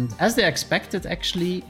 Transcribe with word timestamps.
And 0.00 0.14
as 0.18 0.34
they 0.34 0.46
expected, 0.46 1.04
actually, 1.04 1.62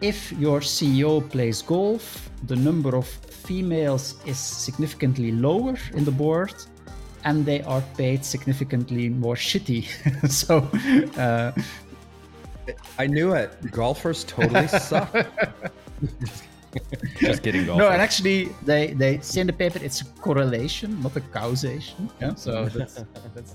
if 0.00 0.32
your 0.32 0.60
CEO 0.60 1.12
plays 1.28 1.60
golf, 1.60 2.30
the 2.46 2.56
number 2.56 2.96
of 2.96 3.06
females 3.46 4.14
is 4.24 4.38
significantly 4.38 5.30
lower 5.30 5.76
in 5.92 6.04
the 6.06 6.10
board 6.10 6.54
and 7.24 7.44
they 7.44 7.60
are 7.62 7.82
paid 7.98 8.24
significantly 8.24 9.10
more 9.10 9.34
shitty. 9.34 9.82
so 10.42 10.54
uh, 11.20 11.52
I 12.98 13.06
knew 13.06 13.34
it. 13.34 13.50
Golfers 13.70 14.24
totally 14.24 14.68
suck. 14.88 15.12
Just 17.20 17.42
kidding, 17.42 17.66
golfers. 17.66 17.84
No, 17.84 17.90
and 17.90 18.00
actually, 18.00 18.48
they 18.64 18.94
they 19.02 19.18
say 19.20 19.40
in 19.40 19.46
the 19.46 19.52
paper 19.64 19.80
it's 19.82 20.00
a 20.02 20.04
correlation, 20.26 20.88
not 21.02 21.16
a 21.16 21.20
causation. 21.20 22.10
Yeah, 22.20 22.34
so 22.34 22.66
that's, 22.68 23.02
that's 23.34 23.54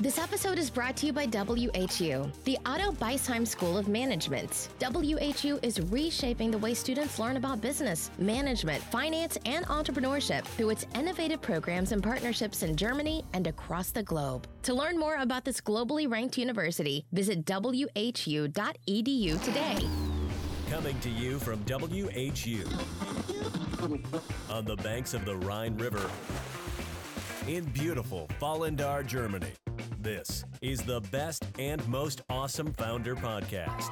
this 0.00 0.18
episode 0.18 0.58
is 0.58 0.70
brought 0.70 0.96
to 0.96 1.06
you 1.06 1.12
by 1.12 1.26
WHU, 1.26 2.30
the 2.44 2.56
Otto 2.64 2.92
Beisheim 2.92 3.44
School 3.44 3.76
of 3.76 3.88
Management. 3.88 4.68
WHU 4.80 5.58
is 5.62 5.80
reshaping 5.90 6.52
the 6.52 6.58
way 6.58 6.72
students 6.72 7.18
learn 7.18 7.36
about 7.36 7.60
business, 7.60 8.12
management, 8.16 8.80
finance, 8.84 9.36
and 9.44 9.66
entrepreneurship 9.66 10.44
through 10.44 10.70
its 10.70 10.86
innovative 10.94 11.42
programs 11.42 11.90
and 11.90 12.00
partnerships 12.00 12.62
in 12.62 12.76
Germany 12.76 13.24
and 13.32 13.48
across 13.48 13.90
the 13.90 14.04
globe. 14.04 14.46
To 14.62 14.74
learn 14.74 14.96
more 14.96 15.16
about 15.16 15.44
this 15.44 15.60
globally 15.60 16.08
ranked 16.08 16.38
university, 16.38 17.04
visit 17.10 17.44
whu.edu 17.44 19.42
today. 19.42 19.78
Coming 20.70 21.00
to 21.00 21.10
you 21.10 21.40
from 21.40 21.64
WHU 21.64 22.64
on 24.48 24.64
the 24.64 24.76
banks 24.76 25.14
of 25.14 25.24
the 25.24 25.34
Rhine 25.38 25.76
River 25.76 26.08
in 27.48 27.64
beautiful 27.64 28.28
Vallendar, 28.38 29.06
Germany. 29.06 29.52
This 30.00 30.44
is 30.60 30.82
the 30.82 31.00
best 31.10 31.46
and 31.58 31.86
most 31.88 32.20
awesome 32.28 32.74
founder 32.74 33.16
podcast. 33.16 33.88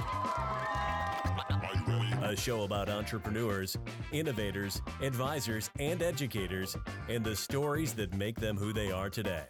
A 2.22 2.36
show 2.36 2.64
about 2.64 2.90
entrepreneurs, 2.90 3.78
innovators, 4.12 4.82
advisors, 5.00 5.70
and 5.80 6.02
educators, 6.02 6.76
and 7.08 7.24
the 7.24 7.34
stories 7.34 7.94
that 7.94 8.12
make 8.12 8.38
them 8.38 8.58
who 8.58 8.74
they 8.74 8.92
are 8.92 9.08
today. 9.08 9.44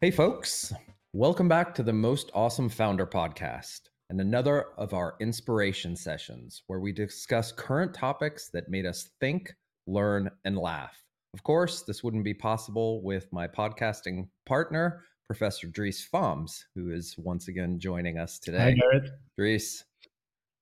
Hey, 0.00 0.12
folks. 0.12 0.72
Welcome 1.12 1.48
back 1.48 1.74
to 1.74 1.82
the 1.82 1.92
Most 1.92 2.30
Awesome 2.34 2.68
Founder 2.68 3.06
podcast 3.06 3.80
and 4.10 4.20
another 4.20 4.66
of 4.78 4.94
our 4.94 5.16
inspiration 5.20 5.96
sessions 5.96 6.62
where 6.68 6.78
we 6.78 6.92
discuss 6.92 7.50
current 7.50 7.92
topics 7.92 8.48
that 8.50 8.68
made 8.68 8.86
us 8.86 9.10
think, 9.18 9.52
learn, 9.86 10.30
and 10.44 10.56
laugh. 10.56 11.02
Of 11.32 11.42
course, 11.42 11.82
this 11.82 12.04
wouldn't 12.04 12.24
be 12.24 12.34
possible 12.34 13.02
with 13.02 13.32
my 13.32 13.48
podcasting 13.48 14.28
partner, 14.46 15.02
Professor 15.26 15.66
Dries 15.66 16.00
Faems, 16.00 16.64
who 16.74 16.92
is 16.92 17.16
once 17.18 17.48
again 17.48 17.78
joining 17.78 18.18
us 18.18 18.38
today. 18.38 18.58
Hi, 18.58 18.96
Gerrit. 18.96 19.10
Dries, 19.36 19.84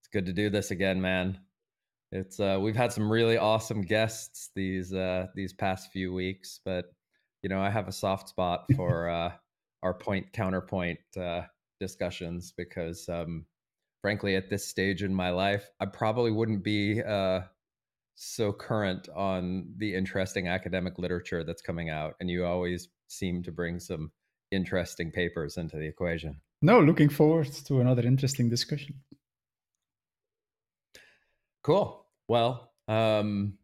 it's 0.01 0.09
good 0.13 0.27
to 0.27 0.33
do 0.33 0.49
this 0.51 0.71
again, 0.71 1.01
man. 1.01 1.39
It's 2.11 2.41
uh, 2.41 2.59
we've 2.61 2.77
had 2.77 2.93
some 2.93 3.11
really 3.11 3.39
awesome 3.39 3.83
guests 3.83 4.51
these 4.55 4.93
uh, 4.93 5.27
these 5.35 5.53
past 5.53 5.93
few 5.93 6.13
weeks, 6.13 6.61
but 6.65 6.93
you 7.43 7.49
know 7.49 7.61
I 7.61 7.71
have 7.71 7.89
a 7.89 7.93
soft 7.93 8.29
spot 8.29 8.65
for 8.77 9.09
uh, 9.09 9.33
our 9.83 9.95
point 9.95 10.33
counterpoint 10.33 10.99
uh, 11.21 11.43
discussions 11.81 12.53
because, 12.57 13.09
um, 13.09 13.45
frankly, 14.01 14.37
at 14.37 14.49
this 14.49 14.67
stage 14.67 15.03
in 15.03 15.15
my 15.15 15.31
life, 15.31 15.69
I 15.81 15.87
probably 15.87 16.31
wouldn't 16.31 16.63
be 16.63 17.03
uh, 17.03 17.41
so 18.25 18.53
current 18.53 19.09
on 19.17 19.67
the 19.79 19.93
interesting 19.93 20.47
academic 20.47 20.97
literature 20.97 21.43
that's 21.43 21.61
coming 21.61 21.91
out 21.91 22.15
and 22.21 22.31
you 22.31 22.47
always 22.47 22.89
seem 23.09 23.43
to 23.43 23.51
bring 23.51 23.81
some 23.81 24.13
interesting 24.53 25.11
papers 25.11 25.57
into 25.57 25.77
the 25.77 25.85
equation 25.87 26.41
no 26.61 26.79
looking 26.79 27.09
forward 27.09 27.51
to 27.53 27.81
another 27.81 28.03
interesting 28.03 28.49
discussion 28.49 28.95
cool 31.65 32.07
well 32.29 32.71
um, 32.87 33.55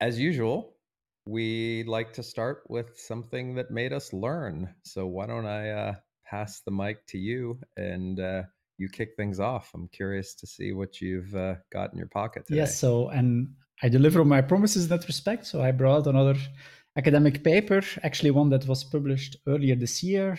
as 0.00 0.18
usual 0.18 0.76
we 1.24 1.82
like 1.84 2.12
to 2.12 2.22
start 2.22 2.64
with 2.68 2.98
something 2.98 3.54
that 3.54 3.70
made 3.70 3.94
us 3.94 4.12
learn 4.12 4.74
so 4.82 5.06
why 5.06 5.26
don't 5.26 5.46
i 5.46 5.70
uh, 5.70 5.94
pass 6.26 6.60
the 6.60 6.70
mic 6.70 7.06
to 7.06 7.16
you 7.16 7.58
and 7.78 8.20
uh, 8.20 8.42
you 8.76 8.88
kick 8.88 9.10
things 9.14 9.38
off. 9.38 9.70
I'm 9.74 9.88
curious 9.88 10.34
to 10.36 10.46
see 10.46 10.72
what 10.72 11.02
you've 11.02 11.34
uh, 11.34 11.56
got 11.70 11.92
in 11.92 11.98
your 11.98 12.08
pocket 12.08 12.46
today. 12.46 12.60
Yes, 12.60 12.80
so 12.80 13.10
and 13.10 13.48
I 13.82 13.88
deliver 13.88 14.20
on 14.20 14.28
my 14.28 14.42
promises 14.42 14.84
in 14.84 14.90
that 14.90 15.06
respect. 15.06 15.46
So 15.46 15.62
I 15.62 15.72
brought 15.72 16.06
another 16.06 16.36
academic 16.96 17.42
paper, 17.42 17.82
actually 18.02 18.30
one 18.30 18.50
that 18.50 18.66
was 18.66 18.84
published 18.84 19.36
earlier 19.46 19.74
this 19.74 20.02
year 20.02 20.38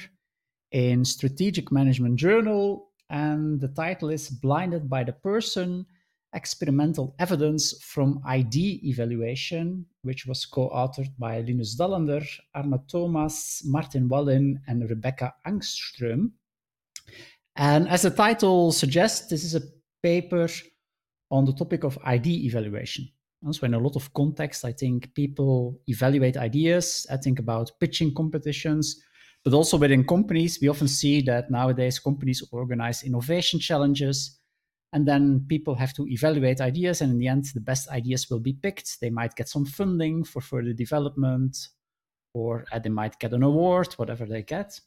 in 0.72 1.04
Strategic 1.04 1.72
Management 1.72 2.18
Journal, 2.18 2.92
and 3.10 3.60
the 3.60 3.68
title 3.70 4.10
is 4.10 4.30
"Blinded 4.30 4.90
by 4.90 5.04
the 5.04 5.14
Person." 5.14 5.86
Experimental 6.34 7.14
evidence 7.20 7.84
from 7.84 8.22
idea 8.26 8.80
evaluation, 8.84 9.86
which 10.04 10.26
was 10.26 10.46
co 10.46 10.70
authored 10.70 11.12
by 11.20 11.42
Linus 11.42 11.76
Dahlander, 11.76 12.26
Arne 12.56 12.80
Thomas, 12.88 13.62
Martin 13.66 14.08
Wallin, 14.08 14.62
and 14.66 14.90
Rebecca 14.90 15.34
Angström. 15.46 16.32
And 17.58 17.90
as 17.90 18.04
the 18.04 18.12
title 18.12 18.72
suggests, 18.72 19.28
this 19.28 19.44
is 19.44 19.56
a 19.56 19.62
paper 20.02 20.48
on 21.30 21.44
the 21.44 21.54
topic 21.54 21.84
of 21.84 21.98
idea 22.06 22.46
evaluation. 22.46 23.10
So, 23.50 23.66
in 23.66 23.74
a 23.74 23.80
lot 23.80 23.96
of 23.96 24.14
context, 24.14 24.64
I 24.64 24.72
think 24.72 25.14
people 25.16 25.80
evaluate 25.88 26.38
ideas. 26.38 27.08
I 27.10 27.18
think 27.18 27.40
about 27.40 27.72
pitching 27.80 28.14
competitions, 28.14 29.02
but 29.44 29.54
also 29.54 29.78
within 29.78 30.04
companies, 30.04 30.60
we 30.62 30.68
often 30.68 30.88
see 30.88 31.22
that 31.24 31.50
nowadays 31.50 31.98
companies 31.98 32.44
organize 32.52 33.04
innovation 33.04 33.60
challenges. 33.60 34.38
And 34.94 35.08
then 35.08 35.46
people 35.48 35.74
have 35.76 35.94
to 35.94 36.06
evaluate 36.08 36.62
ideas, 36.62 37.02
and 37.02 37.14
in 37.14 37.18
the 37.18 37.30
end, 37.30 37.46
the 37.54 37.62
best 37.62 37.90
ideas 37.90 38.30
will 38.30 38.42
be 38.42 38.54
picked. 38.54 39.00
They 39.00 39.10
might 39.10 39.36
get 39.36 39.48
some 39.48 39.66
funding 39.66 40.24
for 40.26 40.42
further 40.42 40.74
development, 40.74 41.58
or 42.34 42.66
uh, 42.72 42.80
they 42.80 42.90
might 42.90 43.18
get 43.18 43.34
an 43.34 43.42
award, 43.42 43.94
whatever 43.94 44.26
they 44.26 44.44
get. 44.44 44.80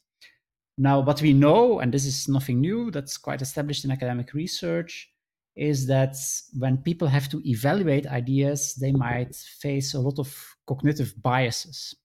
Now, 0.77 0.99
what 0.99 1.21
we 1.21 1.33
know, 1.33 1.79
and 1.79 1.93
this 1.93 2.05
is 2.05 2.27
nothing 2.27 2.61
new, 2.61 2.91
that's 2.91 3.17
quite 3.17 3.41
established 3.41 3.83
in 3.83 3.91
academic 3.91 4.33
research, 4.33 5.09
is 5.55 5.87
that 5.87 6.15
when 6.57 6.77
people 6.77 7.07
have 7.07 7.29
to 7.29 7.41
evaluate 7.45 8.07
ideas, 8.07 8.75
they 8.75 8.91
might 8.91 9.35
face 9.35 9.93
a 9.93 9.99
lot 9.99 10.19
of 10.19 10.35
cognitive 10.67 11.13
biases. 11.21 11.95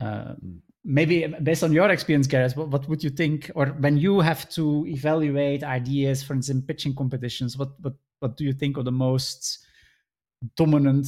Uh, 0.00 0.34
maybe 0.84 1.26
based 1.42 1.62
on 1.62 1.72
your 1.72 1.88
experience, 1.90 2.26
Gareth, 2.26 2.56
what, 2.56 2.68
what, 2.68 2.88
would 2.88 3.02
you 3.02 3.10
think? 3.10 3.50
Or 3.54 3.66
when 3.66 3.96
you 3.96 4.20
have 4.20 4.48
to 4.50 4.86
evaluate 4.86 5.62
ideas, 5.62 6.22
for 6.22 6.34
instance, 6.34 6.60
in 6.60 6.66
pitching 6.66 6.94
competitions, 6.94 7.56
what, 7.56 7.70
what, 7.80 7.94
what 8.20 8.36
do 8.36 8.44
you 8.44 8.52
think 8.52 8.76
are 8.76 8.82
the 8.82 8.92
most 8.92 9.58
dominant 10.56 11.06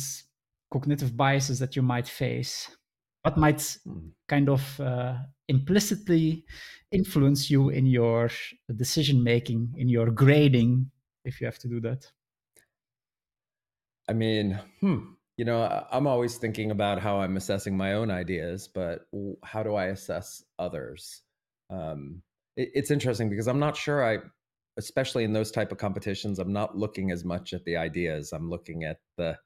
cognitive 0.70 1.16
biases 1.16 1.58
that 1.58 1.76
you 1.76 1.82
might 1.82 2.08
face? 2.08 2.68
What 3.22 3.36
might 3.36 3.76
hmm. 3.84 4.08
kind 4.28 4.48
of 4.48 4.80
uh, 4.80 5.16
implicitly 5.48 6.44
influence 6.90 7.50
you 7.50 7.68
in 7.68 7.86
your 7.86 8.30
decision 8.74 9.22
making, 9.22 9.74
in 9.76 9.88
your 9.88 10.10
grading, 10.10 10.90
if 11.24 11.40
you 11.40 11.46
have 11.46 11.58
to 11.60 11.68
do 11.68 11.80
that? 11.80 12.10
I 14.08 14.12
mean, 14.12 14.58
hmm, 14.80 14.98
you 15.36 15.44
know, 15.44 15.86
I'm 15.90 16.06
always 16.06 16.36
thinking 16.36 16.70
about 16.70 17.00
how 17.00 17.20
I'm 17.20 17.36
assessing 17.36 17.76
my 17.76 17.94
own 17.94 18.10
ideas, 18.10 18.68
but 18.68 19.06
how 19.42 19.62
do 19.62 19.74
I 19.74 19.86
assess 19.86 20.42
others? 20.58 21.22
Um, 21.70 22.22
it, 22.56 22.70
it's 22.74 22.90
interesting 22.90 23.30
because 23.30 23.48
I'm 23.48 23.58
not 23.58 23.76
sure 23.76 24.04
I, 24.04 24.18
especially 24.76 25.24
in 25.24 25.32
those 25.32 25.50
type 25.50 25.72
of 25.72 25.78
competitions, 25.78 26.38
I'm 26.38 26.52
not 26.52 26.76
looking 26.76 27.10
as 27.10 27.24
much 27.24 27.52
at 27.52 27.64
the 27.64 27.76
ideas. 27.76 28.32
I'm 28.32 28.50
looking 28.50 28.84
at 28.84 28.98
the 29.16 29.38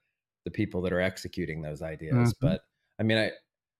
the 0.45 0.51
people 0.51 0.81
that 0.81 0.93
are 0.93 1.01
executing 1.01 1.61
those 1.61 1.81
ideas. 1.81 2.15
Mm-hmm. 2.15 2.47
But 2.47 2.61
I 2.99 3.03
mean, 3.03 3.17
I 3.17 3.31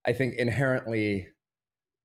I 0.06 0.14
think 0.14 0.36
inherently 0.36 1.28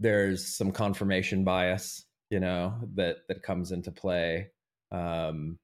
there's 0.01 0.57
some 0.57 0.73
confirmation 0.73 1.45
bias, 1.45 2.05
you 2.31 2.41
know, 2.41 2.75
that 2.95 3.19
that 3.29 3.43
comes 3.43 3.73
into 3.73 3.93
play. 3.93 4.51
Um, 4.91 5.59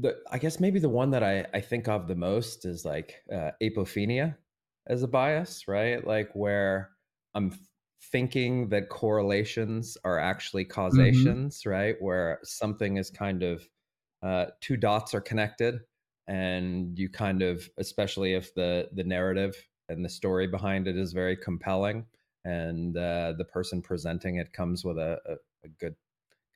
the 0.00 0.18
I 0.30 0.38
guess 0.38 0.60
maybe 0.60 0.78
the 0.78 0.88
one 0.88 1.10
that 1.10 1.22
I 1.22 1.46
I 1.54 1.60
think 1.60 1.88
of 1.88 2.08
the 2.08 2.14
most 2.14 2.64
is 2.64 2.84
like 2.84 3.22
uh, 3.32 3.50
apophenia 3.62 4.36
as 4.86 5.02
a 5.02 5.08
bias, 5.08 5.68
right? 5.68 6.06
Like 6.06 6.30
where 6.34 6.90
I'm 7.34 7.58
thinking 8.10 8.68
that 8.70 8.88
correlations 8.88 9.96
are 10.04 10.18
actually 10.18 10.64
mm-hmm. 10.64 10.72
causations, 10.72 11.60
mm-hmm. 11.60 11.70
right? 11.70 11.96
Where 12.00 12.40
something 12.44 12.96
is 12.96 13.10
kind 13.10 13.42
of 13.42 13.68
uh, 14.22 14.46
two 14.60 14.76
dots 14.76 15.14
are 15.14 15.20
connected, 15.20 15.80
and 16.26 16.98
you 16.98 17.08
kind 17.08 17.42
of, 17.42 17.68
especially 17.78 18.34
if 18.34 18.54
the 18.54 18.88
the 18.92 19.04
narrative 19.04 19.54
and 19.88 20.04
the 20.04 20.08
story 20.08 20.46
behind 20.46 20.86
it 20.86 20.96
is 20.96 21.12
very 21.12 21.36
compelling 21.36 22.04
and 22.44 22.96
uh, 22.96 23.32
the 23.36 23.44
person 23.44 23.82
presenting 23.82 24.36
it 24.36 24.52
comes 24.52 24.84
with 24.84 24.98
a, 24.98 25.18
a, 25.26 25.32
a, 25.64 25.68
good 25.80 25.94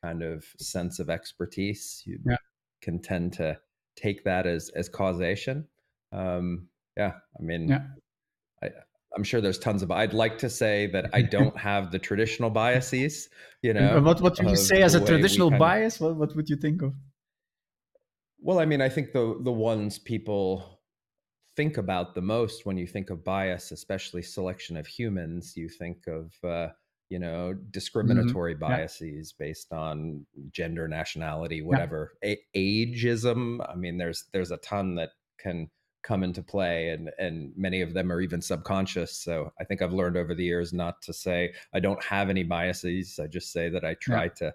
kind 0.03 0.23
of 0.23 0.45
sense 0.59 0.99
of 0.99 1.09
expertise 1.11 2.03
you 2.05 2.19
yeah. 2.27 2.37
Can 2.83 3.01
tend 3.01 3.33
to 3.33 3.59
take 3.97 4.25
that 4.25 4.47
as 4.47 4.71
as 4.77 4.89
causation 4.89 5.67
um, 6.13 6.69
yeah 6.97 7.13
i 7.39 7.43
mean 7.43 7.69
yeah. 7.69 7.83
I, 8.63 8.69
I'm 9.15 9.25
sure 9.25 9.41
there's 9.41 9.59
tons 9.59 9.83
of. 9.83 9.91
I'd 9.91 10.15
like 10.15 10.39
to 10.39 10.49
say 10.49 10.87
that 10.89 11.11
I 11.13 11.23
don't 11.37 11.57
have 11.59 11.91
the 11.91 11.99
traditional 11.99 12.51
biases. 12.51 13.29
You 13.63 13.75
know, 13.75 14.01
what 14.01 14.21
what 14.21 14.39
would 14.39 14.51
you 14.51 14.57
say 14.57 14.83
as 14.83 14.95
a 14.95 15.05
traditional 15.05 15.51
bias? 15.51 15.97
Of, 15.97 16.01
what 16.03 16.17
what 16.17 16.37
would 16.37 16.49
you 16.49 16.57
think 16.57 16.83
of? 16.83 16.95
Well, 18.41 18.59
I 18.59 18.65
mean, 18.65 18.81
I 18.81 18.89
think 18.89 19.13
the 19.13 19.39
the 19.43 19.53
ones 19.53 19.99
people 19.99 20.81
think 21.57 21.77
about 21.77 22.15
the 22.15 22.23
most 22.23 22.65
when 22.65 22.79
you 22.79 22.87
think 22.87 23.11
of 23.11 23.25
bias, 23.25 23.73
especially 23.73 24.23
selection 24.23 24.77
of 24.77 24.87
humans, 24.87 25.55
you 25.57 25.69
think 25.69 26.07
of 26.07 26.33
uh, 26.49 26.69
you 27.13 27.19
know 27.19 27.53
mm-hmm. 27.53 27.71
discriminatory 27.71 28.55
mm-hmm. 28.55 28.73
biases 28.73 29.35
yeah. 29.39 29.47
based 29.47 29.73
on 29.73 30.25
gender, 30.51 30.89
nationality, 30.89 31.61
whatever, 31.61 32.15
yeah. 32.23 32.37
A- 32.55 32.87
ageism. 32.87 33.59
I 33.71 33.75
mean, 33.75 33.99
there's 33.99 34.25
there's 34.33 34.51
a 34.51 34.57
ton 34.59 34.95
that 34.95 35.11
can 35.39 35.69
come 36.03 36.25
into 36.25 36.43
play 36.43 36.89
and 36.89 37.11
and 37.19 37.53
many 37.57 37.81
of 37.81 37.95
them 37.95 38.11
are 38.11 38.21
even 38.21 38.43
subconscious 38.43 39.17
so 39.19 39.53
i 39.61 39.65
think 39.65 39.81
i've 39.81 39.93
learned 39.93 40.17
over 40.17 40.35
the 40.35 40.43
years 40.43 40.73
not 40.73 41.01
to 41.01 41.13
say 41.13 41.53
i 41.75 41.79
don't 41.79 42.03
have 42.03 42.29
any 42.29 42.43
biases 42.43 43.21
i 43.23 43.27
just 43.29 43.53
say 43.53 43.69
that 43.69 43.85
i 43.85 43.95
try 43.95 44.25
yeah. 44.25 44.31
to 44.31 44.53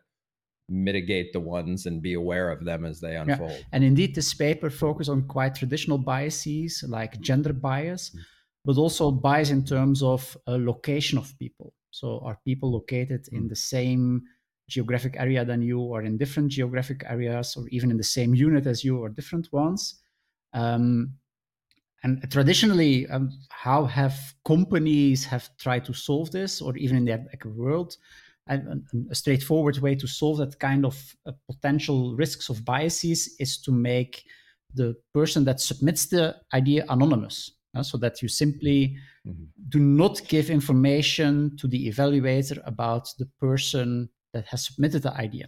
mitigate 0.67 1.31
the 1.31 1.39
ones 1.39 1.85
and 1.85 2.01
be 2.01 2.15
aware 2.15 2.51
of 2.51 2.65
them 2.65 2.83
as 2.83 2.99
they 2.99 3.15
unfold 3.15 3.49
yeah. 3.49 3.63
and 3.71 3.81
indeed 3.85 4.13
this 4.13 4.33
paper 4.33 4.69
focuses 4.69 5.07
on 5.07 5.25
quite 5.25 5.55
traditional 5.55 5.97
biases 5.97 6.83
like 6.89 7.17
gender 7.21 7.53
bias 7.53 8.09
mm-hmm. 8.09 8.19
But 8.67 8.77
also 8.77 9.09
bias 9.09 9.49
in 9.49 9.63
terms 9.63 10.03
of 10.03 10.37
a 10.45 10.57
location 10.57 11.17
of 11.17 11.33
people. 11.39 11.73
So 11.91 12.19
are 12.25 12.37
people 12.43 12.69
located 12.71 13.27
in 13.31 13.47
the 13.47 13.55
same 13.55 14.21
geographic 14.69 15.15
area 15.17 15.45
than 15.45 15.61
you 15.61 15.79
or 15.79 16.03
in 16.03 16.17
different 16.17 16.51
geographic 16.51 17.05
areas 17.07 17.55
or 17.55 17.65
even 17.69 17.91
in 17.91 17.97
the 17.97 18.03
same 18.03 18.35
unit 18.35 18.67
as 18.67 18.83
you 18.83 18.99
or 18.99 19.07
different 19.07 19.47
ones? 19.53 20.01
Um, 20.53 21.13
and 22.03 22.29
traditionally, 22.29 23.07
um, 23.07 23.31
how 23.49 23.85
have 23.85 24.17
companies 24.45 25.23
have 25.25 25.49
tried 25.57 25.85
to 25.85 25.93
solve 25.93 26.31
this, 26.31 26.61
or 26.61 26.75
even 26.77 26.97
in 26.97 27.05
the 27.05 27.13
academic 27.13 27.45
world? 27.45 27.97
And 28.47 28.85
a 29.09 29.15
straightforward 29.15 29.77
way 29.79 29.95
to 29.95 30.07
solve 30.07 30.37
that 30.37 30.59
kind 30.59 30.85
of 30.85 31.15
uh, 31.25 31.31
potential 31.49 32.15
risks 32.15 32.49
of 32.49 32.63
biases 32.63 33.35
is 33.39 33.57
to 33.61 33.71
make 33.71 34.23
the 34.73 34.95
person 35.13 35.43
that 35.45 35.59
submits 35.59 36.05
the 36.05 36.35
idea 36.53 36.85
anonymous, 36.89 37.56
uh, 37.77 37.83
so 37.83 37.97
that 37.97 38.21
you 38.21 38.27
simply 38.27 38.97
mm-hmm. 39.25 39.43
do 39.69 39.79
not 39.79 40.21
give 40.27 40.49
information 40.49 41.55
to 41.57 41.67
the 41.67 41.89
evaluator 41.89 42.59
about 42.65 43.09
the 43.19 43.27
person 43.39 44.09
that 44.33 44.45
has 44.45 44.65
submitted 44.65 45.03
the 45.03 45.13
idea. 45.13 45.47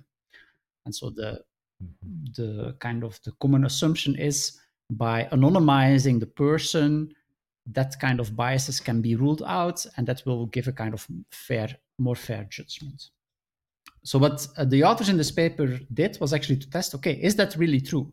And 0.86 0.94
so 0.94 1.10
the 1.10 1.42
mm-hmm. 1.84 2.26
the 2.36 2.76
kind 2.80 3.04
of 3.04 3.20
the 3.24 3.32
common 3.42 3.66
assumption 3.66 4.16
is 4.16 4.60
by 4.92 5.28
anonymizing 5.32 6.20
the 6.20 6.26
person, 6.26 7.14
that 7.68 8.00
kind 8.00 8.20
of 8.20 8.36
biases 8.36 8.80
can 8.80 9.02
be 9.02 9.16
ruled 9.16 9.44
out, 9.46 9.86
and 9.98 10.08
that 10.08 10.24
will 10.26 10.48
give 10.48 10.68
a 10.68 10.72
kind 10.72 10.94
of 10.94 11.06
fair, 11.32 11.70
more 12.00 12.16
fair 12.16 12.48
judgment. 12.50 13.10
So, 14.04 14.18
what 14.18 14.48
uh, 14.58 14.66
the 14.66 14.84
authors 14.84 15.10
in 15.10 15.18
this 15.18 15.32
paper 15.32 15.80
did 15.94 16.18
was 16.20 16.34
actually 16.34 16.58
to 16.58 16.70
test 16.70 16.96
okay, 16.96 17.14
is 17.14 17.36
that 17.36 17.56
really 17.56 17.82
true? 17.82 18.12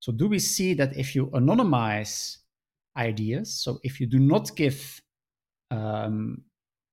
So, 0.00 0.12
do 0.12 0.28
we 0.28 0.38
see 0.38 0.74
that 0.74 0.96
if 0.96 1.14
you 1.14 1.26
anonymize 1.28 2.38
ideas, 2.96 3.54
so 3.54 3.78
if 3.82 4.00
you 4.00 4.06
do 4.06 4.18
not 4.18 4.54
give 4.56 5.00
um, 5.70 6.42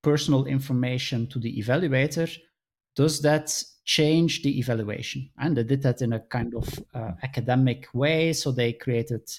personal 0.02 0.46
information 0.46 1.28
to 1.28 1.40
the 1.40 1.62
evaluator, 1.62 2.30
does 2.96 3.22
that 3.22 3.64
change 3.86 4.44
the 4.44 4.60
evaluation? 4.60 5.30
And 5.38 5.56
they 5.56 5.64
did 5.64 5.82
that 5.84 6.02
in 6.02 6.14
a 6.14 6.20
kind 6.20 6.54
of 6.56 6.68
uh, 6.94 7.12
academic 7.24 7.88
way. 7.94 8.34
So 8.34 8.52
they 8.52 8.74
created 8.74 9.30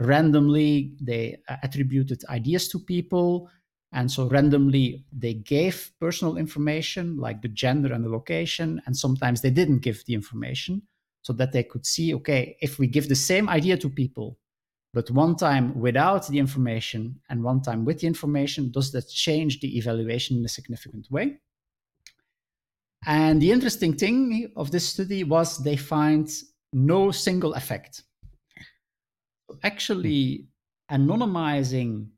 randomly, 0.00 0.92
they 1.00 1.38
uh, 1.48 1.56
attributed 1.62 2.22
ideas 2.28 2.68
to 2.68 2.78
people. 2.78 3.48
And 3.92 4.10
so 4.10 4.26
randomly, 4.28 5.04
they 5.12 5.34
gave 5.34 5.92
personal 6.00 6.36
information 6.36 7.18
like 7.18 7.42
the 7.42 7.48
gender 7.48 7.92
and 7.92 8.04
the 8.04 8.08
location. 8.08 8.80
And 8.86 8.96
sometimes 8.96 9.42
they 9.42 9.50
didn't 9.50 9.80
give 9.80 10.04
the 10.06 10.14
information 10.14 10.82
so 11.22 11.32
that 11.34 11.52
they 11.52 11.62
could 11.62 11.86
see 11.86 12.14
okay, 12.14 12.56
if 12.60 12.78
we 12.78 12.86
give 12.86 13.08
the 13.08 13.14
same 13.14 13.48
idea 13.48 13.76
to 13.76 13.88
people, 13.88 14.38
but 14.94 15.10
one 15.10 15.36
time 15.36 15.78
without 15.80 16.28
the 16.28 16.38
information 16.38 17.20
and 17.30 17.42
one 17.42 17.62
time 17.62 17.84
with 17.84 18.00
the 18.00 18.06
information, 18.06 18.70
does 18.70 18.92
that 18.92 19.08
change 19.08 19.60
the 19.60 19.78
evaluation 19.78 20.36
in 20.36 20.44
a 20.44 20.48
significant 20.48 21.10
way? 21.10 21.38
And 23.06 23.40
the 23.40 23.50
interesting 23.50 23.94
thing 23.94 24.52
of 24.56 24.70
this 24.70 24.88
study 24.88 25.24
was 25.24 25.58
they 25.58 25.76
find 25.76 26.30
no 26.72 27.10
single 27.10 27.54
effect. 27.54 28.02
Actually, 29.62 30.46
anonymizing 30.90 32.08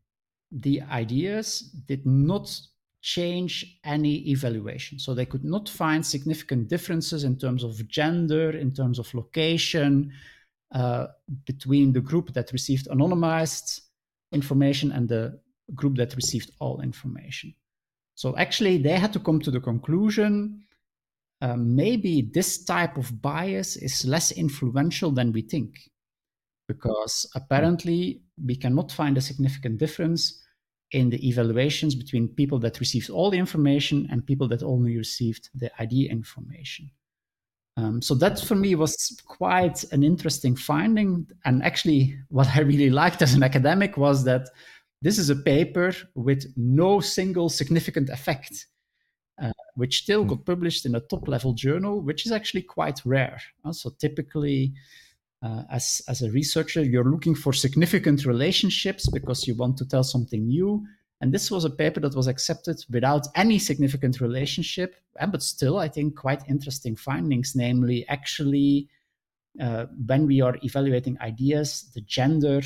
the 0.50 0.82
ideas 0.82 1.60
did 1.86 2.04
not 2.04 2.60
change 3.00 3.78
any 3.84 4.30
evaluation. 4.30 4.98
So 4.98 5.14
they 5.14 5.26
could 5.26 5.44
not 5.44 5.68
find 5.68 6.04
significant 6.04 6.68
differences 6.68 7.24
in 7.24 7.36
terms 7.36 7.62
of 7.62 7.86
gender, 7.88 8.50
in 8.50 8.72
terms 8.72 8.98
of 8.98 9.12
location, 9.14 10.12
uh, 10.74 11.06
between 11.46 11.92
the 11.92 12.00
group 12.00 12.32
that 12.34 12.52
received 12.52 12.88
anonymized 12.88 13.80
information 14.32 14.92
and 14.92 15.08
the 15.08 15.40
group 15.74 15.96
that 15.96 16.14
received 16.16 16.50
all 16.60 16.80
information. 16.80 17.54
So 18.16 18.36
actually, 18.36 18.78
they 18.78 18.98
had 18.98 19.12
to 19.14 19.20
come 19.20 19.40
to 19.40 19.50
the 19.50 19.60
conclusion 19.60 20.64
um, 21.44 21.76
maybe 21.76 22.30
this 22.32 22.64
type 22.64 22.96
of 22.96 23.20
bias 23.20 23.76
is 23.76 24.06
less 24.06 24.32
influential 24.32 25.10
than 25.10 25.30
we 25.30 25.42
think 25.42 25.90
because 26.68 27.30
apparently 27.34 28.22
we 28.42 28.56
cannot 28.56 28.90
find 28.90 29.18
a 29.18 29.20
significant 29.20 29.78
difference 29.78 30.42
in 30.92 31.10
the 31.10 31.28
evaluations 31.28 31.94
between 31.94 32.28
people 32.28 32.58
that 32.60 32.80
received 32.80 33.10
all 33.10 33.30
the 33.30 33.38
information 33.38 34.08
and 34.10 34.26
people 34.26 34.48
that 34.48 34.62
only 34.62 34.96
received 34.96 35.50
the 35.54 35.70
ID 35.78 36.08
information. 36.08 36.90
Um, 37.76 38.00
so 38.00 38.14
that 38.14 38.38
for 38.40 38.54
me 38.54 38.74
was 38.76 39.20
quite 39.26 39.84
an 39.92 40.02
interesting 40.04 40.54
finding. 40.54 41.26
And 41.44 41.62
actually, 41.62 42.16
what 42.28 42.48
I 42.54 42.60
really 42.60 42.90
liked 42.90 43.20
as 43.20 43.34
an 43.34 43.42
academic 43.42 43.96
was 43.96 44.24
that 44.24 44.48
this 45.02 45.18
is 45.18 45.28
a 45.28 45.36
paper 45.36 45.92
with 46.14 46.52
no 46.56 47.00
single 47.00 47.48
significant 47.48 48.10
effect 48.10 48.66
uh, 49.40 49.52
which 49.74 50.02
still 50.02 50.24
mm. 50.24 50.28
got 50.28 50.44
published 50.44 50.86
in 50.86 50.94
a 50.94 51.00
top 51.00 51.26
level 51.28 51.52
journal, 51.52 52.00
which 52.00 52.26
is 52.26 52.32
actually 52.32 52.62
quite 52.62 53.00
rare. 53.04 53.40
Uh, 53.64 53.72
so 53.72 53.90
typically, 53.98 54.72
uh, 55.42 55.62
as, 55.70 56.02
as 56.08 56.22
a 56.22 56.30
researcher, 56.30 56.82
you're 56.82 57.10
looking 57.10 57.34
for 57.34 57.52
significant 57.52 58.24
relationships 58.24 59.08
because 59.08 59.46
you 59.46 59.54
want 59.54 59.76
to 59.76 59.86
tell 59.86 60.04
something 60.04 60.46
new. 60.46 60.86
And 61.24 61.32
this 61.32 61.50
was 61.50 61.64
a 61.64 61.70
paper 61.70 62.00
that 62.00 62.14
was 62.14 62.26
accepted 62.26 62.84
without 62.90 63.26
any 63.34 63.58
significant 63.58 64.20
relationship, 64.20 64.96
but 65.30 65.42
still, 65.42 65.78
I 65.78 65.88
think, 65.88 66.16
quite 66.16 66.42
interesting 66.50 66.96
findings. 66.96 67.56
Namely, 67.56 68.06
actually, 68.08 68.90
uh, 69.58 69.86
when 70.04 70.26
we 70.26 70.42
are 70.42 70.58
evaluating 70.62 71.16
ideas, 71.22 71.90
the 71.94 72.02
gender 72.02 72.60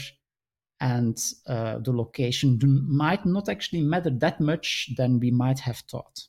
and 0.81 1.17
uh, 1.47 1.79
the 1.79 1.93
location 1.93 2.59
do, 2.59 2.67
might 2.67 3.25
not 3.25 3.49
actually 3.49 3.83
matter 3.83 4.11
that 4.11 4.41
much 4.41 4.91
than 4.97 5.21
we 5.21 5.31
might 5.31 5.61
have 5.61 5.79
thought. 5.89 6.27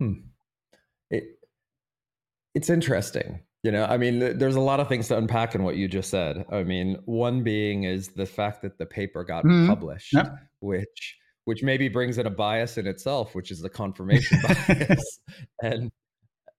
Hmm. 0.00 0.20
It, 1.08 1.38
it's 2.54 2.68
interesting. 2.68 3.40
You 3.62 3.70
know, 3.70 3.84
I 3.84 3.96
mean, 3.96 4.38
there's 4.38 4.56
a 4.56 4.60
lot 4.60 4.80
of 4.80 4.88
things 4.88 5.06
to 5.08 5.16
unpack 5.16 5.54
in 5.54 5.62
what 5.62 5.76
you 5.76 5.86
just 5.86 6.10
said. 6.10 6.44
I 6.50 6.64
mean, 6.64 6.98
one 7.04 7.44
being 7.44 7.84
is 7.84 8.08
the 8.08 8.26
fact 8.26 8.62
that 8.62 8.76
the 8.76 8.86
paper 8.86 9.22
got 9.22 9.44
mm-hmm. 9.44 9.68
published, 9.68 10.12
yep. 10.12 10.34
which 10.60 11.16
which 11.44 11.62
maybe 11.62 11.88
brings 11.88 12.18
in 12.18 12.26
a 12.26 12.30
bias 12.30 12.78
in 12.78 12.86
itself, 12.86 13.34
which 13.34 13.50
is 13.50 13.60
the 13.60 13.70
confirmation 13.70 14.38
bias, 14.68 15.20
and 15.62 15.92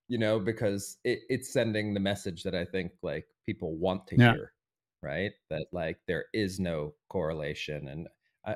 you 0.08 0.18
know, 0.18 0.40
because 0.40 0.98
it, 1.04 1.20
it's 1.28 1.52
sending 1.52 1.94
the 1.94 2.00
message 2.00 2.44
that 2.44 2.56
I 2.56 2.64
think 2.64 2.92
like 3.02 3.26
people 3.46 3.76
want 3.76 4.08
to 4.08 4.18
yeah. 4.18 4.34
hear, 4.34 4.54
right? 5.02 5.32
That 5.50 5.66
like 5.74 5.98
there 6.08 6.26
is 6.34 6.58
no 6.58 6.94
correlation, 7.10 7.90
and 7.90 8.08
I 8.46 8.56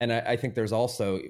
and 0.00 0.12
I, 0.12 0.20
I 0.20 0.36
think 0.36 0.54
there's 0.54 0.72
also 0.72 1.20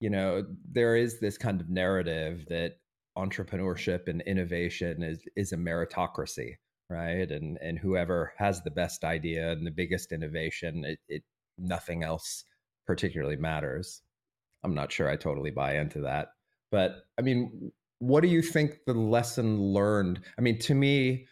you 0.00 0.10
know 0.10 0.44
there 0.72 0.96
is 0.96 1.20
this 1.20 1.38
kind 1.38 1.60
of 1.60 1.68
narrative 1.68 2.46
that 2.48 2.78
entrepreneurship 3.16 4.08
and 4.08 4.22
innovation 4.22 5.02
is 5.02 5.20
is 5.36 5.52
a 5.52 5.56
meritocracy 5.56 6.54
right? 6.90 7.30
And 7.30 7.56
and 7.62 7.78
whoever 7.78 8.34
has 8.36 8.62
the 8.62 8.70
best 8.70 9.04
idea 9.04 9.52
and 9.52 9.66
the 9.66 9.70
biggest 9.70 10.12
innovation 10.12 10.84
it, 10.84 10.98
it 11.08 11.22
nothing 11.56 12.02
else 12.02 12.44
particularly 12.86 13.36
matters. 13.36 14.02
I'm 14.64 14.74
not 14.74 14.92
sure 14.92 15.08
i 15.08 15.16
totally 15.16 15.52
buy 15.52 15.76
into 15.78 16.00
that. 16.02 16.28
But 16.70 17.04
i 17.18 17.22
mean 17.22 17.72
what 18.00 18.22
do 18.22 18.28
you 18.28 18.42
think 18.42 18.78
the 18.86 18.94
lesson 18.94 19.60
learned? 19.60 20.20
I 20.36 20.42
mean 20.42 20.58
to 20.60 20.74
me 20.74 21.26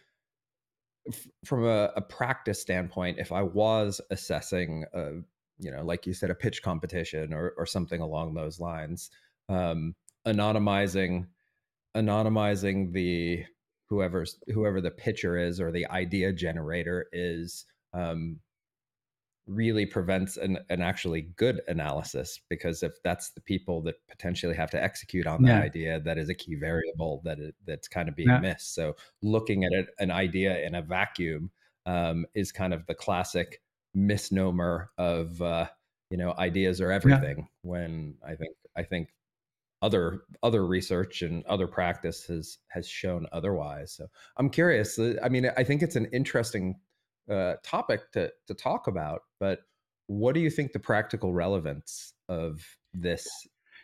from 1.43 1.65
a, 1.65 1.91
a, 1.95 2.01
practice 2.01 2.61
standpoint 2.61 3.17
if 3.17 3.31
i 3.31 3.41
was 3.41 3.99
assessing 4.11 4.85
a, 4.93 5.13
you 5.57 5.71
know, 5.71 5.83
like 5.83 6.05
you 6.05 6.13
said, 6.13 6.29
a 6.29 6.35
pitch 6.35 6.61
competition 6.61 7.33
or 7.33 7.53
or 7.57 7.65
something 7.65 8.01
along 8.01 8.33
those 8.33 8.59
lines. 8.59 9.09
Um, 9.49 9.95
anonymizing 10.27 11.25
anonymizing 11.95 12.93
the 12.93 13.45
whoever's 13.87 14.39
whoever 14.53 14.81
the 14.81 14.91
pitcher 14.91 15.37
is 15.37 15.59
or 15.59 15.71
the 15.71 15.87
idea 15.87 16.31
generator 16.33 17.07
is 17.11 17.65
um, 17.93 18.39
really 19.47 19.85
prevents 19.85 20.37
an, 20.37 20.59
an 20.69 20.81
actually 20.81 21.23
good 21.35 21.59
analysis 21.67 22.39
because 22.49 22.83
if 22.83 22.93
that's 23.03 23.31
the 23.31 23.41
people 23.41 23.81
that 23.81 23.95
potentially 24.07 24.55
have 24.55 24.69
to 24.69 24.81
execute 24.81 25.25
on 25.25 25.41
that 25.41 25.57
Yeah. 25.57 25.59
idea 25.59 25.99
that 26.01 26.19
is 26.19 26.29
a 26.29 26.35
key 26.35 26.53
variable 26.55 27.21
that 27.23 27.39
it, 27.39 27.55
that's 27.65 27.87
kind 27.87 28.07
of 28.07 28.15
being 28.15 28.27
Yeah. 28.29 28.39
missed 28.39 28.75
so 28.75 28.95
looking 29.23 29.63
at 29.63 29.71
it, 29.73 29.89
an 29.97 30.11
idea 30.11 30.59
in 30.63 30.75
a 30.75 30.83
vacuum 30.83 31.49
um, 31.87 32.25
is 32.35 32.51
kind 32.51 32.73
of 32.75 32.85
the 32.85 32.93
classic 32.93 33.61
misnomer 33.95 34.91
of 34.99 35.41
uh, 35.41 35.67
you 36.11 36.17
know 36.17 36.33
ideas 36.37 36.79
are 36.79 36.91
everything 36.91 37.49
when 37.63 38.15
i 38.23 38.35
think 38.35 38.55
i 38.75 38.83
think 38.83 39.09
other 39.81 40.21
other 40.43 40.65
research 40.65 41.21
and 41.21 41.45
other 41.45 41.67
practice 41.67 42.25
has 42.25 42.57
has 42.67 42.87
shown 42.87 43.25
otherwise. 43.31 43.93
So 43.93 44.07
i'm 44.37 44.49
curious 44.49 44.99
uh, 44.99 45.15
i 45.23 45.29
mean 45.29 45.49
i 45.57 45.63
think 45.63 45.81
it's 45.81 45.95
an 45.95 46.05
interesting 46.13 46.75
uh, 47.31 47.55
topic 47.63 48.11
to 48.11 48.31
to 48.47 48.53
talk 48.53 48.87
about 48.87 49.21
but 49.39 49.59
what 50.09 50.33
do 50.33 50.41
you 50.41 50.49
think 50.49 50.73
the 50.73 50.79
practical 50.79 51.33
relevance 51.33 52.13
of 52.27 52.65
this 52.93 53.27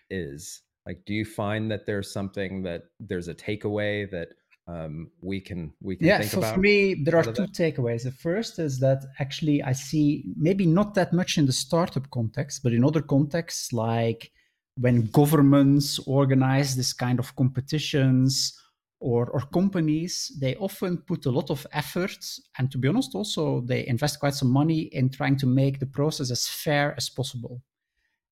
is? 0.09 0.61
Like 0.85 1.03
do 1.05 1.13
you 1.13 1.23
find 1.23 1.69
that 1.71 1.85
there's 1.85 2.11
something 2.11 2.63
that 2.63 2.83
there's 2.99 3.27
a 3.27 3.35
takeaway 3.35 4.09
that 4.11 4.29
um, 4.67 5.11
we 5.21 5.39
can 5.39 5.71
we 5.81 5.95
can 5.95 6.07
yeah 6.07 6.17
think 6.19 6.31
for, 6.31 6.37
about 6.39 6.55
for 6.55 6.59
me 6.59 6.95
there 7.03 7.15
are 7.15 7.23
two 7.23 7.47
takeaways. 7.47 8.03
The 8.03 8.11
first 8.11 8.57
is 8.57 8.79
that 8.79 9.05
actually 9.19 9.61
i 9.61 9.73
see 9.73 10.23
maybe 10.35 10.65
not 10.65 10.95
that 10.95 11.13
much 11.13 11.37
in 11.37 11.45
the 11.45 11.53
startup 11.53 12.09
context 12.09 12.63
but 12.63 12.73
in 12.73 12.83
other 12.83 13.03
contexts 13.03 13.71
like 13.71 14.31
when 14.77 15.07
governments 15.07 15.99
organize 16.05 16.75
this 16.75 16.93
kind 16.93 17.19
of 17.19 17.35
competitions 17.35 18.59
or, 18.99 19.29
or 19.29 19.41
companies 19.53 20.31
they 20.39 20.55
often 20.55 20.97
put 20.97 21.25
a 21.25 21.31
lot 21.31 21.49
of 21.49 21.65
effort 21.73 22.17
and 22.57 22.71
to 22.71 22.77
be 22.77 22.87
honest 22.87 23.15
also 23.15 23.61
they 23.61 23.85
invest 23.87 24.19
quite 24.19 24.33
some 24.33 24.49
money 24.49 24.81
in 24.93 25.09
trying 25.09 25.37
to 25.37 25.45
make 25.45 25.79
the 25.79 25.85
process 25.85 26.31
as 26.31 26.47
fair 26.47 26.93
as 26.97 27.09
possible 27.09 27.61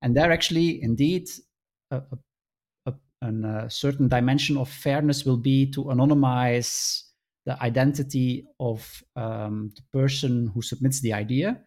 and 0.01 0.15
there 0.15 0.31
actually 0.31 0.81
indeed 0.81 1.29
a, 1.91 1.97
a 1.97 2.17
a, 2.85 2.93
a 3.27 3.69
certain 3.69 4.07
dimension 4.07 4.57
of 4.57 4.69
fairness 4.69 5.25
will 5.25 5.37
be 5.37 5.69
to 5.71 5.85
anonymize 5.85 7.03
the 7.45 7.61
identity 7.61 8.45
of 8.59 9.03
um, 9.15 9.71
the 9.75 9.81
person 9.91 10.51
who 10.53 10.61
submits 10.61 11.01
the 11.01 11.13
idea. 11.13 11.59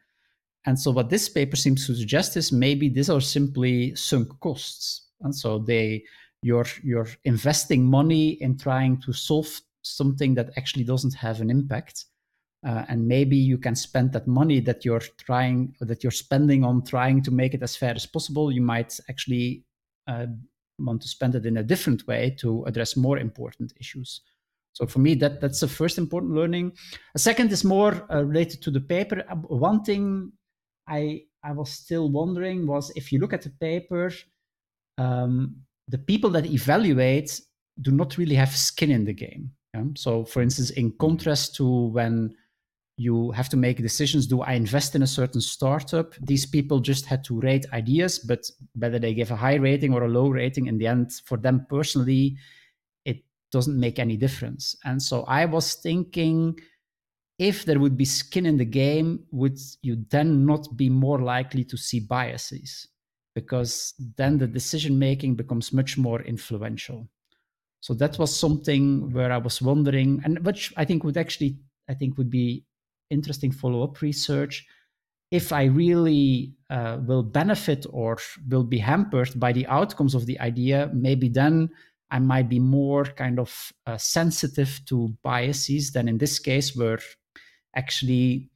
And 0.66 0.78
so, 0.78 0.90
what 0.90 1.10
this 1.10 1.28
paper 1.28 1.56
seems 1.56 1.86
to 1.86 1.94
suggest 1.94 2.36
is 2.36 2.52
maybe 2.52 2.88
these 2.88 3.08
are 3.08 3.20
simply 3.20 3.94
sunk 3.94 4.28
costs. 4.40 5.08
And 5.20 5.34
so, 5.34 5.58
they 5.58 6.04
you're 6.42 6.66
you're 6.82 7.08
investing 7.24 7.84
money 7.84 8.30
in 8.42 8.58
trying 8.58 9.00
to 9.02 9.12
solve 9.12 9.48
something 9.82 10.34
that 10.34 10.50
actually 10.56 10.84
doesn't 10.84 11.14
have 11.14 11.40
an 11.40 11.50
impact. 11.50 12.06
Uh, 12.66 12.84
and 12.88 13.06
maybe 13.06 13.36
you 13.36 13.58
can 13.58 13.76
spend 13.76 14.12
that 14.12 14.26
money 14.26 14.58
that 14.60 14.84
you're 14.84 15.02
trying 15.18 15.74
that 15.80 16.02
you're 16.02 16.10
spending 16.10 16.64
on 16.64 16.84
trying 16.84 17.22
to 17.22 17.30
make 17.30 17.54
it 17.54 17.62
as 17.62 17.76
fair 17.76 17.94
as 17.94 18.06
possible. 18.06 18.50
You 18.50 18.62
might 18.62 18.98
actually 19.08 19.64
uh, 20.08 20.26
want 20.78 21.00
to 21.02 21.08
spend 21.08 21.34
it 21.34 21.46
in 21.46 21.58
a 21.58 21.62
different 21.62 22.06
way 22.06 22.34
to 22.40 22.64
address 22.64 22.96
more 22.96 23.18
important 23.18 23.72
issues. 23.78 24.20
So 24.72 24.86
for 24.86 24.98
me, 24.98 25.14
that 25.14 25.40
that's 25.40 25.60
the 25.60 25.68
first 25.68 25.96
important 25.96 26.34
learning. 26.34 26.72
A 27.14 27.18
second 27.18 27.52
is 27.52 27.64
more 27.64 28.06
uh, 28.12 28.24
related 28.24 28.62
to 28.62 28.70
the 28.70 28.80
paper. 28.80 29.22
One 29.48 29.82
thing 29.84 30.32
I 30.88 31.22
I 31.42 31.52
was 31.52 31.70
still 31.70 32.10
wondering 32.10 32.66
was 32.66 32.92
if 32.96 33.12
you 33.12 33.18
look 33.18 33.32
at 33.32 33.42
the 33.42 33.50
paper, 33.50 34.12
um, 34.98 35.56
the 35.88 35.98
people 35.98 36.30
that 36.30 36.46
evaluate 36.46 37.40
do 37.80 37.90
not 37.90 38.16
really 38.16 38.34
have 38.34 38.50
skin 38.56 38.90
in 38.90 39.04
the 39.04 39.12
game. 39.12 39.52
yeah? 39.74 39.84
So, 39.96 40.24
for 40.24 40.42
instance, 40.42 40.70
in 40.70 40.92
contrast 40.98 41.54
to 41.56 41.88
when 41.88 42.34
you 42.98 43.30
have 43.32 43.48
to 43.50 43.56
make 43.56 43.76
decisions 43.76 44.26
do 44.26 44.40
i 44.40 44.52
invest 44.52 44.94
in 44.94 45.02
a 45.02 45.06
certain 45.06 45.40
startup 45.40 46.14
these 46.22 46.46
people 46.46 46.80
just 46.80 47.04
had 47.04 47.22
to 47.22 47.38
rate 47.40 47.66
ideas 47.72 48.18
but 48.18 48.50
whether 48.74 48.98
they 48.98 49.12
give 49.12 49.30
a 49.30 49.36
high 49.36 49.56
rating 49.56 49.92
or 49.92 50.04
a 50.04 50.08
low 50.08 50.28
rating 50.28 50.66
in 50.66 50.78
the 50.78 50.86
end 50.86 51.12
for 51.26 51.36
them 51.36 51.66
personally 51.68 52.36
it 53.04 53.18
doesn't 53.52 53.78
make 53.78 53.98
any 53.98 54.16
difference 54.16 54.74
and 54.84 55.02
so 55.02 55.24
i 55.24 55.44
was 55.44 55.74
thinking 55.74 56.58
if 57.38 57.64
there 57.64 57.78
would 57.78 57.96
be 57.96 58.04
skin 58.04 58.46
in 58.46 58.56
the 58.56 58.64
game 58.64 59.24
would 59.30 59.58
you 59.82 60.04
then 60.10 60.46
not 60.46 60.76
be 60.76 60.88
more 60.88 61.20
likely 61.20 61.64
to 61.64 61.76
see 61.76 62.00
biases 62.00 62.88
because 63.34 63.94
then 64.16 64.38
the 64.38 64.46
decision 64.46 64.98
making 64.98 65.34
becomes 65.34 65.72
much 65.72 65.98
more 65.98 66.22
influential 66.22 67.08
so 67.80 67.92
that 67.94 68.18
was 68.18 68.34
something 68.34 69.12
where 69.12 69.32
i 69.32 69.36
was 69.38 69.60
wondering 69.60 70.20
and 70.24 70.44
which 70.44 70.72
i 70.76 70.84
think 70.84 71.04
would 71.04 71.16
actually 71.16 71.58
i 71.88 71.94
think 71.94 72.16
would 72.16 72.30
be 72.30 72.64
interesting 73.10 73.50
follow 73.50 73.82
up 73.82 74.00
research. 74.00 74.66
If 75.30 75.52
I 75.52 75.64
really 75.64 76.54
uh, 76.70 76.98
will 77.04 77.22
benefit 77.22 77.84
or 77.90 78.18
will 78.48 78.62
be 78.62 78.78
hampered 78.78 79.38
by 79.38 79.52
the 79.52 79.66
outcomes 79.66 80.14
of 80.14 80.26
the 80.26 80.38
idea, 80.40 80.90
maybe 80.94 81.28
then 81.28 81.70
I 82.10 82.20
might 82.20 82.48
be 82.48 82.60
more 82.60 83.04
kind 83.04 83.40
of 83.40 83.72
uh, 83.86 83.98
sensitive 83.98 84.80
to 84.86 85.16
biases 85.24 85.90
than 85.90 86.08
in 86.08 86.18
this 86.18 86.38
case, 86.38 86.76
where 86.76 87.00
actually 87.76 88.50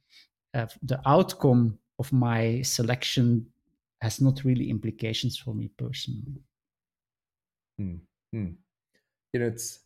uh, 0.53 0.67
the 0.83 0.99
outcome 1.05 1.79
of 1.99 2.11
my 2.11 2.61
selection 2.63 3.45
has 4.01 4.19
not 4.19 4.43
really 4.43 4.69
implications 4.69 5.37
for 5.37 5.53
me 5.53 5.69
personally. 5.77 6.41
Hmm. 7.77 7.95
Hmm. 8.33 8.47
You 9.33 9.39
know, 9.39 9.47
it's 9.47 9.79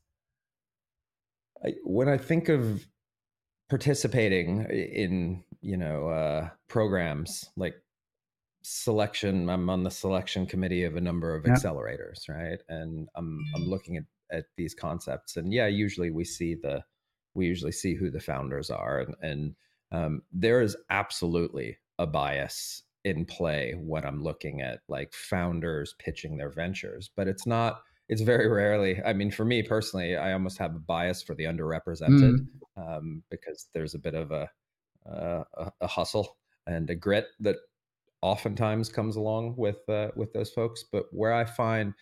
I, 1.64 1.74
when 1.84 2.10
I 2.10 2.18
think 2.18 2.50
of 2.50 2.88
participating 3.70 4.66
in 4.70 5.44
you 5.62 5.78
know 5.78 6.10
uh, 6.10 6.50
programs 6.68 7.50
like 7.58 7.76
selection 8.68 9.48
i'm 9.48 9.70
on 9.70 9.84
the 9.84 9.92
selection 9.92 10.46
committee 10.48 10.84
of 10.86 10.96
a 10.96 11.02
number 11.02 11.36
of 11.36 11.46
Yeah. 11.46 11.54
accelerators 11.54 12.28
right 12.28 12.60
and 12.68 13.08
i'm 13.16 13.40
i'm 13.56 13.64
looking 13.64 13.98
at 13.98 14.06
at 14.32 14.46
these 14.58 14.74
concepts 14.74 15.38
and 15.38 15.54
yeah 15.54 15.68
usually 15.68 16.10
we 16.10 16.24
see 16.26 16.56
the 16.56 16.84
we 17.36 17.46
usually 17.46 17.72
see 17.72 17.94
who 17.96 18.10
the 18.10 18.20
founders 18.20 18.70
are 18.70 19.00
and, 19.00 19.16
and 19.22 19.56
um, 19.92 20.22
there 20.32 20.62
is 20.62 20.76
absolutely 20.90 21.78
a 22.00 22.08
bias 22.08 22.84
in 23.04 23.26
play 23.26 23.74
when 23.78 24.06
i'm 24.06 24.24
looking 24.24 24.62
at 24.62 24.82
like 24.88 25.14
founders 25.14 25.96
pitching 26.00 26.38
their 26.38 26.50
ventures 26.50 27.10
but 27.16 27.28
it's 27.28 27.46
not 27.46 27.82
it's 28.10 28.22
very 28.22 28.48
rarely 28.48 29.02
i 29.06 29.14
mean 29.14 29.32
for 29.32 29.46
me 29.46 29.62
personally 29.62 30.16
i 30.16 30.34
almost 30.34 30.58
have 30.58 30.76
a 30.76 30.80
bias 30.80 31.22
for 31.22 31.36
the 31.36 31.44
underrepresented 31.44 32.40
Mm. 32.78 32.98
um, 32.98 33.24
because 33.30 33.68
there's 33.74 33.94
a 33.94 34.00
bit 34.00 34.16
of 34.16 34.32
a, 34.32 34.50
uh, 35.10 35.44
a 35.54 35.72
a 35.82 35.88
hustle 35.88 36.38
and 36.68 36.90
a 36.90 36.96
grit 36.96 37.28
that 37.40 37.58
oftentimes 38.22 38.90
comes 38.90 39.16
along 39.16 39.56
with 39.56 39.88
uh, 39.88 40.10
with 40.16 40.34
those 40.34 40.50
folks. 40.52 40.84
But 40.84 41.06
where 41.12 41.34
I 41.34 41.46
find 41.46 41.94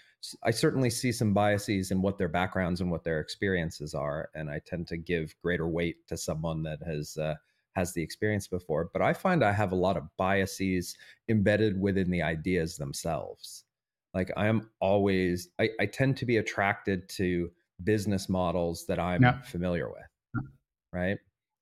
I 0.44 0.52
certainly 0.52 0.90
see 0.90 1.12
some 1.12 1.34
biases 1.34 1.92
in 1.92 2.02
what 2.02 2.18
their 2.18 2.30
backgrounds 2.30 2.82
and 2.82 2.90
what 2.90 3.04
their 3.04 3.20
experiences 3.20 3.94
are, 3.94 4.30
and 4.36 4.50
I 4.50 4.60
tend 4.60 4.88
to 4.88 4.98
give 4.98 5.36
greater 5.42 5.68
weight 5.68 6.08
to 6.08 6.18
someone 6.18 6.64
that 6.64 6.82
has 6.84 7.18
uh, 7.18 7.36
has 7.76 7.94
the 7.94 8.02
experience 8.02 8.48
before. 8.48 8.90
But 8.94 9.02
I 9.02 9.14
find 9.14 9.44
I 9.44 9.52
have 9.52 9.72
a 9.72 9.76
lot 9.76 9.98
of 9.98 10.08
biases 10.18 10.96
embedded 11.30 11.80
within 11.80 12.10
the 12.10 12.22
ideas 12.22 12.78
themselves. 12.78 13.66
Like 14.14 14.32
I 14.38 14.48
am 14.48 14.70
always 14.80 15.50
I, 15.60 15.70
I 15.80 15.86
tend 15.88 16.18
to 16.18 16.26
be 16.26 16.38
attracted 16.38 17.10
to 17.10 17.52
business 17.84 18.30
models 18.30 18.86
that 18.88 19.00
I'm 19.00 19.24
familiar 19.44 19.90
with 19.90 20.46
right 20.94 21.18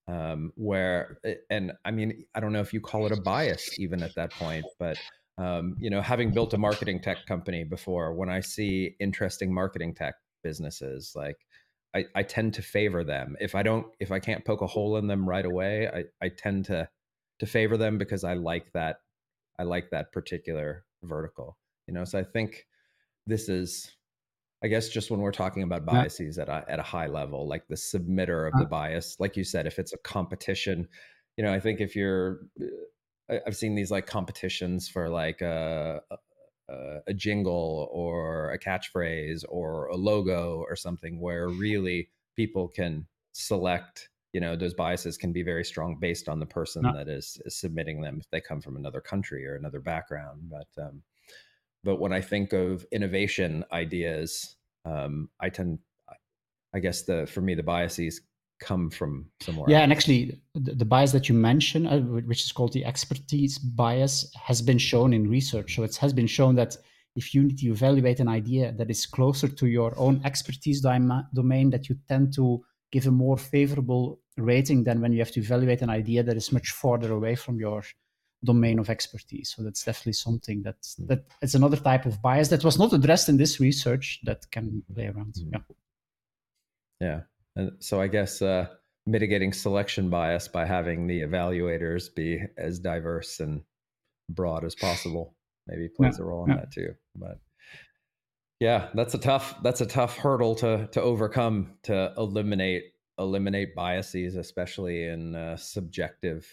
um 0.08 0.52
where 0.56 1.18
and 1.50 1.72
i 1.86 1.92
mean 1.92 2.26
i 2.36 2.40
don't 2.40 2.52
know 2.52 2.60
if 2.60 2.74
you 2.74 2.82
call 2.82 3.06
it 3.06 3.12
a 3.12 3.22
bias 3.22 3.80
even 3.80 4.04
at 4.04 4.14
that 4.16 4.32
point 4.32 4.66
but 4.78 4.98
um 5.38 5.76
you 5.80 5.90
know 5.90 6.02
having 6.02 6.32
built 6.34 6.54
a 6.54 6.58
marketing 6.58 7.00
tech 7.02 7.26
company 7.26 7.64
before 7.64 8.14
when 8.14 8.30
i 8.30 8.40
see 8.40 8.96
interesting 9.00 9.54
marketing 9.54 9.94
tech 9.94 10.16
businesses 10.44 11.14
like 11.16 11.38
i 11.96 12.06
i 12.16 12.24
tend 12.24 12.54
to 12.54 12.62
favor 12.62 13.04
them 13.04 13.36
if 13.40 13.56
i 13.56 13.64
don't 13.64 13.88
if 14.00 14.12
i 14.12 14.20
can't 14.20 14.46
poke 14.46 14.62
a 14.62 14.68
hole 14.68 14.98
in 14.98 15.08
them 15.08 15.28
right 15.28 15.46
away 15.46 15.88
i 15.90 16.04
i 16.26 16.30
tend 16.30 16.66
to 16.66 16.88
to 17.40 17.46
favor 17.46 17.78
them 17.78 17.98
because 17.98 18.24
i 18.24 18.34
like 18.34 18.72
that 18.74 18.98
i 19.60 19.64
like 19.64 19.90
that 19.92 20.12
particular 20.12 20.86
vertical 21.04 21.58
you 21.88 21.94
know 21.94 22.04
so 22.04 22.20
i 22.20 22.24
think 22.24 22.68
this 23.28 23.50
is 23.50 23.92
I 24.64 24.68
guess 24.68 24.90
just 24.90 25.10
when 25.10 25.22
we're 25.22 25.32
talking 25.32 25.64
about 25.64 25.88
Yeah. 25.90 26.04
biases 26.04 26.38
at 26.38 26.48
a, 26.48 26.64
at 26.68 26.80
a 26.80 26.84
high 26.84 27.08
level, 27.08 27.48
like 27.48 27.68
the 27.68 27.76
submitter 27.76 28.48
of 28.48 28.54
Uh. 28.54 28.60
the 28.60 28.66
bias, 28.66 29.20
like 29.20 29.36
you 29.36 29.44
said, 29.44 29.66
if 29.66 29.80
it's 29.80 29.94
a 29.94 29.98
competition, 30.00 30.88
you 31.36 31.44
know, 31.44 31.52
I 31.52 31.60
think 31.60 31.80
if 31.82 31.96
you're, 31.96 32.42
I- 33.32 33.42
I've 33.48 33.56
seen 33.56 33.76
these 33.76 33.92
like 33.92 34.06
competitions 34.08 34.90
for 34.90 35.10
like 35.10 35.42
a, 35.42 36.02
a, 36.70 37.00
a 37.08 37.14
jingle 37.14 37.90
or 37.92 38.52
a 38.52 38.60
catchphrase 38.60 39.44
or 39.50 39.88
a 39.88 39.96
logo 39.96 40.64
or 40.68 40.76
something 40.76 41.20
where 41.20 41.48
really 41.48 42.10
people 42.36 42.68
can 42.68 43.08
select, 43.32 44.10
you 44.34 44.42
know, 44.42 44.56
those 44.56 44.74
biases 44.74 45.18
can 45.18 45.32
be 45.34 45.44
very 45.44 45.64
strong 45.64 45.98
based 46.00 46.30
on 46.30 46.40
the 46.40 46.46
person 46.46 46.84
Yeah. 46.84 46.92
that 46.94 47.08
is, 47.08 47.42
is 47.46 47.56
submitting 47.56 48.02
them 48.02 48.20
if 48.20 48.30
they 48.30 48.42
come 48.42 48.62
from 48.62 48.76
another 48.78 49.02
country 49.02 49.48
or 49.48 49.56
another 49.56 49.80
background. 49.80 50.50
But, 50.50 50.68
um, 50.82 51.04
but 51.84 52.00
when 52.00 52.14
I 52.14 52.22
think 52.22 52.54
of 52.54 52.86
innovation 52.92 53.66
ideas, 53.72 54.56
um, 54.86 55.30
I 55.40 55.50
tend, 55.50 55.80
I 56.74 56.80
guess 56.80 57.04
the 57.04 57.26
for 57.26 57.42
me 57.42 57.54
the 57.54 57.64
biases 57.64 58.22
come 58.62 58.90
from 58.90 59.26
somewhere. 59.42 59.66
Yeah, 59.68 59.78
else. 59.78 59.84
and 59.84 59.92
actually, 59.92 60.42
the, 60.54 60.74
the 60.76 60.86
bias 60.86 61.12
that 61.12 61.28
you 61.28 61.36
mentioned, 61.36 61.88
uh, 61.88 62.00
which 62.00 62.44
is 62.44 62.52
called 62.52 62.74
the 62.74 62.86
expertise 62.86 63.58
bias, 63.58 64.32
has 64.36 64.62
been 64.62 64.78
shown 64.78 65.14
in 65.14 65.30
research. 65.30 65.76
So 65.76 65.84
it 65.84 65.96
has 65.98 66.14
been 66.14 66.28
shown 66.28 66.56
that 66.56 66.78
if 67.16 67.34
you 67.34 67.44
need 67.44 67.58
to 67.60 67.68
evaluate 67.68 68.20
an 68.20 68.30
idea 68.30 68.72
that 68.78 68.90
is 68.90 69.06
closer 69.06 69.48
to 69.48 69.68
your 69.68 69.98
own 69.98 70.22
expertise 70.24 70.80
domain, 70.82 71.70
that 71.72 71.90
you 71.90 71.98
tend 72.08 72.34
to 72.36 72.64
give 72.92 73.08
a 73.08 73.12
more 73.12 73.38
favorable 73.38 74.20
rating 74.38 74.84
than 74.84 75.02
when 75.02 75.12
you 75.12 75.20
have 75.20 75.32
to 75.32 75.42
evaluate 75.42 75.82
an 75.82 75.90
idea 75.90 76.24
that 76.24 76.38
is 76.38 76.52
much 76.52 76.72
farther 76.72 77.12
away 77.12 77.36
from 77.36 77.60
your 77.60 77.84
domain 78.44 78.80
of 78.80 78.90
expertise. 78.90 79.54
So 79.56 79.64
that's 79.64 79.84
definitely 79.84 80.14
something 80.14 80.64
that 80.64 80.78
hmm. 80.98 81.08
that 81.08 81.26
it's 81.42 81.56
another 81.56 81.78
type 81.78 82.06
of 82.06 82.22
bias 82.22 82.48
that 82.50 82.64
was 82.64 82.80
not 82.80 82.94
addressed 82.94 83.30
in 83.30 83.38
this 83.38 83.60
research 83.60 84.20
that 84.24 84.50
can 84.52 84.84
play 84.94 85.08
around. 85.08 85.34
Mm-hmm. 85.34 85.54
Yeah. 85.54 85.76
Yeah. 87.00 87.22
And 87.56 87.72
so 87.80 88.02
I 88.02 88.08
guess 88.08 88.42
uh, 88.42 88.68
mitigating 89.06 89.54
selection 89.54 90.10
bias 90.10 90.48
by 90.48 90.66
having 90.66 91.08
the 91.08 91.22
evaluators 91.22 92.14
be 92.14 92.44
as 92.58 92.80
diverse 92.80 93.40
and 93.40 93.64
broad 94.30 94.64
as 94.64 94.76
possible 94.76 95.36
maybe 95.68 95.88
plays 95.88 96.18
yeah. 96.18 96.24
a 96.24 96.28
role 96.28 96.46
in 96.46 96.52
yeah. 96.52 96.58
that 96.58 96.72
too. 96.72 96.94
But 97.16 97.40
yeah, 98.60 98.90
that's 98.94 99.14
a 99.14 99.18
tough 99.18 99.56
that's 99.64 99.82
a 99.82 99.86
tough 99.86 100.18
hurdle 100.18 100.56
to 100.56 100.88
to 100.92 101.02
overcome 101.02 101.78
to 101.84 102.14
eliminate 102.18 102.84
eliminate 103.18 103.76
biases, 103.76 104.36
especially 104.36 105.06
in 105.06 105.36
uh, 105.36 105.58
subjective 105.58 106.48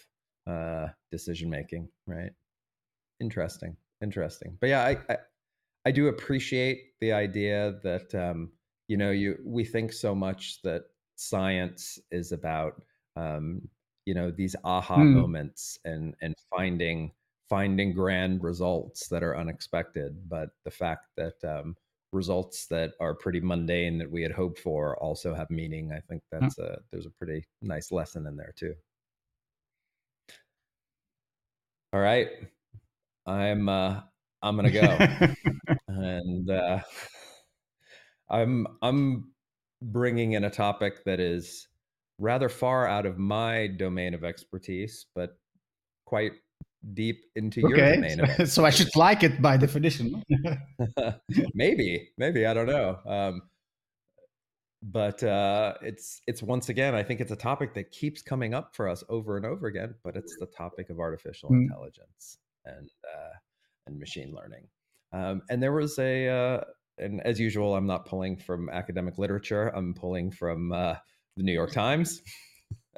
uh, 0.47 0.87
decision 1.11 1.49
making. 1.49 1.89
Right? 2.07 2.31
Interesting, 3.19 3.75
interesting. 4.01 4.57
But 4.59 4.69
yeah, 4.69 4.85
I, 4.85 4.97
I, 5.09 5.17
I 5.85 5.91
do 5.91 6.07
appreciate 6.07 6.93
the 7.01 7.13
idea 7.13 7.79
that 7.83 8.15
um, 8.15 8.51
you 8.89 8.97
know 8.97 9.11
you 9.11 9.37
we 9.45 9.63
think 9.63 9.93
so 9.93 10.13
much 10.13 10.61
that 10.63 10.83
science 11.15 11.97
is 12.11 12.33
about 12.33 12.81
um, 13.15 13.61
you 14.05 14.13
know 14.13 14.31
these 14.31 14.55
aha 14.65 14.97
mm. 14.97 15.13
moments 15.13 15.79
and 15.85 16.15
and 16.21 16.35
finding 16.49 17.11
finding 17.47 17.93
grand 17.93 18.43
results 18.43 19.07
that 19.07 19.23
are 19.23 19.37
unexpected 19.37 20.17
but 20.27 20.49
the 20.65 20.71
fact 20.71 21.05
that 21.15 21.35
um, 21.45 21.75
results 22.11 22.65
that 22.65 22.91
are 22.99 23.13
pretty 23.13 23.39
mundane 23.39 23.97
that 23.99 24.09
we 24.11 24.23
had 24.23 24.31
hoped 24.31 24.59
for 24.59 24.97
also 24.97 25.33
have 25.33 25.49
meaning 25.49 25.91
i 25.93 25.99
think 26.09 26.23
that's 26.31 26.57
a 26.57 26.79
there's 26.91 27.05
a 27.05 27.11
pretty 27.11 27.45
nice 27.61 27.91
lesson 27.91 28.25
in 28.25 28.35
there 28.35 28.53
too. 28.57 28.73
All 31.91 31.99
right. 31.99 32.27
I'm 33.25 33.69
uh 33.69 34.01
i'm 34.41 34.55
gonna 34.55 34.71
go. 34.71 34.97
And 35.87 36.49
uh 36.49 36.79
i'm 38.29 38.67
i'm 38.81 39.31
bringing 39.81 40.33
in 40.33 40.43
a 40.43 40.49
topic 40.49 41.03
that 41.05 41.19
is 41.19 41.67
rather 42.17 42.49
far 42.49 42.87
out 42.87 43.05
of 43.05 43.17
my 43.17 43.67
domain 43.67 44.13
of 44.13 44.23
expertise 44.23 45.05
but 45.15 45.37
quite 46.05 46.33
deep 46.93 47.25
into 47.35 47.65
okay. 47.65 47.77
your 47.77 48.15
domain. 48.15 48.45
so 48.45 48.65
I 48.65 48.69
should 48.69 48.95
like 48.95 49.23
it 49.23 49.41
by 49.41 49.57
definition. 49.57 50.23
maybe, 51.53 52.09
maybe 52.17 52.45
I 52.45 52.53
don't 52.53 52.67
know. 52.67 52.97
Um, 53.05 53.41
but 54.81 55.21
uh, 55.23 55.73
it's 55.81 56.21
it's 56.25 56.41
once 56.41 56.69
again, 56.69 56.95
I 56.95 57.03
think 57.03 57.19
it's 57.19 57.33
a 57.33 57.35
topic 57.35 57.73
that 57.73 57.91
keeps 57.91 58.21
coming 58.21 58.53
up 58.53 58.73
for 58.73 58.87
us 58.87 59.03
over 59.09 59.35
and 59.35 59.45
over 59.45 59.67
again. 59.67 59.95
But 60.05 60.15
it's 60.15 60.37
the 60.39 60.45
topic 60.45 60.89
of 60.89 60.99
artificial 60.99 61.49
mm. 61.49 61.63
intelligence 61.63 62.37
and 62.65 62.89
uh, 63.03 63.33
and 63.87 63.99
machine 63.99 64.33
learning. 64.33 64.67
Um, 65.11 65.41
and 65.49 65.61
there 65.61 65.73
was 65.73 65.97
a, 65.97 66.27
uh, 66.29 66.61
and 66.99 67.21
as 67.21 67.39
usual, 67.39 67.75
I'm 67.75 67.87
not 67.87 68.05
pulling 68.05 68.37
from 68.37 68.69
academic 68.69 69.17
literature. 69.17 69.69
I'm 69.69 69.93
pulling 69.93 70.31
from 70.31 70.71
uh, 70.71 70.95
the 71.37 71.43
New 71.43 71.53
York 71.53 71.71
Times. 71.71 72.21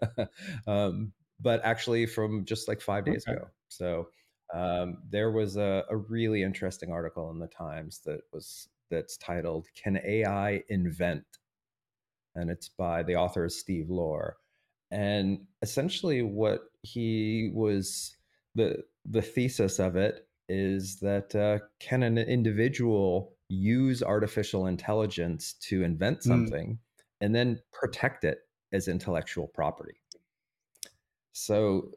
um, 0.67 1.11
but 1.39 1.61
actually 1.63 2.05
from 2.05 2.45
just 2.45 2.67
like 2.67 2.81
five 2.81 3.05
days 3.05 3.25
okay. 3.27 3.37
ago. 3.37 3.47
So 3.67 4.07
um, 4.53 4.97
there 5.09 5.31
was 5.31 5.57
a, 5.57 5.83
a, 5.89 5.95
really 5.95 6.43
interesting 6.43 6.91
article 6.91 7.31
in 7.31 7.39
the 7.39 7.47
Times 7.47 8.01
that 8.05 8.21
was 8.33 8.67
that's 8.89 9.17
titled 9.17 9.67
"Can 9.81 9.99
AI 10.05 10.61
Invent?" 10.69 11.25
and 12.35 12.49
it's 12.49 12.69
by 12.69 13.03
the 13.03 13.15
author 13.15 13.47
Steve 13.49 13.89
Lohr. 13.89 14.37
And 14.91 15.45
essentially, 15.61 16.21
what 16.21 16.63
he 16.81 17.51
was 17.53 18.15
the 18.55 18.83
the 19.05 19.21
thesis 19.21 19.79
of 19.79 19.95
it 19.95 20.27
is 20.49 20.97
that 20.99 21.33
uh, 21.33 21.59
can 21.79 22.03
an 22.03 22.17
individual 22.17 23.33
use 23.51 24.01
artificial 24.01 24.67
intelligence 24.67 25.53
to 25.53 25.83
invent 25.83 26.19
mm. 26.19 26.23
something 26.23 26.69
mm. 26.69 27.03
and 27.19 27.35
then 27.35 27.59
protect 27.71 28.23
it 28.23 28.39
as 28.71 28.87
intellectual 28.87 29.47
property? 29.47 29.95
So 31.33 31.91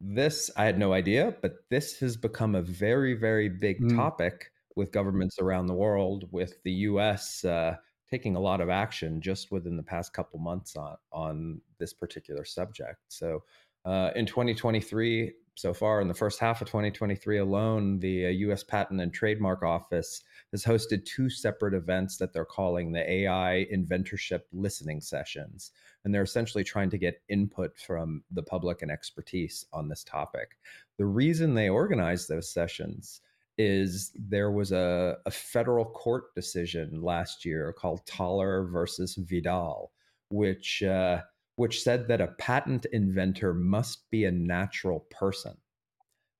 this 0.00 0.50
I 0.56 0.64
had 0.64 0.78
no 0.78 0.92
idea, 0.92 1.34
but 1.42 1.56
this 1.68 1.98
has 2.00 2.16
become 2.16 2.54
a 2.54 2.62
very, 2.62 3.14
very 3.14 3.48
big 3.48 3.80
mm. 3.80 3.96
topic 3.96 4.52
with 4.76 4.92
governments 4.92 5.38
around 5.38 5.66
the 5.66 5.74
world, 5.74 6.24
with 6.30 6.62
the 6.62 6.72
U.S. 6.72 7.44
Uh, 7.44 7.76
taking 8.10 8.36
a 8.36 8.40
lot 8.40 8.60
of 8.60 8.68
action 8.68 9.20
just 9.20 9.52
within 9.52 9.76
the 9.76 9.82
past 9.82 10.12
couple 10.12 10.38
months 10.38 10.76
on 10.76 10.96
on 11.12 11.60
this 11.78 11.92
particular 11.92 12.44
subject. 12.44 12.98
So, 13.08 13.42
uh, 13.84 14.10
in 14.14 14.26
2023, 14.26 15.32
so 15.54 15.74
far 15.74 16.00
in 16.00 16.08
the 16.08 16.14
first 16.14 16.38
half 16.38 16.62
of 16.62 16.68
2023 16.68 17.38
alone, 17.38 17.98
the 17.98 18.32
U.S. 18.32 18.62
Uh, 18.62 18.66
Patent 18.68 19.00
and 19.00 19.12
Trademark 19.12 19.62
Office 19.62 20.22
has 20.52 20.64
hosted 20.64 21.04
two 21.04 21.28
separate 21.28 21.74
events 21.74 22.16
that 22.16 22.32
they're 22.32 22.44
calling 22.44 22.92
the 22.92 23.10
AI 23.10 23.66
Inventorship 23.72 24.40
Listening 24.52 25.00
Sessions. 25.00 25.72
And 26.04 26.14
they're 26.14 26.22
essentially 26.22 26.64
trying 26.64 26.90
to 26.90 26.98
get 26.98 27.22
input 27.28 27.76
from 27.76 28.22
the 28.30 28.42
public 28.42 28.80
and 28.82 28.90
expertise 28.90 29.66
on 29.72 29.88
this 29.88 30.02
topic. 30.02 30.56
The 30.96 31.06
reason 31.06 31.54
they 31.54 31.68
organized 31.68 32.28
those 32.28 32.50
sessions 32.50 33.20
is 33.58 34.12
there 34.14 34.50
was 34.50 34.72
a, 34.72 35.18
a 35.26 35.30
federal 35.30 35.84
court 35.84 36.34
decision 36.34 37.02
last 37.02 37.44
year 37.44 37.74
called 37.74 38.06
Thaler 38.06 38.64
versus 38.64 39.16
Vidal, 39.16 39.92
which 40.30 40.82
uh, 40.82 41.20
which 41.60 41.82
said 41.82 42.08
that 42.08 42.22
a 42.22 42.34
patent 42.38 42.86
inventor 42.90 43.52
must 43.52 44.10
be 44.10 44.24
a 44.24 44.32
natural 44.32 45.00
person 45.10 45.54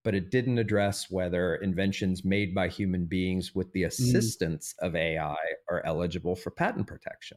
but 0.03 0.15
it 0.15 0.31
didn't 0.31 0.57
address 0.57 1.11
whether 1.11 1.57
inventions 1.57 2.25
made 2.25 2.55
by 2.55 2.69
human 2.69 3.05
beings 3.05 3.55
with 3.55 3.71
the 3.73 3.83
mm. 3.83 3.87
assistance 3.87 4.75
mm. 4.81 4.87
of 4.87 4.97
AI 4.97 5.37
are 5.69 5.83
eligible 5.85 6.35
for 6.35 6.51
patent 6.51 6.87
protection. 6.87 7.37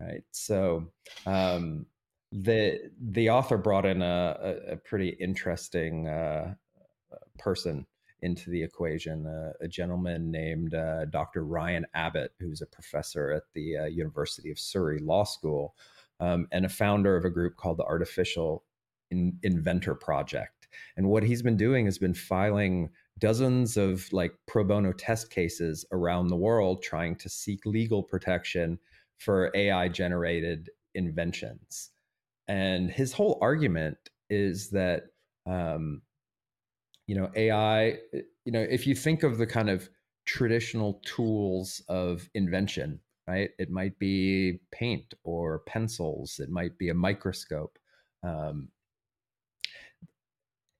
Right. 0.00 0.24
So 0.30 0.90
um, 1.26 1.84
the 2.32 2.90
the 2.98 3.28
author 3.28 3.58
brought 3.58 3.84
in 3.84 4.00
a, 4.00 4.38
a, 4.40 4.72
a 4.72 4.76
pretty 4.76 5.10
interesting 5.20 6.08
uh, 6.08 6.54
person 7.38 7.86
into 8.22 8.50
the 8.50 8.62
equation, 8.62 9.26
uh, 9.26 9.52
a 9.60 9.68
gentleman 9.68 10.30
named 10.30 10.74
uh, 10.74 11.04
Dr. 11.06 11.44
Ryan 11.44 11.86
Abbott, 11.92 12.32
who's 12.38 12.62
a 12.62 12.66
professor 12.66 13.30
at 13.30 13.42
the 13.54 13.76
uh, 13.76 13.84
University 13.84 14.50
of 14.50 14.58
Surrey 14.58 14.98
Law 15.00 15.24
School 15.24 15.74
um, 16.20 16.46
and 16.52 16.64
a 16.64 16.68
founder 16.68 17.16
of 17.16 17.24
a 17.24 17.30
group 17.30 17.56
called 17.56 17.78
the 17.78 17.84
Artificial 17.84 18.64
in- 19.10 19.38
Inventor 19.42 19.94
Project 19.94 20.60
and 20.96 21.08
what 21.08 21.22
he's 21.22 21.42
been 21.42 21.56
doing 21.56 21.86
has 21.86 21.98
been 21.98 22.14
filing 22.14 22.90
dozens 23.18 23.76
of 23.76 24.10
like 24.12 24.32
pro 24.46 24.64
bono 24.64 24.92
test 24.92 25.30
cases 25.30 25.84
around 25.92 26.28
the 26.28 26.36
world 26.36 26.82
trying 26.82 27.16
to 27.16 27.28
seek 27.28 27.64
legal 27.66 28.02
protection 28.02 28.78
for 29.18 29.50
AI 29.54 29.88
generated 29.88 30.70
inventions. 30.94 31.90
And 32.48 32.90
his 32.90 33.12
whole 33.12 33.38
argument 33.40 33.98
is 34.28 34.70
that, 34.70 35.04
um, 35.46 36.02
you 37.06 37.14
know, 37.14 37.30
AI, 37.34 37.98
you 38.44 38.52
know, 38.52 38.66
if 38.68 38.86
you 38.86 38.94
think 38.94 39.22
of 39.22 39.38
the 39.38 39.46
kind 39.46 39.68
of 39.68 39.88
traditional 40.24 41.00
tools 41.04 41.82
of 41.88 42.28
invention, 42.34 43.00
right? 43.30 43.50
It 43.58 43.70
might 43.70 43.96
be 43.98 44.58
paint 44.72 45.14
or 45.22 45.60
pencils, 45.60 46.40
it 46.40 46.50
might 46.50 46.76
be 46.78 46.88
a 46.88 46.94
microscope. 46.94 47.78
Um, 48.24 48.68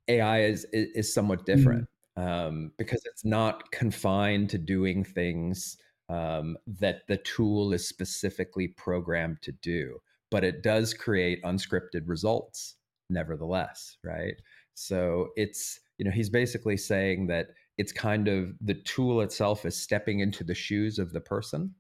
AI 0.09 0.43
is 0.43 0.67
is, 0.73 0.89
is 0.95 1.15
somewhat 1.15 1.47
different 1.47 1.87
mm-hmm. 2.19 2.29
um, 2.29 2.73
because 2.77 3.03
it's 3.05 3.25
not 3.25 3.71
confined 3.71 4.51
to 4.51 4.59
doing 4.59 5.05
things 5.05 5.77
um, 6.09 6.57
that 6.67 7.03
the 7.07 7.19
tool 7.19 7.73
is 7.73 7.87
specifically 7.89 8.67
programmed 8.69 9.41
to 9.43 9.53
do, 9.63 10.01
but 10.31 10.43
it 10.43 10.65
does 10.65 10.93
create 10.93 11.43
unscripted 11.45 12.03
results 12.07 12.75
nevertheless, 13.09 13.97
right? 14.03 14.35
So 14.75 15.29
it's 15.37 15.79
you 15.99 16.05
know 16.05 16.11
he's 16.11 16.31
basically 16.31 16.77
saying 16.77 17.29
that 17.29 17.47
it's 17.79 17.93
kind 17.93 18.27
of 18.27 18.55
the 18.61 18.75
tool 18.75 19.21
itself 19.21 19.65
is 19.65 19.81
stepping 19.81 20.19
into 20.19 20.43
the 20.43 20.55
shoes 20.55 20.99
of 20.99 21.13
the 21.13 21.21
person. 21.21 21.75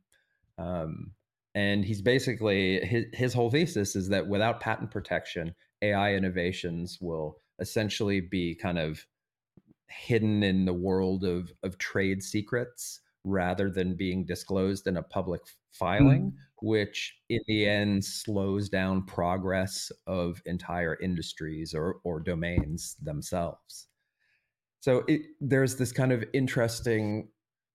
Um, 0.59 1.13
and 1.55 1.85
he's 1.85 2.03
basically 2.03 2.81
his, 2.85 3.07
his 3.13 3.35
whole 3.35 3.51
thesis 3.51 3.97
is 3.97 4.09
that 4.09 4.29
without 4.29 4.61
patent 4.61 4.91
protection, 4.91 5.55
AI 5.83 6.15
innovations 6.15 6.99
will 7.01 7.37
essentially 7.59 8.21
be 8.21 8.55
kind 8.55 8.79
of 8.79 9.05
hidden 9.89 10.43
in 10.43 10.65
the 10.67 10.73
world 10.73 11.25
of 11.25 11.53
of 11.63 11.77
trade 11.79 12.23
secrets 12.23 13.01
rather 13.25 13.69
than 13.71 13.97
being 13.97 14.25
disclosed 14.25 14.87
in 14.87 14.97
a 14.97 15.03
public 15.03 15.41
filing, 15.73 16.33
Mm. 16.33 16.37
which 16.63 17.17
in 17.29 17.41
the 17.47 17.67
end 17.67 18.05
slows 18.05 18.69
down 18.69 19.05
progress 19.05 19.93
of 20.07 20.41
entire 20.47 20.97
industries 21.01 21.75
or, 21.75 21.97
or 22.05 22.21
domains 22.21 22.97
themselves. 23.03 23.89
So 24.81 25.05
it, 25.07 25.23
there's 25.41 25.77
this 25.77 25.93
kind 25.93 26.13
of 26.13 26.25
interesting 26.33 27.29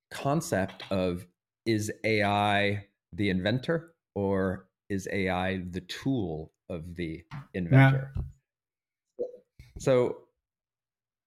concept 0.10 0.84
of 0.92 1.28
is 1.66 1.92
AI 2.04 2.86
the 3.14 3.30
inventor 3.30 3.94
or 4.14 4.68
is 4.90 5.08
AI 5.12 5.64
the 5.72 5.82
tool 5.82 6.52
of 6.70 6.96
the 6.96 7.24
inventor? 7.54 8.14
So 9.80 10.18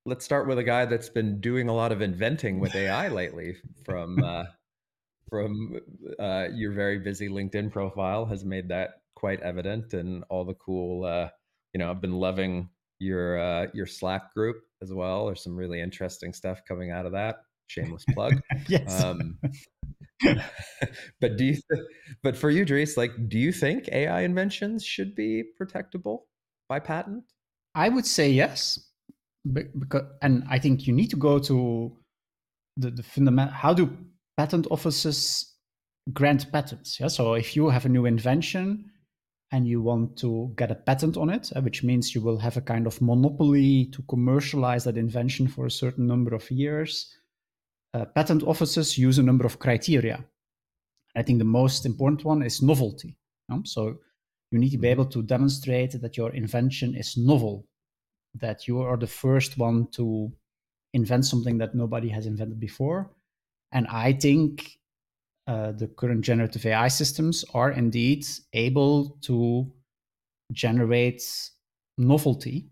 let's 0.06 0.24
start 0.24 0.48
with 0.48 0.58
a 0.58 0.64
guy 0.64 0.86
that's 0.86 1.08
been 1.08 1.40
doing 1.40 1.68
a 1.68 1.74
lot 1.74 1.92
of 1.92 2.00
inventing 2.00 2.60
with 2.60 2.74
AI 2.74 3.08
lately 3.08 3.56
from 3.84 4.22
uh, 4.24 4.44
from 5.28 5.78
uh, 6.18 6.46
your 6.54 6.72
very 6.72 6.98
busy 6.98 7.28
LinkedIn 7.28 7.70
profile 7.70 8.24
has 8.24 8.44
made 8.44 8.68
that 8.68 9.02
quite 9.14 9.40
evident 9.40 9.92
and 9.92 10.24
all 10.30 10.44
the 10.44 10.54
cool 10.54 11.04
uh, 11.04 11.28
you 11.74 11.78
know 11.78 11.90
I've 11.90 12.00
been 12.00 12.18
loving 12.18 12.70
your 12.98 13.38
uh, 13.38 13.66
your 13.74 13.86
Slack 13.86 14.32
group 14.34 14.56
as 14.82 14.92
well 14.92 15.26
there's 15.26 15.42
some 15.42 15.56
really 15.56 15.80
interesting 15.80 16.32
stuff 16.32 16.62
coming 16.66 16.90
out 16.90 17.04
of 17.04 17.12
that 17.12 17.42
shameless 17.66 18.04
plug 18.14 18.40
yes. 18.68 19.04
um, 19.04 19.38
but 21.20 21.36
do 21.36 21.44
you 21.44 21.52
th- 21.54 21.86
but 22.22 22.36
for 22.36 22.50
you 22.50 22.64
Dries 22.64 22.96
like 22.96 23.12
do 23.28 23.38
you 23.38 23.52
think 23.52 23.88
AI 23.92 24.22
inventions 24.22 24.84
should 24.84 25.14
be 25.14 25.44
protectable 25.60 26.22
by 26.68 26.80
patent 26.80 27.24
I 27.74 27.88
would 27.88 28.06
say 28.06 28.30
yes, 28.30 28.80
because 29.52 30.02
and 30.22 30.44
I 30.50 30.58
think 30.58 30.86
you 30.86 30.92
need 30.92 31.10
to 31.10 31.16
go 31.16 31.38
to 31.38 31.96
the, 32.76 32.90
the 32.90 33.02
fundamental. 33.02 33.54
How 33.54 33.72
do 33.74 33.96
patent 34.36 34.66
offices 34.70 35.54
grant 36.12 36.50
patents? 36.52 36.98
Yeah, 37.00 37.08
so 37.08 37.34
if 37.34 37.56
you 37.56 37.68
have 37.68 37.86
a 37.86 37.88
new 37.88 38.06
invention 38.06 38.90
and 39.52 39.66
you 39.66 39.80
want 39.80 40.16
to 40.18 40.52
get 40.56 40.70
a 40.70 40.74
patent 40.74 41.16
on 41.16 41.30
it, 41.30 41.52
uh, 41.56 41.60
which 41.60 41.84
means 41.84 42.14
you 42.14 42.20
will 42.20 42.38
have 42.38 42.56
a 42.56 42.60
kind 42.60 42.86
of 42.86 43.00
monopoly 43.00 43.86
to 43.92 44.02
commercialize 44.02 44.84
that 44.84 44.96
invention 44.96 45.48
for 45.48 45.66
a 45.66 45.70
certain 45.70 46.06
number 46.06 46.34
of 46.34 46.50
years. 46.50 47.14
Uh, 47.98 48.04
patent 48.04 48.44
offices 48.44 48.96
use 48.96 49.18
a 49.18 49.22
number 49.22 49.44
of 49.44 49.58
criteria. 49.58 50.24
I 51.16 51.22
think 51.22 51.38
the 51.38 51.44
most 51.44 51.84
important 51.84 52.24
one 52.24 52.42
is 52.42 52.62
novelty. 52.62 53.16
So 53.64 53.98
you 54.52 54.58
need 54.58 54.70
to 54.70 54.78
be 54.78 54.88
able 54.88 55.06
to 55.06 55.22
demonstrate 55.22 56.00
that 56.00 56.16
your 56.16 56.32
invention 56.32 56.94
is 56.94 57.16
novel, 57.16 57.66
that 58.34 58.68
you 58.68 58.80
are 58.82 58.96
the 58.96 59.06
first 59.06 59.58
one 59.58 59.88
to 59.92 60.30
invent 60.92 61.24
something 61.24 61.58
that 61.58 61.74
nobody 61.74 62.08
has 62.10 62.26
invented 62.26 62.60
before. 62.60 63.10
And 63.72 63.86
I 63.88 64.12
think 64.12 64.78
uh, 65.48 65.72
the 65.72 65.88
current 65.88 66.20
generative 66.20 66.66
AI 66.66 66.88
systems 66.88 67.44
are 67.54 67.72
indeed 67.72 68.26
able 68.52 69.18
to 69.22 69.72
generate 70.52 71.22
novelty. 71.96 72.68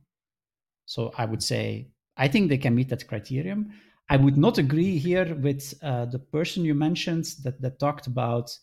So 0.85 1.11
I 1.19 1.25
would 1.25 1.43
say, 1.43 1.89
I 2.17 2.29
think 2.29 2.49
they 2.49 2.59
can 2.59 2.75
meet 2.75 2.91
that 2.91 3.09
criterion. 3.09 3.73
I 4.09 4.16
would 4.16 4.37
not 4.37 4.59
agree 4.59 4.99
here 4.99 5.35
with 5.35 5.75
uh, 5.83 6.05
the 6.07 6.19
person 6.19 6.64
you 6.64 6.75
mentioned 6.75 7.35
that, 7.42 7.61
that 7.61 7.81
talked 7.81 8.07
about 8.07 8.57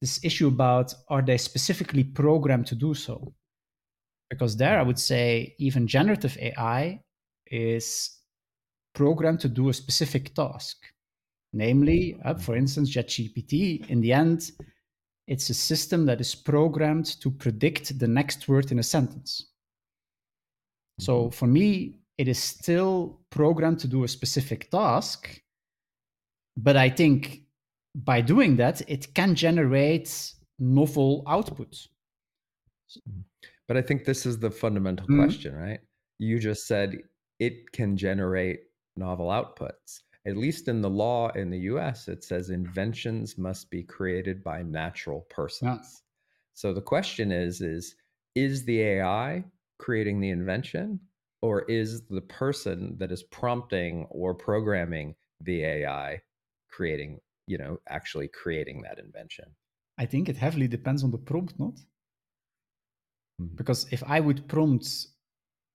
this 0.00 0.22
issue 0.22 0.48
about 0.48 0.94
are 1.08 1.22
they 1.22 1.38
specifically 1.38 2.04
programmed 2.04 2.66
to 2.66 2.74
do 2.74 2.92
so? 2.92 3.32
Because 4.28 4.56
there 4.56 4.78
I 4.78 4.82
would 4.82 4.98
say 4.98 5.54
even 5.58 5.86
generative 5.86 6.36
AI 6.38 7.00
is 7.46 8.18
programmed 8.94 9.40
to 9.40 9.48
do 9.48 9.68
a 9.68 9.74
specific 9.74 10.34
task. 10.34 10.76
Namely, 11.52 12.18
uh, 12.24 12.34
for 12.34 12.54
instance, 12.54 12.94
ChatGPT, 12.94 13.88
in 13.88 14.00
the 14.02 14.12
end, 14.12 14.50
it's 15.26 15.48
a 15.48 15.54
system 15.54 16.04
that 16.06 16.20
is 16.20 16.34
programmed 16.34 17.06
to 17.20 17.30
predict 17.30 17.98
the 17.98 18.08
next 18.08 18.46
word 18.46 18.70
in 18.72 18.78
a 18.78 18.82
sentence. 18.82 19.52
So 21.00 21.30
for 21.30 21.46
me, 21.46 22.00
it 22.18 22.28
is 22.28 22.38
still 22.38 23.20
programmed 23.30 23.78
to 23.80 23.88
do 23.88 24.04
a 24.04 24.08
specific 24.08 24.70
task. 24.70 25.42
But 26.56 26.76
I 26.76 26.88
think 26.88 27.42
by 27.94 28.20
doing 28.20 28.56
that, 28.56 28.82
it 28.88 29.14
can 29.14 29.34
generate 29.34 30.32
novel 30.58 31.22
output. 31.26 31.86
But 33.68 33.76
I 33.76 33.82
think 33.82 34.04
this 34.04 34.26
is 34.26 34.38
the 34.38 34.50
fundamental 34.50 35.06
Mhm. 35.06 35.16
question, 35.18 35.54
right? 35.54 35.80
You 36.18 36.38
just 36.38 36.66
said 36.66 37.02
it 37.38 37.72
can 37.72 37.96
generate 37.96 38.60
novel 38.96 39.26
outputs. 39.28 40.02
At 40.24 40.36
least 40.36 40.68
in 40.68 40.80
the 40.80 40.90
law 40.90 41.28
in 41.30 41.50
the 41.50 41.58
US, 41.70 42.08
it 42.08 42.24
says 42.24 42.50
inventions 42.50 43.36
must 43.38 43.70
be 43.70 43.82
created 43.82 44.42
by 44.42 44.62
natural 44.62 45.22
persons. 45.30 46.02
So 46.54 46.72
the 46.72 46.82
question 46.82 47.30
is 47.30 47.60
is 47.60 47.96
is 48.34 48.64
the 48.64 48.80
AI 48.82 49.44
creating 49.78 50.20
the 50.20 50.30
invention 50.30 51.00
or 51.46 51.62
is 51.62 52.02
the 52.16 52.20
person 52.22 52.96
that 52.98 53.12
is 53.12 53.22
prompting 53.22 54.06
or 54.10 54.34
programming 54.34 55.14
the 55.40 55.62
AI 55.64 56.20
creating, 56.70 57.20
you 57.46 57.58
know, 57.58 57.78
actually 57.88 58.28
creating 58.28 58.82
that 58.82 58.98
invention? 58.98 59.46
I 59.98 60.06
think 60.06 60.28
it 60.28 60.36
heavily 60.36 60.68
depends 60.68 61.04
on 61.04 61.10
the 61.10 61.18
prompt, 61.18 61.58
not? 61.58 61.74
Mhm. 63.40 63.56
Because 63.56 63.86
if 63.92 64.02
I 64.04 64.20
would 64.20 64.48
prompt 64.48 64.86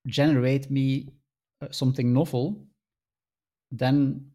generate 0.08 0.70
me 0.72 1.14
uh, 1.62 1.72
something 1.72 2.12
novel, 2.14 2.68
then 3.72 4.32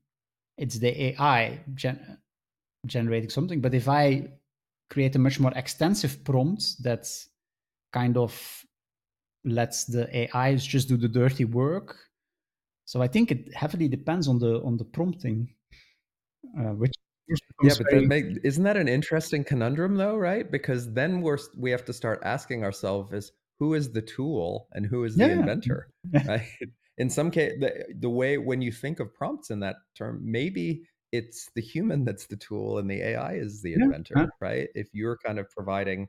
it's 0.57 0.79
the 0.79 0.93
AI 1.09 1.61
gen- 1.75 2.19
generating 2.87 3.31
something. 3.31 3.61
But 3.61 3.75
if 3.75 3.89
I 3.89 4.29
create 4.91 5.17
a 5.17 5.19
much 5.19 5.41
more 5.41 5.53
extensive 5.57 6.25
prompt 6.25 6.83
that 6.83 7.07
kind 7.93 8.17
of 8.17 8.66
lets 9.47 9.85
the 9.85 10.09
AIs 10.37 10.67
just 10.67 10.89
do 10.89 10.97
the 10.97 11.09
dirty 11.09 11.45
work, 11.45 11.97
so 12.87 13.03
I 13.03 13.09
think 13.09 13.31
it 13.33 13.55
heavily 13.55 13.89
depends 13.89 14.29
on 14.29 14.39
the 14.39 14.63
on 14.63 14.77
the 14.79 14.85
prompting, 14.85 15.55
uh, 16.59 16.73
which 16.75 16.93
Yeah, 17.63 17.75
but 17.75 17.87
that 17.91 18.05
make, 18.07 18.25
isn't 18.45 18.65
that 18.65 18.77
an 18.77 18.89
interesting 18.89 19.43
conundrum 19.45 19.97
though, 19.97 20.17
right? 20.17 20.51
Because 20.51 20.93
then 20.93 21.23
we're 21.23 21.39
we 21.57 21.71
have 21.71 21.85
to 21.87 21.93
start 21.93 22.21
asking 22.23 22.65
ourselves 22.65 23.13
is 23.13 23.33
who 23.59 23.75
is 23.75 23.93
the 23.93 24.03
tool 24.03 24.69
and 24.73 24.87
who 24.87 25.05
is 25.05 25.19
the 25.19 25.25
yeah. 25.25 25.33
inventor, 25.33 25.89
right? 26.29 26.47
In 26.99 27.11
some 27.11 27.31
case, 27.31 27.53
the, 27.61 27.85
the 27.99 28.09
way 28.11 28.39
when 28.39 28.63
you 28.63 28.73
think 28.73 29.01
of 29.01 29.13
prompts 29.15 29.51
in 29.51 29.61
that 29.61 29.77
term, 29.95 30.21
maybe 30.25 30.89
it's 31.13 31.51
the 31.55 31.61
human 31.61 32.05
that's 32.07 32.27
the 32.27 32.37
tool 32.37 32.79
and 32.79 32.91
the 32.91 33.03
AI 33.03 33.35
is 33.35 33.61
the 33.61 33.75
Yeah, 33.75 33.85
inventor, 33.85 34.17
right? 34.41 34.69
If 34.75 34.89
you're 34.95 35.19
kind 35.19 35.39
of 35.39 35.51
providing, 35.51 36.09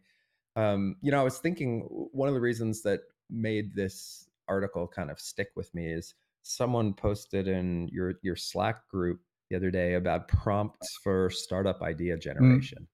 um, 0.56 0.96
you 1.02 1.12
know, 1.12 1.20
I 1.20 1.24
was 1.24 1.40
thinking 1.40 1.82
one 1.90 2.30
of 2.30 2.36
the 2.36 2.42
reasons 2.42 2.84
that 2.84 3.02
made 3.30 3.76
this 3.76 4.28
article 4.48 4.88
kind 4.88 5.12
of 5.12 5.20
stick 5.20 5.50
with 5.56 5.74
me 5.74 5.88
is 5.88 6.14
someone 6.44 6.94
posted 6.94 7.48
in 7.48 7.90
your 7.92 8.16
your 8.24 8.36
Slack 8.36 8.88
group 8.88 9.20
the 9.50 9.56
other 9.56 9.72
day 9.72 9.96
about 9.96 10.28
prompts 10.28 10.98
for 11.04 11.30
startup 11.30 11.82
idea 11.82 12.18
generation, 12.18 12.88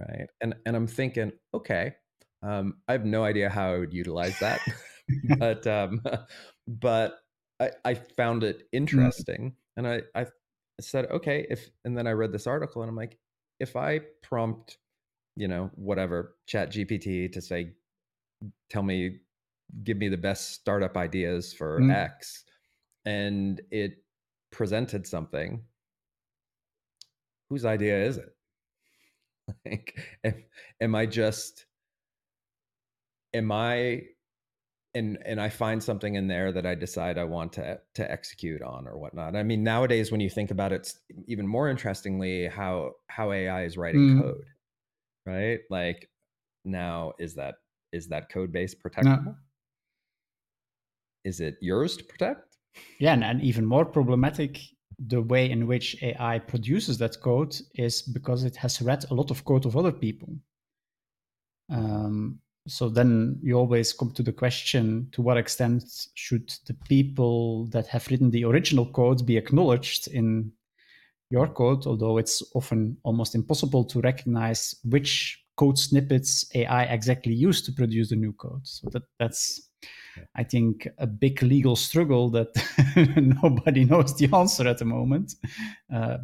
right? 0.00 0.28
And 0.40 0.54
and 0.64 0.76
I'm 0.76 0.86
thinking, 0.86 1.32
okay, 1.54 1.94
um, 2.42 2.78
I 2.88 2.92
have 2.92 3.04
no 3.04 3.24
idea 3.24 3.50
how 3.50 3.74
I 3.74 3.78
would 3.78 3.92
utilize 3.92 4.38
that, 4.40 4.60
but 5.38 5.66
um, 5.66 6.02
but 6.66 7.18
I, 7.60 7.70
I 7.84 7.94
found 7.94 8.44
it 8.44 8.68
interesting, 8.72 9.54
and 9.76 9.86
I 9.86 10.02
I 10.14 10.26
said, 10.80 11.06
okay, 11.06 11.46
if 11.48 11.70
and 11.84 11.96
then 11.96 12.06
I 12.06 12.12
read 12.12 12.32
this 12.32 12.46
article, 12.46 12.82
and 12.82 12.88
I'm 12.88 12.96
like, 12.96 13.18
if 13.60 13.76
I 13.76 14.00
prompt, 14.22 14.78
you 15.36 15.48
know, 15.48 15.70
whatever 15.74 16.36
Chat 16.46 16.72
GPT 16.72 17.32
to 17.32 17.40
say, 17.40 17.72
tell 18.70 18.82
me, 18.82 19.20
give 19.84 19.96
me 19.98 20.08
the 20.08 20.16
best 20.16 20.52
startup 20.52 20.96
ideas 20.96 21.52
for 21.52 21.82
Mm. 21.82 21.90
X, 21.90 22.44
and 23.04 23.60
it 23.70 24.04
presented 24.50 25.06
something 25.06 25.64
whose 27.48 27.64
idea 27.64 28.04
is 28.04 28.18
it? 28.18 28.36
Like, 29.64 29.96
am, 30.24 30.44
am 30.80 30.94
I 30.94 31.06
just, 31.06 31.66
am 33.34 33.52
I, 33.52 34.02
and 34.94 35.18
and 35.26 35.40
I 35.40 35.50
find 35.50 35.82
something 35.82 36.14
in 36.16 36.28
there 36.28 36.52
that 36.52 36.66
I 36.66 36.74
decide 36.74 37.18
I 37.18 37.24
want 37.24 37.52
to 37.54 37.80
to 37.94 38.10
execute 38.10 38.62
on 38.62 38.88
or 38.88 38.98
whatnot. 38.98 39.36
I 39.36 39.42
mean, 39.44 39.62
nowadays 39.64 40.12
when 40.12 40.20
you 40.20 40.30
think 40.30 40.50
about 40.50 40.72
it, 40.72 40.76
it's 40.76 41.00
even 41.26 41.46
more 41.46 41.68
interestingly 41.68 42.48
how 42.48 42.94
how 43.08 43.32
AI 43.32 43.64
is 43.64 43.76
writing 43.76 44.00
Mm. 44.00 44.22
code, 44.22 44.46
right? 45.26 45.60
Like, 45.70 46.10
now 46.64 47.14
is 47.18 47.34
that 47.36 47.56
is 47.92 48.08
that 48.08 48.30
code 48.30 48.52
base 48.52 48.74
protectable? 48.74 49.36
Is 51.26 51.40
it 51.40 51.56
yours 51.60 51.96
to 51.96 52.04
protect? 52.04 52.56
Yeah, 53.00 53.12
and, 53.12 53.24
and 53.24 53.42
even 53.42 53.66
more 53.66 53.84
problematic, 53.84 54.60
the 54.98 55.20
way 55.20 55.50
in 55.50 55.66
which 55.66 56.00
AI 56.02 56.38
produces 56.38 56.98
that 56.98 57.20
code 57.20 57.54
is 57.74 58.00
because 58.00 58.44
it 58.44 58.54
has 58.56 58.80
read 58.80 59.04
a 59.10 59.14
lot 59.14 59.30
of 59.32 59.44
code 59.44 59.66
of 59.66 59.76
other 59.76 59.92
people. 59.92 60.38
Um, 61.68 62.38
so 62.68 62.88
then 62.88 63.40
you 63.42 63.54
always 63.56 63.92
come 63.92 64.12
to 64.12 64.22
the 64.22 64.32
question 64.32 65.08
to 65.12 65.20
what 65.20 65.36
extent 65.36 65.82
should 66.14 66.48
the 66.66 66.74
people 66.88 67.66
that 67.66 67.88
have 67.88 68.06
written 68.08 68.30
the 68.30 68.44
original 68.44 68.86
code 68.86 69.26
be 69.26 69.36
acknowledged 69.36 70.08
in 70.08 70.52
your 71.30 71.48
code, 71.48 71.86
although 71.86 72.18
it's 72.18 72.40
often 72.54 72.96
almost 73.02 73.34
impossible 73.34 73.84
to 73.84 74.00
recognize 74.00 74.76
which 74.84 75.44
code 75.56 75.78
snippets 75.78 76.48
AI 76.54 76.84
exactly 76.84 77.34
used 77.34 77.64
to 77.66 77.72
produce 77.72 78.10
the 78.10 78.16
new 78.16 78.32
code. 78.32 78.66
So 78.66 78.88
that 78.90 79.02
that's 79.18 79.70
I 80.34 80.44
think 80.44 80.88
a 80.98 81.06
big 81.06 81.42
legal 81.42 81.76
struggle 81.76 82.30
that 82.30 82.48
nobody 83.42 83.84
knows 83.84 84.16
the 84.16 84.34
answer 84.34 84.66
at 84.66 84.78
the 84.78 84.84
moment. 84.84 85.34
Uh, 85.92 86.18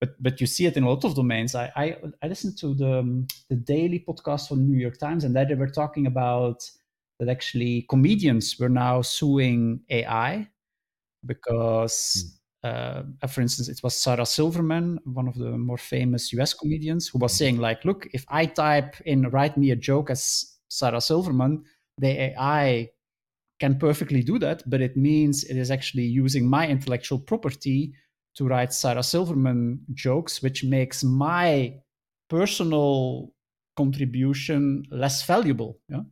but 0.00 0.22
but 0.22 0.40
you 0.40 0.46
see 0.46 0.66
it 0.66 0.76
in 0.76 0.84
a 0.84 0.88
lot 0.88 1.04
of 1.04 1.14
domains. 1.14 1.54
I 1.54 1.72
I, 1.76 1.96
I 2.22 2.28
listened 2.28 2.58
to 2.58 2.74
the 2.74 2.98
um, 2.98 3.26
the 3.48 3.56
daily 3.56 4.04
podcast 4.06 4.48
from 4.48 4.66
New 4.66 4.78
York 4.78 4.98
Times, 4.98 5.24
and 5.24 5.34
there 5.34 5.46
they 5.46 5.54
were 5.54 5.70
talking 5.70 6.06
about 6.06 6.68
that 7.18 7.28
actually 7.28 7.86
comedians 7.88 8.58
were 8.58 8.68
now 8.68 9.02
suing 9.02 9.80
AI 9.90 10.48
because. 11.24 12.24
Mm. 12.24 12.32
Uh, 12.64 13.02
for 13.28 13.42
instance, 13.42 13.68
it 13.68 13.80
was 13.84 13.94
Sarah 13.94 14.26
Silverman, 14.26 14.98
one 15.04 15.28
of 15.28 15.36
the 15.36 15.56
more 15.56 15.78
famous 15.78 16.32
US 16.32 16.52
comedians, 16.52 17.06
who 17.06 17.18
was 17.18 17.30
hmm. 17.32 17.36
saying, 17.36 17.58
like, 17.58 17.84
look, 17.84 18.08
if 18.12 18.24
I 18.26 18.46
type 18.46 18.96
in 19.04 19.28
write 19.28 19.56
me 19.56 19.70
a 19.70 19.76
joke 19.76 20.10
as 20.10 20.56
Sarah 20.66 21.00
Silverman, 21.00 21.62
the 21.98 22.08
AI 22.08 22.90
can 23.58 23.78
perfectly 23.78 24.22
do 24.22 24.38
that, 24.38 24.62
but 24.68 24.80
it 24.80 24.96
means 24.96 25.44
it 25.44 25.56
is 25.56 25.70
actually 25.70 26.04
using 26.04 26.48
my 26.48 26.68
intellectual 26.68 27.18
property 27.18 27.94
to 28.34 28.46
write 28.46 28.72
Sarah 28.72 29.02
Silverman 29.02 29.80
jokes, 29.94 30.42
which 30.42 30.62
makes 30.62 31.02
my 31.02 31.74
personal 32.28 33.32
contribution 33.76 34.84
less 34.90 35.24
valuable. 35.24 35.78
Yeah? 35.88 36.02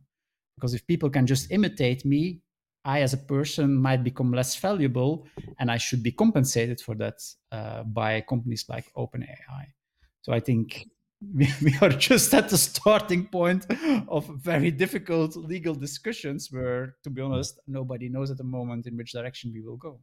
Because 0.55 0.73
if 0.73 0.85
people 0.87 1.09
can 1.09 1.27
just 1.27 1.51
imitate 1.51 2.03
me, 2.05 2.41
I, 2.83 3.01
as 3.01 3.13
a 3.13 3.17
person, 3.17 3.75
might 3.75 4.03
become 4.03 4.31
less 4.31 4.55
valuable, 4.55 5.25
and 5.59 5.71
I 5.71 5.77
should 5.77 6.03
be 6.03 6.11
compensated 6.11 6.79
for 6.79 6.95
that 6.95 7.15
uh, 7.51 7.83
by 7.83 8.21
companies 8.21 8.65
like 8.69 8.91
OpenAI. 8.95 9.65
So 10.21 10.33
I 10.33 10.39
think 10.39 10.87
we, 11.33 11.51
we 11.61 11.77
are 11.81 11.89
just 11.89 12.33
at 12.33 12.49
the 12.49 12.57
starting 12.57 13.27
point 13.27 13.65
of 14.07 14.27
very 14.27 14.71
difficult 14.71 15.35
legal 15.35 15.73
discussions 15.73 16.49
where, 16.51 16.95
to 17.03 17.09
be 17.09 17.21
honest, 17.21 17.59
nobody 17.67 18.09
knows 18.09 18.31
at 18.31 18.37
the 18.37 18.43
moment 18.43 18.87
in 18.87 18.97
which 18.97 19.13
direction 19.13 19.51
we 19.53 19.61
will 19.61 19.77
go. 19.77 19.99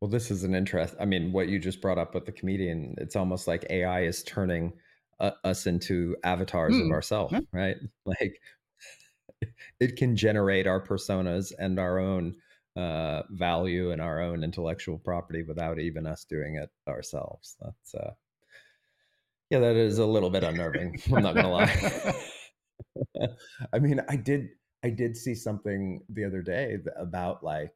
Well, 0.00 0.10
this 0.10 0.30
is 0.30 0.44
an 0.44 0.54
interest. 0.54 0.94
I 1.00 1.06
mean, 1.06 1.32
what 1.32 1.48
you 1.48 1.58
just 1.58 1.80
brought 1.80 1.98
up 1.98 2.14
with 2.14 2.26
the 2.26 2.32
comedian, 2.32 2.94
it's 2.98 3.16
almost 3.16 3.46
like 3.46 3.64
AI 3.70 4.02
is 4.02 4.22
turning 4.24 4.74
uh, 5.20 5.30
us 5.44 5.66
into 5.66 6.16
avatars 6.22 6.74
mm. 6.74 6.80
of 6.80 6.86
hmm. 6.86 6.92
ourselves, 6.92 7.32
yeah. 7.32 7.40
right? 7.52 7.76
Like 8.04 8.40
it 9.80 9.96
can 9.96 10.16
generate 10.16 10.66
our 10.66 10.84
personas 10.84 11.52
and 11.58 11.78
our 11.78 11.98
own 11.98 12.36
uh, 12.76 13.22
value 13.30 13.90
and 13.90 14.02
our 14.02 14.20
own 14.20 14.44
intellectual 14.44 14.98
property 14.98 15.42
without 15.42 15.80
even 15.80 16.06
us 16.06 16.24
doing 16.24 16.56
it 16.56 16.70
ourselves. 16.86 17.56
That's 17.60 17.94
uh, 17.94 18.12
yeah, 19.50 19.60
that 19.60 19.76
is 19.76 19.98
a 19.98 20.06
little 20.06 20.30
bit 20.30 20.44
unnerving. 20.44 21.00
I'm 21.12 21.22
not 21.22 21.34
gonna 21.34 21.50
lie. 21.50 22.14
I 23.72 23.78
mean, 23.78 24.00
I 24.08 24.16
did 24.16 24.48
I 24.84 24.90
did 24.90 25.16
see 25.16 25.34
something 25.34 26.02
the 26.08 26.24
other 26.24 26.42
day 26.42 26.78
about 26.96 27.42
like, 27.42 27.72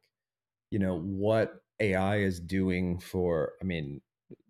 you 0.69 0.79
know, 0.79 0.99
what 0.99 1.61
AI 1.79 2.17
is 2.17 2.39
doing 2.39 2.99
for. 2.99 3.53
I 3.61 3.65
mean, 3.65 4.01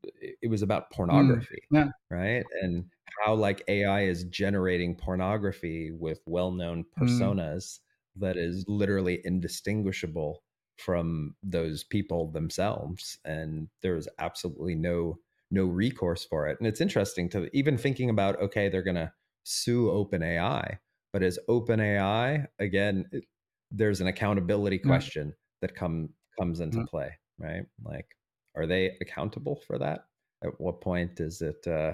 it 0.03 0.49
was 0.49 0.61
about 0.61 0.91
mm, 0.91 0.95
pornography, 0.95 1.61
mm, 1.73 1.77
yeah. 1.77 1.87
right? 2.09 2.43
And 2.61 2.85
how 3.23 3.33
like 3.35 3.63
AI 3.67 4.03
is 4.03 4.25
generating 4.25 4.95
pornography 4.95 5.91
with 5.91 6.19
well-known 6.25 6.83
mm. 6.83 7.03
personas 7.03 7.55
mm. 7.55 7.79
that 8.17 8.37
is 8.37 8.65
literally 8.67 9.21
indistinguishable 9.23 10.43
from 10.77 11.35
those 11.43 11.83
people 11.83 12.31
themselves, 12.31 13.19
and 13.23 13.69
there's 13.81 14.07
absolutely 14.19 14.75
no 14.75 15.17
no 15.51 15.65
recourse 15.65 16.25
for 16.25 16.47
it. 16.47 16.57
And 16.59 16.67
it's 16.67 16.81
interesting 16.81 17.29
to 17.29 17.49
even 17.55 17.77
thinking 17.77 18.09
about, 18.09 18.41
okay, 18.41 18.69
they're 18.69 18.81
going 18.81 18.95
to 18.95 19.11
sue 19.43 19.87
OpenAI, 19.87 20.77
but 21.13 21.23
as 21.23 21.37
OpenAI, 21.49 22.47
again, 22.59 23.05
it, 23.11 23.25
there's 23.69 24.01
an 24.01 24.07
accountability 24.07 24.79
question 24.79 25.27
yeah. 25.27 25.33
that 25.61 25.75
come 25.75 26.09
comes 26.39 26.59
into 26.59 26.79
yeah. 26.79 26.85
play, 26.89 27.11
right? 27.39 27.63
Like, 27.83 28.07
are 28.55 28.65
they 28.65 28.97
accountable 29.01 29.61
for 29.67 29.77
that? 29.79 30.05
At 30.43 30.59
what 30.59 30.81
point 30.81 31.19
is 31.19 31.41
it 31.41 31.65
uh, 31.67 31.93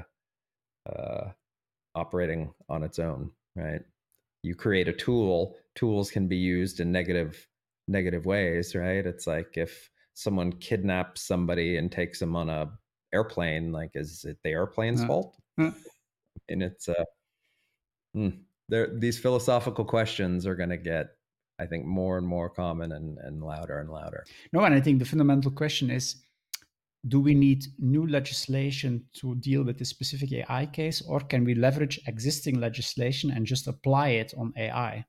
uh, 0.90 1.32
operating 1.96 2.54
on 2.70 2.84
its 2.84 3.00
own, 3.00 3.32
right? 3.56 3.82
You 4.44 4.56
create 4.56 4.88
a 4.88 4.94
tool. 4.94 5.58
Tools 5.76 6.12
can 6.12 6.28
be 6.28 6.38
used 6.38 6.80
in 6.80 6.92
negative 6.92 7.48
negative 7.88 8.26
ways, 8.26 8.76
right? 8.76 9.06
It's 9.06 9.28
like 9.28 9.58
if 9.58 9.90
someone 10.14 10.52
kidnaps 10.54 11.22
somebody 11.22 11.78
and 11.78 11.92
takes 11.92 12.20
them 12.20 12.36
on 12.36 12.50
a 12.50 12.70
airplane 13.14 13.72
like 13.72 13.92
is 13.96 14.26
it 14.26 14.38
the 14.44 14.50
airplane's 14.50 15.02
uh, 15.02 15.08
fault? 15.08 15.36
uh, 15.60 15.72
and 16.50 16.64
it's 16.64 16.90
uh 16.90 17.04
hmm, 18.14 18.30
there 18.70 18.90
these 19.00 19.20
philosophical 19.20 19.86
questions 19.86 20.46
are 20.46 20.56
going 20.56 20.70
to 20.70 20.78
get 20.78 21.08
i 21.60 21.66
think 21.66 21.86
more 21.86 22.18
and 22.18 22.28
more 22.28 22.50
common 22.50 22.92
and, 22.92 23.18
and 23.20 23.42
louder 23.44 23.80
and 23.80 23.90
louder. 23.90 24.26
No 24.54 24.62
and 24.62 24.74
i 24.74 24.82
think 24.82 25.00
the 25.00 25.06
fundamental 25.06 25.52
question 25.52 25.90
is 25.90 26.16
do 27.08 27.20
we 27.20 27.34
need 27.34 27.66
new 27.80 28.08
legislation 28.08 29.06
to 29.14 29.36
deal 29.36 29.64
with 29.64 29.78
this 29.78 29.90
specific 29.90 30.32
ai 30.34 30.66
case 30.66 31.02
or 31.02 31.20
can 31.20 31.44
we 31.44 31.56
leverage 31.56 32.00
existing 32.08 32.60
legislation 32.60 33.32
and 33.32 33.46
just 33.46 33.68
apply 33.68 34.10
it 34.10 34.34
on 34.38 34.54
ai 34.58 35.06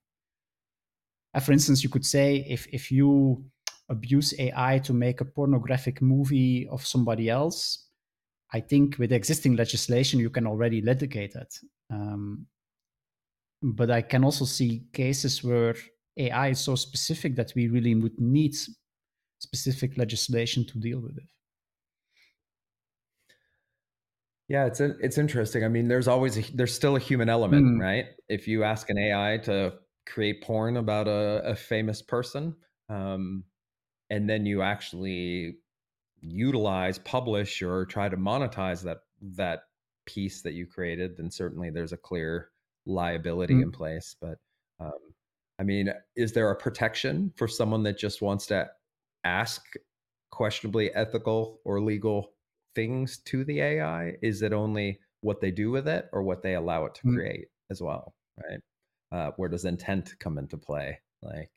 uh, 1.35 1.41
for 1.41 1.53
instance 1.53 1.83
you 1.83 1.89
could 1.89 2.05
say 2.07 2.45
if 2.49 2.67
if 2.73 2.93
you 2.93 3.45
abuse 3.89 4.35
ai 4.39 4.79
to 4.79 4.93
make 4.93 5.21
a 5.21 5.25
pornographic 5.25 6.03
movie 6.03 6.69
of 6.69 6.87
somebody 6.87 7.29
else 7.31 7.88
I 8.53 8.61
think 8.61 8.99
with 8.99 9.13
existing 9.13 9.57
legislation, 9.57 10.21
you 10.21 10.31
can 10.31 10.47
already 10.47 10.81
litigate 10.81 11.35
it. 11.35 11.55
Um, 11.91 12.47
but 13.63 13.91
I 13.91 14.03
can 14.03 14.25
also 14.25 14.45
see 14.45 14.85
cases 14.93 15.43
where 15.45 15.75
AI 16.17 16.49
is 16.49 16.61
so 16.61 16.75
specific 16.75 17.37
that 17.37 17.53
we 17.55 17.69
really 17.69 17.95
would 17.95 18.21
need 18.21 18.55
specific 19.39 19.97
legislation 19.99 20.65
to 20.67 20.79
deal 20.79 21.01
with 21.01 21.17
it. 21.19 21.31
Yeah, 24.49 24.65
it's 24.65 24.81
a, 24.81 24.97
it's 25.01 25.19
interesting. 25.19 25.63
I 25.63 25.69
mean, 25.69 25.89
there's 25.89 26.09
always 26.09 26.39
a, 26.39 26.57
there's 26.57 26.75
still 26.75 26.97
a 26.97 27.01
human 27.01 27.29
element, 27.29 27.67
mm. 27.67 27.81
right? 27.81 28.07
If 28.29 28.49
you 28.49 28.65
ask 28.65 28.89
an 28.89 28.97
AI 28.97 29.39
to 29.45 29.75
create 30.07 30.43
porn 30.43 30.79
about 30.79 31.07
a, 31.07 31.43
a 31.45 31.55
famous 31.55 32.01
person, 32.01 32.57
um, 32.89 33.45
and 34.09 34.29
then 34.29 34.47
you 34.47 34.63
actually 34.63 35.59
utilize, 36.21 36.99
publish, 36.99 37.63
or 37.63 37.87
try 37.87 38.09
to 38.09 38.17
monetize 38.17 38.83
that 38.83 38.99
that 39.37 39.61
piece 40.07 40.43
that 40.43 40.55
you 40.55 40.67
created, 40.67 41.17
then 41.17 41.31
certainly 41.31 41.71
there's 41.71 41.93
a 41.93 41.97
clear 41.97 42.51
liability 42.87 43.55
mm-hmm. 43.55 43.65
in 43.65 43.73
place. 43.73 44.17
But 44.21 44.39
um, 44.81 44.93
I 45.59 45.65
mean, 45.65 45.93
is 46.17 46.33
there 46.33 46.51
a 46.51 46.57
protection 46.57 47.33
for 47.37 47.49
someone 47.49 47.83
that 47.85 47.99
just 47.99 48.23
wants 48.23 48.47
to 48.47 48.69
ask 49.25 49.63
questionably 50.31 50.93
ethical 50.95 51.61
or 51.65 51.81
legal 51.81 52.33
things 52.75 53.19
to 53.27 53.45
the 53.45 53.61
AI? 53.61 54.15
Is 54.23 54.43
it 54.43 54.53
only 54.53 54.99
what 55.21 55.41
they 55.41 55.51
do 55.51 55.71
with 55.71 55.89
it 55.89 56.09
or 56.13 56.23
what 56.23 56.43
they 56.43 56.55
allow 56.55 56.85
it 56.85 56.95
to 56.97 57.01
mm-hmm. 57.03 57.17
create 57.17 57.49
as 57.71 57.83
well? 57.83 58.15
Right? 58.37 58.61
Uh, 59.11 59.31
where 59.37 59.49
does 59.49 59.65
intent 59.65 60.15
come 60.21 60.39
into 60.39 60.57
play? 60.57 61.01
Like, 61.23 61.51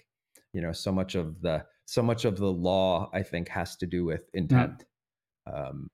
you 0.53 0.61
know, 0.61 0.71
so 0.71 0.91
much 0.91 1.15
of 1.15 1.41
the 1.41 1.63
so 1.91 2.01
much 2.01 2.23
of 2.23 2.37
the 2.37 2.51
law 2.69 3.09
i 3.13 3.21
think 3.21 3.49
has 3.49 3.75
to 3.75 3.85
do 3.85 4.05
with 4.05 4.29
intent 4.33 4.85
yeah. 5.45 5.53
um, 5.53 5.89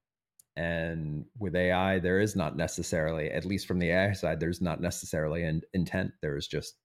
and 0.55 1.25
with 1.39 1.55
ai 1.55 1.97
there 1.97 2.19
is 2.19 2.35
not 2.35 2.55
necessarily 2.55 3.31
at 3.31 3.45
least 3.45 3.65
from 3.65 3.79
the 3.79 3.89
ai 3.89 4.13
side 4.13 4.39
there's 4.39 4.61
not 4.61 4.79
necessarily 4.79 5.43
an 5.43 5.61
intent 5.73 6.11
there 6.21 6.37
is 6.37 6.47
just 6.47 6.75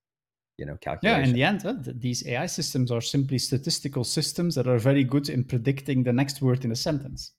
you 0.56 0.64
know 0.64 0.76
calculation 0.80 1.20
yeah 1.20 1.28
in 1.28 1.34
the 1.34 1.42
end 1.42 1.66
uh, 1.66 1.92
these 2.06 2.26
ai 2.26 2.46
systems 2.46 2.90
are 2.90 3.02
simply 3.02 3.38
statistical 3.38 4.04
systems 4.04 4.54
that 4.54 4.66
are 4.66 4.78
very 4.78 5.04
good 5.04 5.28
in 5.28 5.44
predicting 5.44 6.02
the 6.02 6.12
next 6.12 6.40
word 6.40 6.64
in 6.64 6.72
a 6.72 6.76
sentence 6.76 7.32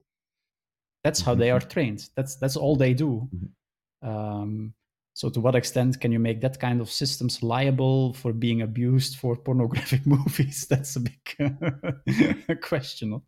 that's 1.03 1.21
how 1.21 1.31
mm-hmm. 1.31 1.41
they 1.41 1.51
are 1.51 1.59
trained 1.59 2.09
that's 2.15 2.35
that's 2.35 2.55
all 2.55 2.75
they 2.75 2.93
do 2.93 3.27
mm-hmm. 3.33 4.09
um, 4.09 4.73
so, 5.15 5.29
to 5.29 5.39
what 5.39 5.53
extent 5.53 6.01
can 6.01 6.11
you 6.11 6.17
make 6.17 6.41
that 6.41 6.59
kind 6.59 6.81
of 6.81 6.89
systems 6.89 7.43
liable 7.43 8.13
for 8.13 8.33
being 8.33 8.63
abused 8.63 9.17
for 9.17 9.35
pornographic 9.35 10.05
movies? 10.07 10.65
That's 10.67 10.95
a 10.95 11.01
big 11.01 12.61
question. 12.61 13.21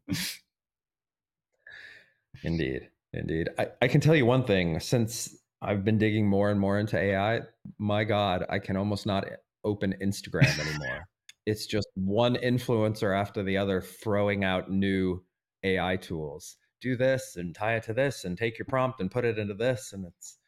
Indeed, 2.44 2.90
indeed. 3.14 3.50
I, 3.60 3.68
I 3.84 3.88
can 3.88 4.02
tell 4.02 4.16
you 4.16 4.26
one 4.26 4.46
thing. 4.46 4.80
Since 4.80 5.38
I've 5.62 5.86
been 5.86 6.00
digging 6.00 6.28
more 6.28 6.50
and 6.50 6.60
more 6.60 6.80
into 6.80 6.98
AI, 6.98 7.42
my 7.78 8.04
God, 8.04 8.46
I 8.50 8.58
can 8.58 8.78
almost 8.78 9.06
not 9.06 9.26
open 9.64 9.96
Instagram 10.02 10.60
anymore. 10.68 11.08
it's 11.46 11.68
just 11.68 11.88
one 11.94 12.36
influencer 12.38 13.16
after 13.16 13.44
the 13.44 13.58
other 13.58 13.80
throwing 13.80 14.44
out 14.44 14.72
new 14.72 15.24
AI 15.64 15.98
tools. 15.98 16.58
Do 16.82 16.96
this 16.96 17.36
and 17.36 17.54
tie 17.54 17.76
it 17.76 17.84
to 17.84 17.94
this 17.94 18.26
and 18.26 18.36
take 18.36 18.58
your 18.58 18.66
prompt 18.66 19.02
and 19.02 19.12
put 19.12 19.26
it 19.26 19.38
into 19.38 19.54
this. 19.54 19.94
And 19.94 20.06
it's 20.06 20.40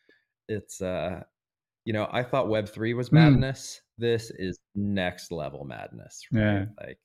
it's 0.48 0.82
uh 0.82 1.22
you 1.86 1.94
know 1.94 2.08
i 2.12 2.24
thought 2.24 2.50
web 2.50 2.68
3 2.68 2.94
was 2.94 3.10
hmm. 3.10 3.16
madness 3.16 3.82
mm. 3.82 4.02
this 4.02 4.32
is 4.32 4.58
next 4.76 5.32
level 5.32 5.66
madness 5.66 6.22
right? 6.32 6.42
yeah 6.42 6.66
like 6.80 6.98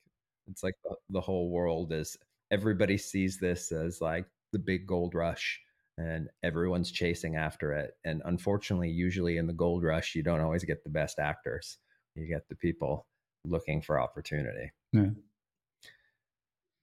it's 0.49 0.63
like 0.63 0.75
the, 0.83 0.95
the 1.09 1.21
whole 1.21 1.49
world 1.49 1.93
is 1.93 2.17
everybody 2.51 2.97
sees 2.97 3.37
this 3.39 3.71
as 3.71 4.01
like 4.01 4.25
the 4.51 4.59
big 4.59 4.85
gold 4.85 5.15
rush 5.15 5.59
and 5.97 6.29
everyone's 6.43 6.91
chasing 6.91 7.35
after 7.35 7.73
it. 7.73 7.91
And 8.03 8.21
unfortunately, 8.25 8.89
usually 8.89 9.37
in 9.37 9.47
the 9.47 9.53
gold 9.53 9.83
rush, 9.83 10.15
you 10.15 10.23
don't 10.23 10.41
always 10.41 10.63
get 10.63 10.83
the 10.83 10.89
best 10.89 11.19
actors. 11.19 11.77
You 12.15 12.27
get 12.27 12.47
the 12.49 12.55
people 12.55 13.05
looking 13.45 13.81
for 13.81 13.99
opportunity. 13.99 14.71
Yeah. 14.91 15.09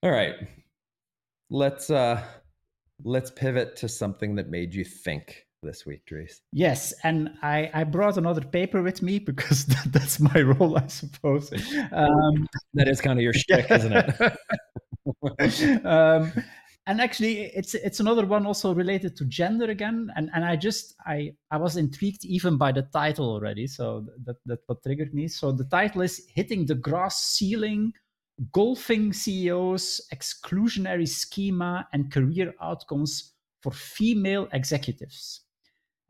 All 0.02 0.10
right. 0.10 0.34
Let's 1.50 1.90
uh 1.90 2.22
let's 3.02 3.30
pivot 3.30 3.76
to 3.76 3.88
something 3.88 4.36
that 4.36 4.48
made 4.48 4.74
you 4.74 4.84
think 4.84 5.46
this 5.62 5.84
week, 5.86 6.04
Dries. 6.06 6.40
Yes, 6.52 6.92
and 7.04 7.30
I, 7.42 7.70
I 7.74 7.84
brought 7.84 8.16
another 8.16 8.40
paper 8.40 8.82
with 8.82 9.02
me 9.02 9.18
because 9.18 9.64
that, 9.66 9.92
that's 9.92 10.20
my 10.20 10.40
role, 10.42 10.78
I 10.78 10.86
suppose. 10.86 11.52
Um, 11.92 12.46
that 12.74 12.88
is 12.88 13.00
kind 13.00 13.18
of 13.18 13.22
your 13.22 13.32
shtick, 13.32 13.68
yeah. 13.68 13.76
isn't 13.76 13.92
it? 13.92 15.84
um, 15.84 16.32
and 16.86 17.00
actually, 17.00 17.42
it's 17.42 17.74
it's 17.74 18.00
another 18.00 18.26
one 18.26 18.46
also 18.46 18.74
related 18.74 19.16
to 19.16 19.24
gender 19.26 19.66
again. 19.66 20.10
And 20.16 20.30
and 20.34 20.44
I 20.44 20.56
just 20.56 20.94
I 21.06 21.32
I 21.50 21.58
was 21.58 21.76
intrigued 21.76 22.24
even 22.24 22.56
by 22.56 22.72
the 22.72 22.82
title 22.82 23.30
already, 23.30 23.66
so 23.66 24.06
that 24.24 24.36
that 24.46 24.60
what 24.66 24.82
triggered 24.82 25.14
me. 25.14 25.28
So 25.28 25.52
the 25.52 25.64
title 25.64 26.00
is 26.02 26.26
"Hitting 26.34 26.66
the 26.66 26.74
Grass 26.74 27.22
Ceiling." 27.22 27.92
Golfing 28.54 29.12
CEOs, 29.12 30.00
exclusionary 30.14 31.06
schema, 31.06 31.86
and 31.92 32.10
career 32.10 32.54
outcomes 32.62 33.34
for 33.60 33.70
female 33.70 34.48
executives. 34.54 35.42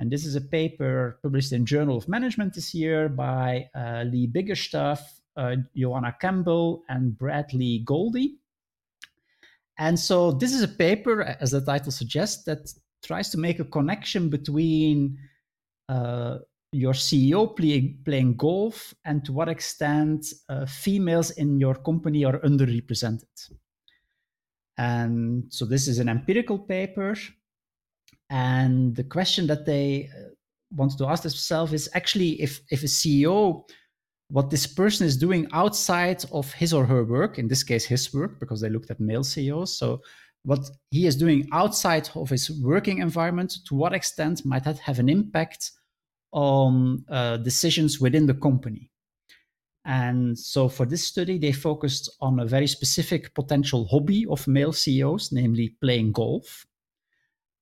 And 0.01 0.11
this 0.11 0.25
is 0.25 0.35
a 0.35 0.41
paper 0.41 1.19
published 1.23 1.53
in 1.53 1.67
Journal 1.67 1.99
of 1.99 2.09
Management 2.09 2.55
this 2.55 2.73
year 2.73 3.11
by 3.11 3.69
uh, 3.75 4.05
Lee 4.07 4.27
Biggerstaff, 4.27 5.01
uh, 5.37 5.57
Joanna 5.77 6.17
Campbell, 6.19 6.83
and 6.89 7.17
Bradley 7.19 7.83
Goldie. 7.85 8.39
And 9.79 10.01
so 10.01 10.33
this 10.33 10.55
is 10.55 10.63
a 10.63 10.69
paper, 10.69 11.23
as 11.39 11.51
the 11.51 11.61
title 11.61 11.93
suggests, 11.93 12.45
that 12.45 12.73
tries 13.05 13.29
to 13.31 13.39
make 13.39 13.61
a 13.61 13.65
connection 13.65 14.31
between 14.31 15.19
uh, 15.91 16.39
your 16.73 16.95
CEO 16.95 17.55
play, 17.55 17.95
playing 18.03 18.37
golf 18.37 18.95
and 19.05 19.23
to 19.27 19.35
what 19.35 19.51
extent 19.51 20.33
uh, 20.49 20.65
females 20.65 21.31
in 21.33 21.61
your 21.61 21.75
company 21.75 22.25
are 22.25 22.39
underrepresented. 22.39 23.51
And 24.79 25.45
so 25.53 25.67
this 25.67 25.89
is 25.89 25.99
an 25.99 26.09
empirical 26.09 26.59
paper 26.59 27.15
and 28.31 28.95
the 28.95 29.05
question 29.05 29.49
that 29.49 29.66
they 29.66 30.09
uh, 30.16 30.31
want 30.73 30.97
to 30.97 31.07
ask 31.07 31.25
themselves 31.25 31.73
is 31.73 31.88
actually 31.95 32.40
if, 32.40 32.61
if 32.71 32.85
a 32.85 32.87
CEO, 32.87 33.69
what 34.29 34.51
this 34.51 34.66
person 34.69 35.05
is 35.05 35.16
doing 35.16 35.49
outside 35.53 36.25
of 36.33 36.53
his 36.53 36.73
or 36.73 36.87
her 36.87 37.05
work, 37.05 37.38
in 37.38 37.49
this 37.49 37.64
case, 37.64 37.85
his 37.85 38.14
work, 38.14 38.38
because 38.38 38.61
they 38.61 38.71
looked 38.71 38.90
at 38.90 39.01
male 39.01 39.25
CEOs. 39.25 39.77
So, 39.77 40.01
what 40.45 40.61
he 40.90 41.07
is 41.07 41.16
doing 41.16 41.47
outside 41.53 42.09
of 42.14 42.31
his 42.31 42.51
working 42.62 42.99
environment, 42.99 43.53
to 43.66 43.75
what 43.75 43.93
extent 43.93 44.47
might 44.47 44.64
that 44.64 44.79
have 44.79 44.99
an 44.99 45.09
impact 45.09 45.73
on 46.33 47.05
uh, 47.11 47.37
decisions 47.38 48.01
within 48.01 48.27
the 48.27 48.35
company? 48.35 48.90
And 49.85 50.38
so, 50.38 50.69
for 50.69 50.87
this 50.87 51.05
study, 51.05 51.37
they 51.37 51.53
focused 51.53 52.09
on 52.21 52.38
a 52.38 52.47
very 52.47 52.69
specific 52.69 53.35
potential 53.35 53.87
hobby 53.87 54.25
of 54.31 54.47
male 54.47 54.73
CEOs, 54.73 55.33
namely 55.33 55.77
playing 55.83 56.12
golf. 56.12 56.64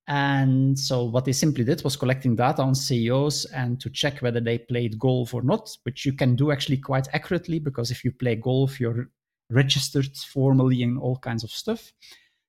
And 0.09 0.77
so 0.77 1.03
what 1.03 1.25
they 1.25 1.31
simply 1.31 1.63
did 1.63 1.83
was 1.83 1.95
collecting 1.95 2.35
data 2.35 2.63
on 2.63 2.73
CEOs 2.73 3.45
and 3.45 3.79
to 3.79 3.91
check 3.91 4.19
whether 4.19 4.39
they 4.41 4.57
played 4.57 4.97
golf 4.97 5.35
or 5.35 5.43
not, 5.43 5.77
which 5.83 6.03
you 6.03 6.13
can 6.13 6.35
do 6.35 6.51
actually 6.51 6.77
quite 6.77 7.07
accurately 7.13 7.59
because 7.59 7.91
if 7.91 8.03
you 8.03 8.11
play 8.11 8.35
golf, 8.35 8.79
you're 8.79 9.09
registered 9.51 10.17
formally 10.17 10.81
in 10.81 10.97
all 10.97 11.17
kinds 11.17 11.43
of 11.43 11.51
stuff. 11.51 11.93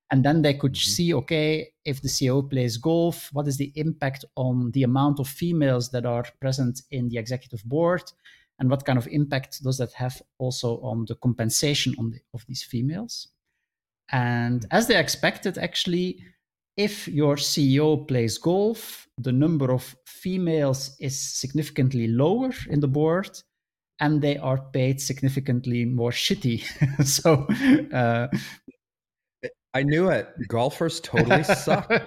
And 0.09 0.25
then 0.25 0.41
they 0.41 0.55
could 0.55 0.73
mm-hmm. 0.73 0.89
see, 0.89 1.13
okay, 1.13 1.67
if 1.85 2.01
the 2.01 2.07
CEO 2.07 2.49
plays 2.49 2.77
golf, 2.77 3.29
what 3.31 3.47
is 3.47 3.57
the 3.57 3.71
impact 3.75 4.25
on 4.35 4.71
the 4.71 4.81
amount 4.81 5.19
of 5.19 5.27
females 5.27 5.91
that 5.91 6.05
are 6.05 6.25
present 6.41 6.81
in 6.89 7.09
the 7.09 7.19
executive 7.19 7.63
board? 7.63 8.11
And 8.57 8.71
what 8.71 8.85
kind 8.85 8.97
of 8.97 9.07
impact 9.07 9.61
does 9.61 9.77
that 9.77 9.93
have 9.93 10.19
also 10.39 10.81
on 10.81 11.05
the 11.07 11.15
compensation 11.15 11.93
on 11.99 12.09
the, 12.09 12.19
of 12.33 12.43
these 12.47 12.63
females? 12.63 13.27
And 14.11 14.65
as 14.71 14.87
they 14.87 14.97
expected, 14.97 15.59
actually, 15.59 16.23
if 16.77 17.07
your 17.07 17.35
CEO 17.35 18.07
plays 18.07 18.37
golf, 18.37 19.07
the 19.17 19.31
number 19.31 19.71
of 19.71 19.95
females 20.05 20.95
is 20.99 21.19
significantly 21.19 22.07
lower 22.07 22.51
in 22.69 22.79
the 22.79 22.87
board 22.87 23.29
and 23.99 24.21
they 24.21 24.37
are 24.37 24.57
paid 24.73 24.99
significantly 24.99 25.85
more 25.85 26.11
shitty. 26.11 26.63
so 27.05 27.45
uh, 27.95 28.27
I 29.73 29.83
knew 29.83 30.09
it. 30.09 30.27
Golfers 30.47 30.99
totally 30.99 31.43
suck. 31.65 31.89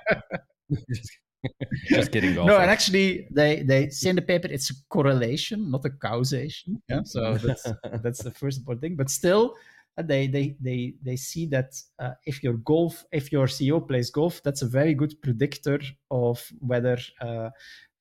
Just 1.89 2.11
kidding. 2.11 2.35
Golfer. 2.35 2.51
No, 2.51 2.59
and 2.59 2.71
actually, 2.71 3.29
they 3.31 3.63
they 3.63 3.91
say 3.91 4.11
in 4.11 4.17
the 4.17 4.23
paper 4.23 4.49
it's 4.51 4.71
a 4.71 4.75
correlation, 4.89 5.71
not 5.71 5.85
a 5.85 5.91
causation. 5.91 6.83
Yeah, 6.89 7.03
so 7.05 7.35
that's 7.35 7.67
that's 8.03 8.23
the 8.23 8.31
first 8.31 8.59
important 8.59 8.81
thing. 8.81 8.97
But 8.97 9.11
still, 9.11 9.55
they 10.03 10.27
they 10.27 10.57
they 10.61 10.95
they 11.03 11.17
see 11.17 11.47
that 11.47 11.75
uh, 11.99 12.13
if 12.27 12.43
your 12.43 12.55
golf 12.55 13.05
if 13.13 13.31
your 13.31 13.47
CEO 13.47 13.87
plays 13.87 14.11
golf, 14.11 14.43
that's 14.43 14.63
a 14.63 14.69
very 14.69 14.95
good 14.95 15.15
predictor 15.23 15.81
of 16.11 16.45
whether 16.59 16.99
uh, 17.21 17.51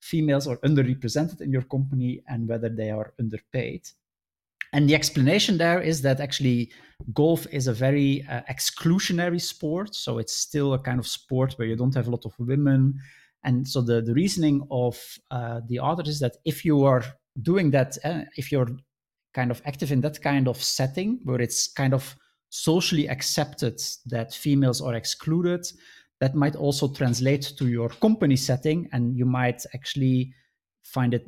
females 0.00 0.46
are 0.46 0.58
underrepresented 0.58 1.40
in 1.40 1.52
your 1.52 1.62
company 1.62 2.22
and 2.28 2.48
whether 2.48 2.68
they 2.68 2.90
are 2.90 3.14
underpaid. 3.18 3.82
And 4.72 4.88
the 4.88 4.94
explanation 4.96 5.56
there 5.56 5.80
is 5.80 6.02
that 6.02 6.20
actually 6.20 6.72
golf 7.12 7.46
is 7.52 7.68
a 7.68 7.72
very 7.72 8.26
uh, 8.28 8.40
exclusionary 8.50 9.40
sport, 9.40 9.94
so 9.94 10.18
it's 10.18 10.34
still 10.34 10.74
a 10.74 10.80
kind 10.80 10.98
of 10.98 11.06
sport 11.06 11.52
where 11.56 11.68
you 11.68 11.76
don't 11.76 11.94
have 11.94 12.08
a 12.08 12.10
lot 12.10 12.26
of 12.26 12.34
women. 12.40 12.94
And 13.44 13.68
so 13.68 13.80
the, 13.80 14.00
the 14.02 14.14
reasoning 14.14 14.66
of 14.72 15.00
uh, 15.30 15.60
the 15.68 15.78
authors 15.78 16.08
is 16.08 16.20
that 16.20 16.38
if 16.44 16.64
you 16.64 16.84
are 16.84 17.04
doing 17.40 17.70
that, 17.70 17.96
uh, 18.04 18.22
if 18.36 18.50
you're 18.50 18.68
kind 19.34 19.50
of 19.50 19.60
active 19.66 19.92
in 19.92 20.00
that 20.00 20.22
kind 20.22 20.48
of 20.48 20.62
setting 20.62 21.20
where 21.24 21.40
it's 21.40 21.68
kind 21.72 21.92
of 21.92 22.16
socially 22.50 23.08
accepted 23.08 23.80
that 24.06 24.32
females 24.32 24.80
are 24.80 24.94
excluded, 24.94 25.66
that 26.20 26.34
might 26.34 26.56
also 26.56 26.88
translate 26.88 27.42
to 27.58 27.68
your 27.68 27.88
company 27.88 28.36
setting, 28.36 28.88
and 28.92 29.16
you 29.16 29.26
might 29.26 29.64
actually 29.74 30.32
find 30.84 31.14
it 31.14 31.26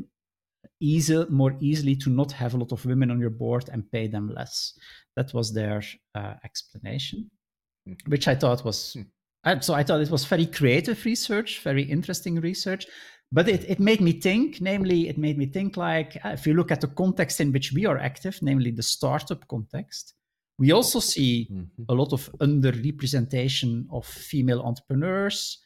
easy, 0.81 1.25
more 1.29 1.57
easily 1.61 1.97
to 1.97 2.11
not 2.11 2.31
have 2.33 2.55
a 2.55 2.57
lot 2.57 2.73
of 2.73 2.85
women 2.87 3.11
on 3.11 3.19
your 3.19 3.31
board 3.31 3.69
and 3.73 3.91
pay 3.91 4.07
them 4.07 4.33
less. 4.35 4.79
That 5.17 5.35
was 5.35 5.53
their 5.53 5.83
uh, 6.15 6.35
explanation, 6.45 7.31
mm-hmm. 7.89 8.11
which 8.11 8.29
I 8.29 8.35
thought 8.35 8.65
was. 8.65 8.97
Mm-hmm. 8.97 9.61
So 9.61 9.75
I 9.75 9.85
thought 9.85 10.01
it 10.01 10.11
was 10.11 10.25
very 10.25 10.47
creative 10.47 11.05
research, 11.05 11.61
very 11.61 11.85
interesting 11.85 12.41
research, 12.41 12.87
but 13.33 13.49
it, 13.49 13.69
it 13.69 13.81
made 13.81 14.01
me 14.01 14.13
think 14.13 14.61
namely 14.61 15.09
it 15.09 15.19
made 15.19 15.37
me 15.39 15.47
think 15.47 15.77
like 15.77 16.17
uh, 16.25 16.31
if 16.31 16.47
you 16.47 16.55
look 16.55 16.71
at 16.71 16.81
the 16.81 16.89
context 16.89 17.41
in 17.41 17.53
which 17.53 17.73
we 17.73 17.87
are 17.87 17.99
active 17.99 18.39
namely 18.43 18.71
the 18.71 18.83
startup 18.83 19.47
context 19.49 20.15
we 20.59 20.73
also 20.73 21.01
see 21.01 21.49
mm-hmm. 21.51 21.83
a 21.89 21.95
lot 21.95 22.13
of 22.13 22.31
underrepresentation 22.41 23.87
of 23.93 24.07
female 24.07 24.63
entrepreneurs. 24.63 25.59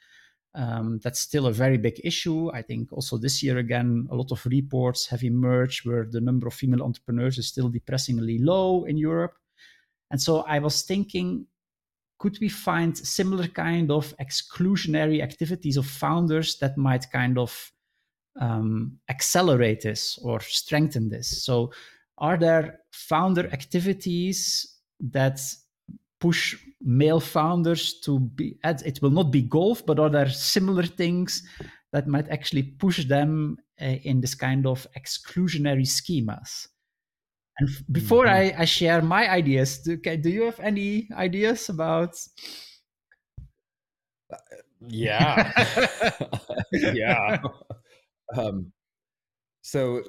Um, 0.55 0.99
that's 1.05 1.21
still 1.21 1.47
a 1.47 1.53
very 1.53 1.79
big 1.79 2.01
issue. 2.03 2.51
I 2.53 2.63
think 2.63 2.93
also 2.93 3.17
this 3.17 3.41
year 3.41 3.59
again 3.59 4.09
a 4.11 4.17
lot 4.17 4.33
of 4.33 4.45
reports 4.47 5.07
have 5.07 5.23
emerged 5.23 5.87
where 5.87 6.07
the 6.11 6.21
number 6.21 6.49
of 6.49 6.55
female 6.55 6.83
entrepreneurs 6.83 7.39
is 7.39 7.47
still 7.47 7.69
depressingly 7.69 8.39
low 8.39 8.85
in 8.85 8.97
europe. 8.97 9.35
And 10.11 10.21
so 10.21 10.41
i 10.41 10.59
was 10.59 10.83
thinking 10.83 11.47
could 12.21 12.39
we 12.39 12.51
find 12.51 12.97
similar 12.97 13.49
kind 13.49 13.91
of 13.91 14.15
exclusionary 14.19 15.23
activities 15.23 15.79
of 15.79 15.87
founders 15.87 16.59
that 16.59 16.77
might 16.77 17.11
kind 17.11 17.39
of 17.39 17.73
um, 18.39 18.99
accelerate 19.09 19.81
this 19.81 20.19
or 20.23 20.39
strengthen 20.41 21.09
this? 21.09 21.43
So, 21.43 21.73
are 22.19 22.37
there 22.37 22.81
founder 22.93 23.51
activities 23.53 24.77
that 25.01 25.41
push 26.21 26.63
male 26.83 27.21
founders 27.21 27.95
to 28.01 28.21
be? 28.21 28.59
It 28.63 29.01
will 29.01 29.11
not 29.11 29.31
be 29.31 29.41
golf, 29.41 29.85
but 29.87 29.99
are 29.99 30.11
there 30.11 30.29
similar 30.29 30.83
things 30.83 31.43
that 31.93 32.07
might 32.07 32.29
actually 32.29 32.65
push 32.65 33.07
them 33.07 33.57
uh, 33.81 33.97
in 34.05 34.21
this 34.21 34.35
kind 34.35 34.67
of 34.67 34.87
exclusionary 34.95 35.87
schemas? 35.87 36.69
And 37.61 37.69
before 37.93 38.25
mm-hmm. 38.25 38.59
I, 38.59 38.63
I 38.63 38.65
share 38.65 39.03
my 39.03 39.31
ideas, 39.31 39.79
do, 39.79 39.97
do 39.97 40.31
you 40.31 40.43
have 40.45 40.59
any 40.61 41.09
ideas 41.13 41.69
about? 41.69 42.17
Uh, 44.33 44.37
yeah, 44.89 45.67
yeah. 46.73 47.39
Um, 48.37 48.71
so, 49.63 50.05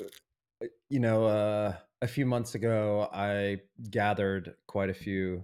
uh, 0.63 0.67
you 0.89 0.99
know, 0.99 1.25
uh, 1.25 1.73
a 2.03 2.07
few 2.07 2.25
months 2.25 2.53
ago, 2.53 3.09
I 3.11 3.61
gathered 3.89 4.53
quite 4.67 4.91
a 4.91 4.93
few 4.93 5.43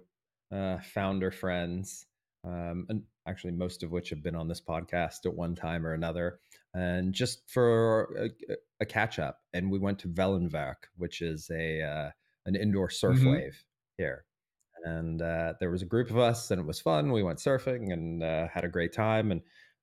uh, 0.51 0.78
founder 0.93 1.32
friends, 1.32 2.05
um, 2.43 2.86
and 2.89 3.01
actually 3.28 3.53
most 3.53 3.82
of 3.82 3.89
which 3.89 4.12
have 4.12 4.22
been 4.22 4.36
on 4.36 4.47
this 4.47 4.62
podcast 4.62 5.26
at 5.26 5.34
one 5.34 5.55
time 5.55 5.88
or 5.88 5.93
another 5.93 6.39
and 6.78 7.12
just 7.12 7.42
for 7.50 8.30
a, 8.50 8.56
a 8.82 8.86
catch 8.86 9.18
up. 9.18 9.40
And 9.52 9.72
we 9.72 9.80
went 9.80 9.98
to 10.00 10.10
Wellenwerk, 10.10 10.86
which 10.96 11.22
is 11.22 11.50
a 11.52 11.82
uh, 11.82 12.12
an 12.46 12.56
indoor 12.56 12.90
surf 12.92 13.18
mm-hmm. 13.18 13.32
wave 13.32 13.64
here. 13.98 14.26
and 14.86 15.22
uh, 15.22 15.54
there 15.60 15.72
was 15.72 15.82
a 15.82 15.88
group 15.88 16.12
of 16.12 16.20
us, 16.20 16.52
and 16.52 16.62
it 16.62 16.68
was 16.68 16.80
fun. 16.80 17.12
We 17.12 17.24
went 17.24 17.40
surfing 17.40 17.92
and 17.92 18.24
uh, 18.24 18.48
had 18.48 18.64
a 18.64 18.70
great 18.70 18.94
time. 18.94 19.32
And 19.32 19.42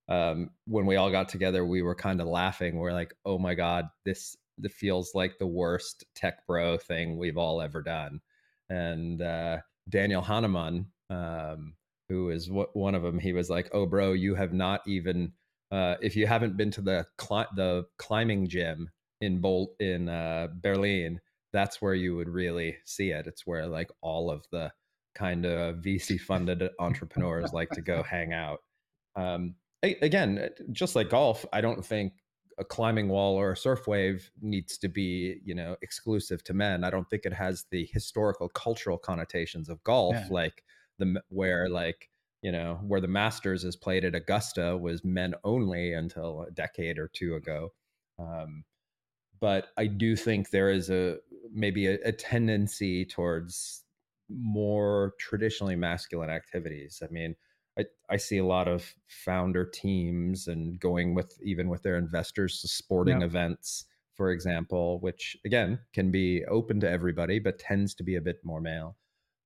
um, 0.08 0.50
when 0.66 0.86
we 0.86 0.94
all 0.94 1.10
got 1.10 1.28
together, 1.28 1.64
we 1.66 1.82
were 1.82 1.96
kind 1.96 2.20
of 2.20 2.28
laughing. 2.28 2.76
We're 2.76 2.92
like, 2.92 3.12
"Oh 3.24 3.38
my 3.38 3.54
god, 3.54 3.86
this 4.04 4.36
this 4.56 4.72
feels 4.72 5.16
like 5.16 5.38
the 5.38 5.48
worst 5.48 6.04
tech 6.14 6.46
bro 6.46 6.78
thing 6.78 7.18
we've 7.18 7.38
all 7.38 7.60
ever 7.60 7.82
done." 7.82 8.20
And 8.70 9.20
uh, 9.20 9.58
Daniel 9.88 10.22
Kahneman, 10.22 10.86
um, 11.10 11.74
who 12.08 12.30
is 12.30 12.46
w- 12.46 12.68
one 12.72 12.94
of 12.94 13.02
them, 13.02 13.18
he 13.18 13.32
was 13.32 13.50
like, 13.50 13.68
"Oh, 13.72 13.84
bro, 13.84 14.12
you 14.12 14.36
have 14.36 14.52
not 14.52 14.82
even 14.86 15.32
uh, 15.74 15.96
if 16.00 16.14
you 16.14 16.24
haven't 16.24 16.56
been 16.56 16.70
to 16.70 16.80
the 16.80 17.04
cli- 17.18 17.52
the 17.56 17.84
climbing 17.98 18.46
gym 18.46 18.88
in 19.20 19.40
Bol- 19.40 19.74
in 19.80 20.08
uh, 20.08 20.46
Berlin, 20.62 21.20
that's 21.52 21.82
where 21.82 21.94
you 21.94 22.14
would 22.14 22.28
really 22.28 22.76
see 22.84 23.10
it. 23.10 23.26
It's 23.26 23.44
where 23.44 23.66
like 23.66 23.90
all 24.00 24.30
of 24.30 24.44
the 24.52 24.72
kind 25.16 25.44
of 25.44 25.76
VC 25.76 26.20
funded 26.20 26.62
entrepreneurs 26.78 27.52
like 27.52 27.70
to 27.70 27.80
go 27.80 28.04
hang 28.04 28.32
out. 28.32 28.60
Um, 29.16 29.56
a- 29.84 29.98
again, 30.00 30.38
uh, 30.38 30.62
just 30.70 30.94
like 30.94 31.10
golf, 31.10 31.44
I 31.52 31.60
don't 31.60 31.84
think 31.84 32.12
a 32.56 32.64
climbing 32.64 33.08
wall 33.08 33.34
or 33.34 33.50
a 33.50 33.56
surf 33.56 33.88
wave 33.88 34.30
needs 34.40 34.78
to 34.78 34.88
be 34.88 35.40
you 35.44 35.56
know 35.56 35.74
exclusive 35.82 36.44
to 36.44 36.54
men. 36.54 36.84
I 36.84 36.90
don't 36.90 37.10
think 37.10 37.26
it 37.26 37.32
has 37.32 37.64
the 37.72 37.88
historical 37.92 38.48
cultural 38.48 38.96
connotations 38.96 39.68
of 39.68 39.82
golf, 39.82 40.14
yeah. 40.14 40.28
like 40.30 40.62
the 41.00 41.20
where 41.30 41.68
like 41.68 42.08
you 42.44 42.52
know 42.52 42.78
where 42.86 43.00
the 43.00 43.08
Masters 43.08 43.64
is 43.64 43.74
played 43.74 44.04
at 44.04 44.14
Augusta 44.14 44.76
was 44.76 45.02
men 45.02 45.34
only 45.44 45.94
until 45.94 46.42
a 46.42 46.50
decade 46.50 46.98
or 46.98 47.08
two 47.08 47.36
ago. 47.36 47.72
Um, 48.18 48.64
but 49.40 49.68
I 49.78 49.86
do 49.86 50.14
think 50.14 50.50
there 50.50 50.68
is 50.68 50.90
a 50.90 51.16
maybe 51.50 51.86
a, 51.86 51.94
a 52.04 52.12
tendency 52.12 53.06
towards 53.06 53.82
more 54.28 55.14
traditionally 55.18 55.74
masculine 55.74 56.28
activities. 56.28 57.02
I 57.02 57.10
mean, 57.10 57.34
I, 57.78 57.86
I 58.10 58.18
see 58.18 58.36
a 58.36 58.44
lot 58.44 58.68
of 58.68 58.94
founder 59.08 59.64
teams 59.64 60.46
and 60.46 60.78
going 60.78 61.14
with 61.14 61.38
even 61.42 61.70
with 61.70 61.82
their 61.82 61.96
investors 61.96 62.60
to 62.60 62.68
sporting 62.68 63.20
yeah. 63.22 63.26
events, 63.26 63.86
for 64.16 64.30
example, 64.30 65.00
which 65.00 65.34
again 65.46 65.78
can 65.94 66.10
be 66.10 66.44
open 66.44 66.78
to 66.80 66.90
everybody, 66.90 67.38
but 67.38 67.58
tends 67.58 67.94
to 67.94 68.04
be 68.04 68.16
a 68.16 68.20
bit 68.20 68.36
more 68.44 68.60
male. 68.60 68.98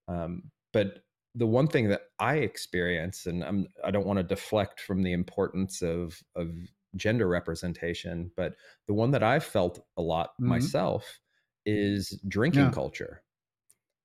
Um, 0.09 0.51
but 0.73 1.05
the 1.39 1.47
one 1.47 1.69
thing 1.69 1.89
that 1.89 2.03
I 2.19 2.37
experience, 2.37 3.27
and 3.27 3.45
I'm, 3.45 3.69
I 3.85 3.91
don't 3.91 4.07
want 4.07 4.19
to 4.19 4.23
deflect 4.25 4.81
from 4.81 5.03
the 5.03 5.13
importance 5.13 5.83
of 5.83 6.21
of 6.35 6.51
gender 6.97 7.29
representation, 7.29 8.31
but 8.37 8.55
the 8.87 8.95
one 8.95 9.13
that 9.13 9.23
I've 9.23 9.45
felt 9.45 9.81
a 9.97 10.03
lot 10.03 10.31
mm-hmm. 10.33 10.49
myself 10.49 11.21
is 11.65 12.21
drinking 12.27 12.65
yeah. 12.65 12.71
culture. 12.71 13.23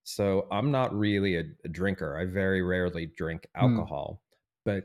So 0.04 0.48
I'm 0.52 0.70
not 0.70 0.94
really 0.94 1.38
a, 1.38 1.44
a, 1.64 1.70
drinker. 1.70 2.18
I 2.18 2.26
very 2.26 2.62
rarely 2.62 3.06
drink 3.06 3.48
mm. 3.56 3.62
alcohol, 3.62 4.22
mm. 4.22 4.28
but 4.66 4.84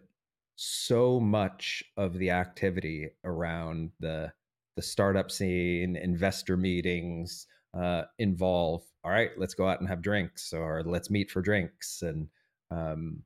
so 0.54 1.18
much 1.18 1.82
of 1.96 2.14
the 2.18 2.30
activity 2.30 3.10
around 3.24 3.90
the 4.00 4.32
the 4.76 4.82
startup 4.82 5.30
scene, 5.30 5.96
investor 5.96 6.56
meetings 6.56 7.46
uh, 7.74 8.04
involve. 8.20 8.84
All 9.04 9.10
right, 9.10 9.30
let's 9.36 9.54
go 9.54 9.68
out 9.68 9.80
and 9.80 9.88
have 9.88 10.00
drinks, 10.00 10.52
or 10.52 10.82
let's 10.86 11.10
meet 11.10 11.30
for 11.30 11.42
drinks, 11.42 12.02
and 12.02 12.28
um, 12.70 13.22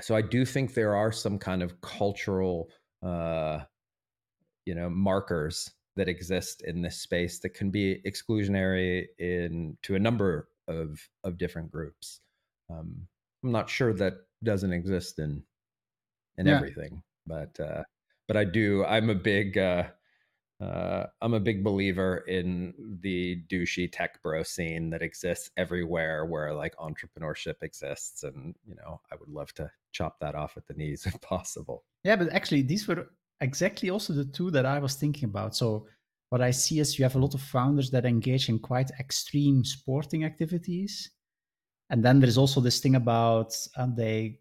so 0.00 0.14
I 0.14 0.22
do 0.22 0.44
think 0.44 0.74
there 0.74 0.94
are 0.94 1.12
some 1.12 1.38
kind 1.38 1.62
of 1.62 1.80
cultural, 1.80 2.68
uh, 3.02 3.60
you 4.64 4.74
know, 4.74 4.90
markers 4.90 5.70
that 5.96 6.08
exist 6.08 6.62
in 6.66 6.82
this 6.82 7.00
space 7.00 7.38
that 7.40 7.54
can 7.54 7.70
be 7.70 8.02
exclusionary 8.06 9.06
in 9.18 9.76
to 9.82 9.94
a 9.94 9.98
number 9.98 10.48
of 10.68 11.00
of 11.24 11.38
different 11.38 11.70
groups. 11.70 12.20
Um, 12.70 13.06
I'm 13.42 13.52
not 13.52 13.70
sure 13.70 13.94
that 13.94 14.14
doesn't 14.42 14.72
exist 14.72 15.18
in 15.18 15.42
in 16.36 16.46
yeah. 16.46 16.56
everything, 16.56 17.02
but 17.26 17.58
uh, 17.58 17.82
but 18.28 18.36
I 18.36 18.44
do. 18.44 18.84
I'm 18.84 19.08
a 19.08 19.14
big 19.14 19.56
uh, 19.56 19.84
uh, 20.60 21.06
I'm 21.20 21.34
a 21.34 21.40
big 21.40 21.62
believer 21.62 22.24
in 22.26 22.72
the 23.02 23.42
douchey 23.48 23.90
tech 23.92 24.22
bro 24.22 24.42
scene 24.42 24.88
that 24.90 25.02
exists 25.02 25.50
everywhere 25.56 26.24
where 26.24 26.54
like 26.54 26.74
entrepreneurship 26.76 27.62
exists, 27.62 28.22
and 28.22 28.54
you 28.66 28.74
know 28.74 29.00
I 29.12 29.16
would 29.16 29.28
love 29.28 29.52
to 29.54 29.70
chop 29.92 30.18
that 30.20 30.34
off 30.34 30.56
at 30.56 30.66
the 30.66 30.74
knees 30.74 31.06
if 31.06 31.20
possible. 31.20 31.84
Yeah, 32.04 32.16
but 32.16 32.32
actually 32.32 32.62
these 32.62 32.88
were 32.88 33.10
exactly 33.40 33.90
also 33.90 34.14
the 34.14 34.24
two 34.24 34.50
that 34.52 34.64
I 34.64 34.78
was 34.78 34.94
thinking 34.94 35.24
about. 35.24 35.54
So 35.54 35.86
what 36.30 36.40
I 36.40 36.50
see 36.50 36.80
is 36.80 36.98
you 36.98 37.04
have 37.04 37.16
a 37.16 37.20
lot 37.20 37.34
of 37.34 37.42
founders 37.42 37.90
that 37.90 38.04
engage 38.04 38.48
in 38.48 38.58
quite 38.58 38.90
extreme 38.98 39.64
sporting 39.64 40.24
activities. 40.24 41.10
And 41.90 42.04
then 42.04 42.18
there's 42.18 42.38
also 42.38 42.60
this 42.60 42.80
thing 42.80 42.96
about 42.96 43.54
uh, 43.76 43.86
they 43.94 44.40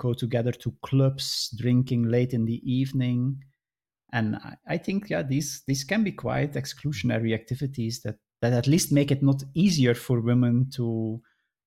go 0.00 0.12
together 0.12 0.50
to 0.50 0.74
clubs, 0.82 1.54
drinking 1.56 2.08
late 2.08 2.32
in 2.32 2.46
the 2.46 2.60
evening. 2.70 3.44
And 4.12 4.38
I, 4.66 4.78
think, 4.78 5.10
yeah, 5.10 5.22
these 5.22 5.62
these 5.66 5.84
can 5.84 6.02
be 6.02 6.12
quite 6.12 6.54
exclusionary 6.54 7.34
activities 7.34 8.00
that, 8.02 8.16
that 8.42 8.52
at 8.52 8.66
least 8.66 8.92
make 8.92 9.10
it 9.10 9.22
not 9.22 9.42
easier 9.54 9.94
for 9.94 10.20
women 10.20 10.70
to 10.74 11.20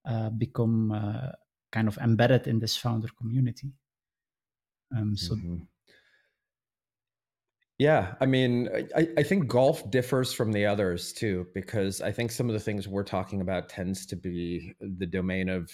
uh, 0.06 0.30
become 0.30 0.91
uh, 0.91 1.32
kind 1.72 1.88
of 1.88 1.98
embedded 1.98 2.48
in 2.48 2.60
this 2.60 2.76
founder 2.76 3.08
community. 3.18 3.72
Um, 4.96 5.16
so 5.16 5.36
mm-hmm. 5.36 5.64
Yeah, 7.80 8.14
I 8.22 8.28
mean, 8.28 8.70
I, 8.96 9.08
I 9.18 9.24
think 9.24 9.48
golf 9.48 9.89
differs 9.89 10.32
from 10.32 10.52
the 10.52 10.66
others 10.66 11.12
too, 11.12 11.48
because 11.54 12.02
I 12.02 12.12
think 12.12 12.32
some 12.32 12.48
of 12.48 12.54
the 12.54 12.60
things 12.60 12.88
we're 12.88 13.04
talking 13.04 13.41
about 13.41 13.68
tends 13.68 14.06
to 14.06 14.16
be 14.16 14.74
the 14.80 15.08
domain 15.08 15.50
of 15.50 15.72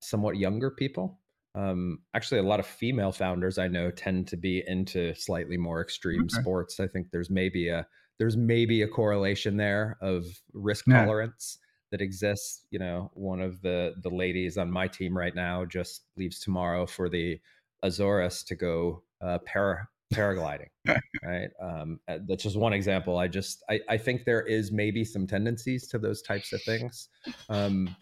somewhat 0.00 0.38
younger 0.38 0.70
people. 0.70 1.20
Um, 1.54 2.00
actually, 2.14 2.40
a 2.40 2.44
lot 2.44 2.60
of 2.60 2.66
female 2.66 3.12
founders 3.12 3.58
I 3.58 3.68
know 3.68 3.90
tend 3.90 4.28
to 4.28 4.36
be 4.36 4.62
into 4.66 5.14
slightly 5.14 5.56
more 5.56 5.80
extreme 5.80 6.22
okay. 6.22 6.40
sports. 6.40 6.80
I 6.80 6.86
think 6.86 7.08
there's 7.10 7.30
maybe 7.30 7.68
a 7.68 7.86
there's 8.18 8.36
maybe 8.36 8.82
a 8.82 8.88
correlation 8.88 9.56
there 9.56 9.98
of 10.00 10.24
risk 10.52 10.86
yeah. 10.86 11.04
tolerance 11.04 11.58
that 11.90 12.00
exists. 12.00 12.66
You 12.70 12.78
know, 12.78 13.10
one 13.14 13.40
of 13.40 13.60
the 13.60 13.94
the 14.02 14.10
ladies 14.10 14.56
on 14.56 14.70
my 14.70 14.88
team 14.88 15.16
right 15.16 15.34
now 15.34 15.64
just 15.64 16.06
leaves 16.16 16.40
tomorrow 16.40 16.86
for 16.86 17.08
the 17.08 17.40
Azores 17.82 18.44
to 18.44 18.54
go 18.54 19.02
uh, 19.20 19.38
para 19.44 19.88
paragliding 20.12 20.68
right 21.24 21.48
um, 21.60 21.98
uh, 22.06 22.18
that's 22.28 22.42
just 22.42 22.56
one 22.56 22.74
example 22.74 23.16
i 23.16 23.26
just 23.26 23.62
I, 23.70 23.80
I 23.88 23.96
think 23.96 24.24
there 24.24 24.42
is 24.42 24.70
maybe 24.70 25.04
some 25.04 25.26
tendencies 25.26 25.88
to 25.88 25.98
those 25.98 26.22
types 26.22 26.52
of 26.52 26.62
things 26.62 27.08
um, 27.48 27.96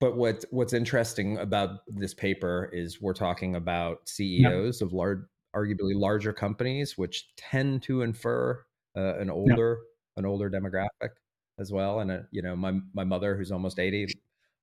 but 0.00 0.16
what 0.16 0.44
what's 0.50 0.72
interesting 0.72 1.38
about 1.38 1.80
this 1.86 2.14
paper 2.14 2.70
is 2.72 3.00
we're 3.00 3.14
talking 3.14 3.56
about 3.56 4.08
ceos 4.08 4.82
of 4.82 4.92
large 4.92 5.20
arguably 5.54 5.94
larger 5.94 6.32
companies 6.32 6.98
which 6.98 7.28
tend 7.36 7.82
to 7.82 8.02
infer 8.02 8.62
uh, 8.96 9.16
an 9.18 9.30
older 9.30 9.78
an 10.16 10.26
older 10.26 10.50
demographic 10.50 11.10
as 11.58 11.72
well 11.72 12.00
and 12.00 12.10
uh, 12.10 12.18
you 12.30 12.42
know 12.42 12.54
my 12.54 12.72
my 12.94 13.04
mother 13.04 13.36
who's 13.36 13.50
almost 13.50 13.78
80 13.78 14.08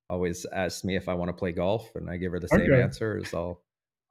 always 0.09 0.45
asks 0.53 0.84
me 0.84 0.95
if 0.95 1.09
i 1.09 1.13
want 1.13 1.29
to 1.29 1.34
play 1.34 1.51
golf 1.51 1.89
and 1.95 2.09
i 2.09 2.17
give 2.17 2.31
her 2.31 2.39
the 2.39 2.47
same 2.47 2.61
okay. 2.61 2.81
answer 2.81 3.19
as 3.23 3.34
i'll 3.34 3.63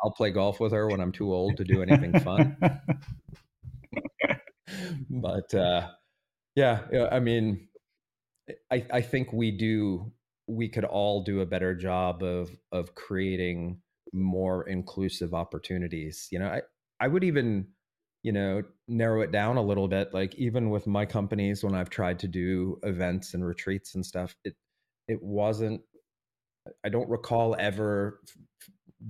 I'll 0.03 0.11
play 0.11 0.31
golf 0.31 0.59
with 0.59 0.73
her 0.73 0.89
when 0.89 1.01
I'm 1.01 1.13
too 1.13 1.33
old 1.33 1.57
to 1.59 1.65
do 1.65 1.83
anything 1.83 2.19
fun. 2.21 2.57
but 5.11 5.55
uh, 5.55 5.89
yeah, 6.57 6.81
I 7.11 7.21
mean, 7.21 7.69
I, 8.71 8.85
I 8.93 9.01
think 9.01 9.33
we 9.33 9.53
do. 9.53 10.13
We 10.47 10.69
could 10.69 10.85
all 10.85 11.23
do 11.23 11.41
a 11.41 11.47
better 11.47 11.75
job 11.75 12.23
of 12.23 12.51
of 12.71 12.95
creating 12.95 13.81
more 14.13 14.69
inclusive 14.69 15.35
opportunities. 15.35 16.29
You 16.31 16.41
know, 16.41 16.49
I 16.49 16.63
I 17.01 17.09
would 17.09 17.25
even 17.25 17.69
you 18.23 18.33
know 18.33 18.63
narrow 18.89 19.23
it 19.23 19.33
down 19.33 19.57
a 19.57 19.63
little 19.63 19.89
bit. 19.89 20.13
Like 20.13 20.35
even 20.37 20.71
with 20.71 20.87
my 20.87 21.07
companies, 21.07 21.65
when 21.65 21.75
I've 21.75 21.91
tried 21.91 22.19
to 22.21 22.29
do 22.29 22.79
events 22.83 23.35
and 23.35 23.45
retreats 23.45 23.95
and 23.95 24.05
stuff, 24.05 24.35
it 24.45 24.55
it 25.09 25.23
wasn't. 25.23 25.81
I 26.85 26.91
don't 26.91 27.09
recall 27.09 27.57
ever 27.59 28.21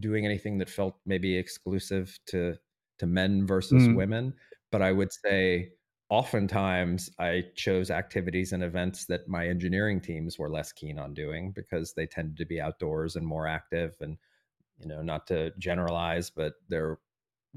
doing 0.01 0.24
anything 0.24 0.59
that 0.59 0.70
felt 0.70 0.97
maybe 1.07 1.37
exclusive 1.37 2.18
to 2.26 2.57
to 2.99 3.07
men 3.07 3.47
versus 3.47 3.83
mm. 3.83 3.97
women 3.97 4.35
but 4.70 4.83
i 4.83 4.93
would 4.93 5.12
say 5.12 5.70
oftentimes 6.12 7.08
i 7.18 7.42
chose 7.54 7.90
activities 7.90 8.52
and 8.52 8.62
events 8.62 9.06
that 9.06 9.26
my 9.28 9.48
engineering 9.48 9.98
teams 9.98 10.38
were 10.38 10.50
less 10.50 10.70
keen 10.70 10.98
on 10.98 11.14
doing 11.14 11.50
because 11.52 11.94
they 11.94 12.04
tended 12.04 12.36
to 12.36 12.44
be 12.44 12.60
outdoors 12.60 13.16
and 13.16 13.26
more 13.26 13.46
active 13.46 13.96
and 14.02 14.18
you 14.78 14.86
know 14.86 15.00
not 15.00 15.26
to 15.26 15.50
generalize 15.58 16.28
but 16.28 16.52
there 16.68 16.98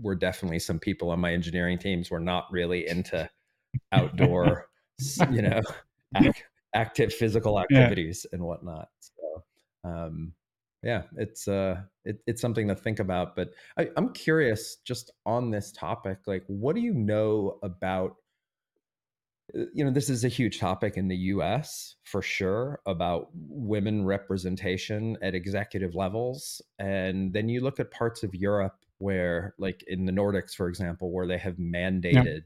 were 0.02 0.16
definitely 0.16 0.58
some 0.58 0.80
people 0.80 1.10
on 1.10 1.20
my 1.20 1.34
engineering 1.34 1.78
teams 1.78 2.10
were 2.10 2.20
not 2.22 2.48
really 2.50 2.88
into 2.88 3.30
outdoor 3.92 4.70
you 5.30 5.42
know 5.42 5.60
ac- 6.16 6.32
active 6.74 7.14
physical 7.14 7.60
activities 7.60 8.26
yeah. 8.26 8.38
and 8.38 8.46
whatnot 8.46 8.88
so 9.02 9.44
um 9.84 10.32
yeah, 10.84 11.02
it's 11.18 11.48
uh, 11.48 11.82
it, 12.04 12.20
it's 12.28 12.40
something 12.40 12.68
to 12.68 12.76
think 12.76 13.00
about. 13.00 13.36
But 13.36 13.54
I, 13.76 13.90
I'm 13.98 14.14
curious, 14.14 14.76
just 14.86 15.10
on 15.26 15.50
this 15.50 15.72
topic, 15.72 16.20
like, 16.28 16.44
what 16.46 16.76
do 16.76 16.82
you 16.82 16.94
know 16.94 17.58
about 17.64 18.18
you 19.54 19.86
know, 19.86 19.92
this 19.92 20.10
is 20.10 20.24
a 20.24 20.30
huge 20.30 20.60
topic 20.60 20.98
in 20.98 21.08
the 21.08 21.16
US 21.16 21.96
for 22.04 22.22
sure 22.22 22.80
about 22.86 23.30
women 23.34 24.06
representation 24.06 25.18
at 25.22 25.36
executive 25.36 25.96
levels. 25.96 26.62
And 26.80 27.32
then 27.32 27.50
you 27.50 27.62
look 27.62 27.80
at 27.80 27.92
parts 27.92 28.24
of 28.24 28.34
Europe 28.34 28.76
where, 28.98 29.54
like 29.60 29.84
in 29.88 30.06
the 30.06 30.12
Nordics, 30.12 30.54
for 30.56 30.68
example, 30.68 31.12
where 31.12 31.28
they 31.28 31.38
have 31.38 31.58
mandated 31.58 32.44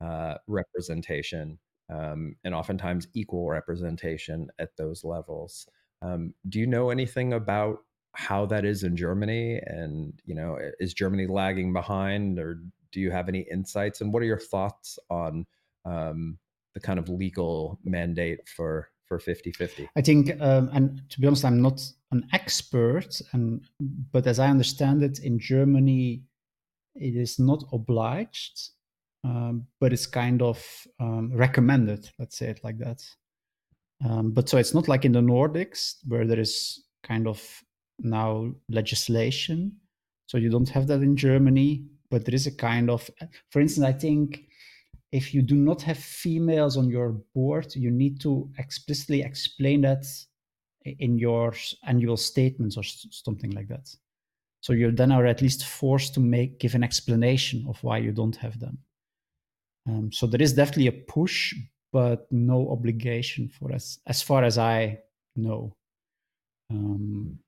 yeah. 0.00 0.06
uh, 0.06 0.38
representation 0.46 1.58
um, 1.92 2.36
and 2.44 2.54
oftentimes 2.54 3.08
equal 3.14 3.48
representation 3.48 4.48
at 4.58 4.76
those 4.76 5.04
levels. 5.04 5.66
Um, 6.02 6.34
do 6.48 6.58
you 6.58 6.66
know 6.66 6.90
anything 6.90 7.32
about 7.32 7.78
how 8.14 8.44
that 8.46 8.64
is 8.64 8.82
in 8.82 8.96
Germany? 8.96 9.60
And, 9.64 10.20
you 10.24 10.34
know, 10.34 10.58
is 10.80 10.92
Germany 10.92 11.26
lagging 11.26 11.72
behind 11.72 12.38
or 12.38 12.60
do 12.90 13.00
you 13.00 13.10
have 13.10 13.28
any 13.28 13.46
insights? 13.50 14.00
And 14.00 14.12
what 14.12 14.22
are 14.22 14.26
your 14.26 14.38
thoughts 14.38 14.98
on 15.08 15.46
um, 15.84 16.38
the 16.74 16.80
kind 16.80 16.98
of 16.98 17.08
legal 17.08 17.78
mandate 17.84 18.48
for 18.48 18.88
for 19.06 19.18
50-50 19.18 19.88
i 19.96 20.00
think 20.00 20.40
um, 20.40 20.70
and 20.72 21.02
to 21.10 21.20
be 21.20 21.26
honest 21.26 21.44
i'm 21.44 21.60
not 21.60 21.80
an 22.12 22.26
expert 22.32 23.20
and 23.32 23.62
but 24.10 24.26
as 24.26 24.38
i 24.38 24.48
understand 24.48 25.02
it 25.02 25.18
in 25.18 25.38
germany 25.38 26.22
it 26.94 27.16
is 27.16 27.38
not 27.38 27.64
obliged 27.72 28.70
um, 29.24 29.66
but 29.80 29.92
it's 29.92 30.06
kind 30.06 30.42
of 30.42 30.64
um, 31.00 31.30
recommended 31.32 32.10
let's 32.18 32.36
say 32.36 32.48
it 32.48 32.60
like 32.64 32.78
that. 32.78 33.02
Um, 34.04 34.32
but 34.32 34.48
so 34.48 34.58
it's 34.58 34.74
not 34.74 34.88
like 34.88 35.04
in 35.04 35.12
the 35.12 35.20
nordics 35.20 35.94
where 36.08 36.26
there 36.26 36.40
is 36.40 36.82
kind 37.04 37.28
of 37.28 37.40
now 38.00 38.52
legislation. 38.68 39.76
So 40.26 40.38
you 40.38 40.50
don't 40.50 40.68
have 40.70 40.88
that 40.88 41.02
in 41.02 41.16
germany 41.16 41.84
but 42.12 42.26
there 42.26 42.34
is 42.34 42.46
a 42.46 42.54
kind 42.54 42.90
of 42.90 43.10
for 43.50 43.60
instance 43.60 43.86
i 43.86 43.92
think 43.92 44.44
if 45.12 45.34
you 45.34 45.42
do 45.42 45.54
not 45.54 45.82
have 45.82 45.98
females 45.98 46.76
on 46.76 46.88
your 46.88 47.10
board, 47.34 47.74
you 47.76 47.90
need 47.90 48.18
to 48.20 48.50
explicitly 48.58 49.22
explain 49.22 49.82
that 49.82 50.06
in 50.84 51.18
your 51.18 51.54
annual 51.84 52.16
statements 52.16 52.76
or 52.76 52.82
something 52.82 53.50
like 53.50 53.68
that. 53.68 53.94
So 54.62 54.72
you 54.72 54.90
then 54.90 55.12
are 55.12 55.26
at 55.26 55.42
least 55.42 55.66
forced 55.66 56.14
to 56.14 56.20
make 56.20 56.58
give 56.58 56.74
an 56.74 56.82
explanation 56.82 57.66
of 57.68 57.82
why 57.84 57.98
you 57.98 58.12
don't 58.12 58.36
have 58.36 58.58
them. 58.58 58.78
Um, 59.86 60.12
so 60.12 60.26
there 60.26 60.40
is 60.40 60.54
definitely 60.54 60.86
a 60.86 60.92
push, 60.92 61.54
but 61.92 62.26
no 62.30 62.70
obligation 62.70 63.48
for 63.48 63.72
us, 63.72 63.98
as 64.06 64.22
far 64.22 64.44
as 64.44 64.56
I 64.56 65.00
know. 65.36 65.76
Um, 66.70 67.38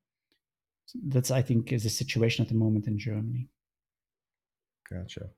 that's 1.07 1.31
I 1.31 1.41
think 1.41 1.73
is 1.73 1.85
the 1.85 1.91
situation 1.91 2.43
at 2.43 2.49
the 2.49 2.57
moment 2.57 2.89
in 2.89 2.99
Germany. 2.99 3.49
Gotcha. 4.91 5.31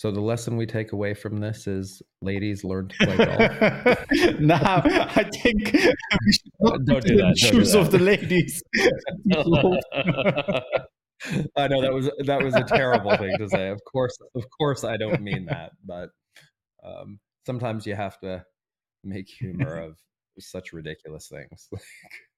So 0.00 0.10
the 0.10 0.22
lesson 0.22 0.56
we 0.56 0.64
take 0.64 0.92
away 0.92 1.12
from 1.12 1.40
this 1.40 1.66
is 1.66 2.00
ladies 2.22 2.64
learn 2.64 2.88
to 2.88 2.96
play 3.04 3.16
golf. 3.18 4.38
now 4.40 4.80
I 4.86 5.24
think 5.24 5.72
we 5.74 6.32
should 6.32 6.52
not 6.58 6.84
don't 6.86 7.04
do 7.04 7.16
that. 7.18 7.36
Shoes 7.36 7.74
of 7.74 7.90
the 7.90 7.98
ladies. 7.98 8.62
I 11.54 11.68
know 11.68 11.82
that 11.82 11.92
was 11.92 12.10
that 12.24 12.42
was 12.42 12.54
a 12.54 12.64
terrible 12.64 13.14
thing 13.18 13.36
to 13.36 13.46
say. 13.50 13.68
Of 13.68 13.82
course, 13.92 14.16
of 14.34 14.44
course, 14.58 14.84
I 14.84 14.96
don't 14.96 15.20
mean 15.20 15.44
that, 15.50 15.72
but 15.84 16.08
um, 16.82 17.20
sometimes 17.44 17.86
you 17.86 17.94
have 17.94 18.18
to 18.20 18.42
make 19.04 19.28
humor 19.28 19.76
of 19.76 19.98
such 20.40 20.72
ridiculous 20.72 21.28
things. 21.28 21.68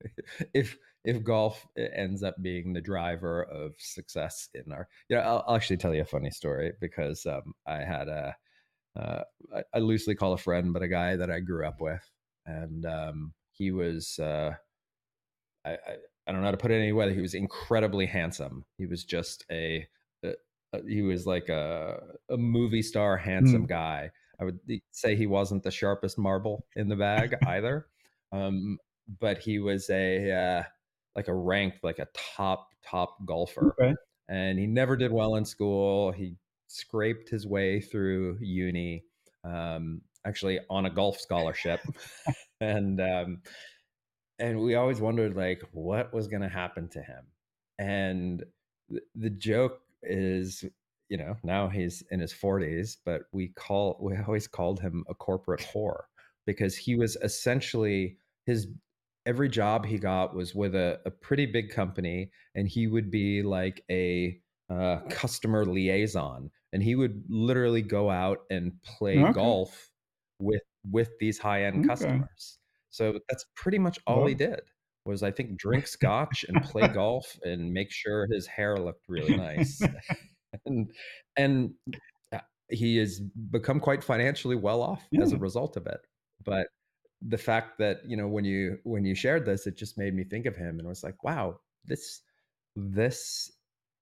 if 0.54 0.76
if 1.04 1.22
golf 1.22 1.66
ends 1.76 2.22
up 2.22 2.36
being 2.42 2.72
the 2.72 2.80
driver 2.80 3.42
of 3.44 3.74
success 3.78 4.48
in 4.54 4.72
our, 4.72 4.88
you 5.08 5.16
know, 5.16 5.22
I'll, 5.22 5.44
I'll 5.48 5.56
actually 5.56 5.78
tell 5.78 5.94
you 5.94 6.02
a 6.02 6.06
funny 6.06 6.30
story 6.30 6.72
because 6.80 7.26
um, 7.26 7.54
I 7.66 7.78
had 7.78 8.08
a, 8.08 8.36
uh, 8.98 9.22
I, 9.54 9.62
I, 9.74 9.78
loosely 9.80 10.14
call 10.14 10.32
a 10.32 10.38
friend, 10.38 10.72
but 10.72 10.82
a 10.82 10.88
guy 10.88 11.16
that 11.16 11.30
I 11.30 11.40
grew 11.40 11.66
up 11.66 11.80
with, 11.80 12.08
and 12.46 12.86
um, 12.86 13.32
he 13.50 13.72
was, 13.72 14.18
uh, 14.20 14.52
I, 15.64 15.70
I, 15.70 15.96
I 16.26 16.32
don't 16.32 16.40
know 16.40 16.46
how 16.46 16.52
to 16.52 16.56
put 16.56 16.70
it 16.70 16.76
any 16.76 16.92
way. 16.92 17.12
He 17.14 17.20
was 17.20 17.34
incredibly 17.34 18.06
handsome. 18.06 18.64
He 18.78 18.86
was 18.86 19.04
just 19.04 19.44
a, 19.50 19.86
a, 20.24 20.34
a 20.72 20.82
he 20.88 21.02
was 21.02 21.26
like 21.26 21.48
a, 21.48 22.00
a 22.30 22.36
movie 22.36 22.82
star, 22.82 23.16
handsome 23.16 23.64
mm. 23.64 23.68
guy. 23.68 24.10
I 24.40 24.44
would 24.44 24.58
say 24.90 25.16
he 25.16 25.26
wasn't 25.26 25.62
the 25.62 25.70
sharpest 25.70 26.18
marble 26.18 26.66
in 26.76 26.88
the 26.88 26.96
bag 26.96 27.36
either. 27.46 27.86
Um, 28.32 28.78
but 29.20 29.38
he 29.38 29.58
was 29.58 29.90
a 29.90 30.30
uh, 30.32 30.62
like 31.16 31.28
a 31.28 31.34
ranked 31.34 31.84
like 31.84 31.98
a 31.98 32.08
top 32.14 32.68
top 32.84 33.16
golfer. 33.26 33.74
Okay. 33.80 33.94
and 34.28 34.58
he 34.58 34.66
never 34.66 34.96
did 34.96 35.12
well 35.12 35.36
in 35.36 35.44
school. 35.44 36.12
He 36.12 36.36
scraped 36.68 37.28
his 37.28 37.46
way 37.46 37.80
through 37.80 38.38
uni 38.40 39.04
um, 39.44 40.00
actually 40.24 40.60
on 40.70 40.86
a 40.86 40.90
golf 40.90 41.20
scholarship. 41.20 41.80
And 42.60 43.00
um, 43.00 43.42
and 44.38 44.60
we 44.60 44.76
always 44.76 45.00
wondered 45.00 45.36
like 45.36 45.62
what 45.72 46.14
was 46.14 46.28
going 46.28 46.42
to 46.42 46.48
happen 46.48 46.88
to 46.90 47.02
him? 47.02 47.24
And 47.80 48.44
th- 48.88 49.02
the 49.16 49.30
joke 49.30 49.80
is 50.02 50.64
you 51.08 51.16
know 51.16 51.36
now 51.42 51.68
he's 51.68 52.02
in 52.10 52.20
his 52.20 52.32
40s 52.32 52.96
but 53.04 53.22
we 53.32 53.48
call 53.48 53.98
we 54.00 54.16
always 54.16 54.46
called 54.48 54.80
him 54.80 55.04
a 55.08 55.14
corporate 55.14 55.60
whore 55.60 56.02
because 56.46 56.76
he 56.76 56.96
was 56.96 57.16
essentially 57.22 58.16
his 58.46 58.68
every 59.26 59.48
job 59.48 59.86
he 59.86 59.98
got 59.98 60.34
was 60.34 60.54
with 60.54 60.74
a, 60.74 61.00
a 61.06 61.10
pretty 61.10 61.46
big 61.46 61.70
company 61.70 62.30
and 62.54 62.68
he 62.68 62.86
would 62.86 63.10
be 63.10 63.42
like 63.42 63.84
a 63.90 64.38
uh, 64.70 64.98
customer 65.10 65.64
liaison 65.64 66.50
and 66.72 66.82
he 66.82 66.94
would 66.94 67.22
literally 67.28 67.82
go 67.82 68.10
out 68.10 68.38
and 68.50 68.72
play 68.82 69.18
okay. 69.18 69.32
golf 69.32 69.90
with 70.38 70.62
with 70.90 71.10
these 71.20 71.38
high-end 71.38 71.78
okay. 71.78 71.88
customers 71.88 72.58
so 72.90 73.18
that's 73.28 73.44
pretty 73.54 73.78
much 73.78 73.98
all 74.06 74.18
well. 74.18 74.26
he 74.26 74.34
did 74.34 74.60
was 75.04 75.22
i 75.22 75.30
think 75.30 75.56
drink 75.56 75.86
scotch 75.98 76.44
and 76.48 76.62
play 76.64 76.88
golf 76.88 77.38
and 77.42 77.72
make 77.72 77.90
sure 77.90 78.26
his 78.30 78.46
hair 78.46 78.76
looked 78.76 79.04
really 79.08 79.36
nice 79.36 79.80
and 80.66 80.90
and 81.36 81.70
uh, 82.32 82.38
he 82.68 82.96
has 82.96 83.20
become 83.50 83.78
quite 83.78 84.02
financially 84.02 84.56
well 84.56 84.82
off 84.82 85.06
yeah. 85.10 85.22
as 85.22 85.32
a 85.32 85.38
result 85.38 85.76
of 85.76 85.86
it 85.86 86.00
but 86.44 86.66
the 87.28 87.38
fact 87.38 87.78
that 87.78 88.00
you 88.06 88.16
know 88.16 88.26
when 88.26 88.44
you 88.44 88.78
when 88.84 89.04
you 89.04 89.14
shared 89.14 89.46
this 89.46 89.66
it 89.66 89.76
just 89.76 89.98
made 89.98 90.14
me 90.14 90.24
think 90.24 90.46
of 90.46 90.56
him 90.56 90.78
and 90.78 90.88
was 90.88 91.04
like 91.04 91.22
wow 91.22 91.58
this 91.84 92.22
this 92.74 93.50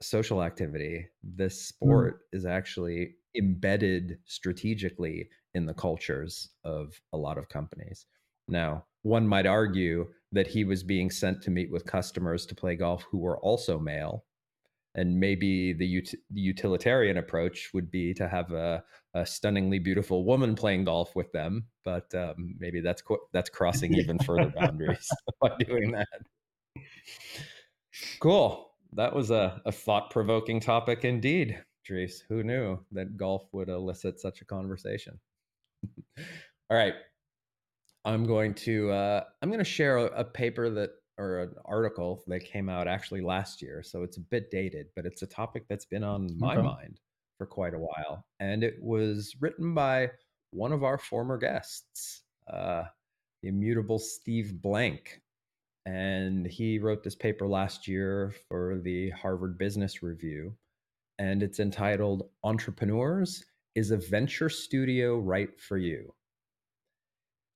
social 0.01 0.43
activity 0.43 1.07
this 1.23 1.55
mm. 1.55 1.67
sport 1.67 2.15
mm. 2.15 2.39
is 2.39 2.47
actually 2.47 3.15
embedded 3.37 4.19
strategically 4.25 5.29
in 5.55 5.67
the 5.67 5.75
cultures 5.75 6.51
of 6.65 7.01
a 7.13 7.17
lot 7.17 7.39
of 7.39 7.49
companies 7.49 8.07
now 8.49 8.85
one 9.03 9.27
might 9.27 9.47
argue 9.47 10.07
that 10.33 10.47
he 10.47 10.65
was 10.65 10.83
being 10.83 11.11
sent 11.11 11.43
to 11.43 11.51
meet 11.51 11.71
with 11.71 11.85
customers 11.85 12.47
to 12.47 12.55
play 12.55 12.77
golf 12.77 13.05
who 13.11 13.19
were 13.19 13.39
also 13.39 13.79
male 13.79 14.25
and 14.95 15.19
maybe 15.19 15.73
the, 15.73 15.99
ut- 15.99 16.21
utilitarian 16.33 17.19
approach 17.19 17.71
would 17.73 17.91
be 17.91 18.13
to 18.15 18.29
have 18.29 18.53
a, 18.53 18.83
a, 19.15 19.25
stunningly 19.25 19.79
beautiful 19.79 20.25
woman 20.25 20.55
playing 20.55 20.85
golf 20.85 21.15
with 21.15 21.31
them 21.33 21.67
but 21.85 22.13
um, 22.15 22.55
maybe 22.59 22.81
that's 22.81 23.03
co- 23.03 23.29
that's 23.33 23.51
crossing 23.51 23.95
even 23.95 24.19
further 24.19 24.53
boundaries 24.55 25.09
by 25.41 25.57
doing 25.59 25.93
that. 25.93 26.09
Cool. 28.21 28.71
That 28.93 29.15
was 29.15 29.31
a, 29.31 29.61
a 29.65 29.73
thought-provoking 29.73 30.61
topic 30.61 31.05
indeed 31.05 31.63
Dries. 31.85 32.23
who 32.29 32.43
knew 32.43 32.79
that 32.93 33.17
golf 33.17 33.49
would 33.53 33.69
elicit 33.69 34.21
such 34.21 34.41
a 34.41 34.45
conversation? 34.45 35.19
All 36.19 36.77
right. 36.77 36.95
I'm 38.05 38.25
going 38.25 38.55
to 38.55 38.91
uh, 38.91 39.25
i'm 39.43 39.51
going 39.51 39.59
to 39.59 39.65
share 39.65 39.99
a, 39.99 40.05
a 40.05 40.25
paper 40.25 40.71
that 40.71 40.91
or 41.21 41.41
an 41.41 41.55
article 41.67 42.25
that 42.27 42.41
came 42.41 42.71
out 42.71 42.89
actually 42.89 43.21
last 43.21 43.61
year. 43.61 43.83
So 43.83 44.03
it's 44.03 44.17
a 44.17 44.21
bit 44.21 44.51
dated, 44.51 44.87
but 44.97 45.05
it's 45.05 45.21
a 45.21 45.27
topic 45.27 45.65
that's 45.69 45.85
been 45.85 46.03
on 46.03 46.31
my 46.39 46.55
okay. 46.55 46.63
mind 46.63 47.01
for 47.37 47.47
quite 47.47 47.75
a 47.75 47.79
while. 47.79 48.25
And 48.41 48.65
it 48.65 48.77
was 48.81 49.37
written 49.39 49.75
by 49.75 50.11
one 50.51 50.73
of 50.73 50.83
our 50.83 50.97
former 50.97 51.37
guests, 51.37 52.23
uh, 52.51 52.85
the 53.43 53.49
immutable 53.49 53.99
Steve 53.99 54.63
Blank. 54.63 55.21
And 55.85 56.47
he 56.47 56.79
wrote 56.79 57.05
this 57.05 57.15
paper 57.15 57.47
last 57.47 57.87
year 57.87 58.35
for 58.49 58.81
the 58.83 59.11
Harvard 59.11 59.59
Business 59.59 60.03
Review. 60.03 60.55
And 61.19 61.43
it's 61.43 61.61
entitled 61.61 62.31
Entrepreneurs 62.45 63.45
Is 63.75 63.91
a 63.91 63.99
Venture 63.99 64.49
Studio 64.49 65.19
Right 65.19 65.51
for 65.61 65.77
You? 65.77 66.15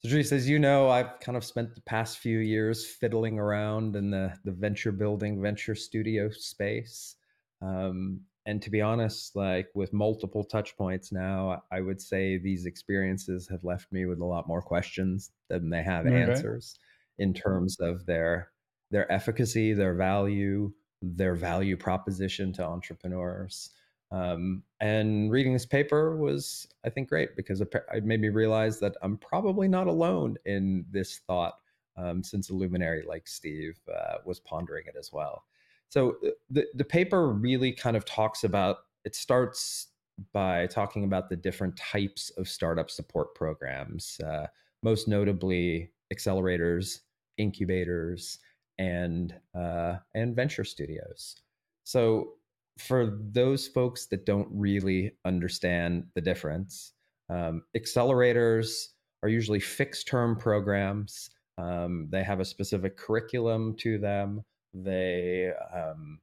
So 0.04 0.10
Dries, 0.10 0.32
as 0.32 0.46
you 0.46 0.58
know, 0.58 0.90
I've 0.90 1.18
kind 1.20 1.34
of 1.34 1.44
spent 1.44 1.74
the 1.74 1.80
past 1.80 2.18
few 2.18 2.38
years 2.38 2.84
fiddling 2.84 3.38
around 3.38 3.96
in 3.96 4.10
the, 4.10 4.34
the 4.44 4.52
venture 4.52 4.92
building, 4.92 5.40
venture 5.40 5.74
studio 5.74 6.28
space. 6.28 7.16
Um, 7.62 8.20
and 8.44 8.60
to 8.60 8.70
be 8.70 8.82
honest, 8.82 9.34
like 9.34 9.68
with 9.74 9.94
multiple 9.94 10.44
touch 10.44 10.76
points 10.76 11.10
now, 11.10 11.62
I 11.72 11.80
would 11.80 12.02
say 12.02 12.36
these 12.36 12.66
experiences 12.66 13.48
have 13.50 13.64
left 13.64 13.90
me 13.92 14.04
with 14.04 14.20
a 14.20 14.26
lot 14.26 14.46
more 14.46 14.60
questions 14.60 15.30
than 15.48 15.70
they 15.70 15.82
have 15.82 16.04
okay. 16.04 16.20
answers 16.20 16.78
in 17.18 17.32
terms 17.32 17.78
of 17.80 18.04
their 18.04 18.50
their 18.90 19.10
efficacy, 19.10 19.72
their 19.72 19.94
value, 19.94 20.70
their 21.00 21.34
value 21.34 21.78
proposition 21.78 22.52
to 22.52 22.62
entrepreneurs. 22.62 23.70
Um, 24.12 24.64
and 24.84 25.30
reading 25.30 25.54
this 25.54 25.64
paper 25.64 26.14
was, 26.14 26.68
I 26.84 26.90
think, 26.90 27.08
great 27.08 27.36
because 27.36 27.62
it 27.62 27.72
made 28.04 28.20
me 28.20 28.28
realize 28.28 28.78
that 28.80 28.94
I'm 29.00 29.16
probably 29.16 29.66
not 29.66 29.86
alone 29.86 30.36
in 30.44 30.84
this 30.90 31.20
thought 31.26 31.54
um, 31.96 32.22
since 32.22 32.50
a 32.50 32.54
luminary 32.54 33.02
like 33.08 33.26
Steve 33.26 33.80
uh, 33.88 34.16
was 34.26 34.40
pondering 34.40 34.84
it 34.86 34.94
as 34.98 35.10
well. 35.10 35.44
So 35.88 36.16
uh, 36.22 36.32
the, 36.50 36.66
the 36.74 36.84
paper 36.84 37.30
really 37.30 37.72
kind 37.72 37.96
of 37.96 38.04
talks 38.04 38.44
about, 38.44 38.76
it 39.06 39.16
starts 39.16 39.86
by 40.34 40.66
talking 40.66 41.04
about 41.04 41.30
the 41.30 41.36
different 41.36 41.78
types 41.78 42.28
of 42.36 42.46
startup 42.46 42.90
support 42.90 43.34
programs, 43.34 44.20
uh, 44.20 44.48
most 44.82 45.08
notably 45.08 45.92
accelerators, 46.12 47.00
incubators, 47.38 48.38
and 48.76 49.34
uh, 49.54 49.96
and 50.14 50.36
venture 50.36 50.64
studios. 50.64 51.36
So 51.84 52.34
for 52.78 53.18
those 53.32 53.68
folks 53.68 54.06
that 54.06 54.26
don't 54.26 54.48
really 54.50 55.12
understand 55.24 56.06
the 56.14 56.20
difference, 56.20 56.92
um, 57.30 57.62
accelerators 57.76 58.88
are 59.22 59.28
usually 59.28 59.60
fixed 59.60 60.06
term 60.06 60.36
programs. 60.36 61.30
Um, 61.56 62.08
they 62.10 62.22
have 62.22 62.40
a 62.40 62.44
specific 62.44 62.96
curriculum 62.96 63.76
to 63.78 63.98
them. 63.98 64.44
They 64.72 65.52
um, 65.72 66.18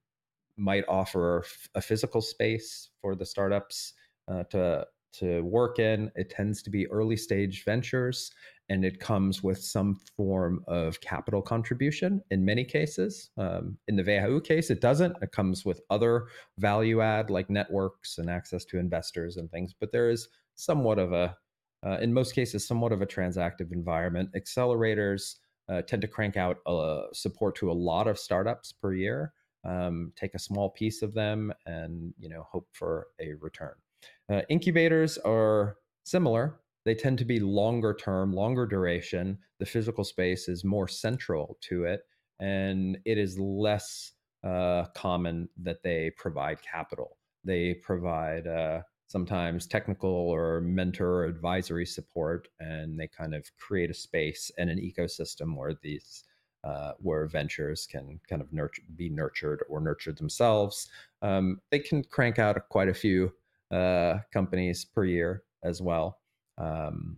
might 0.57 0.83
offer 0.87 1.43
a 1.73 1.81
physical 1.81 2.21
space 2.21 2.89
for 3.01 3.15
the 3.15 3.25
startups 3.25 3.93
uh, 4.27 4.43
to 4.51 4.85
to 5.13 5.41
work 5.41 5.79
in. 5.79 6.11
It 6.15 6.29
tends 6.29 6.61
to 6.63 6.69
be 6.69 6.89
early 6.89 7.17
stage 7.17 7.63
ventures, 7.65 8.31
and 8.69 8.85
it 8.85 8.99
comes 8.99 9.43
with 9.43 9.61
some 9.61 9.99
form 10.15 10.63
of 10.67 10.99
capital 11.01 11.41
contribution 11.41 12.21
in 12.31 12.45
many 12.45 12.63
cases. 12.63 13.29
Um, 13.37 13.77
in 13.87 13.95
the 13.95 14.03
WHU 14.03 14.41
case, 14.41 14.69
it 14.69 14.81
doesn't. 14.81 15.15
It 15.21 15.31
comes 15.31 15.65
with 15.65 15.81
other 15.89 16.27
value 16.57 17.01
add 17.01 17.29
like 17.29 17.49
networks 17.49 18.17
and 18.17 18.29
access 18.29 18.63
to 18.65 18.77
investors 18.77 19.37
and 19.37 19.49
things, 19.51 19.73
but 19.77 19.91
there 19.91 20.09
is 20.09 20.29
somewhat 20.55 20.99
of 20.99 21.11
a, 21.11 21.35
uh, 21.85 21.97
in 22.01 22.13
most 22.13 22.33
cases, 22.33 22.65
somewhat 22.65 22.91
of 22.91 23.01
a 23.01 23.07
transactive 23.07 23.71
environment. 23.71 24.29
Accelerators 24.35 25.35
uh, 25.69 25.81
tend 25.81 26.01
to 26.01 26.07
crank 26.07 26.37
out 26.37 26.57
uh, 26.65 27.03
support 27.13 27.55
to 27.55 27.71
a 27.71 27.73
lot 27.73 28.07
of 28.07 28.19
startups 28.19 28.71
per 28.71 28.93
year. 28.93 29.33
Um, 29.63 30.11
take 30.15 30.33
a 30.33 30.39
small 30.39 30.69
piece 30.69 31.01
of 31.01 31.13
them 31.13 31.53
and 31.67 32.13
you 32.17 32.29
know 32.29 32.47
hope 32.51 32.67
for 32.71 33.07
a 33.19 33.33
return. 33.39 33.73
Uh, 34.29 34.41
incubators 34.49 35.17
are 35.19 35.77
similar 36.03 36.61
they 36.85 36.95
tend 36.95 37.19
to 37.19 37.25
be 37.25 37.39
longer 37.39 37.93
term, 37.93 38.33
longer 38.33 38.65
duration. 38.65 39.37
The 39.59 39.65
physical 39.65 40.03
space 40.03 40.47
is 40.47 40.63
more 40.63 40.87
central 40.87 41.57
to 41.61 41.83
it, 41.83 42.01
and 42.39 42.97
it 43.05 43.17
is 43.17 43.37
less 43.37 44.13
uh, 44.43 44.85
common 44.95 45.49
that 45.61 45.83
they 45.83 46.11
provide 46.17 46.61
capital. 46.61 47.17
They 47.43 47.75
provide 47.75 48.47
uh, 48.47 48.81
sometimes 49.07 49.67
technical 49.67 50.09
or 50.09 50.61
mentor 50.61 51.21
or 51.21 51.25
advisory 51.25 51.85
support, 51.85 52.47
and 52.59 52.99
they 52.99 53.07
kind 53.07 53.35
of 53.35 53.45
create 53.57 53.91
a 53.91 53.95
space 53.95 54.49
and 54.57 54.69
an 54.69 54.79
ecosystem 54.79 55.55
where 55.55 55.75
these 55.81 56.23
uh, 56.63 56.93
where 56.99 57.25
ventures 57.25 57.87
can 57.87 58.19
kind 58.29 58.39
of 58.41 58.53
nurture, 58.53 58.83
be 58.95 59.09
nurtured 59.09 59.63
or 59.67 59.81
nurture 59.81 60.11
themselves. 60.11 60.89
Um, 61.23 61.59
they 61.71 61.79
can 61.79 62.03
crank 62.03 62.37
out 62.37 62.57
quite 62.69 62.87
a 62.87 62.93
few 62.93 63.33
uh, 63.71 64.19
companies 64.33 64.85
per 64.85 65.05
year 65.05 65.43
as 65.63 65.81
well. 65.81 66.19
Um, 66.57 67.17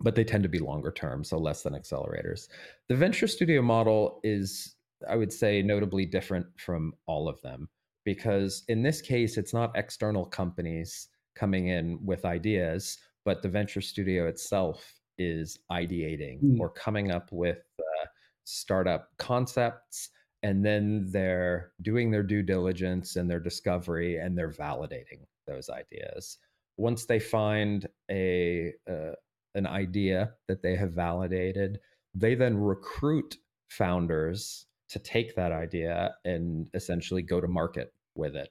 but 0.00 0.14
they 0.14 0.24
tend 0.24 0.42
to 0.42 0.48
be 0.48 0.58
longer 0.58 0.90
term, 0.90 1.24
so 1.24 1.38
less 1.38 1.62
than 1.62 1.74
accelerators. 1.74 2.48
The 2.88 2.96
venture 2.96 3.26
studio 3.26 3.60
model 3.60 4.20
is, 4.24 4.76
I 5.08 5.16
would 5.16 5.32
say, 5.32 5.62
notably 5.62 6.06
different 6.06 6.46
from 6.56 6.94
all 7.06 7.28
of 7.28 7.40
them 7.42 7.68
because 8.04 8.64
in 8.68 8.82
this 8.82 9.00
case, 9.00 9.36
it's 9.36 9.52
not 9.52 9.76
external 9.76 10.24
companies 10.24 11.08
coming 11.36 11.68
in 11.68 11.98
with 12.04 12.24
ideas, 12.24 12.98
but 13.24 13.42
the 13.42 13.48
venture 13.48 13.80
studio 13.80 14.26
itself 14.26 14.94
is 15.18 15.58
ideating 15.70 16.42
mm. 16.42 16.58
or 16.58 16.70
coming 16.70 17.10
up 17.10 17.30
with 17.30 17.58
uh, 17.78 18.06
startup 18.44 19.10
concepts 19.18 20.10
and 20.42 20.64
then 20.64 21.06
they're 21.10 21.72
doing 21.82 22.10
their 22.10 22.22
due 22.22 22.42
diligence 22.42 23.16
and 23.16 23.30
their 23.30 23.40
discovery 23.40 24.16
and 24.16 24.36
they're 24.36 24.52
validating 24.52 25.26
those 25.46 25.68
ideas 25.68 26.38
once 26.80 27.04
they 27.04 27.20
find 27.20 27.86
a 28.10 28.72
uh, 28.88 29.12
an 29.54 29.66
idea 29.66 30.32
that 30.48 30.62
they 30.62 30.74
have 30.76 30.92
validated, 30.92 31.78
they 32.14 32.34
then 32.34 32.56
recruit 32.56 33.36
founders 33.68 34.66
to 34.88 34.98
take 34.98 35.34
that 35.36 35.52
idea 35.52 36.14
and 36.24 36.70
essentially 36.74 37.22
go 37.22 37.40
to 37.40 37.48
market 37.48 37.92
with 38.14 38.34
it. 38.34 38.48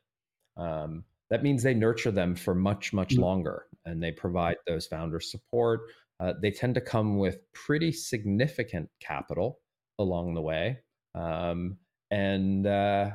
Um, 0.57 1.03
that 1.29 1.43
means 1.43 1.63
they 1.63 1.73
nurture 1.73 2.11
them 2.11 2.35
for 2.35 2.53
much, 2.53 2.93
much 2.93 3.13
mm-hmm. 3.13 3.23
longer 3.23 3.65
and 3.85 4.01
they 4.01 4.11
provide 4.11 4.57
those 4.67 4.87
founders 4.87 5.31
support. 5.31 5.81
Uh, 6.19 6.33
they 6.41 6.51
tend 6.51 6.75
to 6.75 6.81
come 6.81 7.17
with 7.17 7.39
pretty 7.53 7.91
significant 7.91 8.89
capital 8.99 9.59
along 9.97 10.33
the 10.33 10.41
way. 10.41 10.79
Um, 11.15 11.77
and 12.11 12.65
uh, 12.65 13.11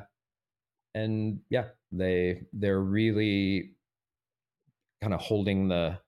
and 0.93 1.39
yeah, 1.49 1.65
they 1.91 2.41
they're 2.53 2.81
really 2.81 3.71
kind 5.01 5.13
of 5.13 5.19
holding 5.21 5.67
the 5.67 5.99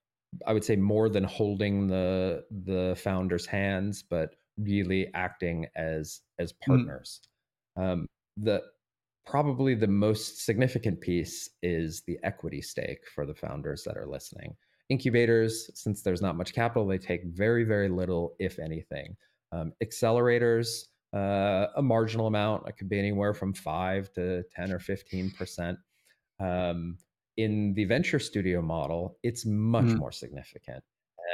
I 0.45 0.53
would 0.53 0.63
say 0.63 0.75
more 0.75 1.09
than 1.09 1.23
holding 1.23 1.87
the 1.87 2.43
the 2.51 2.95
founder's 3.01 3.45
hands, 3.45 4.03
but 4.03 4.35
really 4.57 5.07
acting 5.13 5.67
as 5.75 6.21
as 6.39 6.53
mm. 6.53 6.57
partners. 6.65 7.21
Mm. 7.77 7.83
Um, 7.83 8.07
the 8.37 8.63
probably 9.25 9.75
the 9.75 9.87
most 9.87 10.45
significant 10.45 11.01
piece 11.01 11.49
is 11.61 12.03
the 12.07 12.17
equity 12.23 12.61
stake 12.61 13.01
for 13.13 13.25
the 13.25 13.35
founders 13.35 13.83
that 13.83 13.97
are 13.97 14.07
listening. 14.07 14.55
Incubators, 14.89 15.69
since 15.73 16.01
there's 16.01 16.21
not 16.21 16.37
much 16.37 16.53
capital, 16.53 16.87
they 16.87 16.97
take 16.97 17.21
very 17.25 17.63
very 17.63 17.89
little, 17.89 18.35
if 18.39 18.59
anything. 18.59 19.15
Um, 19.51 19.73
accelerators, 19.83 20.85
uh, 21.17 21.67
a 21.75 21.81
marginal 21.81 22.27
amount. 22.27 22.67
It 22.67 22.77
could 22.77 22.89
be 22.89 22.99
anywhere 22.99 23.33
from 23.33 23.53
five 23.53 24.11
to 24.13 24.43
ten 24.55 24.71
or 24.71 24.79
fifteen 24.79 25.31
percent. 25.31 25.79
Um, 26.39 26.97
in 27.37 27.73
the 27.73 27.85
venture 27.85 28.19
studio 28.19 28.61
model, 28.61 29.17
it's 29.23 29.45
much 29.45 29.85
mm. 29.85 29.97
more 29.97 30.11
significant. 30.11 30.83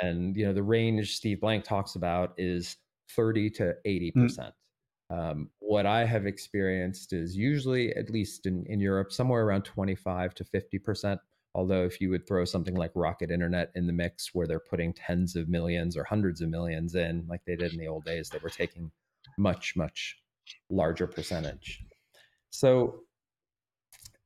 And 0.02 0.36
you 0.36 0.46
know, 0.46 0.54
the 0.54 0.64
range 0.64 1.16
Steve 1.16 1.42
Blank 1.42 1.64
talks 1.64 1.96
about 1.96 2.34
is 2.38 2.78
30 3.12 3.50
to 3.52 3.76
80 3.86 4.12
mm. 4.12 4.22
percent. 4.22 4.54
Um, 5.10 5.50
what 5.60 5.86
I 5.86 6.06
have 6.06 6.26
experienced 6.26 7.14
is 7.14 7.36
usually, 7.36 7.96
at 7.96 8.10
least 8.10 8.46
in, 8.46 8.66
in 8.68 8.80
Europe, 8.80 9.12
somewhere 9.12 9.46
around 9.46 9.64
25 9.64 10.34
to 10.36 10.44
50 10.44 10.80
percent. 10.80 11.20
Although, 11.56 11.84
if 11.84 12.02
you 12.02 12.10
would 12.10 12.28
throw 12.28 12.46
something 12.46 12.76
like 12.76 12.92
Rocket 12.96 13.30
Internet 13.30 13.72
in 13.76 13.86
the 13.86 13.94
mix, 13.94 14.34
where 14.34 14.48
they're 14.48 14.60
putting 14.60 14.94
tens 14.94 15.36
of 15.36 15.50
millions 15.50 15.96
or 15.96 16.04
hundreds 16.04 16.42
of 16.42 16.50
millions 16.50 16.96
in, 16.96 17.26
like 17.30 17.42
they 17.46 17.56
did 17.56 17.74
in 17.74 17.80
the 17.80 17.88
old 17.88 18.06
days, 18.06 18.30
they 18.30 18.40
were 18.40 18.50
taking 18.50 18.92
much, 19.38 19.74
much 19.76 20.18
larger 20.70 21.08
percentage. 21.08 21.84
So, 22.50 23.02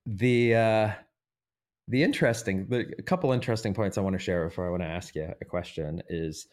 the 0.06 0.56
uh, 0.56 0.92
the 1.88 2.04
interesting, 2.04 2.68
the, 2.68 2.86
a 2.98 3.02
couple 3.02 3.32
interesting 3.32 3.74
points 3.74 3.98
I 3.98 4.02
want 4.02 4.14
to 4.14 4.24
share 4.24 4.48
before 4.48 4.68
I 4.68 4.70
want 4.70 4.84
to 4.84 4.90
ask 4.90 5.16
you 5.16 5.34
a 5.42 5.46
question 5.46 6.02
is 6.10 6.48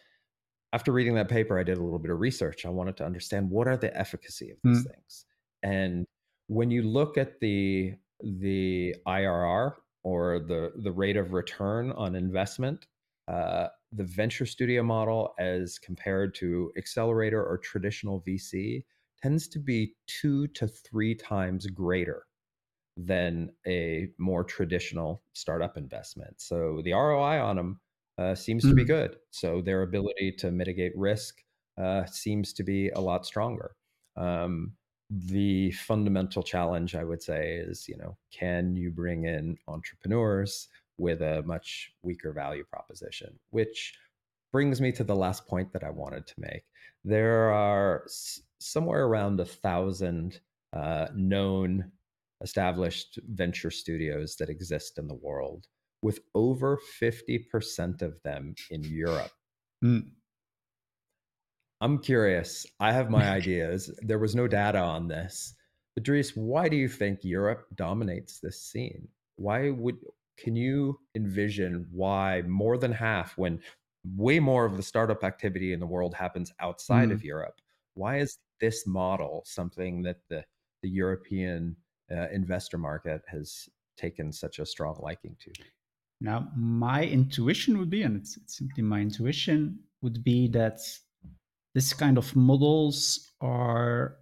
after 0.72 0.92
reading 0.92 1.14
that 1.14 1.28
paper, 1.28 1.58
I 1.58 1.62
did 1.62 1.78
a 1.78 1.82
little 1.82 1.98
bit 1.98 2.10
of 2.10 2.20
research. 2.20 2.66
I 2.66 2.68
wanted 2.68 2.96
to 2.98 3.04
understand 3.04 3.48
what 3.48 3.68
are 3.68 3.76
the 3.76 3.96
efficacy 3.96 4.50
of 4.50 4.58
these 4.64 4.84
mm. 4.84 4.90
things. 4.90 5.24
And 5.62 6.06
when 6.48 6.70
you 6.70 6.82
look 6.82 7.16
at 7.16 7.40
the 7.40 7.94
the 8.20 8.94
IRR 9.06 9.74
or 10.02 10.40
the 10.40 10.72
the 10.82 10.92
rate 10.92 11.16
of 11.16 11.32
return 11.32 11.92
on 11.92 12.16
investment, 12.16 12.86
uh, 13.28 13.68
the 13.94 14.04
venture 14.04 14.46
studio 14.46 14.82
model 14.82 15.34
as 15.38 15.78
compared 15.78 16.34
to 16.36 16.72
accelerator 16.76 17.42
or 17.42 17.58
traditional 17.58 18.22
VC 18.26 18.84
tends 19.22 19.48
to 19.48 19.58
be 19.58 19.94
two 20.06 20.46
to 20.48 20.66
three 20.66 21.14
times 21.14 21.66
greater 21.66 22.26
than 22.96 23.50
a 23.66 24.08
more 24.18 24.44
traditional 24.44 25.22
startup 25.32 25.76
investment. 25.76 26.34
So 26.40 26.80
the 26.84 26.92
ROI 26.92 27.40
on 27.42 27.56
them 27.56 27.80
uh, 28.18 28.34
seems 28.34 28.62
mm-hmm. 28.62 28.70
to 28.70 28.74
be 28.74 28.82
mm-hmm. 28.82 28.92
good. 28.92 29.16
So 29.30 29.60
their 29.60 29.82
ability 29.82 30.32
to 30.38 30.50
mitigate 30.50 30.96
risk 30.96 31.36
uh, 31.80 32.04
seems 32.06 32.52
to 32.54 32.62
be 32.62 32.90
a 32.90 33.00
lot 33.00 33.26
stronger. 33.26 33.72
Um, 34.16 34.72
the 35.10 35.70
fundamental 35.72 36.42
challenge, 36.42 36.94
I 36.94 37.04
would 37.04 37.22
say, 37.22 37.56
is 37.56 37.86
you 37.88 37.96
know, 37.96 38.16
can 38.32 38.76
you 38.76 38.90
bring 38.90 39.24
in 39.24 39.56
entrepreneurs 39.68 40.68
with 40.98 41.22
a 41.22 41.42
much 41.42 41.92
weaker 42.02 42.32
value 42.32 42.64
proposition? 42.64 43.38
Which 43.50 43.94
brings 44.52 44.80
me 44.80 44.92
to 44.92 45.02
the 45.02 45.16
last 45.16 45.46
point 45.48 45.72
that 45.72 45.82
I 45.82 45.90
wanted 45.90 46.26
to 46.28 46.34
make. 46.38 46.62
There 47.04 47.50
are 47.52 48.04
s- 48.06 48.40
somewhere 48.60 49.04
around 49.04 49.40
a 49.40 49.44
thousand 49.44 50.40
uh, 50.72 51.08
known 51.14 51.90
established 52.40 53.18
venture 53.30 53.72
studios 53.72 54.36
that 54.36 54.50
exist 54.50 54.98
in 54.98 55.08
the 55.08 55.14
world, 55.16 55.66
with 56.02 56.20
over 56.36 56.78
50% 57.02 58.02
of 58.02 58.14
them 58.22 58.54
in 58.70 58.84
Europe. 58.84 59.32
Mm. 59.84 60.10
I'm 61.80 61.98
curious. 61.98 62.64
I 62.78 62.92
have 62.92 63.10
my 63.10 63.28
ideas. 63.40 63.90
There 64.02 64.20
was 64.20 64.34
no 64.36 64.46
data 64.46 64.78
on 64.78 65.08
this. 65.08 65.54
But 65.94 66.04
Dries, 66.04 66.30
why 66.36 66.68
do 66.68 66.76
you 66.76 66.88
think 66.88 67.20
Europe 67.22 67.66
dominates 67.74 68.38
this 68.40 68.62
scene? 68.62 69.08
Why 69.36 69.70
would 69.70 69.96
can 70.36 70.56
you 70.56 70.98
envision 71.14 71.86
why 71.90 72.42
more 72.46 72.76
than 72.78 72.92
half, 72.92 73.36
when 73.38 73.60
way 74.16 74.38
more 74.38 74.64
of 74.64 74.76
the 74.76 74.82
startup 74.82 75.24
activity 75.24 75.72
in 75.72 75.80
the 75.80 75.86
world 75.86 76.14
happens 76.14 76.52
outside 76.60 77.08
mm. 77.08 77.12
of 77.12 77.24
Europe, 77.24 77.60
why 77.94 78.18
is 78.18 78.38
this 78.60 78.86
model 78.86 79.42
something 79.46 80.02
that 80.02 80.18
the, 80.28 80.44
the 80.82 80.88
European 80.88 81.76
uh, 82.10 82.28
investor 82.30 82.78
market 82.78 83.22
has 83.28 83.68
taken 83.96 84.32
such 84.32 84.58
a 84.58 84.66
strong 84.66 84.98
liking 85.00 85.36
to? 85.40 85.52
Now, 86.20 86.48
my 86.56 87.04
intuition 87.04 87.78
would 87.78 87.90
be, 87.90 88.02
and 88.02 88.16
it's, 88.16 88.36
it's 88.36 88.56
simply 88.58 88.82
my 88.82 89.00
intuition, 89.00 89.78
would 90.02 90.22
be 90.22 90.48
that 90.48 90.80
this 91.74 91.92
kind 91.92 92.18
of 92.18 92.34
models 92.36 93.32
are 93.40 94.16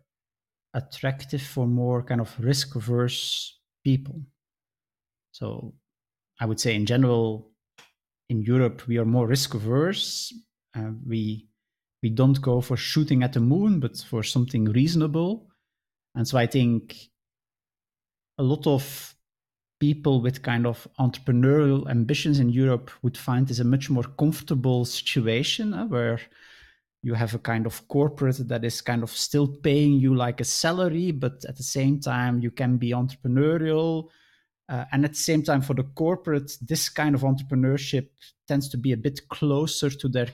attractive 0.74 1.42
for 1.42 1.66
more 1.66 2.02
kind 2.02 2.20
of 2.20 2.34
risk 2.40 2.76
averse 2.76 3.58
people. 3.84 4.20
So 5.32 5.74
I 6.42 6.44
would 6.44 6.58
say 6.58 6.74
in 6.74 6.86
general, 6.86 7.52
in 8.28 8.42
Europe, 8.42 8.88
we 8.88 8.98
are 8.98 9.04
more 9.04 9.28
risk 9.28 9.54
averse. 9.54 10.34
Uh, 10.76 10.90
we 11.06 11.46
we 12.02 12.10
don't 12.10 12.40
go 12.40 12.60
for 12.60 12.76
shooting 12.76 13.22
at 13.22 13.32
the 13.32 13.38
moon, 13.38 13.78
but 13.78 13.96
for 13.98 14.24
something 14.24 14.64
reasonable. 14.64 15.46
And 16.16 16.26
so 16.26 16.36
I 16.36 16.48
think 16.48 16.96
a 18.38 18.42
lot 18.42 18.66
of 18.66 19.14
people 19.78 20.20
with 20.20 20.42
kind 20.42 20.66
of 20.66 20.88
entrepreneurial 20.98 21.88
ambitions 21.88 22.40
in 22.40 22.48
Europe 22.48 22.90
would 23.02 23.16
find 23.16 23.46
this 23.46 23.60
a 23.60 23.64
much 23.64 23.88
more 23.88 24.08
comfortable 24.18 24.84
situation 24.84 25.72
uh, 25.72 25.86
where 25.86 26.18
you 27.04 27.14
have 27.14 27.34
a 27.34 27.38
kind 27.38 27.66
of 27.66 27.86
corporate 27.86 28.48
that 28.48 28.64
is 28.64 28.80
kind 28.80 29.04
of 29.04 29.12
still 29.12 29.46
paying 29.46 29.92
you 29.92 30.12
like 30.12 30.40
a 30.40 30.44
salary, 30.44 31.12
but 31.12 31.44
at 31.48 31.56
the 31.56 31.62
same 31.62 32.00
time, 32.00 32.40
you 32.40 32.50
can 32.50 32.78
be 32.78 32.90
entrepreneurial. 32.90 34.08
Uh, 34.68 34.84
and 34.92 35.04
at 35.04 35.12
the 35.12 35.16
same 35.16 35.42
time, 35.42 35.60
for 35.60 35.74
the 35.74 35.82
corporate, 35.82 36.52
this 36.62 36.88
kind 36.88 37.14
of 37.14 37.22
entrepreneurship 37.22 38.08
tends 38.48 38.68
to 38.68 38.76
be 38.76 38.92
a 38.92 38.96
bit 38.96 39.28
closer 39.28 39.90
to 39.90 40.08
their 40.08 40.28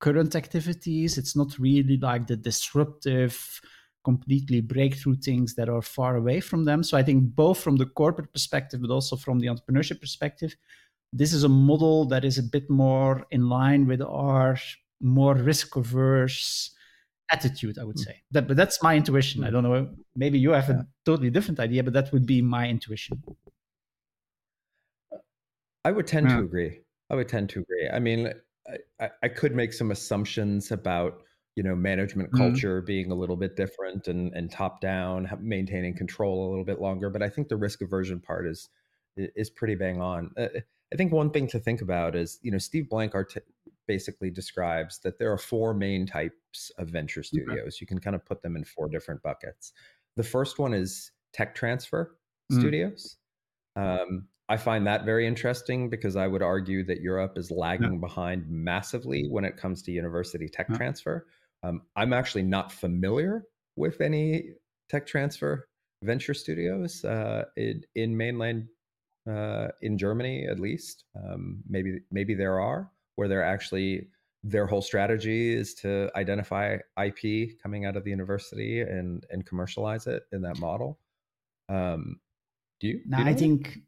current 0.00 0.34
activities. 0.34 1.18
It's 1.18 1.36
not 1.36 1.58
really 1.58 1.98
like 1.98 2.26
the 2.26 2.36
disruptive, 2.36 3.60
completely 4.04 4.60
breakthrough 4.60 5.16
things 5.16 5.54
that 5.54 5.68
are 5.68 5.82
far 5.82 6.16
away 6.16 6.40
from 6.40 6.64
them. 6.64 6.82
So 6.82 6.96
I 6.96 7.02
think 7.02 7.34
both 7.34 7.60
from 7.60 7.76
the 7.76 7.86
corporate 7.86 8.32
perspective, 8.32 8.80
but 8.80 8.90
also 8.90 9.16
from 9.16 9.40
the 9.40 9.48
entrepreneurship 9.48 10.00
perspective, 10.00 10.56
this 11.12 11.32
is 11.32 11.44
a 11.44 11.48
model 11.48 12.06
that 12.06 12.24
is 12.24 12.38
a 12.38 12.42
bit 12.42 12.70
more 12.70 13.26
in 13.30 13.48
line 13.48 13.86
with 13.86 14.00
our 14.00 14.56
more 15.00 15.34
risk 15.34 15.76
averse 15.76 16.70
attitude 17.30 17.78
i 17.78 17.84
would 17.84 17.96
hmm. 17.96 18.02
say 18.02 18.22
that, 18.30 18.46
but 18.46 18.56
that's 18.56 18.82
my 18.82 18.96
intuition 18.96 19.42
i 19.42 19.48
hmm. 19.48 19.54
don't 19.54 19.64
know 19.64 19.88
maybe 20.14 20.38
you 20.38 20.50
have 20.50 20.70
a 20.70 20.86
totally 21.04 21.30
different 21.30 21.58
idea 21.60 21.82
but 21.82 21.92
that 21.92 22.12
would 22.12 22.26
be 22.26 22.40
my 22.40 22.68
intuition 22.68 23.22
i 25.84 25.90
would 25.90 26.06
tend 26.06 26.28
yeah. 26.28 26.36
to 26.36 26.42
agree 26.42 26.80
i 27.10 27.14
would 27.14 27.28
tend 27.28 27.48
to 27.48 27.60
agree 27.60 27.88
i 27.92 27.98
mean 27.98 28.32
I, 29.00 29.10
I 29.24 29.28
could 29.28 29.54
make 29.54 29.72
some 29.72 29.90
assumptions 29.90 30.70
about 30.70 31.22
you 31.56 31.62
know 31.62 31.74
management 31.74 32.30
hmm. 32.30 32.38
culture 32.38 32.78
mm-hmm. 32.78 32.86
being 32.86 33.10
a 33.10 33.14
little 33.14 33.36
bit 33.36 33.56
different 33.56 34.08
and 34.08 34.32
and 34.34 34.50
top 34.50 34.80
down 34.80 35.28
maintaining 35.40 35.96
control 35.96 36.48
a 36.48 36.50
little 36.50 36.64
bit 36.64 36.80
longer 36.80 37.10
but 37.10 37.22
i 37.22 37.28
think 37.28 37.48
the 37.48 37.56
risk 37.56 37.82
aversion 37.82 38.20
part 38.20 38.46
is 38.46 38.68
is 39.16 39.50
pretty 39.50 39.74
bang 39.74 40.00
on 40.00 40.30
uh, 40.38 40.46
i 40.92 40.96
think 40.96 41.12
one 41.12 41.30
thing 41.30 41.46
to 41.46 41.58
think 41.58 41.82
about 41.82 42.14
is 42.16 42.38
you 42.42 42.50
know 42.50 42.58
steve 42.58 42.88
blank 42.88 43.14
art- 43.14 43.36
basically 43.86 44.30
describes 44.30 44.98
that 45.00 45.18
there 45.18 45.32
are 45.32 45.38
four 45.38 45.74
main 45.74 46.06
types 46.06 46.70
of 46.78 46.88
venture 46.88 47.22
studios. 47.22 47.58
Okay. 47.58 47.76
You 47.80 47.86
can 47.86 47.98
kind 47.98 48.16
of 48.16 48.24
put 48.24 48.42
them 48.42 48.56
in 48.56 48.64
four 48.64 48.88
different 48.88 49.22
buckets. 49.22 49.72
The 50.16 50.22
first 50.22 50.58
one 50.58 50.74
is 50.74 51.10
tech 51.32 51.54
transfer 51.54 52.16
mm. 52.52 52.60
studios. 52.60 53.16
Um, 53.76 54.28
I 54.48 54.56
find 54.56 54.86
that 54.86 55.04
very 55.04 55.26
interesting 55.26 55.88
because 55.88 56.16
I 56.16 56.26
would 56.26 56.42
argue 56.42 56.84
that 56.84 57.00
Europe 57.00 57.38
is 57.38 57.50
lagging 57.50 57.94
yeah. 57.94 57.98
behind 57.98 58.48
massively 58.48 59.26
when 59.28 59.44
it 59.44 59.56
comes 59.56 59.82
to 59.82 59.92
university 59.92 60.48
tech 60.48 60.66
yeah. 60.70 60.76
transfer. 60.76 61.26
Um, 61.62 61.82
I'm 61.96 62.12
actually 62.12 62.42
not 62.42 62.72
familiar 62.72 63.44
with 63.76 64.00
any 64.00 64.50
tech 64.88 65.06
transfer 65.06 65.68
venture 66.02 66.34
studios 66.34 67.04
uh, 67.04 67.44
in, 67.56 67.82
in 67.94 68.16
mainland 68.16 68.68
uh, 69.30 69.68
in 69.80 69.96
Germany, 69.96 70.46
at 70.46 70.58
least. 70.58 71.04
Um, 71.16 71.62
maybe 71.68 72.00
maybe 72.10 72.34
there 72.34 72.60
are, 72.60 72.90
where 73.16 73.28
they're 73.28 73.44
actually 73.44 74.08
their 74.44 74.66
whole 74.66 74.82
strategy 74.82 75.54
is 75.54 75.74
to 75.74 76.10
identify 76.16 76.76
IP 77.00 77.62
coming 77.62 77.86
out 77.86 77.96
of 77.96 78.04
the 78.04 78.10
university 78.10 78.80
and 78.80 79.24
and 79.30 79.46
commercialize 79.46 80.06
it 80.06 80.24
in 80.32 80.42
that 80.42 80.58
model. 80.58 80.98
Um, 81.68 82.20
do 82.80 82.88
you? 82.88 83.00
No, 83.06 83.18
I 83.18 83.34
think 83.34 83.78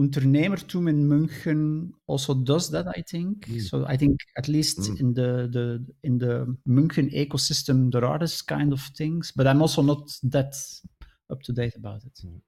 Unternehmertum 0.00 0.88
in 0.88 1.08
München 1.08 1.90
also 2.06 2.34
does 2.34 2.70
that. 2.70 2.88
I 2.88 3.02
think 3.02 3.46
mm. 3.46 3.60
so. 3.60 3.84
I 3.86 3.96
think 3.96 4.20
at 4.38 4.48
least 4.48 4.78
mm. 4.80 5.00
in 5.00 5.14
the 5.14 5.48
the 5.50 5.86
in 6.02 6.18
the 6.18 6.56
München 6.66 7.12
ecosystem 7.14 7.92
there 7.92 8.04
are 8.04 8.18
this 8.18 8.40
kind 8.40 8.72
of 8.72 8.80
things, 8.96 9.32
but 9.36 9.46
I'm 9.46 9.60
also 9.60 9.82
not 9.82 10.10
that 10.22 10.54
up 11.30 11.42
to 11.42 11.52
date 11.52 11.76
about 11.76 12.04
it. 12.04 12.18
Mm. 12.26 12.40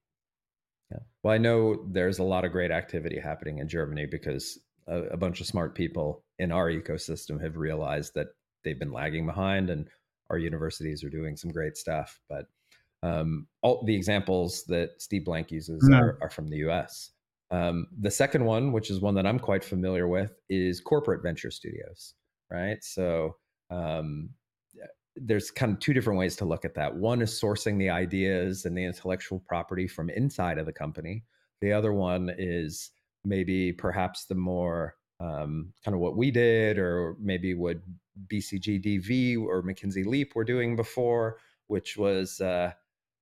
Yeah. 0.91 0.99
Well, 1.23 1.35
I 1.35 1.39
know 1.39 1.85
there's 1.91 2.19
a 2.19 2.25
lot 2.25 2.45
of 2.45 2.53
great 2.53 2.71
activity 2.71 3.19
happening 3.19 3.59
in 3.59 3.69
Germany 3.69 4.07
because 4.07 4.59
a, 4.87 5.03
a 5.05 5.17
bunch 5.17 5.41
of 5.41 5.47
smart 5.47 5.75
people 5.75 6.25
in 6.39 6.53
our 6.53 6.71
ecosystem 6.71 7.41
have 7.43 7.57
realized 7.57 8.15
that 8.15 8.29
they've 8.63 8.79
been 8.79 8.93
lagging 8.93 9.27
behind 9.27 9.71
and 9.71 9.89
our 10.31 10.39
universities 10.39 11.05
are 11.05 11.11
doing 11.11 11.37
some 11.37 11.51
great 11.51 11.77
stuff. 11.77 12.19
But 12.29 12.47
um, 13.03 13.47
all 13.63 13.85
the 13.85 13.95
examples 13.95 14.65
that 14.65 14.91
Steve 14.99 15.25
Blank 15.25 15.51
uses 15.51 15.83
no. 15.83 15.99
are, 15.99 16.19
are, 16.23 16.31
from 16.31 16.49
the 16.49 16.57
US. 16.69 17.11
Um, 17.51 17.87
the 18.01 18.11
second 18.11 18.45
one, 18.45 18.73
which 18.73 18.91
is 18.91 19.01
one 19.01 19.15
that 19.15 19.27
I'm 19.27 19.39
quite 19.39 19.65
familiar 19.65 20.09
with, 20.09 20.33
is 20.49 20.81
corporate 20.81 21.23
venture 21.23 21.51
studios, 21.51 22.15
right? 22.51 22.83
So 22.83 23.37
um, 23.71 24.31
there's 25.17 25.51
kind 25.51 25.73
of 25.73 25.79
two 25.79 25.93
different 25.93 26.19
ways 26.19 26.37
to 26.37 26.45
look 26.45 26.65
at 26.65 26.75
that. 26.75 26.95
One 26.95 27.23
is 27.23 27.39
sourcing 27.41 27.79
the 27.79 27.91
ideas 27.91 28.65
and 28.65 28.77
the 28.77 28.85
intellectual 28.85 29.41
property 29.47 29.87
from 29.87 30.11
inside 30.11 30.59
of 30.59 30.67
the 30.67 30.73
company. 30.73 31.25
The 31.61 31.73
other 31.73 31.93
one 31.93 32.35
is 32.37 32.91
maybe 33.25 33.73
perhaps 33.73 34.25
the 34.25 34.35
more 34.35 34.97
um, 35.21 35.73
kind 35.85 35.95
of 35.95 36.01
what 36.01 36.17
we 36.17 36.31
did, 36.31 36.79
or 36.79 37.17
maybe 37.21 37.55
what 37.55 37.79
BCG 38.33 38.85
DV 38.85 39.39
or 39.39 39.63
McKinsey 39.63 40.05
Leap 40.05 40.35
were 40.35 40.45
doing 40.45 40.77
before, 40.77 41.39
which 41.69 41.97
was 41.97 42.41
uh, 42.41 42.73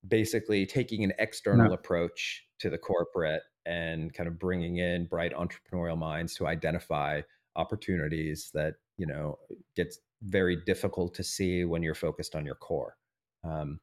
basically 0.07 0.65
taking 0.65 1.03
an 1.03 1.13
external 1.19 1.67
no. 1.67 1.73
approach 1.73 2.43
to 2.59 2.69
the 2.69 2.77
corporate 2.77 3.43
and 3.65 4.13
kind 4.13 4.27
of 4.27 4.39
bringing 4.39 4.77
in 4.77 5.05
bright 5.05 5.33
entrepreneurial 5.33 5.97
minds 5.97 6.35
to 6.35 6.47
identify 6.47 7.21
opportunities 7.55 8.49
that 8.53 8.75
you 8.97 9.05
know 9.05 9.37
gets 9.75 9.99
very 10.23 10.55
difficult 10.65 11.13
to 11.15 11.23
see 11.23 11.65
when 11.65 11.83
you're 11.83 11.95
focused 11.95 12.35
on 12.35 12.45
your 12.45 12.55
core. 12.55 12.97
Um, 13.43 13.79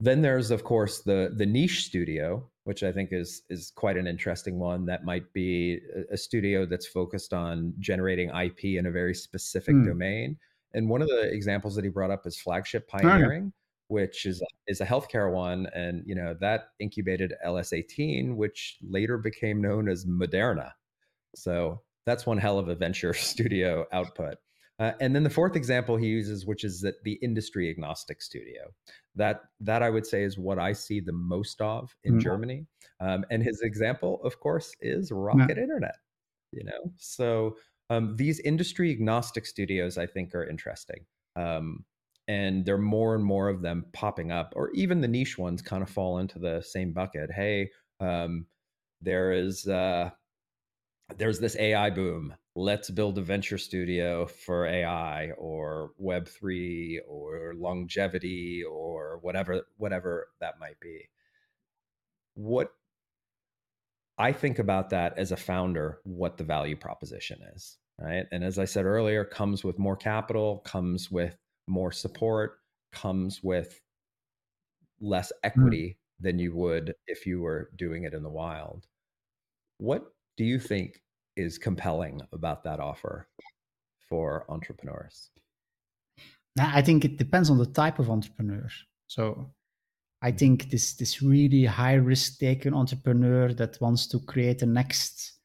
then 0.00 0.20
there's 0.20 0.50
of 0.50 0.64
course 0.64 1.00
the 1.02 1.32
the 1.34 1.46
niche 1.46 1.86
studio, 1.86 2.48
which 2.64 2.82
I 2.82 2.92
think 2.92 3.10
is 3.12 3.42
is 3.48 3.72
quite 3.74 3.96
an 3.96 4.06
interesting 4.06 4.58
one. 4.58 4.84
That 4.86 5.04
might 5.04 5.32
be 5.32 5.80
a, 5.94 6.14
a 6.14 6.16
studio 6.16 6.66
that's 6.66 6.86
focused 6.86 7.32
on 7.32 7.72
generating 7.78 8.30
IP 8.30 8.64
in 8.64 8.86
a 8.86 8.90
very 8.90 9.14
specific 9.14 9.74
mm. 9.74 9.86
domain. 9.86 10.36
And 10.74 10.90
one 10.90 11.00
of 11.00 11.08
the 11.08 11.30
examples 11.32 11.74
that 11.76 11.84
he 11.84 11.90
brought 11.90 12.10
up 12.10 12.26
is 12.26 12.38
flagship 12.38 12.86
pioneering, 12.88 13.52
which 13.88 14.26
is 14.26 14.42
is 14.66 14.80
a 14.80 14.86
healthcare 14.86 15.32
one, 15.32 15.66
and 15.74 16.02
you 16.06 16.14
know 16.14 16.34
that 16.40 16.68
incubated 16.80 17.34
LS18, 17.44 18.34
which 18.34 18.78
later 18.82 19.18
became 19.18 19.60
known 19.60 19.88
as 19.88 20.04
Moderna. 20.06 20.72
So 21.34 21.82
that's 22.06 22.26
one 22.26 22.38
hell 22.38 22.58
of 22.58 22.68
a 22.68 22.74
venture 22.74 23.14
studio 23.14 23.86
output. 23.92 24.36
Uh, 24.78 24.92
and 25.00 25.14
then 25.14 25.22
the 25.22 25.30
fourth 25.30 25.56
example 25.56 25.96
he 25.96 26.06
uses, 26.06 26.44
which 26.44 26.62
is 26.62 26.82
that 26.82 27.02
the 27.02 27.18
industry 27.22 27.70
agnostic 27.70 28.20
studio. 28.20 28.72
That 29.14 29.40
that 29.60 29.82
I 29.82 29.90
would 29.90 30.06
say 30.06 30.22
is 30.22 30.38
what 30.38 30.58
I 30.58 30.72
see 30.72 31.00
the 31.00 31.12
most 31.12 31.60
of 31.62 31.94
in 32.04 32.14
mm-hmm. 32.14 32.20
Germany. 32.20 32.66
Um, 33.00 33.24
and 33.30 33.42
his 33.42 33.60
example, 33.62 34.20
of 34.22 34.38
course, 34.40 34.74
is 34.80 35.10
Rocket 35.10 35.58
Internet. 35.58 35.96
You 36.52 36.64
know, 36.64 36.92
so 36.96 37.56
um, 37.90 38.16
these 38.16 38.40
industry 38.40 38.90
agnostic 38.90 39.46
studios, 39.46 39.98
I 39.98 40.06
think, 40.06 40.34
are 40.34 40.44
interesting. 40.44 41.04
Um, 41.36 41.84
and 42.28 42.64
there 42.64 42.74
are 42.76 42.78
more 42.78 43.14
and 43.14 43.24
more 43.24 43.48
of 43.48 43.62
them 43.62 43.86
popping 43.92 44.30
up, 44.30 44.52
or 44.56 44.70
even 44.72 45.00
the 45.00 45.08
niche 45.08 45.38
ones 45.38 45.62
kind 45.62 45.82
of 45.82 45.90
fall 45.90 46.18
into 46.18 46.38
the 46.38 46.62
same 46.62 46.92
bucket. 46.92 47.30
Hey, 47.30 47.70
um, 48.00 48.46
there 49.00 49.32
is 49.32 49.66
uh, 49.66 50.10
there's 51.16 51.38
this 51.38 51.56
AI 51.58 51.90
boom 51.90 52.34
let's 52.56 52.88
build 52.90 53.18
a 53.18 53.22
venture 53.22 53.58
studio 53.58 54.26
for 54.26 54.66
AI 54.66 55.30
or 55.32 55.90
Web3 56.02 57.00
or 57.06 57.52
longevity 57.54 58.64
or 58.64 59.18
whatever 59.20 59.62
whatever 59.76 60.28
that 60.40 60.58
might 60.58 60.80
be. 60.80 61.08
What 62.34 62.72
I 64.18 64.32
think 64.32 64.58
about 64.58 64.90
that 64.90 65.18
as 65.18 65.30
a 65.32 65.36
founder, 65.36 66.00
what 66.04 66.38
the 66.38 66.44
value 66.44 66.76
proposition 66.76 67.38
is, 67.54 67.76
right? 68.00 68.24
And 68.32 68.42
as 68.42 68.58
I 68.58 68.64
said 68.64 68.86
earlier, 68.86 69.26
comes 69.26 69.62
with 69.62 69.78
more 69.78 69.96
capital, 69.96 70.58
comes 70.60 71.10
with 71.10 71.36
more 71.66 71.92
support, 71.92 72.58
comes 72.92 73.42
with 73.42 73.80
less 75.00 75.32
mm. 75.32 75.38
equity 75.44 75.88
mm. 75.88 76.24
than 76.24 76.38
you 76.38 76.54
would 76.54 76.94
if 77.06 77.26
you 77.26 77.40
were 77.40 77.70
doing 77.76 78.04
it 78.04 78.14
in 78.14 78.22
the 78.22 78.30
wild. 78.30 78.86
What 79.78 80.06
do 80.36 80.44
you 80.44 80.58
think 80.58 81.02
is 81.36 81.58
compelling 81.58 82.22
about 82.32 82.64
that 82.64 82.80
offer 82.80 83.28
for 84.08 84.46
entrepreneurs? 84.48 85.30
I 86.58 86.80
think 86.80 87.04
it 87.04 87.18
depends 87.18 87.50
on 87.50 87.58
the 87.58 87.66
type 87.66 87.98
of 87.98 88.10
entrepreneur. 88.10 88.68
So 89.08 89.50
I 90.22 90.32
think 90.32 90.70
this 90.70 90.94
this 90.94 91.22
really 91.22 91.66
high 91.66 91.94
risk 91.94 92.38
taking 92.38 92.74
entrepreneur 92.74 93.52
that 93.54 93.80
wants 93.80 94.06
to 94.08 94.20
create 94.20 94.60
the 94.60 94.66
next 94.66 95.35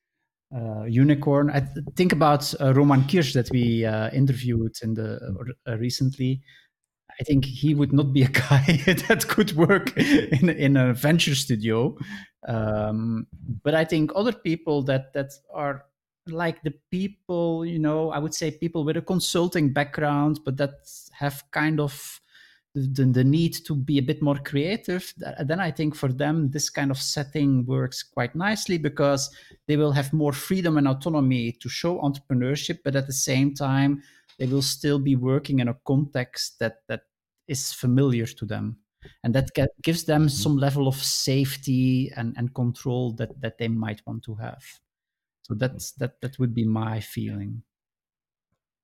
uh, 0.56 0.84
unicorn. 0.84 1.49
I 1.49 1.62
th- 1.62 1.86
think 1.95 2.14
about 2.14 2.54
uh, 2.60 2.74
Roman 2.74 3.08
Kirsch 3.08 3.34
that 3.34 3.49
we 3.52 3.86
uh, 3.86 4.10
interviewed 4.12 4.76
in 4.84 4.93
the 4.93 5.20
uh, 5.68 5.78
recently. 5.78 6.41
I 7.20 7.24
think 7.24 7.45
he 7.45 7.74
would 7.76 7.93
not 7.93 8.14
be 8.14 8.24
a 8.24 8.28
guy 8.49 8.66
that 9.08 9.26
could 9.28 9.54
work 9.54 9.95
in 9.97 10.49
in 10.49 10.78
a 10.78 10.93
venture 10.93 11.36
studio. 11.36 11.97
Um, 12.47 13.28
but 13.64 13.76
I 13.76 13.86
think 13.86 14.12
other 14.16 14.34
people 14.34 14.84
that 14.84 15.14
that 15.14 15.32
are 15.54 15.86
like 16.28 16.62
the 16.64 16.74
people, 16.91 17.66
you 17.66 17.80
know, 17.80 18.12
I 18.12 18.20
would 18.20 18.34
say 18.34 18.52
people 18.52 18.84
with 18.84 18.97
a 18.97 19.02
consulting 19.02 19.74
background, 19.74 20.39
but 20.45 20.58
that 20.58 20.74
have 21.14 21.43
kind 21.52 21.80
of 21.80 22.20
the, 22.74 23.05
the, 23.05 23.24
need 23.24 23.53
to 23.65 23.76
be 23.76 23.97
a 23.97 24.03
bit 24.03 24.22
more 24.22 24.38
creative, 24.38 25.13
then 25.43 25.59
I 25.59 25.72
think 25.72 25.95
for 25.95 26.07
them 26.07 26.51
this 26.51 26.69
kind 26.69 26.89
of 26.89 26.97
setting 26.97 27.65
works 27.65 28.01
quite 28.01 28.34
nicely 28.34 28.78
because 28.78 29.30
they 29.67 29.76
will 29.76 29.91
have 29.91 30.13
more 30.13 30.32
freedom 30.32 30.78
and 30.78 30.88
autonomy 30.88 31.51
to 31.53 31.67
show 31.67 31.99
entrepreneurship, 31.99 32.80
but 32.84 32.95
at 32.95 33.07
the 33.07 33.13
same 33.13 33.53
time 33.53 34.01
they 34.39 34.45
will 34.45 34.61
still 34.61 34.99
be 34.99 35.15
working 35.15 35.59
in 35.59 35.67
a 35.67 35.78
context 35.86 36.59
that 36.59 36.78
that 36.88 37.01
is 37.47 37.74
familiar 37.74 38.26
to 38.26 38.45
them, 38.45 38.78
and 39.24 39.36
that 39.36 39.49
gives 39.84 40.05
them 40.05 40.24
mm-hmm. 40.24 40.30
some 40.30 40.57
level 40.57 40.88
of 40.88 40.95
safety 40.95 42.11
and, 42.15 42.34
and 42.38 42.55
control 42.55 43.11
that 43.13 43.39
that 43.41 43.57
they 43.57 43.67
might 43.67 44.01
want 44.07 44.24
to 44.24 44.36
have. 44.36 44.63
So 45.41 45.55
that's 45.55 45.91
that 45.93 46.22
that 46.22 46.39
would 46.39 46.53
be 46.53 46.65
my 46.65 47.01
feeling. 47.01 47.63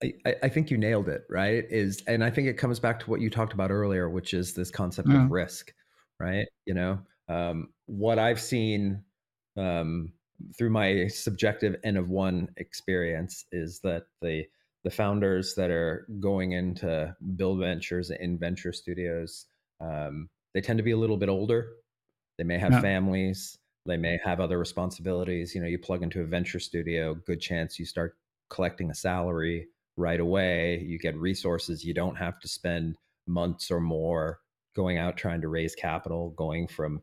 I, 0.03 0.35
I 0.43 0.49
think 0.49 0.69
you 0.69 0.77
nailed 0.77 1.09
it, 1.09 1.25
right? 1.29 1.65
Is 1.69 2.03
and 2.07 2.23
I 2.23 2.29
think 2.29 2.47
it 2.47 2.53
comes 2.53 2.79
back 2.79 2.99
to 2.99 3.09
what 3.09 3.21
you 3.21 3.29
talked 3.29 3.53
about 3.53 3.71
earlier, 3.71 4.09
which 4.09 4.33
is 4.33 4.53
this 4.53 4.69
concept 4.69 5.09
yeah. 5.09 5.25
of 5.25 5.31
risk, 5.31 5.73
right? 6.19 6.47
You 6.65 6.75
know, 6.75 6.99
um, 7.27 7.69
what 7.87 8.19
I've 8.19 8.39
seen 8.39 9.03
um, 9.57 10.13
through 10.57 10.69
my 10.69 11.07
subjective 11.07 11.77
N 11.83 11.97
of 11.97 12.09
one 12.09 12.49
experience 12.57 13.45
is 13.51 13.79
that 13.81 14.03
the 14.21 14.45
the 14.83 14.91
founders 14.91 15.55
that 15.55 15.71
are 15.71 16.07
going 16.19 16.51
into 16.51 17.15
build 17.35 17.59
ventures 17.59 18.11
in 18.11 18.37
venture 18.37 18.71
studios, 18.71 19.47
um, 19.81 20.29
they 20.53 20.61
tend 20.61 20.77
to 20.77 20.83
be 20.83 20.91
a 20.91 20.97
little 20.97 21.17
bit 21.17 21.29
older. 21.29 21.69
They 22.37 22.43
may 22.43 22.59
have 22.59 22.71
yeah. 22.71 22.81
families. 22.81 23.57
They 23.87 23.97
may 23.97 24.19
have 24.23 24.39
other 24.39 24.59
responsibilities. 24.59 25.55
You 25.55 25.61
know, 25.61 25.67
you 25.67 25.79
plug 25.79 26.03
into 26.03 26.21
a 26.21 26.25
venture 26.25 26.59
studio, 26.59 27.15
good 27.15 27.41
chance 27.41 27.79
you 27.79 27.85
start 27.85 28.15
collecting 28.49 28.91
a 28.91 28.95
salary 28.95 29.67
right 29.97 30.19
away. 30.19 30.79
You 30.85 30.99
get 30.99 31.17
resources. 31.17 31.83
You 31.83 31.93
don't 31.93 32.15
have 32.15 32.39
to 32.39 32.47
spend 32.47 32.97
months 33.25 33.69
or 33.69 33.81
more 33.81 34.39
going 34.75 34.97
out 34.97 35.17
trying 35.17 35.41
to 35.41 35.47
raise 35.47 35.75
capital, 35.75 36.29
going 36.37 36.67
from, 36.67 37.01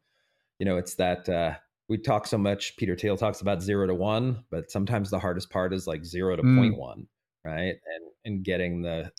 you 0.58 0.64
know, 0.64 0.76
it's 0.78 0.94
that 0.94 1.28
uh, 1.28 1.54
we 1.88 1.98
talk 1.98 2.26
so 2.26 2.38
much. 2.38 2.76
Peter 2.76 2.96
Thiel 2.96 3.16
talks 3.16 3.40
about 3.40 3.62
zero 3.62 3.86
to 3.86 3.94
one, 3.94 4.44
but 4.50 4.70
sometimes 4.70 5.10
the 5.10 5.18
hardest 5.18 5.50
part 5.50 5.74
is 5.74 5.86
like 5.86 6.04
zero 6.04 6.36
to 6.36 6.42
mm. 6.42 6.56
point 6.56 6.78
one, 6.78 7.06
right? 7.44 7.74
And 7.74 8.04
and 8.24 8.44
getting 8.44 8.80
the 8.80 9.12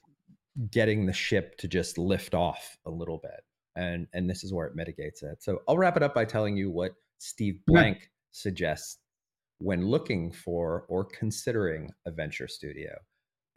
getting 0.71 1.05
the 1.05 1.13
ship 1.13 1.57
to 1.57 1.67
just 1.67 1.97
lift 1.97 2.33
off 2.33 2.77
a 2.85 2.89
little 2.89 3.19
bit. 3.19 3.43
And 3.75 4.07
and 4.13 4.29
this 4.29 4.43
is 4.43 4.53
where 4.53 4.67
it 4.67 4.75
mitigates 4.75 5.21
it. 5.21 5.43
So 5.43 5.59
I'll 5.67 5.77
wrap 5.77 5.97
it 5.97 6.03
up 6.03 6.15
by 6.15 6.25
telling 6.25 6.55
you 6.55 6.71
what 6.71 6.93
Steve 7.19 7.59
Blank 7.67 7.97
yeah. 8.01 8.07
suggests 8.31 8.99
when 9.59 9.85
looking 9.85 10.31
for 10.31 10.85
or 10.87 11.05
considering 11.05 11.91
a 12.05 12.11
venture 12.11 12.47
studio 12.47 12.95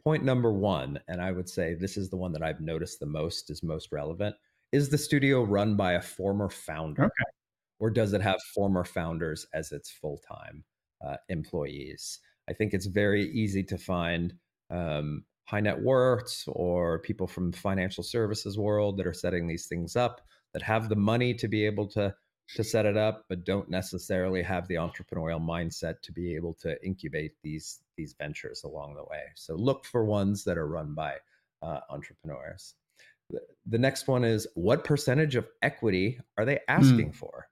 point 0.03 0.23
number 0.23 0.51
one, 0.51 0.99
and 1.07 1.21
I 1.21 1.31
would 1.31 1.49
say 1.49 1.73
this 1.73 1.97
is 1.97 2.09
the 2.09 2.17
one 2.17 2.31
that 2.33 2.43
I've 2.43 2.61
noticed 2.61 2.99
the 2.99 3.05
most 3.05 3.49
is 3.49 3.63
most 3.63 3.91
relevant, 3.91 4.35
is 4.71 4.89
the 4.89 4.97
studio 4.97 5.43
run 5.43 5.75
by 5.75 5.93
a 5.93 6.01
former 6.01 6.49
founder? 6.49 7.05
Okay. 7.05 7.31
Or 7.79 7.89
does 7.89 8.13
it 8.13 8.21
have 8.21 8.41
former 8.53 8.83
founders 8.83 9.45
as 9.53 9.71
its 9.71 9.89
full 9.89 10.19
time 10.27 10.63
uh, 11.05 11.15
employees? 11.29 12.19
I 12.49 12.53
think 12.53 12.73
it's 12.73 12.87
very 12.87 13.29
easy 13.31 13.63
to 13.63 13.77
find 13.77 14.33
um, 14.69 15.23
high 15.45 15.61
net 15.61 15.81
worths 15.81 16.45
or 16.47 16.99
people 16.99 17.27
from 17.27 17.51
financial 17.51 18.03
services 18.03 18.57
world 18.57 18.97
that 18.97 19.07
are 19.07 19.13
setting 19.13 19.47
these 19.47 19.67
things 19.67 19.95
up 19.95 20.21
that 20.53 20.61
have 20.61 20.89
the 20.89 20.95
money 20.95 21.33
to 21.35 21.47
be 21.47 21.65
able 21.65 21.87
to 21.87 22.13
to 22.55 22.63
set 22.63 22.85
it 22.85 22.97
up, 22.97 23.25
but 23.29 23.45
don't 23.45 23.69
necessarily 23.69 24.41
have 24.41 24.67
the 24.67 24.75
entrepreneurial 24.75 25.39
mindset 25.39 26.01
to 26.01 26.11
be 26.11 26.35
able 26.35 26.55
to 26.55 26.83
incubate 26.83 27.33
these 27.43 27.81
these 27.99 28.15
ventures 28.17 28.63
along 28.63 28.95
the 28.95 29.03
way. 29.03 29.23
So 29.35 29.55
look 29.55 29.85
for 29.85 30.05
ones 30.05 30.45
that 30.45 30.57
are 30.57 30.67
run 30.67 30.93
by 30.93 31.15
uh, 31.61 31.81
entrepreneurs. 31.89 32.75
The, 33.65 33.77
next 33.77 34.07
one 34.07 34.23
is 34.23 34.47
what 34.55 34.85
percentage 34.85 35.35
of 35.35 35.47
equity 35.61 36.19
are 36.37 36.45
they 36.45 36.59
asking 36.69 37.11
mm. 37.11 37.15
for? 37.15 37.47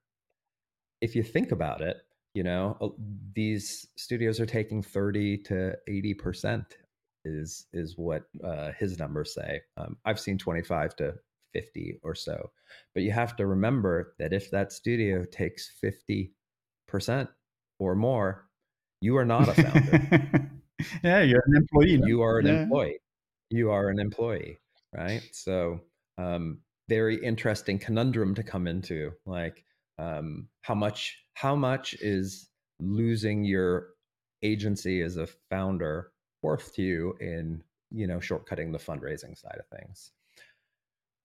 If 1.02 1.16
you 1.16 1.22
think 1.22 1.52
about 1.52 1.82
it, 1.82 1.98
you 2.34 2.44
know 2.44 2.96
these 3.36 3.88
studios 3.98 4.40
are 4.40 4.46
taking 4.46 4.82
30 4.84 5.40
to 5.50 5.76
80 5.88 6.14
percent 6.14 6.78
is 7.26 7.66
is 7.74 7.98
what 7.98 8.24
uh, 8.44 8.72
his 8.80 8.98
numbers 8.98 9.34
say. 9.34 9.62
Um, 9.76 9.98
I've 10.06 10.20
seen 10.20 10.38
25 10.38 10.96
to 10.98 11.16
50 11.54 12.00
or 12.04 12.16
so. 12.16 12.52
But 12.94 13.04
you 13.04 13.12
have 13.12 13.36
to 13.38 13.48
remember 13.48 14.14
that 14.20 14.34
if 14.34 14.52
that 14.52 14.72
studio 14.72 15.26
takes 15.26 15.72
50% 15.84 16.32
or 17.80 17.96
more, 17.96 18.47
you 19.02 19.18
are 19.18 19.26
not 19.26 19.50
a 19.50 19.54
founder. 19.54 20.50
yeah, 21.04 21.22
you're 21.22 21.44
an 21.48 21.56
employee. 21.56 22.02
You 22.06 22.22
are 22.22 22.40
an 22.40 22.48
yeah. 22.48 22.62
employee. 22.64 23.00
You 23.50 23.72
are 23.72 23.90
an 23.90 24.00
employee, 24.00 24.58
right? 24.94 25.22
So, 25.32 25.82
um, 26.18 26.60
very 26.90 27.24
interesting 27.24 27.80
conundrum 27.80 28.36
to 28.36 28.44
come 28.44 28.68
into. 28.68 29.12
Like, 29.26 29.64
um, 29.98 30.48
how 30.62 30.76
much? 30.76 31.18
How 31.34 31.56
much 31.56 31.94
is 31.96 32.50
losing 32.80 33.44
your 33.44 33.90
agency 34.44 35.02
as 35.02 35.18
a 35.18 35.28
founder 35.50 36.12
worth 36.42 36.74
to 36.76 36.82
you 36.82 37.16
in 37.20 37.64
you 37.92 38.08
know 38.08 38.18
shortcutting 38.18 38.72
the 38.72 38.78
fundraising 38.78 39.38
side 39.38 39.60
of 39.60 39.68
things? 39.78 40.12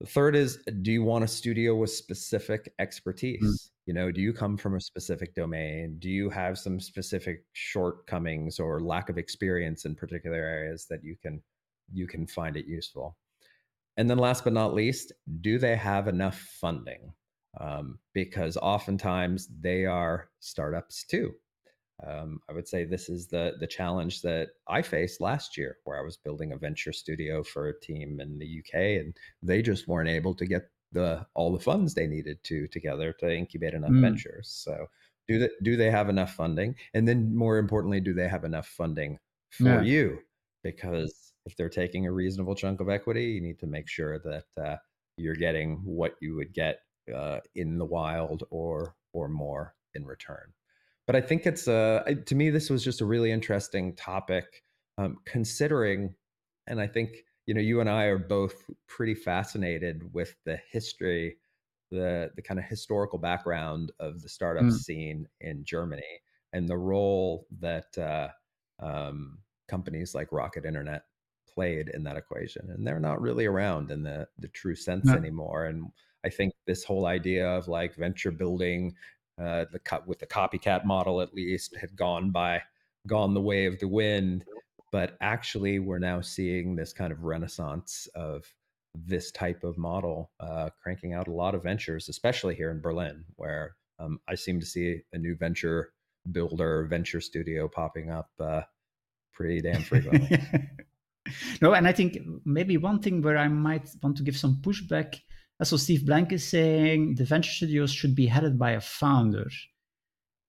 The 0.03 0.09
third 0.09 0.35
is 0.35 0.59
do 0.83 0.91
you 0.91 1.05
want 1.05 1.23
a 1.23 1.29
studio 1.29 1.77
with 1.77 1.91
specific 1.91 2.73
expertise? 2.81 3.41
Mm. 3.41 3.71
You 3.87 3.95
know, 3.95 4.11
do 4.11 4.21
you 4.21 4.33
come 4.33 4.57
from 4.57 4.75
a 4.75 4.81
specific 4.81 5.33
domain? 5.33 5.95
Do 6.01 6.11
you 6.11 6.29
have 6.29 6.59
some 6.59 6.81
specific 6.81 7.45
shortcomings 7.53 8.59
or 8.59 8.81
lack 8.81 9.11
of 9.11 9.17
experience 9.17 9.85
in 9.85 9.95
particular 9.95 10.39
areas 10.39 10.87
that 10.91 11.05
you 11.05 11.15
can 11.23 11.41
you 11.93 12.09
can 12.09 12.27
find 12.27 12.57
it 12.57 12.67
useful? 12.67 13.17
And 13.97 14.11
then 14.11 14.19
last 14.19 14.43
but 14.43 14.53
not 14.53 14.75
least, 14.75 15.13
do 15.41 15.57
they 15.57 15.77
have 15.77 16.09
enough 16.09 16.41
funding? 16.61 17.13
Um, 17.61 18.01
because 18.13 18.57
oftentimes 18.57 19.51
they 19.61 19.87
are 19.87 20.31
startups 20.41 21.05
too. 21.05 21.33
Um, 22.05 22.40
I 22.49 22.53
would 22.53 22.66
say 22.66 22.84
this 22.84 23.09
is 23.09 23.28
the 23.28 23.55
the 23.61 23.66
challenge 23.66 24.22
that 24.22 24.51
I 24.68 24.82
faced 24.82 25.20
last 25.20 25.57
year, 25.57 25.78
where 25.84 25.99
I 25.99 26.05
was 26.05 26.16
building 26.16 26.53
a 26.53 26.57
venture 26.57 26.93
studio 26.93 27.43
for 27.43 27.68
a 27.68 27.80
team 27.80 28.20
in 28.20 28.38
the 28.38 28.59
UK, 28.61 28.74
and 29.01 29.16
they 29.43 29.62
just 29.62 29.86
weren't 29.86 30.09
able 30.09 30.34
to 30.34 30.47
get 30.47 30.70
the 30.93 31.26
all 31.34 31.53
the 31.53 31.62
funds 31.62 31.95
they 31.95 32.07
needed 32.07 32.43
to 32.45 32.66
together 32.68 33.14
to 33.20 33.34
incubate 33.34 33.74
enough 33.74 33.90
mm. 33.90 34.01
ventures. 34.01 34.49
So, 34.49 34.86
do 35.28 35.38
they 35.38 35.51
do 35.62 35.76
they 35.76 35.90
have 35.90 36.09
enough 36.09 36.34
funding? 36.34 36.74
And 36.95 37.07
then, 37.07 37.36
more 37.36 37.59
importantly, 37.59 38.01
do 38.01 38.14
they 38.14 38.28
have 38.28 38.45
enough 38.45 38.66
funding 38.66 39.18
for 39.51 39.64
yeah. 39.64 39.82
you? 39.82 40.18
Because 40.64 41.32
if 41.47 41.57
they're 41.57 41.68
taking 41.68 42.07
a 42.07 42.12
reasonable 42.12 42.55
chunk 42.55 42.80
of 42.80 42.88
equity, 42.88 43.26
you 43.26 43.40
need 43.40 43.59
to 43.61 43.66
make 43.66 43.88
sure 43.88 44.18
that 44.18 44.62
uh, 44.62 44.76
you're 45.16 45.36
getting 45.36 45.76
what 45.84 46.14
you 46.20 46.34
would 46.36 46.53
get 46.53 46.80
uh, 47.14 47.38
in 47.55 47.78
the 47.78 47.84
wild 47.84 48.45
or 48.51 48.97
or 49.12 49.28
more 49.28 49.74
in 49.95 50.05
return 50.05 50.53
but 51.07 51.17
I 51.17 51.21
think 51.21 51.47
it's 51.47 51.69
uh, 51.69 52.03
to 52.27 52.35
me 52.35 52.51
this 52.51 52.71
was 52.71 52.85
just 52.85 53.01
a 53.01 53.07
really 53.07 53.33
interesting 53.33 53.95
topic, 53.95 54.63
um, 54.99 55.17
considering, 55.25 56.15
and 56.67 56.81
I 56.81 56.87
think 56.87 57.11
you 57.47 57.55
know 57.55 57.61
you 57.61 57.81
and 57.81 57.91
I 57.91 58.05
are 58.05 58.19
both 58.19 58.55
pretty 58.87 59.15
fascinated 59.15 60.13
with 60.13 60.35
the 60.45 60.59
history, 60.71 61.37
the 61.91 62.31
the 62.37 62.43
kind 62.43 62.61
of 62.61 62.67
historical 62.67 63.19
background 63.19 63.93
of 63.99 64.23
the 64.23 64.29
startup 64.29 64.65
mm. 64.65 64.73
scene 64.73 65.29
in 65.41 65.65
Germany 65.65 66.21
and 66.53 66.69
the 66.69 66.77
role 66.77 67.47
that 67.61 67.97
uh, 67.99 68.29
um, 68.81 69.39
companies 69.69 70.15
like 70.15 70.33
Rocket 70.33 70.65
Internet 70.65 71.03
played 71.53 71.91
in 71.93 72.03
that 72.05 72.17
equation, 72.17 72.71
and 72.71 72.87
they're 72.87 73.01
not 73.01 73.21
really 73.21 73.47
around 73.47 73.91
in 73.91 74.03
the 74.03 74.29
the 74.39 74.49
true 74.49 74.77
sense 74.77 75.07
no. 75.07 75.15
anymore. 75.15 75.67
And 75.67 75.91
I 76.25 76.29
think 76.29 76.53
this 76.67 76.85
whole 76.85 77.07
idea 77.07 77.49
of 77.49 77.69
like 77.69 77.97
venture 77.97 78.31
building 78.31 78.95
uh, 79.43 79.64
the 79.72 79.78
cut 79.78 80.07
with 80.07 80.18
the 80.18 80.26
copycat 80.26 80.84
model 80.84 81.20
at 81.20 81.34
least 81.34 81.76
had 81.80 81.95
gone 81.97 82.30
by 82.30 82.62
gone 83.07 83.34
the 83.34 83.40
way 83.40 83.66
of 83.66 83.78
the 83.80 83.88
wind 83.88 84.45
but 84.90 85.16
actually 85.20 85.78
we're 85.78 85.99
now 85.99 86.20
seeing 86.20 86.76
this 86.76 86.93
kind 86.93 87.12
of 87.12 87.24
renaissance 87.24 88.09
of 88.14 88.45
this 88.95 89.30
type 89.32 89.64
of 89.64 89.78
model 89.78 90.30
uh, 90.40 90.68
cranking 90.82 91.14
out 91.14 91.28
a 91.28 91.32
lot 91.32 91.55
of 91.55 91.62
ventures 91.62 92.09
especially 92.09 92.55
here 92.55 92.70
in 92.70 92.80
berlin 92.80 93.24
where 93.36 93.74
um, 93.99 94.20
i 94.28 94.34
seem 94.34 94.61
to 94.61 94.66
see 94.66 95.01
a 95.12 95.18
new 95.18 95.34
venture 95.34 95.93
builder 96.30 96.86
venture 96.88 97.20
studio 97.20 97.66
popping 97.66 98.11
up 98.11 98.30
uh, 98.38 98.62
pretty 99.32 99.61
damn 99.61 99.82
frequently. 99.82 100.38
no, 101.62 101.72
and 101.72 101.88
I 101.88 101.93
think 101.93 102.18
maybe 102.45 102.76
one 102.76 103.01
thing 103.01 103.22
where 103.22 103.36
I 103.36 103.49
might 103.49 103.88
want 104.03 104.16
to 104.18 104.22
give 104.22 104.36
some 104.36 104.57
pushback. 104.62 105.20
So 105.63 105.77
Steve 105.77 106.07
Blank 106.07 106.33
is 106.33 106.47
saying 106.47 107.17
the 107.17 107.25
venture 107.25 107.51
studios 107.51 107.93
should 107.93 108.15
be 108.15 108.27
headed 108.27 108.59
by 108.59 108.73
a 108.73 108.81
founder. 108.81 109.49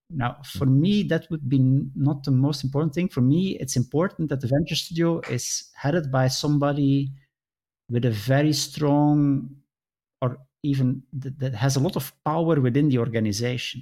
Now, 0.10 0.38
for 0.46 0.66
mm-hmm. 0.66 0.82
me, 0.82 1.04
that 1.04 1.28
would 1.32 1.50
be 1.50 1.60
not 1.96 2.24
the 2.24 2.32
most 2.32 2.64
important 2.64 2.94
thing. 2.94 3.10
For 3.10 3.22
me, 3.22 3.58
it's 3.60 3.76
important 3.76 4.30
that 4.30 4.42
the 4.42 4.48
venture 4.48 4.76
studio 4.76 5.22
is 5.30 5.70
headed 5.76 6.12
by 6.12 6.28
somebody 6.28 7.12
with 7.90 8.06
a 8.06 8.12
very 8.12 8.54
strong 8.54 9.50
or 10.22 10.38
even 10.64 11.04
that, 11.14 11.40
that 11.40 11.56
has 11.56 11.76
a 11.76 11.80
lot 11.80 11.96
of 11.96 12.14
power 12.24 12.60
within 12.60 12.90
the 12.90 13.00
organization. 13.00 13.82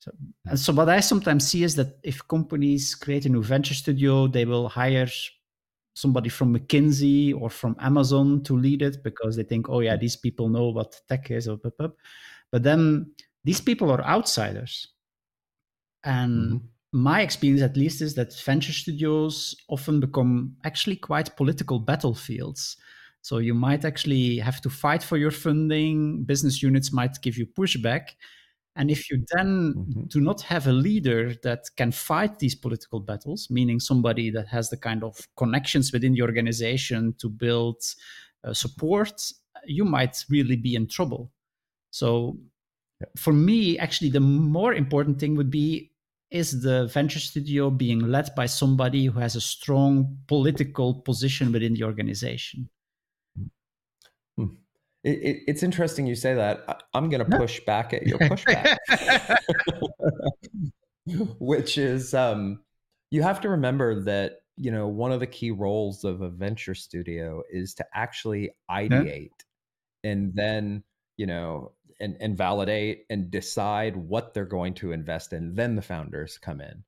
So, 0.00 0.12
and 0.46 0.58
so 0.58 0.72
what 0.72 0.88
I 0.88 1.00
sometimes 1.00 1.46
see 1.46 1.62
is 1.62 1.76
that 1.76 1.98
if 2.02 2.26
companies 2.28 2.94
create 2.94 3.26
a 3.26 3.28
new 3.28 3.42
venture 3.42 3.74
studio, 3.74 4.26
they 4.26 4.44
will 4.44 4.68
hire 4.68 5.08
somebody 5.96 6.28
from 6.28 6.54
McKinsey 6.54 7.34
or 7.34 7.48
from 7.48 7.74
Amazon 7.80 8.42
to 8.42 8.54
lead 8.54 8.82
it 8.82 9.02
because 9.02 9.34
they 9.34 9.42
think, 9.42 9.70
oh 9.70 9.80
yeah, 9.80 9.96
these 9.96 10.14
people 10.14 10.50
know 10.50 10.68
what 10.68 11.00
tech 11.08 11.30
is. 11.30 11.48
But 12.52 12.62
then 12.62 13.10
these 13.44 13.62
people 13.62 13.90
are 13.90 14.04
outsiders. 14.04 14.88
And 16.04 16.52
mm-hmm. 16.52 16.66
my 16.92 17.22
experience, 17.22 17.62
at 17.62 17.78
least, 17.78 18.02
is 18.02 18.14
that 18.16 18.38
venture 18.40 18.74
studios 18.74 19.56
often 19.70 19.98
become 19.98 20.56
actually 20.64 20.96
quite 20.96 21.34
political 21.34 21.78
battlefields. 21.78 22.76
So 23.22 23.38
you 23.38 23.54
might 23.54 23.86
actually 23.86 24.36
have 24.38 24.60
to 24.60 24.70
fight 24.70 25.02
for 25.02 25.16
your 25.16 25.30
funding. 25.30 26.24
Business 26.24 26.62
units 26.62 26.92
might 26.92 27.22
give 27.22 27.38
you 27.38 27.46
pushback. 27.46 28.10
And 28.76 28.90
if 28.90 29.10
you 29.10 29.24
then 29.34 29.74
mm-hmm. 29.74 30.02
do 30.04 30.20
not 30.20 30.42
have 30.42 30.66
a 30.66 30.72
leader 30.72 31.34
that 31.42 31.64
can 31.76 31.90
fight 31.90 32.38
these 32.38 32.54
political 32.54 33.00
battles, 33.00 33.48
meaning 33.50 33.80
somebody 33.80 34.30
that 34.30 34.48
has 34.48 34.68
the 34.68 34.76
kind 34.76 35.02
of 35.02 35.26
connections 35.36 35.92
within 35.92 36.12
the 36.12 36.22
organization 36.22 37.14
to 37.18 37.28
build 37.28 37.82
uh, 38.44 38.52
support, 38.52 39.32
you 39.64 39.84
might 39.84 40.24
really 40.28 40.56
be 40.56 40.74
in 40.74 40.86
trouble. 40.86 41.32
So, 41.90 42.38
for 43.16 43.32
me, 43.32 43.78
actually, 43.78 44.10
the 44.10 44.20
more 44.20 44.74
important 44.74 45.18
thing 45.18 45.36
would 45.36 45.50
be 45.50 45.92
is 46.30 46.62
the 46.62 46.86
venture 46.86 47.20
studio 47.20 47.70
being 47.70 48.00
led 48.00 48.34
by 48.34 48.46
somebody 48.46 49.06
who 49.06 49.18
has 49.18 49.36
a 49.36 49.40
strong 49.40 50.18
political 50.26 50.94
position 51.02 51.52
within 51.52 51.74
the 51.74 51.84
organization? 51.84 52.68
It, 55.06 55.22
it, 55.22 55.42
it's 55.46 55.62
interesting 55.62 56.04
you 56.04 56.16
say 56.16 56.34
that. 56.34 56.64
I, 56.68 56.98
am 56.98 57.08
going 57.08 57.24
to 57.24 57.38
push 57.38 57.60
back 57.60 57.94
at 57.94 58.08
your 58.08 58.18
pushback, 58.18 58.76
which 61.38 61.78
is 61.78 62.12
um, 62.12 62.58
you 63.12 63.22
have 63.22 63.40
to 63.42 63.48
remember 63.48 64.02
that 64.02 64.40
you 64.56 64.72
know 64.72 64.88
one 64.88 65.12
of 65.12 65.20
the 65.20 65.26
key 65.26 65.52
roles 65.52 66.02
of 66.02 66.22
a 66.22 66.28
venture 66.28 66.74
studio 66.74 67.40
is 67.52 67.72
to 67.74 67.86
actually 67.94 68.50
ideate 68.68 69.30
yeah. 70.02 70.10
and 70.10 70.34
then 70.34 70.82
you 71.16 71.26
know 71.26 71.72
and, 72.00 72.16
and 72.20 72.36
validate 72.36 73.04
and 73.08 73.30
decide 73.30 73.96
what 73.96 74.34
they're 74.34 74.44
going 74.44 74.74
to 74.74 74.92
invest 74.92 75.32
in 75.32 75.54
then 75.54 75.76
the 75.76 75.82
founders 75.82 76.38
come 76.38 76.60
in 76.60 76.82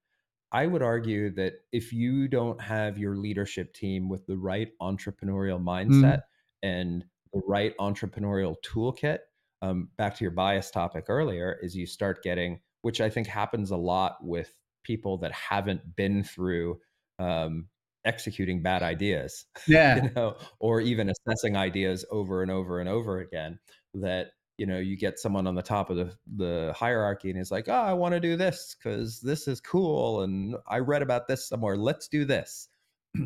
i 0.51 0.66
would 0.66 0.83
argue 0.83 1.31
that 1.31 1.55
if 1.73 1.93
you 1.93 2.27
don't 2.27 2.61
have 2.61 2.99
your 2.99 3.16
leadership 3.16 3.75
team 3.75 4.09
with 4.09 4.27
the 4.27 4.37
right 4.37 4.73
entrepreneurial 4.81 5.62
mindset 5.62 6.23
mm. 6.23 6.23
and 6.62 7.05
the 7.33 7.41
right 7.47 7.76
entrepreneurial 7.79 8.57
toolkit 8.64 9.18
um, 9.62 9.89
back 9.97 10.16
to 10.16 10.24
your 10.24 10.31
bias 10.31 10.70
topic 10.70 11.07
earlier 11.09 11.59
is 11.62 11.76
you 11.76 11.87
start 11.87 12.22
getting 12.22 12.61
which 12.83 13.01
i 13.01 13.11
think 13.11 13.26
happens 13.26 13.70
a 13.70 13.76
lot 13.76 14.16
with 14.22 14.53
people 14.85 15.18
that 15.18 15.33
haven't 15.33 15.97
been 15.97 16.22
through 16.22 16.79
um, 17.18 17.66
executing 18.05 18.62
bad 18.62 18.83
ideas 18.83 19.47
yeah. 19.66 20.05
you 20.05 20.11
know 20.14 20.37
or 20.61 20.81
even 20.81 21.11
assessing 21.11 21.57
ideas 21.57 22.05
over 22.11 22.43
and 22.43 22.51
over 22.51 22.81
and 22.81 22.89
over 22.89 23.20
again 23.20 23.59
that 23.95 24.29
you 24.57 24.66
know 24.66 24.79
you 24.79 24.97
get 24.97 25.18
someone 25.18 25.47
on 25.47 25.55
the 25.55 25.62
top 25.62 25.91
of 25.91 25.97
the, 25.97 26.12
the 26.37 26.72
hierarchy 26.76 27.29
and 27.29 27.39
he's 27.39 27.51
like 27.51 27.68
oh 27.68 27.72
i 27.72 27.93
want 27.93 28.12
to 28.12 28.20
do 28.20 28.37
this 28.37 28.76
because 28.79 29.20
this 29.20 29.49
is 29.49 29.61
cool 29.61 30.22
and 30.22 30.55
i 30.68 30.79
read 30.79 31.03
about 31.03 31.26
this 31.26 31.49
somewhere 31.49 31.76
let's 31.76 32.09
do 32.09 32.24
this. 32.24 32.68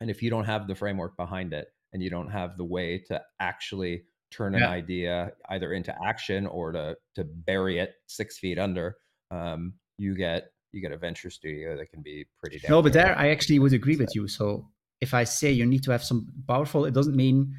And 0.00 0.10
if 0.10 0.22
you 0.22 0.30
don't 0.30 0.44
have 0.44 0.66
the 0.66 0.74
framework 0.74 1.16
behind 1.16 1.52
it 1.52 1.68
and 1.96 2.02
you 2.02 2.10
don't 2.10 2.28
have 2.28 2.58
the 2.58 2.64
way 2.64 2.98
to 3.08 3.18
actually 3.40 4.02
turn 4.30 4.54
an 4.54 4.62
idea 4.62 5.32
either 5.48 5.72
into 5.72 5.94
action 6.04 6.46
or 6.46 6.70
to 6.70 6.94
to 7.14 7.24
bury 7.24 7.78
it 7.78 7.94
six 8.06 8.38
feet 8.38 8.58
under, 8.58 8.96
um, 9.30 9.72
you 9.96 10.14
get 10.14 10.50
you 10.72 10.82
get 10.82 10.92
a 10.92 10.98
venture 10.98 11.30
studio 11.30 11.74
that 11.74 11.90
can 11.90 12.02
be 12.02 12.26
pretty. 12.38 12.60
No, 12.68 12.82
but 12.82 12.92
there 12.92 13.18
I 13.18 13.30
actually 13.30 13.58
would 13.60 13.72
agree 13.72 13.96
with 13.96 14.14
you. 14.14 14.28
So 14.28 14.68
if 15.00 15.14
I 15.14 15.24
say 15.24 15.50
you 15.50 15.64
need 15.64 15.84
to 15.84 15.90
have 15.90 16.04
some 16.04 16.26
powerful, 16.46 16.84
it 16.84 16.92
doesn't 16.92 17.16
mean 17.16 17.54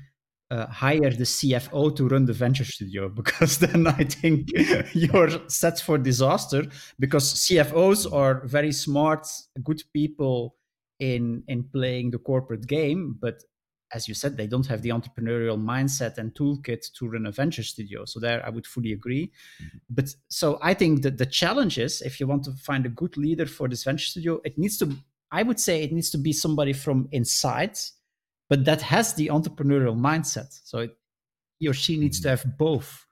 uh, 0.52 0.68
hire 0.68 1.10
the 1.10 1.30
CFO 1.36 1.96
to 1.96 2.08
run 2.08 2.26
the 2.26 2.34
venture 2.34 2.64
studio 2.64 3.10
because 3.22 3.58
then 3.58 3.88
I 3.88 4.04
think 4.04 4.50
you're 4.94 5.32
set 5.50 5.80
for 5.80 5.98
disaster 5.98 6.64
because 7.00 7.34
CFOs 7.34 8.14
are 8.14 8.46
very 8.46 8.72
smart, 8.72 9.26
good 9.64 9.82
people 9.96 10.58
in 11.00 11.44
in 11.48 11.64
playing 11.64 12.12
the 12.12 12.20
corporate 12.20 12.68
game, 12.68 13.18
but 13.20 13.42
as 13.94 14.08
you 14.08 14.14
said, 14.14 14.36
they 14.36 14.48
don't 14.48 14.68
have 14.68 14.82
the 14.82 14.90
entrepreneurial 14.90 15.58
mindset 15.58 16.18
and 16.18 16.34
toolkit 16.34 16.92
to 16.94 17.08
run 17.08 17.26
a 17.26 17.32
venture 17.32 17.64
studio. 17.64 18.06
So 18.06 18.20
there, 18.20 18.46
I 18.46 18.50
would 18.50 18.68
fully 18.68 18.92
agree. 18.92 19.32
Mm-hmm. 19.62 19.78
But 19.90 20.14
so 20.30 20.60
I 20.62 20.74
think 20.74 21.04
that 21.04 21.18
the 21.18 21.26
challenge 21.26 21.78
is, 21.78 22.02
if 22.02 22.20
you 22.20 22.28
want 22.28 22.44
to 22.46 22.52
find 22.52 22.86
a 22.86 22.90
good 22.90 23.16
leader 23.18 23.46
for 23.46 23.68
this 23.68 23.84
venture 23.84 24.06
studio, 24.06 24.42
it 24.44 24.58
needs 24.58 24.78
to. 24.80 24.96
I 25.32 25.44
would 25.44 25.60
say 25.60 25.84
it 25.84 25.92
needs 25.92 26.10
to 26.12 26.18
be 26.18 26.32
somebody 26.32 26.74
from 26.74 27.10
inside, 27.12 27.78
but 28.50 28.66
that 28.66 28.82
has 28.82 29.14
the 29.14 29.28
entrepreneurial 29.28 29.98
mindset. 29.98 30.58
So 30.64 30.80
it, 30.80 30.98
he 31.60 31.68
or 31.68 31.74
she 31.74 31.98
needs 31.98 32.22
to 32.22 32.30
mm-hmm. 32.30 32.48
have 32.48 32.58
both, 32.58 33.06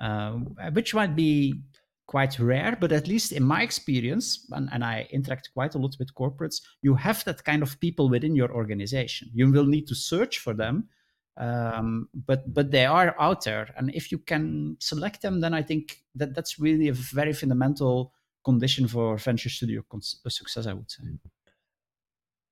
um, 0.00 0.56
which 0.72 0.94
might 0.94 1.16
be 1.16 1.62
quite 2.08 2.38
rare, 2.38 2.74
but 2.80 2.90
at 2.90 3.06
least 3.06 3.32
in 3.32 3.44
my 3.44 3.62
experience, 3.62 4.46
and, 4.50 4.68
and, 4.72 4.82
I 4.82 5.06
interact 5.10 5.50
quite 5.52 5.74
a 5.74 5.78
lot 5.78 5.94
with 5.98 6.14
corporates, 6.14 6.62
you 6.80 6.94
have 6.94 7.22
that 7.24 7.44
kind 7.44 7.62
of 7.62 7.78
people 7.80 8.08
within 8.08 8.34
your 8.34 8.50
organization. 8.50 9.28
You 9.34 9.52
will 9.52 9.66
need 9.66 9.86
to 9.88 9.94
search 9.94 10.38
for 10.38 10.54
them, 10.54 10.88
um, 11.36 12.08
but 12.26 12.52
but 12.52 12.70
they 12.70 12.86
are 12.86 13.14
out 13.20 13.44
there, 13.44 13.68
and 13.76 13.94
if 13.94 14.10
you 14.10 14.18
can 14.18 14.76
select 14.80 15.22
them, 15.22 15.40
then 15.40 15.54
I 15.54 15.62
think 15.62 16.02
that 16.16 16.34
that's 16.34 16.58
really 16.58 16.88
a 16.88 16.94
very 16.94 17.34
fundamental 17.34 18.12
condition 18.42 18.88
for 18.88 19.18
venture 19.18 19.50
studio 19.50 19.82
success. 20.28 20.66
I 20.66 20.72
would 20.72 20.90
say. 20.90 21.04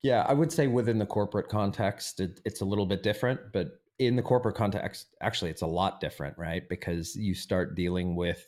Yeah, 0.02 0.24
I 0.28 0.34
would 0.34 0.52
say 0.52 0.66
within 0.66 0.98
the 0.98 1.06
corporate 1.06 1.48
context, 1.48 2.20
it, 2.20 2.40
it's 2.44 2.60
a 2.60 2.64
little 2.64 2.86
bit 2.86 3.02
different, 3.02 3.40
but 3.52 3.80
in 3.98 4.14
the 4.14 4.22
corporate 4.22 4.54
context, 4.54 5.06
actually, 5.22 5.50
it's 5.50 5.62
a 5.62 5.66
lot 5.66 6.00
different, 6.00 6.36
right? 6.36 6.68
Because 6.68 7.16
you 7.16 7.34
start 7.34 7.74
dealing 7.74 8.14
with 8.14 8.46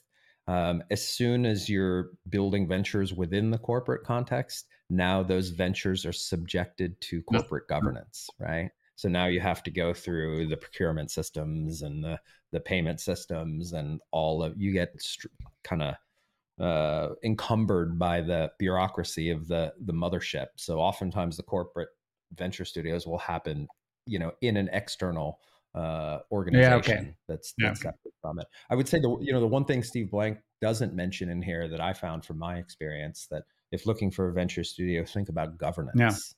um, 0.48 0.82
as 0.90 1.06
soon 1.06 1.44
as 1.44 1.68
you're 1.68 2.10
building 2.30 2.66
ventures 2.66 3.12
within 3.12 3.50
the 3.50 3.58
corporate 3.58 4.02
context, 4.02 4.66
now 4.88 5.22
those 5.22 5.50
ventures 5.50 6.06
are 6.06 6.12
subjected 6.12 6.98
to 7.02 7.22
corporate 7.22 7.68
governance, 7.68 8.30
right? 8.40 8.70
So 8.96 9.10
now 9.10 9.26
you 9.26 9.40
have 9.40 9.62
to 9.64 9.70
go 9.70 9.92
through 9.92 10.46
the 10.48 10.56
procurement 10.56 11.10
systems 11.10 11.82
and 11.82 12.02
the 12.02 12.18
the 12.50 12.60
payment 12.60 12.98
systems 12.98 13.74
and 13.74 14.00
all 14.10 14.42
of 14.42 14.56
you 14.56 14.72
get 14.72 14.90
st- 15.00 15.30
kind 15.62 15.82
of 15.82 15.94
uh, 16.58 17.14
encumbered 17.22 17.98
by 17.98 18.22
the 18.22 18.50
bureaucracy 18.58 19.30
of 19.30 19.48
the 19.48 19.74
the 19.84 19.92
mothership. 19.92 20.46
So 20.56 20.78
oftentimes 20.78 21.36
the 21.36 21.42
corporate 21.42 21.90
venture 22.34 22.64
studios 22.64 23.06
will 23.06 23.18
happen, 23.18 23.68
you 24.06 24.18
know, 24.18 24.32
in 24.40 24.56
an 24.56 24.70
external 24.72 25.40
uh, 25.74 26.18
organization 26.32 26.70
yeah, 26.70 26.76
okay. 26.76 27.14
that's, 27.28 27.54
that's 27.58 27.80
yeah, 27.84 27.90
separate 27.90 28.14
from 28.20 28.38
it. 28.38 28.46
I 28.70 28.74
would 28.74 28.88
say 28.88 28.98
the 28.98 29.16
you 29.20 29.32
know 29.32 29.40
the 29.40 29.46
one 29.46 29.64
thing 29.64 29.82
Steve 29.82 30.10
Blank 30.10 30.38
doesn't 30.60 30.94
mention 30.94 31.30
in 31.30 31.42
here 31.42 31.68
that 31.68 31.80
I 31.80 31.92
found 31.92 32.24
from 32.24 32.38
my 32.38 32.56
experience 32.56 33.26
that 33.30 33.44
if 33.70 33.86
looking 33.86 34.10
for 34.10 34.28
a 34.28 34.32
venture 34.32 34.64
studio, 34.64 35.04
think 35.04 35.28
about 35.28 35.58
governance. 35.58 36.34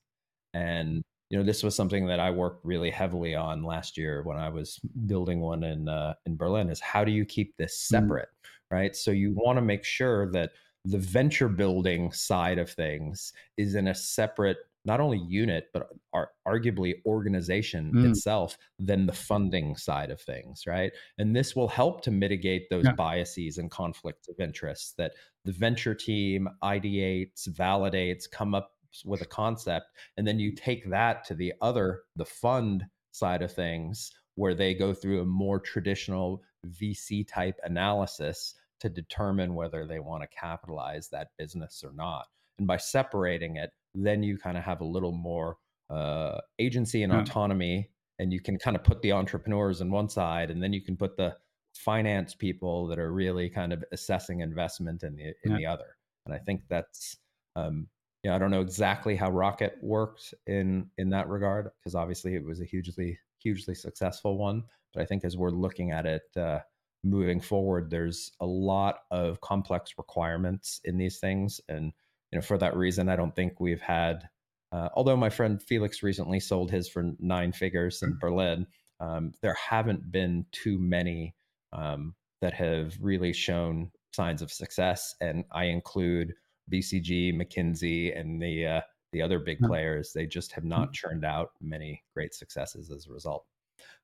Yeah. 0.55 0.61
And 0.61 1.03
you 1.31 1.39
know 1.39 1.45
this 1.45 1.63
was 1.63 1.77
something 1.77 2.07
that 2.07 2.19
I 2.19 2.31
worked 2.31 2.65
really 2.65 2.91
heavily 2.91 3.35
on 3.35 3.63
last 3.63 3.97
year 3.97 4.23
when 4.25 4.37
I 4.37 4.49
was 4.49 4.81
building 5.07 5.41
one 5.41 5.63
in 5.63 5.89
uh, 5.89 6.15
in 6.27 6.37
Berlin. 6.37 6.69
Is 6.69 6.81
how 6.81 7.05
do 7.05 7.13
you 7.13 7.25
keep 7.25 7.57
this 7.57 7.75
mm. 7.75 7.89
separate, 7.89 8.29
mm. 8.29 8.77
right? 8.77 8.97
So 8.97 9.11
you 9.13 9.33
want 9.37 9.57
to 9.57 9.63
make 9.63 9.85
sure 9.85 10.31
that 10.33 10.51
the 10.85 10.99
venture 10.99 11.49
building 11.49 12.11
side 12.11 12.59
of 12.59 12.71
things 12.71 13.33
is 13.57 13.75
in 13.75 13.89
a 13.89 13.95
separate 13.95 14.59
not 14.85 15.01
only 15.01 15.19
unit 15.19 15.67
but 15.73 15.89
are 16.13 16.31
arguably 16.47 16.95
organization 17.07 17.93
mm. 17.95 18.09
itself 18.09 18.57
than 18.79 19.07
the 19.07 19.13
funding 19.13 19.77
side 19.77 20.11
of 20.11 20.21
things 20.21 20.65
right 20.67 20.93
and 21.19 21.35
this 21.35 21.55
will 21.55 21.69
help 21.69 22.03
to 22.03 22.11
mitigate 22.11 22.69
those 22.71 22.85
yeah. 22.85 22.93
biases 22.93 23.59
and 23.59 23.71
conflicts 23.71 24.29
of 24.29 24.39
interest 24.39 24.95
that 24.97 25.13
the 25.45 25.53
venture 25.53 25.95
team 25.95 26.49
ideates 26.63 27.49
validates 27.49 28.31
come 28.31 28.55
up 28.55 28.73
with 29.05 29.21
a 29.23 29.27
concept 29.27 29.87
and 30.17 30.27
then 30.27 30.39
you 30.39 30.55
take 30.55 30.89
that 30.91 31.25
to 31.25 31.35
the 31.35 31.53
other 31.61 32.01
the 32.17 32.25
fund 32.25 32.85
side 33.13 33.43
of 33.43 33.53
things 33.53 34.11
where 34.37 34.55
they 34.55 34.75
go 34.75 34.93
through 34.95 35.21
a 35.21 35.27
more 35.27 35.61
traditional 35.61 36.43
vc 36.67 37.27
type 37.29 37.59
analysis 37.65 38.55
to 38.81 38.89
determine 38.89 39.55
whether 39.55 39.87
they 39.87 40.01
want 40.01 40.23
to 40.23 40.29
capitalize 40.29 41.09
that 41.11 41.29
business 41.39 41.85
or 41.85 41.93
not. 41.93 42.27
And 42.59 42.67
by 42.67 42.79
separating 42.79 43.57
it, 43.57 43.71
then 43.95 44.23
you 44.23 44.39
kind 44.39 44.57
of 44.57 44.65
have 44.65 44.81
a 44.81 44.85
little 44.85 45.13
more 45.13 45.59
uh, 45.89 46.41
agency 46.59 47.03
and 47.03 47.13
Yeah. 47.13 47.25
autonomy, 47.27 47.91
and 48.19 48.33
you 48.33 48.41
can 48.41 48.59
kind 48.59 48.77
of 48.77 48.85
put 48.85 49.03
the 49.03 49.13
entrepreneurs 49.13 49.81
on 49.81 49.91
one 49.91 50.09
side, 50.09 50.51
and 50.51 50.63
then 50.63 50.73
you 50.73 50.83
can 50.83 50.97
put 50.97 51.17
the 51.17 51.37
finance 51.75 52.35
people 52.35 52.87
that 52.87 52.99
are 52.99 53.13
really 53.13 53.49
kind 53.49 53.73
of 53.73 53.85
assessing 53.93 54.41
investment 54.41 55.03
in 55.03 55.17
the 55.17 55.35
in 55.45 55.53
Yeah. 55.53 55.57
the 55.57 55.67
other. 55.67 55.97
And 56.27 56.35
I 56.35 56.39
think 56.39 56.63
that's 56.69 57.17
um, 57.57 57.89
you 58.23 58.31
know, 58.31 58.37
I 58.37 58.39
don't 58.39 58.51
know 58.51 58.61
exactly 58.61 59.17
how 59.17 59.31
Rocket 59.31 59.79
worked 59.83 60.35
in 60.47 60.91
in 60.99 61.11
that 61.11 61.29
regard 61.29 61.71
because 61.79 61.95
obviously 61.95 62.35
it 62.35 62.45
was 62.45 62.61
a 62.61 62.65
hugely 62.65 63.19
hugely 63.39 63.75
successful 63.75 64.37
one. 64.39 64.65
But 64.93 65.03
I 65.03 65.07
think 65.07 65.25
as 65.25 65.37
we're 65.37 65.51
looking 65.51 65.91
at 65.93 66.07
it 66.07 66.37
uh, 66.37 66.61
moving 67.03 67.41
forward, 67.41 67.91
there's 67.91 68.33
a 68.41 68.47
lot 68.47 69.01
of 69.11 69.41
complex 69.41 69.95
requirements 69.97 70.81
in 70.85 70.99
these 70.99 71.19
things, 71.19 71.61
and 71.69 71.93
you 72.31 72.39
know, 72.39 72.43
for 72.43 72.59
that 72.59 72.77
reason, 72.77 73.09
I 73.09 73.17
don't 73.17 73.35
think 73.35 73.61
we've 73.61 73.81
had. 73.81 74.29
Uh, 74.73 74.89
although 74.95 75.17
my 75.17 75.31
friend 75.31 75.61
Felix 75.61 76.03
recently 76.03 76.39
sold 76.39 76.71
his 76.71 76.89
for 76.89 77.13
nine 77.19 77.53
figures 77.53 78.03
in 78.03 78.17
Berlin, 78.21 78.67
um, 79.01 79.33
there 79.43 79.55
haven't 79.55 80.13
been 80.13 80.47
too 80.53 80.79
many 80.79 81.35
um, 81.73 82.15
that 82.41 82.55
have 82.55 82.97
really 83.01 83.33
shown 83.33 83.91
signs 84.13 84.43
of 84.43 84.53
success, 84.53 85.15
and 85.21 85.45
I 85.51 85.65
include 85.65 86.35
BCG, 86.73 87.35
McKinsey, 87.35 88.19
and 88.19 88.41
the 88.41 88.67
uh, 88.67 88.81
the 89.13 89.23
other 89.23 89.41
big 89.41 89.59
players. 89.61 90.13
They 90.13 90.27
just 90.27 90.53
have 90.53 90.65
not 90.65 90.93
churned 90.93 91.25
out 91.25 91.51
many 91.61 92.05
great 92.15 92.35
successes 92.35 92.91
as 92.91 93.07
a 93.07 93.13
result. 93.13 93.45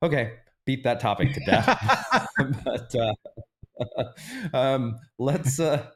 Okay, 0.02 0.34
beat 0.64 0.82
that 0.84 1.00
topic 1.00 1.32
to 1.34 1.40
death. 1.44 2.26
but 2.64 2.94
uh, 2.94 3.14
um, 4.56 4.98
let's 5.18 5.60
uh, 5.60 5.86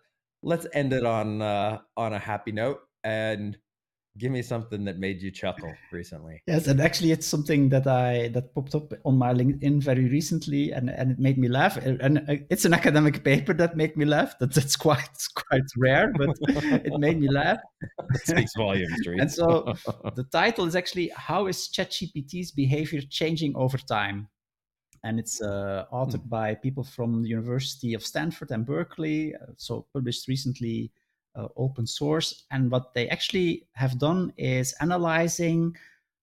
let's 0.43 0.67
end 0.73 0.93
it 0.93 1.05
on 1.05 1.43
uh, 1.43 1.79
on 1.97 2.13
a 2.13 2.19
happy 2.19 2.53
note 2.53 2.81
and 3.05 3.57
give 4.19 4.33
me 4.33 4.43
something 4.43 4.85
that 4.85 4.99
made 4.99 5.23
you 5.23 5.31
chuckle 5.31 5.73
recently. 5.93 6.43
Yes, 6.47 6.67
and 6.67 6.81
actually, 6.81 7.13
it's 7.13 7.27
something 7.27 7.69
that 7.71 7.87
I 7.87 8.29
that 8.29 8.55
popped 8.55 8.75
up 8.75 8.93
on 9.05 9.17
my 9.17 9.33
LinkedIn 9.33 9.83
very 9.83 10.09
recently, 10.09 10.73
and, 10.73 10.91
and 10.91 11.13
it 11.13 11.19
made 11.19 11.39
me 11.39 11.49
laugh. 11.49 11.77
And 11.77 12.01
and 12.01 12.47
it's 12.51 12.65
an 12.65 12.75
academic 12.75 13.23
paper 13.25 13.55
that 13.55 13.77
made 13.77 13.97
me 13.97 14.05
laugh. 14.05 14.39
That, 14.39 14.55
that's 14.55 14.77
quite 14.77 15.09
quite 15.35 15.69
rare, 15.77 16.13
but 16.17 16.37
it 16.49 16.99
made 16.99 17.21
me 17.21 17.29
laugh. 17.29 17.59
It 18.15 18.27
speaks 18.27 18.53
volumes. 18.57 19.07
And 19.07 19.31
so 19.31 19.75
the 20.15 20.25
title 20.25 20.67
is 20.67 20.77
actually 20.77 21.11
"How 21.15 21.47
is 21.47 21.69
ChatGPT's 21.69 22.51
behavior 22.53 23.01
changing 23.09 23.55
over 23.57 23.79
time?" 23.79 24.29
And 25.03 25.19
it's 25.19 25.41
uh, 25.41 25.87
authored 25.93 26.29
by 26.29 26.55
people 26.55 26.85
from 26.85 27.23
the 27.23 27.29
University 27.29 27.95
of 27.95 28.05
Stanford 28.05 28.51
and 28.51 28.67
Berkeley. 28.67 29.35
uh, 29.35 29.53
So 29.57 29.87
published 29.95 30.29
recently, 30.29 30.93
uh, 31.35 31.49
open 31.57 31.87
source. 31.87 32.45
And 32.51 32.71
what 32.71 32.95
they 32.95 33.09
actually 33.09 33.67
have 33.73 33.99
done 33.99 34.33
is 34.37 34.75
analyzing 34.81 35.75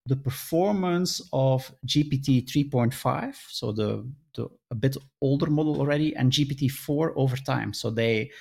the 0.08 0.16
performance 0.16 1.22
of 1.34 1.70
GPT 1.86 2.46
3.5, 2.48 3.36
so 3.50 3.74
the, 3.74 4.10
the 4.36 4.48
a 4.72 4.76
bit 4.76 4.96
older 5.22 5.50
model 5.50 5.80
already, 5.80 6.16
and 6.16 6.32
GPT 6.32 6.72
4 6.72 7.14
over 7.18 7.36
time. 7.36 7.74
So 7.74 7.90
they 7.90 8.32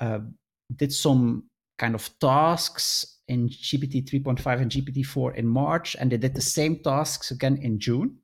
uh, 0.00 0.20
did 0.74 0.92
some 0.92 1.44
kind 1.78 1.94
of 1.94 2.10
tasks 2.18 3.20
in 3.28 3.48
GPT 3.48 4.08
3.5 4.10 4.60
and 4.60 4.70
GPT 4.70 5.06
4 5.06 5.34
in 5.34 5.46
March, 5.46 5.94
and 5.98 6.10
they 6.10 6.16
did 6.16 6.34
the 6.34 6.40
same 6.40 6.80
tasks 6.82 7.30
again 7.30 7.58
in 7.58 7.78
June. 7.78 8.18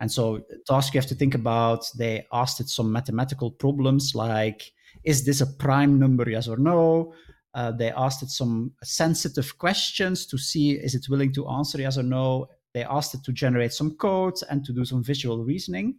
And 0.00 0.10
so, 0.10 0.40
task 0.66 0.94
you 0.94 1.00
have 1.00 1.08
to 1.08 1.14
think 1.14 1.34
about, 1.34 1.86
they 1.96 2.26
asked 2.32 2.60
it 2.60 2.68
some 2.68 2.90
mathematical 2.90 3.50
problems 3.50 4.14
like, 4.14 4.72
is 5.04 5.24
this 5.24 5.40
a 5.40 5.46
prime 5.46 5.98
number, 5.98 6.28
yes 6.28 6.48
or 6.48 6.56
no? 6.56 7.14
Uh, 7.54 7.72
they 7.72 7.90
asked 7.90 8.22
it 8.22 8.30
some 8.30 8.72
sensitive 8.82 9.58
questions 9.58 10.26
to 10.26 10.38
see 10.38 10.72
is 10.72 10.94
it 10.94 11.08
willing 11.08 11.32
to 11.34 11.48
answer 11.48 11.80
yes 11.80 11.98
or 11.98 12.02
no. 12.02 12.46
They 12.72 12.84
asked 12.84 13.14
it 13.14 13.24
to 13.24 13.32
generate 13.32 13.72
some 13.72 13.96
code 13.96 14.38
and 14.48 14.64
to 14.64 14.72
do 14.72 14.84
some 14.84 15.02
visual 15.02 15.44
reasoning. 15.44 15.96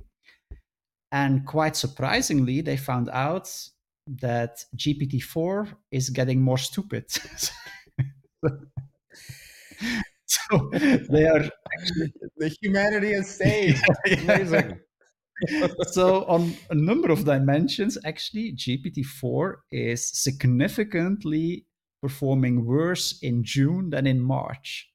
And 1.11 1.45
quite 1.45 1.75
surprisingly, 1.75 2.61
they 2.61 2.77
found 2.77 3.09
out 3.09 3.49
that 4.21 4.63
GPT-4 4.77 5.73
is 5.91 6.09
getting 6.09 6.41
more 6.41 6.57
stupid. 6.57 7.05
so 10.31 10.69
they 11.09 11.25
are 11.25 11.43
the 12.37 12.55
humanity 12.61 13.13
is 13.13 13.29
saved. 13.29 13.83
Amazing. 14.23 14.79
so 15.91 16.23
on 16.25 16.53
a 16.69 16.75
number 16.75 17.11
of 17.11 17.25
dimensions 17.25 17.97
actually 18.05 18.53
gpt-4 18.53 19.55
is 19.71 20.07
significantly 20.07 21.65
performing 21.99 22.63
worse 22.63 23.17
in 23.23 23.43
june 23.43 23.89
than 23.89 24.05
in 24.05 24.19
march 24.19 24.91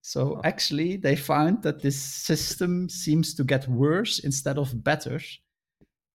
so 0.00 0.40
actually 0.44 0.96
they 0.96 1.14
found 1.14 1.62
that 1.62 1.82
this 1.82 2.00
system 2.00 2.88
seems 2.88 3.34
to 3.34 3.44
get 3.44 3.68
worse 3.68 4.18
instead 4.20 4.56
of 4.56 4.82
better 4.82 5.20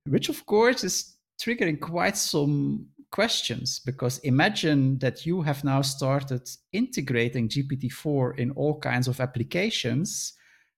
which 0.07 0.29
of 0.29 0.43
course 0.47 0.83
is 0.83 1.17
triggering 1.39 1.79
quite 1.79 2.17
some 2.17 2.87
questions 3.11 3.79
because 3.79 4.19
imagine 4.19 4.97
that 4.99 5.25
you 5.25 5.41
have 5.41 5.63
now 5.63 5.81
started 5.81 6.47
integrating 6.73 7.47
gpt-4 7.47 8.37
in 8.37 8.51
all 8.51 8.77
kinds 8.79 9.07
of 9.07 9.19
applications 9.21 10.33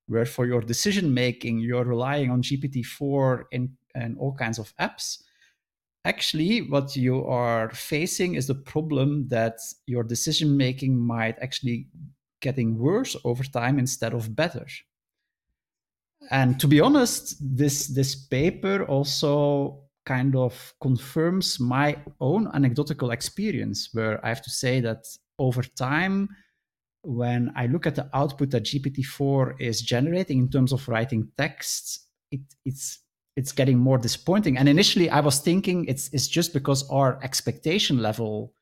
where 0.09 0.25
for 0.25 0.45
your 0.47 0.61
decision 0.61 1.13
making 1.13 1.59
you're 1.59 1.85
relying 1.85 2.31
on 2.31 2.41
GPT-4 2.41 3.43
in, 3.51 3.69
in 3.95 4.17
all 4.19 4.33
kinds 4.33 4.57
of 4.57 4.73
apps. 4.77 5.21
Actually, 6.03 6.61
what 6.61 6.95
you 6.95 7.25
are 7.25 7.69
facing 7.69 8.33
is 8.35 8.47
the 8.47 8.55
problem 8.55 9.27
that 9.27 9.57
your 9.85 10.03
decision 10.03 10.57
making 10.57 10.97
might 10.97 11.37
actually 11.41 11.87
getting 12.41 12.77
worse 12.77 13.15
over 13.23 13.43
time 13.43 13.77
instead 13.77 14.13
of 14.13 14.35
better. 14.35 14.65
And 16.31 16.59
to 16.59 16.67
be 16.67 16.79
honest, 16.79 17.35
this 17.39 17.87
this 17.87 18.15
paper 18.15 18.85
also 18.85 19.83
kind 20.09 20.35
of 20.35 20.73
confirms 20.81 21.59
my 21.59 21.89
own 22.19 22.49
anecdotal 22.55 23.11
experience, 23.11 23.89
where 23.93 24.15
I 24.25 24.29
have 24.29 24.41
to 24.41 24.49
say 24.49 24.81
that 24.81 25.01
over 25.37 25.61
time 25.61 26.29
when 27.03 27.51
I 27.55 27.67
look 27.67 27.85
at 27.87 27.95
the 27.95 28.09
output 28.13 28.49
that 28.51 28.63
GPT-4 28.63 29.61
is 29.61 29.81
generating 29.81 30.39
in 30.39 30.49
terms 30.49 30.73
of 30.73 30.87
writing 30.89 31.29
text, 31.37 32.07
it, 32.31 32.41
it's 32.65 32.99
it's 33.35 33.53
getting 33.53 33.77
more 33.77 33.97
disappointing. 33.97 34.57
And 34.57 34.67
initially, 34.67 35.09
I 35.09 35.21
was 35.21 35.39
thinking 35.39 35.85
it's 35.85 36.09
it's 36.15 36.27
just 36.27 36.53
because 36.53 36.81
our 36.89 37.19
expectation 37.23 38.01
level 38.01 38.53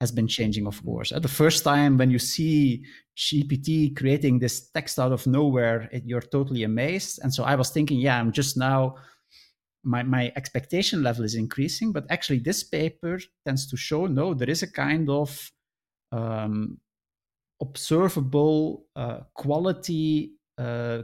has 0.00 0.12
been 0.12 0.28
changing. 0.28 0.66
Of 0.66 0.84
course, 0.84 1.12
at 1.12 1.22
the 1.22 1.36
first 1.42 1.64
time 1.64 1.96
when 1.96 2.10
you 2.10 2.18
see 2.18 2.84
GPT 3.16 3.96
creating 3.96 4.40
this 4.40 4.56
text 4.76 4.98
out 4.98 5.12
of 5.12 5.26
nowhere, 5.26 5.88
it, 5.92 6.02
you're 6.04 6.28
totally 6.36 6.64
amazed. 6.64 7.20
And 7.22 7.32
so 7.32 7.44
I 7.44 7.54
was 7.54 7.70
thinking, 7.70 7.98
yeah, 8.06 8.18
I'm 8.18 8.32
just 8.32 8.56
now. 8.56 8.96
My, 9.84 10.02
my 10.02 10.32
expectation 10.36 11.02
level 11.02 11.24
is 11.24 11.34
increasing, 11.34 11.92
but 11.92 12.06
actually, 12.08 12.38
this 12.38 12.62
paper 12.62 13.18
tends 13.44 13.66
to 13.68 13.76
show 13.76 14.06
no, 14.06 14.34
there 14.34 14.50
is 14.50 14.62
a 14.62 14.70
kind 14.70 15.10
of 15.10 15.50
um, 16.12 16.78
observable 17.60 18.86
uh, 18.94 19.20
quality 19.34 20.32
uh, 20.58 21.02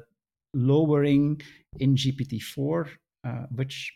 lowering 0.54 1.40
in 1.78 1.94
GPT-4, 1.94 2.88
uh, 3.24 3.30
which 3.54 3.92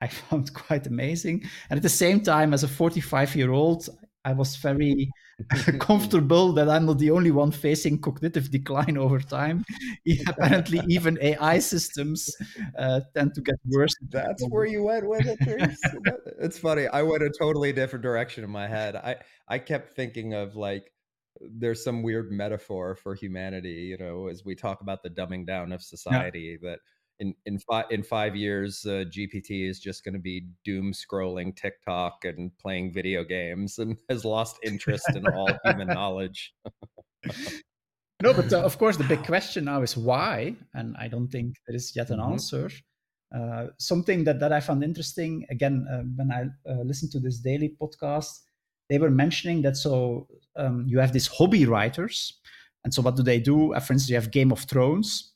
I 0.00 0.08
found 0.22 0.52
quite 0.54 0.86
amazing. 0.86 1.44
And 1.70 1.78
at 1.78 1.82
the 1.82 1.88
same 1.88 2.20
time, 2.20 2.52
as 2.54 2.64
a 2.64 2.68
45-year-old, 2.68 3.88
I 4.24 4.32
was 4.32 4.56
very 4.56 5.10
comfortable 5.80 6.52
that 6.52 6.68
I'm 6.68 6.86
not 6.86 6.98
the 6.98 7.10
only 7.10 7.30
one 7.30 7.50
facing 7.50 8.00
cognitive 8.00 8.50
decline 8.50 8.96
over 8.96 9.18
time. 9.18 9.64
Apparently, 10.28 10.80
even 10.88 11.18
AI 11.20 11.58
systems 11.58 12.30
uh, 12.78 13.00
tend 13.14 13.34
to 13.34 13.40
get 13.40 13.56
worse. 13.66 13.94
That's 14.10 14.44
where 14.48 14.66
you 14.66 14.84
went 14.84 15.08
with 15.08 15.26
it, 15.26 15.38
it's 16.40 16.58
funny. 16.58 16.86
I 16.86 17.02
went 17.02 17.22
a 17.22 17.32
totally 17.38 17.72
different 17.72 18.02
direction 18.02 18.44
in 18.44 18.50
my 18.50 18.68
head. 18.68 18.96
I 18.96 19.16
I 19.48 19.58
kept 19.58 19.96
thinking 19.96 20.34
of 20.34 20.54
like 20.54 20.92
there's 21.40 21.82
some 21.82 22.02
weird 22.02 22.30
metaphor 22.30 22.94
for 22.94 23.14
humanity, 23.14 23.88
you 23.90 23.98
know, 23.98 24.28
as 24.28 24.44
we 24.44 24.54
talk 24.54 24.80
about 24.80 25.02
the 25.02 25.10
dumbing 25.10 25.46
down 25.46 25.72
of 25.72 25.82
society 25.82 26.58
yeah. 26.62 26.70
that 26.70 26.78
in 27.18 27.34
in 27.46 27.58
five 27.58 27.86
in 27.90 28.02
five 28.02 28.34
years, 28.36 28.84
uh, 28.86 29.04
GPT 29.08 29.68
is 29.68 29.78
just 29.78 30.04
going 30.04 30.14
to 30.14 30.20
be 30.20 30.46
doom 30.64 30.92
scrolling 30.92 31.54
TikTok 31.54 32.24
and 32.24 32.50
playing 32.58 32.92
video 32.92 33.24
games 33.24 33.78
and 33.78 33.96
has 34.08 34.24
lost 34.24 34.58
interest 34.62 35.16
in 35.16 35.26
all 35.26 35.58
human 35.64 35.88
knowledge. 35.92 36.54
no, 38.22 38.34
but 38.34 38.52
uh, 38.52 38.60
of 38.60 38.78
course, 38.78 38.96
the 38.96 39.04
big 39.04 39.24
question 39.24 39.64
now 39.64 39.82
is 39.82 39.96
why, 39.96 40.56
and 40.74 40.96
I 40.98 41.08
don't 41.08 41.28
think 41.28 41.56
there 41.66 41.76
is 41.76 41.94
yet 41.94 42.10
an 42.10 42.18
Mm-hmm. 42.18 42.32
answer. 42.32 42.70
Uh, 43.34 43.68
something 43.78 44.24
that, 44.24 44.40
that 44.40 44.52
I 44.52 44.60
found 44.60 44.84
interesting 44.84 45.46
again 45.48 45.86
uh, 45.90 46.02
when 46.16 46.30
I 46.30 46.44
listened 46.84 47.12
to 47.12 47.20
this 47.20 47.38
daily 47.38 47.74
podcast, 47.80 48.40
they 48.90 48.98
were 48.98 49.10
mentioning 49.10 49.62
that 49.62 49.76
so 49.76 50.26
um, 50.56 50.84
you 50.86 50.98
have 50.98 51.12
these 51.12 51.26
hobby 51.26 51.64
writers, 51.64 52.40
and 52.84 52.92
so 52.92 53.00
what 53.00 53.16
do 53.16 53.22
they 53.22 53.40
do? 53.40 53.72
Uh, 53.72 53.80
for 53.80 53.94
instance, 53.94 54.10
you 54.10 54.16
have 54.16 54.30
Game 54.30 54.52
of 54.52 54.60
Thrones, 54.60 55.31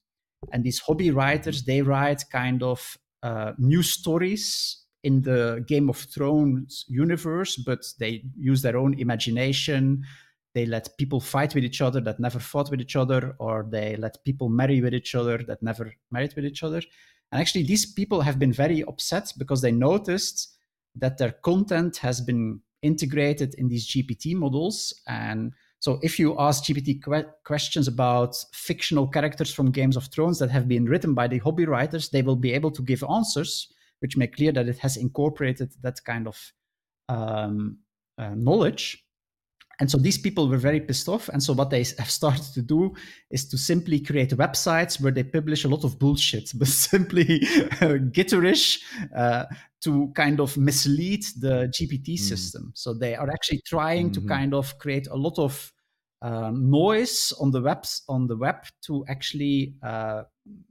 and 0.53 0.65
these 0.65 0.79
hobby 0.81 1.11
writers 1.11 1.65
they 1.65 1.83
write 1.83 2.25
kind 2.31 2.63
of 2.63 2.99
uh, 3.23 3.53
new 3.59 3.83
stories 3.83 4.85
in 5.03 5.23
the 5.23 5.65
Game 5.69 5.89
of 5.89 5.97
Thrones 5.97 6.85
universe, 6.89 7.57
but 7.57 7.79
they 8.01 8.25
use 8.37 8.63
their 8.63 8.77
own 8.77 8.99
imagination. 8.99 10.05
They 10.55 10.67
let 10.67 10.97
people 10.99 11.21
fight 11.21 11.55
with 11.55 11.65
each 11.65 11.81
other 11.81 12.01
that 12.01 12.19
never 12.19 12.41
fought 12.41 12.71
with 12.71 12.81
each 12.81 12.97
other, 12.97 13.37
or 13.39 13.67
they 13.71 13.95
let 13.97 14.25
people 14.25 14.49
marry 14.49 14.81
with 14.81 14.95
each 14.95 15.15
other 15.15 15.39
that 15.47 15.63
never 15.63 15.93
married 16.11 16.35
with 16.35 16.45
each 16.45 16.65
other. 16.65 16.83
And 17.31 17.41
actually, 17.41 17.65
these 17.65 17.87
people 17.93 18.21
have 18.21 18.39
been 18.39 18.53
very 18.53 18.83
upset 18.83 19.33
because 19.39 19.63
they 19.63 19.73
noticed 19.73 20.57
that 20.97 21.19
their 21.19 21.33
content 21.33 21.99
has 21.99 22.21
been 22.21 22.61
integrated 22.83 23.55
in 23.55 23.69
these 23.69 23.87
GPT 23.87 24.35
models. 24.35 25.03
And 25.07 25.53
so, 25.87 26.01
if 26.03 26.19
you 26.19 26.37
ask 26.37 26.65
GPT 26.65 27.01
que- 27.01 27.31
questions 27.45 27.87
about 27.87 28.35
fictional 28.53 29.07
characters 29.07 29.55
from 29.55 29.71
Games 29.71 29.97
of 29.97 30.07
Thrones 30.07 30.41
that 30.41 30.51
have 30.51 30.67
been 30.67 30.87
written 30.87 31.15
by 31.15 31.29
the 31.29 31.39
hobby 31.39 31.65
writers, 31.65 32.09
they 32.09 32.23
will 32.23 32.35
be 32.35 32.53
able 32.53 32.73
to 32.73 32.83
give 32.83 33.05
answers 33.09 33.73
which 34.01 34.17
make 34.17 34.35
clear 34.35 34.51
that 34.51 34.67
it 34.67 34.79
has 34.79 34.97
incorporated 34.97 35.71
that 35.83 36.03
kind 36.05 36.27
of 36.27 36.53
um, 37.09 37.79
uh, 38.19 38.35
knowledge. 38.35 39.05
And 39.79 39.89
so 39.89 39.97
these 39.97 40.19
people 40.19 40.49
were 40.49 40.57
very 40.57 40.81
pissed 40.81 41.09
off. 41.09 41.29
And 41.29 41.41
so 41.41 41.53
what 41.53 41.71
they 41.71 41.85
have 41.99 42.11
started 42.11 42.53
to 42.55 42.63
do 42.63 42.93
is 43.31 43.49
to 43.51 43.57
simply 43.57 44.01
create 44.01 44.31
websites 44.31 45.01
where 45.01 45.13
they 45.13 45.23
publish 45.23 45.65
a 45.65 45.69
lot 45.69 45.85
of 45.85 46.01
bullshit, 46.01 46.51
but 46.59 46.67
simply 46.67 47.43
uh, 47.81 48.03
gitterish 48.11 48.81
uh, 49.15 49.45
to 49.85 50.11
kind 50.17 50.41
of 50.41 50.57
mislead 50.57 51.23
the 51.39 51.73
GPT 51.73 52.15
mm. 52.15 52.19
system. 52.19 52.73
So 52.75 52.93
they 52.93 53.15
are 53.15 53.31
actually 53.31 53.61
trying 53.65 54.11
mm-hmm. 54.11 54.27
to 54.27 54.29
kind 54.29 54.53
of 54.53 54.77
create 54.79 55.07
a 55.07 55.17
lot 55.17 55.39
of 55.39 55.73
um, 56.27 56.69
noise 56.69 57.33
on 57.41 57.53
the 57.53 57.61
webs 57.61 58.03
on 58.09 58.27
the 58.27 58.37
web 58.37 58.65
to 58.83 59.05
actually 59.09 59.75
uh, 59.83 60.25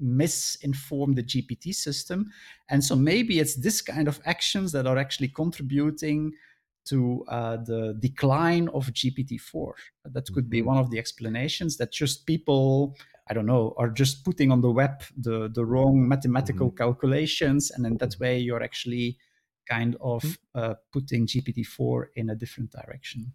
misinform 0.03 1.15
the 1.15 1.23
GPT 1.23 1.73
system. 1.73 2.29
And 2.69 2.83
so 2.83 2.93
maybe 2.95 3.39
it's 3.39 3.55
this 3.55 3.81
kind 3.81 4.09
of 4.09 4.19
actions 4.25 4.73
that 4.73 4.85
are 4.85 4.97
actually 4.97 5.29
contributing 5.29 6.33
to 6.87 7.23
uh, 7.29 7.57
the 7.57 7.95
decline 7.99 8.67
of 8.69 8.87
GPT-4. 8.87 9.71
That 10.05 10.27
could 10.33 10.49
be 10.49 10.59
mm-hmm. 10.59 10.67
one 10.67 10.77
of 10.77 10.91
the 10.91 10.99
explanations 10.99 11.77
that 11.77 11.91
just 11.91 12.25
people, 12.25 12.97
I 13.29 13.33
don't 13.33 13.47
know, 13.47 13.73
are 13.77 13.89
just 13.89 14.25
putting 14.25 14.51
on 14.51 14.59
the 14.59 14.71
web 14.71 15.03
the, 15.17 15.49
the 15.53 15.65
wrong 15.65 16.07
mathematical 16.07 16.67
mm-hmm. 16.67 16.83
calculations. 16.83 17.71
And 17.71 17.85
in 17.85 17.97
that 17.97 18.09
mm-hmm. 18.09 18.23
way, 18.23 18.39
you're 18.39 18.61
actually 18.61 19.17
kind 19.69 19.95
of 20.01 20.21
mm-hmm. 20.23 20.59
uh, 20.59 20.73
putting 20.91 21.25
GPT-4 21.25 22.07
in 22.15 22.29
a 22.29 22.35
different 22.35 22.71
direction. 22.71 23.33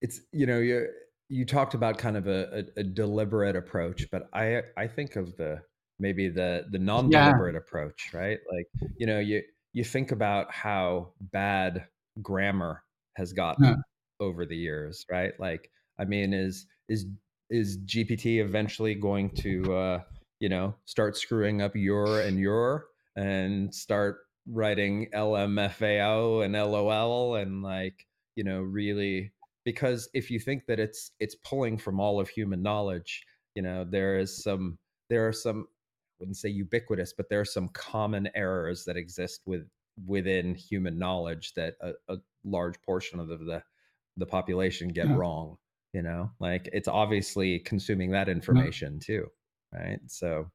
It's, 0.00 0.20
you 0.32 0.46
know, 0.46 0.58
you're, 0.58 0.88
you 1.28 1.44
talked 1.44 1.74
about 1.74 1.98
kind 1.98 2.16
of 2.16 2.26
a, 2.26 2.64
a, 2.76 2.80
a, 2.80 2.84
deliberate 2.84 3.56
approach, 3.56 4.06
but 4.12 4.28
I 4.32 4.62
I 4.76 4.86
think 4.86 5.16
of 5.16 5.36
the 5.36 5.60
maybe 5.98 6.28
the 6.28 6.66
the 6.70 6.78
non-deliberate 6.78 7.54
yeah. 7.54 7.58
approach, 7.58 8.10
right? 8.12 8.38
Like 8.52 8.66
you 8.96 9.06
know 9.06 9.18
you 9.18 9.42
you 9.72 9.84
think 9.84 10.12
about 10.12 10.52
how 10.52 11.12
bad 11.20 11.86
grammar 12.22 12.82
has 13.16 13.32
gotten 13.32 13.64
yeah. 13.64 13.74
over 14.20 14.46
the 14.46 14.56
years, 14.56 15.04
right? 15.10 15.32
Like 15.38 15.70
I 15.98 16.04
mean, 16.04 16.32
is 16.32 16.66
is 16.88 17.06
is 17.50 17.78
GPT 17.78 18.38
eventually 18.40 18.94
going 18.94 19.30
to 19.36 19.74
uh, 19.74 20.00
you 20.40 20.48
know 20.48 20.74
start 20.84 21.16
screwing 21.16 21.60
up 21.60 21.74
your 21.74 22.20
and 22.20 22.38
your 22.38 22.86
and 23.16 23.74
start 23.74 24.18
writing 24.48 25.08
LMFAO 25.12 26.44
and 26.44 26.54
LOL 26.54 27.34
and 27.34 27.62
like 27.62 28.06
you 28.36 28.44
know 28.44 28.60
really 28.60 29.32
because 29.66 30.08
if 30.14 30.30
you 30.30 30.38
think 30.38 30.64
that 30.66 30.78
it's 30.78 31.10
it's 31.20 31.34
pulling 31.34 31.76
from 31.76 32.00
all 32.00 32.18
of 32.18 32.28
human 32.30 32.62
knowledge 32.62 33.26
you 33.54 33.60
know 33.60 33.84
there 33.84 34.16
is 34.16 34.42
some 34.42 34.78
there 35.10 35.28
are 35.28 35.32
some 35.32 35.66
I 35.68 36.14
wouldn't 36.20 36.38
say 36.38 36.48
ubiquitous 36.48 37.12
but 37.12 37.28
there 37.28 37.40
are 37.40 37.44
some 37.56 37.68
common 37.70 38.30
errors 38.34 38.84
that 38.84 38.96
exist 38.96 39.42
with 39.44 39.66
within 40.06 40.54
human 40.54 40.98
knowledge 40.98 41.52
that 41.54 41.74
a, 41.82 41.92
a 42.08 42.16
large 42.44 42.80
portion 42.82 43.18
of 43.18 43.28
the, 43.28 43.38
the, 43.38 43.62
the 44.16 44.26
population 44.26 44.88
get 44.88 45.08
yeah. 45.08 45.16
wrong 45.16 45.56
you 45.92 46.02
know 46.02 46.30
like 46.38 46.70
it's 46.72 46.88
obviously 46.88 47.58
consuming 47.58 48.12
that 48.12 48.28
information 48.28 48.94
yeah. 48.94 49.06
too 49.06 49.26
right 49.74 50.00
so 50.06 50.46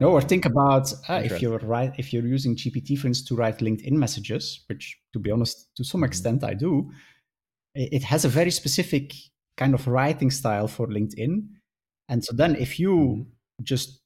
no, 0.00 0.10
or 0.12 0.20
think 0.20 0.44
about 0.44 0.92
uh, 1.08 1.22
if 1.24 1.42
you're 1.42 1.58
right 1.58 1.92
if 1.98 2.12
you're 2.12 2.24
using 2.24 2.54
GPT, 2.54 2.96
for 2.96 3.08
instance, 3.08 3.26
to 3.30 3.34
write 3.34 3.58
LinkedIn 3.58 3.90
messages, 3.90 4.62
which, 4.68 4.96
to 5.12 5.18
be 5.18 5.32
honest, 5.32 5.74
to 5.74 5.82
some 5.82 6.02
mm-hmm. 6.02 6.06
extent 6.06 6.44
I 6.44 6.54
do 6.54 6.92
it 7.78 8.02
has 8.02 8.24
a 8.24 8.28
very 8.28 8.50
specific 8.50 9.14
kind 9.56 9.74
of 9.74 9.86
writing 9.86 10.30
style 10.30 10.68
for 10.68 10.86
LinkedIn. 10.86 11.46
And 12.08 12.24
so 12.24 12.34
then 12.34 12.56
if 12.56 12.78
you 12.78 12.96
mm-hmm. 12.96 13.62
just 13.62 14.00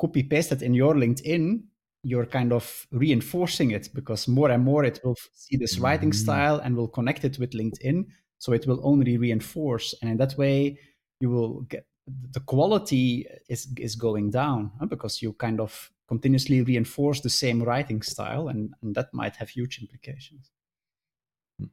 copy 0.00 0.22
paste 0.22 0.52
it 0.52 0.62
in 0.62 0.74
your 0.74 0.94
LinkedIn, 0.94 1.62
you're 2.02 2.26
kind 2.26 2.52
of 2.52 2.86
reinforcing 2.92 3.72
it 3.72 3.90
because 3.94 4.26
more 4.26 4.50
and 4.50 4.64
more 4.64 4.84
it 4.84 5.00
will 5.04 5.16
see 5.34 5.56
this 5.56 5.78
writing 5.78 6.10
mm-hmm. 6.10 6.24
style 6.24 6.58
and 6.58 6.76
will 6.76 6.88
connect 6.88 7.24
it 7.24 7.38
with 7.38 7.52
LinkedIn. 7.52 8.06
So 8.38 8.52
it 8.52 8.66
will 8.66 8.80
only 8.82 9.18
reinforce. 9.18 9.94
And 10.00 10.10
in 10.10 10.16
that 10.16 10.36
way, 10.38 10.78
you 11.20 11.30
will 11.30 11.62
get 11.62 11.84
the 12.32 12.40
quality 12.40 13.26
is 13.48 13.68
is 13.76 13.94
going 13.94 14.30
down 14.30 14.72
huh? 14.80 14.86
because 14.86 15.22
you 15.22 15.32
kind 15.34 15.60
of 15.60 15.90
continuously 16.08 16.62
reinforce 16.62 17.20
the 17.20 17.30
same 17.30 17.62
writing 17.62 18.02
style 18.02 18.48
and, 18.48 18.74
and 18.82 18.94
that 18.96 19.12
might 19.12 19.36
have 19.36 19.48
huge 19.48 19.78
implications. 19.80 20.50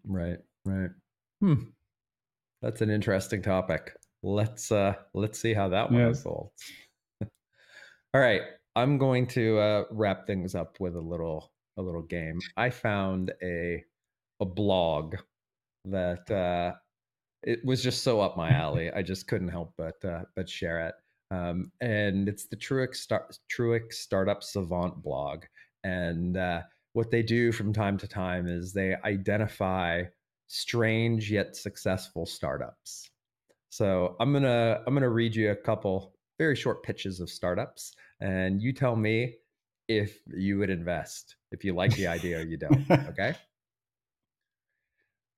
Right, 0.05 0.37
right. 0.65 0.91
Hmm. 1.41 1.55
That's 2.61 2.81
an 2.81 2.89
interesting 2.89 3.41
topic. 3.41 3.95
Let's 4.23 4.71
uh 4.71 4.95
let's 5.13 5.39
see 5.39 5.53
how 5.53 5.69
that 5.69 5.91
one 5.91 6.01
yes. 6.01 6.17
unfolds. 6.17 6.63
All 8.13 8.21
right. 8.21 8.41
I'm 8.75 8.97
going 8.97 9.25
to 9.27 9.57
uh, 9.57 9.83
wrap 9.89 10.27
things 10.27 10.53
up 10.53 10.79
with 10.79 10.95
a 10.95 11.01
little 11.01 11.51
a 11.77 11.81
little 11.81 12.01
game. 12.01 12.39
I 12.55 12.69
found 12.69 13.31
a 13.43 13.83
a 14.39 14.45
blog 14.45 15.15
that 15.85 16.29
uh 16.31 16.73
it 17.43 17.59
was 17.63 17.83
just 17.83 18.03
so 18.03 18.19
up 18.19 18.35
my 18.35 18.49
alley. 18.49 18.91
I 18.95 19.01
just 19.03 19.27
couldn't 19.27 19.49
help 19.49 19.73
but 19.77 20.03
uh, 20.03 20.23
but 20.35 20.49
share 20.49 20.87
it. 20.87 20.95
Um, 21.29 21.71
and 21.81 22.29
it's 22.29 22.47
the 22.47 22.55
Truic, 22.55 22.95
Star- 22.95 23.29
Truic 23.49 23.93
Startup 23.93 24.41
Savant 24.41 25.01
blog. 25.03 25.43
And 25.83 26.37
uh, 26.37 26.61
what 26.93 27.11
they 27.11 27.21
do 27.21 27.51
from 27.51 27.73
time 27.73 27.97
to 27.97 28.07
time 28.07 28.47
is 28.47 28.73
they 28.73 28.95
identify 29.03 30.03
strange 30.47 31.31
yet 31.31 31.55
successful 31.55 32.25
startups. 32.25 33.09
So 33.69 34.15
I'm 34.19 34.33
gonna 34.33 34.81
I'm 34.85 34.93
gonna 34.93 35.09
read 35.09 35.35
you 35.35 35.51
a 35.51 35.55
couple 35.55 36.15
very 36.37 36.55
short 36.55 36.83
pitches 36.83 37.19
of 37.19 37.29
startups, 37.29 37.93
and 38.21 38.61
you 38.61 38.73
tell 38.73 38.95
me 38.95 39.35
if 39.87 40.19
you 40.27 40.57
would 40.57 40.69
invest, 40.69 41.35
if 41.51 41.63
you 41.63 41.73
like 41.73 41.95
the 41.95 42.07
idea 42.07 42.39
or 42.39 42.43
you 42.43 42.57
don't. 42.57 42.89
Okay. 42.91 43.35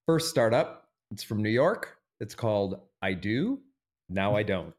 First 0.05 0.29
startup, 0.29 0.89
it's 1.11 1.23
from 1.23 1.43
New 1.43 1.49
York. 1.49 1.97
It's 2.19 2.35
called 2.35 2.81
I 3.01 3.13
Do, 3.13 3.59
Now 4.09 4.35
I 4.35 4.43
Don't. 4.43 4.73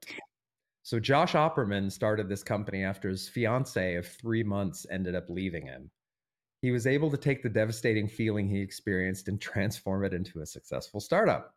So 0.82 0.98
Josh 0.98 1.34
Opperman 1.34 1.92
started 1.92 2.28
this 2.28 2.42
company 2.42 2.82
after 2.82 3.08
his 3.08 3.28
fiance 3.28 3.94
of 3.94 4.06
three 4.06 4.42
months 4.42 4.86
ended 4.90 5.14
up 5.14 5.26
leaving 5.28 5.66
him 5.66 5.90
he 6.62 6.70
was 6.70 6.86
able 6.86 7.10
to 7.10 7.16
take 7.16 7.42
the 7.42 7.48
devastating 7.48 8.08
feeling 8.08 8.48
he 8.48 8.60
experienced 8.60 9.28
and 9.28 9.40
transform 9.40 10.04
it 10.04 10.12
into 10.12 10.40
a 10.40 10.46
successful 10.46 11.00
startup. 11.00 11.54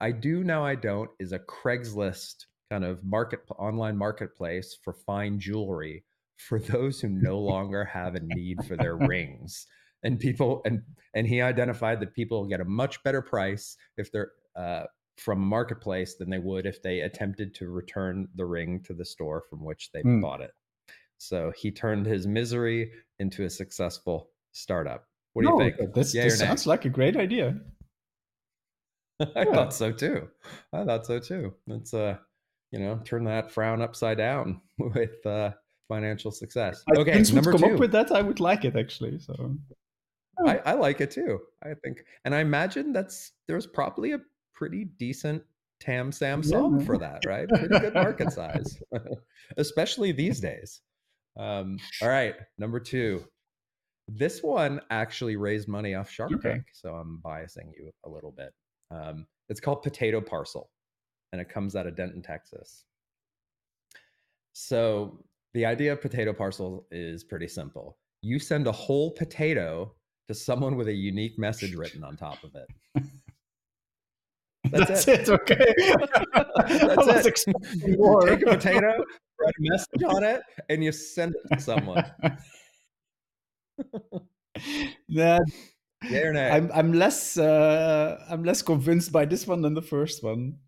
I 0.00 0.12
do 0.12 0.44
now 0.44 0.64
I 0.64 0.76
don't 0.76 1.10
is 1.18 1.32
a 1.32 1.40
Craigslist 1.40 2.46
kind 2.70 2.84
of 2.84 3.02
market 3.04 3.40
online 3.58 3.96
marketplace 3.96 4.78
for 4.82 4.92
fine 4.92 5.40
jewelry 5.40 6.04
for 6.36 6.60
those 6.60 7.00
who 7.00 7.08
no 7.08 7.38
longer 7.52 7.84
have 7.84 8.14
a 8.14 8.20
need 8.20 8.64
for 8.64 8.76
their 8.76 8.96
rings. 9.08 9.66
And 10.04 10.20
people 10.20 10.62
and 10.64 10.82
and 11.14 11.26
he 11.26 11.42
identified 11.42 11.98
that 12.00 12.14
people 12.14 12.46
get 12.46 12.60
a 12.60 12.64
much 12.64 13.02
better 13.02 13.20
price 13.20 13.76
if 13.96 14.12
they're 14.12 14.30
uh, 14.54 14.84
from 15.16 15.40
marketplace 15.40 16.14
than 16.14 16.30
they 16.30 16.38
would 16.38 16.64
if 16.64 16.80
they 16.80 17.00
attempted 17.00 17.54
to 17.56 17.68
return 17.68 18.28
the 18.36 18.46
ring 18.46 18.80
to 18.84 18.94
the 18.94 19.04
store 19.04 19.42
from 19.50 19.64
which 19.64 19.90
they 19.92 20.02
mm. 20.02 20.22
bought 20.22 20.40
it. 20.40 20.52
So 21.18 21.52
he 21.56 21.70
turned 21.70 22.06
his 22.06 22.26
misery 22.26 22.92
into 23.18 23.44
a 23.44 23.50
successful 23.50 24.30
startup. 24.52 25.04
What 25.32 25.42
do 25.42 25.48
no, 25.50 25.60
you 25.60 25.74
think? 25.76 25.94
This, 25.94 26.12
this 26.12 26.38
sounds 26.38 26.66
like 26.66 26.84
a 26.84 26.88
great 26.88 27.16
idea. 27.16 27.56
I 29.20 29.26
yeah. 29.36 29.44
thought 29.44 29.74
so 29.74 29.92
too. 29.92 30.28
I 30.72 30.84
thought 30.84 31.06
so 31.06 31.18
too. 31.18 31.54
Let's 31.66 31.92
uh, 31.92 32.16
you 32.70 32.78
know, 32.78 33.00
turn 33.04 33.24
that 33.24 33.50
frown 33.50 33.82
upside 33.82 34.18
down 34.18 34.60
with 34.78 35.24
uh 35.26 35.52
financial 35.88 36.30
success. 36.30 36.84
Okay, 36.96 37.20
number 37.32 37.52
come 37.52 37.60
two. 37.60 37.74
up 37.74 37.80
with 37.80 37.92
that. 37.92 38.12
I 38.12 38.22
would 38.22 38.40
like 38.40 38.64
it 38.64 38.76
actually. 38.76 39.18
So 39.18 39.56
I, 40.46 40.58
I 40.58 40.72
like 40.74 41.00
it 41.00 41.10
too. 41.10 41.40
I 41.62 41.74
think, 41.82 42.04
and 42.24 42.34
I 42.34 42.40
imagine 42.40 42.92
that's 42.92 43.32
there's 43.48 43.66
probably 43.66 44.12
a 44.12 44.20
pretty 44.54 44.84
decent 44.98 45.42
TAM 45.80 46.12
SAM 46.12 46.42
SOM 46.42 46.78
yeah. 46.78 46.86
for 46.86 46.98
that, 46.98 47.24
right? 47.26 47.48
Pretty 47.48 47.78
good 47.78 47.94
market 47.94 48.32
size, 48.32 48.78
especially 49.56 50.12
these 50.12 50.40
days. 50.40 50.80
Um, 51.38 51.78
all 52.02 52.08
right, 52.08 52.34
number 52.58 52.80
two. 52.80 53.24
This 54.08 54.42
one 54.42 54.80
actually 54.90 55.36
raised 55.36 55.68
money 55.68 55.94
off 55.94 56.10
Shark 56.10 56.32
okay. 56.32 56.50
Tank, 56.50 56.64
so 56.72 56.94
I'm 56.94 57.20
biasing 57.24 57.70
you 57.76 57.90
a 58.06 58.08
little 58.08 58.32
bit. 58.32 58.52
Um, 58.90 59.26
it's 59.48 59.60
called 59.60 59.82
Potato 59.82 60.20
Parcel, 60.20 60.70
and 61.32 61.40
it 61.40 61.48
comes 61.48 61.76
out 61.76 61.86
of 61.86 61.94
Denton, 61.94 62.22
Texas. 62.22 62.84
So 64.54 65.22
the 65.54 65.66
idea 65.66 65.92
of 65.92 66.00
Potato 66.00 66.32
Parcel 66.32 66.86
is 66.90 67.22
pretty 67.22 67.48
simple. 67.48 67.98
you 68.22 68.38
send 68.38 68.66
a 68.66 68.72
whole 68.72 69.12
potato 69.12 69.94
to 70.26 70.34
someone 70.34 70.76
with 70.76 70.88
a 70.88 70.92
unique 70.92 71.38
message 71.38 71.74
written 71.76 72.02
on 72.02 72.16
top 72.16 72.42
of 72.42 72.54
it. 72.54 73.04
That's, 74.70 75.04
That's 75.04 75.08
it. 75.08 75.20
it. 75.20 75.28
Okay. 75.28 75.74
That's 76.56 77.26
it. 77.46 77.54
You 77.74 78.20
take 78.26 78.42
a 78.42 78.46
potato, 78.46 79.04
write 79.40 79.54
a 79.58 79.70
message 79.70 80.02
on 80.06 80.24
it, 80.24 80.42
and 80.68 80.82
you 80.82 80.92
send 80.92 81.34
it 81.34 81.54
to 81.54 81.60
someone. 81.60 82.04
that 85.08 85.42
yeah 86.10 86.20
or? 86.20 86.36
I'm 86.36 86.70
I'm 86.72 86.92
less 86.92 87.38
uh, 87.38 88.24
I'm 88.28 88.44
less 88.44 88.62
convinced 88.62 89.12
by 89.12 89.24
this 89.24 89.46
one 89.46 89.62
than 89.62 89.74
the 89.74 89.82
first 89.82 90.22
one. 90.22 90.58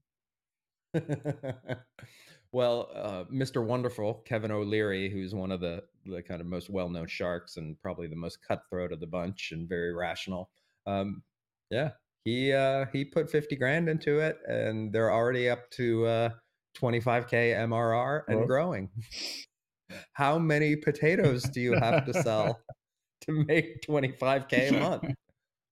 well, 2.52 2.88
uh, 2.94 3.24
Mr. 3.32 3.64
Wonderful, 3.64 4.22
Kevin 4.26 4.50
O'Leary, 4.50 5.10
who's 5.10 5.34
one 5.34 5.52
of 5.52 5.60
the 5.60 5.82
the 6.06 6.22
kind 6.22 6.40
of 6.40 6.46
most 6.46 6.70
well 6.70 6.88
known 6.88 7.06
sharks 7.08 7.56
and 7.56 7.80
probably 7.80 8.06
the 8.06 8.16
most 8.16 8.38
cutthroat 8.46 8.92
of 8.92 9.00
the 9.00 9.06
bunch 9.06 9.50
and 9.52 9.68
very 9.68 9.92
rational. 9.92 10.50
Um, 10.86 11.22
yeah, 11.70 11.90
he 12.24 12.52
uh, 12.52 12.86
he 12.92 13.04
put 13.04 13.30
fifty 13.30 13.56
grand 13.56 13.88
into 13.88 14.18
it, 14.18 14.38
and 14.46 14.92
they're 14.92 15.12
already 15.12 15.48
up 15.48 15.70
to 15.72 16.06
uh, 16.06 16.28
twenty 16.74 17.00
five 17.00 17.28
k 17.28 17.52
MRR 17.56 18.22
and 18.28 18.40
oh. 18.40 18.46
growing. 18.46 18.90
How 20.12 20.38
many 20.38 20.76
potatoes 20.76 21.42
do 21.42 21.60
you 21.60 21.72
have 21.74 22.06
to 22.06 22.22
sell 22.22 22.60
to 23.22 23.32
make 23.32 23.82
twenty 23.82 24.12
five 24.12 24.48
k 24.48 24.68
a 24.68 24.72
month? 24.72 25.04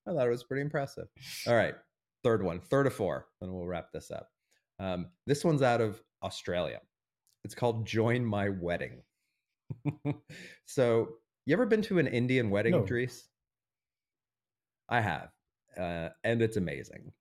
I 0.06 0.12
thought 0.12 0.26
it 0.26 0.30
was 0.30 0.44
pretty 0.44 0.62
impressive. 0.62 1.08
All 1.46 1.54
right, 1.54 1.74
third 2.24 2.42
one, 2.42 2.60
third 2.60 2.86
of 2.86 2.94
four, 2.94 3.26
and 3.40 3.52
we'll 3.52 3.66
wrap 3.66 3.92
this 3.92 4.10
up. 4.10 4.28
Um, 4.80 5.06
this 5.26 5.44
one's 5.44 5.62
out 5.62 5.80
of 5.80 6.00
Australia. 6.22 6.80
It's 7.44 7.54
called 7.54 7.86
Join 7.86 8.24
My 8.24 8.48
Wedding. 8.48 9.02
so, 10.66 11.08
you 11.46 11.52
ever 11.52 11.66
been 11.66 11.82
to 11.82 11.98
an 11.98 12.06
Indian 12.06 12.50
wedding, 12.50 12.72
no. 12.72 12.84
Dries? 12.84 13.28
I 14.88 15.00
have, 15.00 15.28
uh, 15.78 16.08
and 16.24 16.42
it's 16.42 16.56
amazing. 16.56 17.12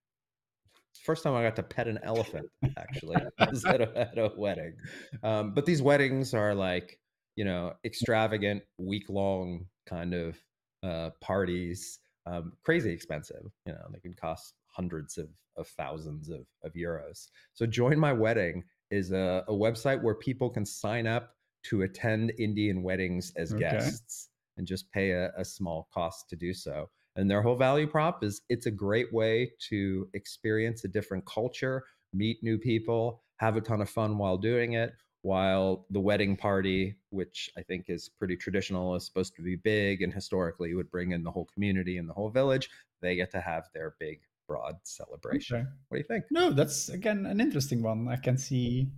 First 1.04 1.22
time 1.22 1.34
I 1.34 1.42
got 1.42 1.56
to 1.56 1.62
pet 1.62 1.86
an 1.86 1.98
elephant, 2.02 2.48
actually, 2.76 3.16
at 3.38 3.80
a, 3.80 3.98
at 3.98 4.18
a 4.18 4.32
wedding. 4.36 4.74
Um, 5.22 5.54
but 5.54 5.64
these 5.64 5.80
weddings 5.80 6.34
are 6.34 6.54
like, 6.54 6.98
you 7.36 7.44
know, 7.44 7.74
extravagant, 7.84 8.62
week 8.78 9.08
long 9.08 9.66
kind 9.86 10.12
of 10.12 10.36
uh, 10.82 11.10
parties, 11.20 12.00
um, 12.26 12.52
crazy 12.64 12.90
expensive. 12.92 13.44
You 13.64 13.72
know, 13.74 13.86
they 13.92 14.00
can 14.00 14.14
cost 14.14 14.54
hundreds 14.66 15.18
of, 15.18 15.28
of 15.56 15.68
thousands 15.68 16.28
of, 16.28 16.46
of 16.64 16.72
euros. 16.72 17.28
So, 17.54 17.64
Join 17.64 17.98
My 17.98 18.12
Wedding 18.12 18.64
is 18.90 19.12
a, 19.12 19.44
a 19.48 19.52
website 19.52 20.02
where 20.02 20.14
people 20.14 20.50
can 20.50 20.66
sign 20.66 21.06
up 21.06 21.34
to 21.64 21.82
attend 21.82 22.32
Indian 22.38 22.82
weddings 22.82 23.32
as 23.36 23.52
okay. 23.52 23.60
guests 23.60 24.30
and 24.56 24.66
just 24.66 24.90
pay 24.90 25.12
a, 25.12 25.30
a 25.36 25.44
small 25.44 25.88
cost 25.92 26.28
to 26.30 26.36
do 26.36 26.52
so. 26.52 26.88
And 27.18 27.28
their 27.28 27.42
whole 27.42 27.56
value 27.56 27.88
prop 27.88 28.22
is 28.22 28.42
it's 28.48 28.66
a 28.66 28.70
great 28.70 29.12
way 29.12 29.50
to 29.70 30.08
experience 30.14 30.84
a 30.84 30.88
different 30.88 31.26
culture, 31.26 31.82
meet 32.12 32.38
new 32.44 32.58
people, 32.58 33.24
have 33.38 33.56
a 33.56 33.60
ton 33.60 33.80
of 33.80 33.90
fun 33.90 34.18
while 34.18 34.38
doing 34.38 34.74
it. 34.74 34.94
While 35.22 35.84
the 35.90 35.98
wedding 35.98 36.36
party, 36.36 36.94
which 37.10 37.50
I 37.58 37.62
think 37.62 37.86
is 37.88 38.08
pretty 38.08 38.36
traditional, 38.36 38.94
is 38.94 39.04
supposed 39.04 39.34
to 39.34 39.42
be 39.42 39.56
big 39.56 40.02
and 40.02 40.14
historically 40.14 40.74
would 40.74 40.92
bring 40.92 41.10
in 41.10 41.24
the 41.24 41.30
whole 41.32 41.48
community 41.52 41.98
and 41.98 42.08
the 42.08 42.14
whole 42.14 42.30
village, 42.30 42.70
they 43.02 43.16
get 43.16 43.32
to 43.32 43.40
have 43.40 43.64
their 43.74 43.96
big, 43.98 44.20
broad 44.46 44.76
celebration. 44.84 45.56
Okay. 45.56 45.66
What 45.88 45.96
do 45.96 45.98
you 45.98 46.06
think? 46.06 46.24
No, 46.30 46.52
that's 46.52 46.88
again 46.88 47.26
an 47.26 47.40
interesting 47.40 47.82
one. 47.82 48.06
I 48.06 48.14
can 48.14 48.38
see 48.38 48.92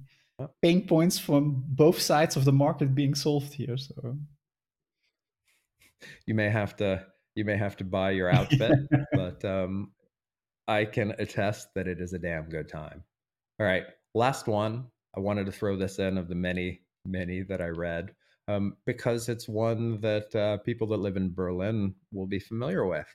pain 0.61 0.87
points 0.87 1.19
from 1.19 1.65
both 1.69 1.99
sides 1.99 2.37
of 2.37 2.45
the 2.45 2.53
market 2.53 2.95
being 2.95 3.15
solved 3.15 3.55
here. 3.55 3.79
So 3.79 4.19
you 6.27 6.35
may 6.35 6.51
have 6.51 6.77
to 6.77 7.07
you 7.41 7.47
may 7.47 7.57
have 7.57 7.77
to 7.79 7.85
buy 7.85 8.11
your 8.11 8.31
outfit, 8.39 8.79
but 9.13 9.43
um, 9.45 9.93
I 10.69 10.85
can 10.85 11.15
attest 11.19 11.69
that 11.75 11.89
it 11.89 11.99
is 11.99 12.13
a 12.13 12.19
damn 12.19 12.51
good 12.51 12.69
time. 12.69 13.03
All 13.59 13.67
right, 13.67 13.85
last 14.15 14.47
one. 14.47 14.87
I 15.17 15.21
wanted 15.21 15.47
to 15.47 15.53
throw 15.53 15.77
this 15.77 15.99
in 15.99 16.19
of 16.19 16.29
the 16.29 16.35
many 16.35 16.83
many 17.07 17.43
that 17.43 17.63
I 17.63 17.69
read 17.69 18.11
um, 18.47 18.77
because 18.85 19.29
it's 19.29 19.49
one 19.49 20.01
that 20.03 20.35
uh, 20.35 20.59
people 20.59 20.87
that 20.89 20.99
live 20.99 21.17
in 21.17 21.33
Berlin 21.33 21.95
will 22.13 22.27
be 22.27 22.39
familiar 22.39 22.87
with. 22.87 23.07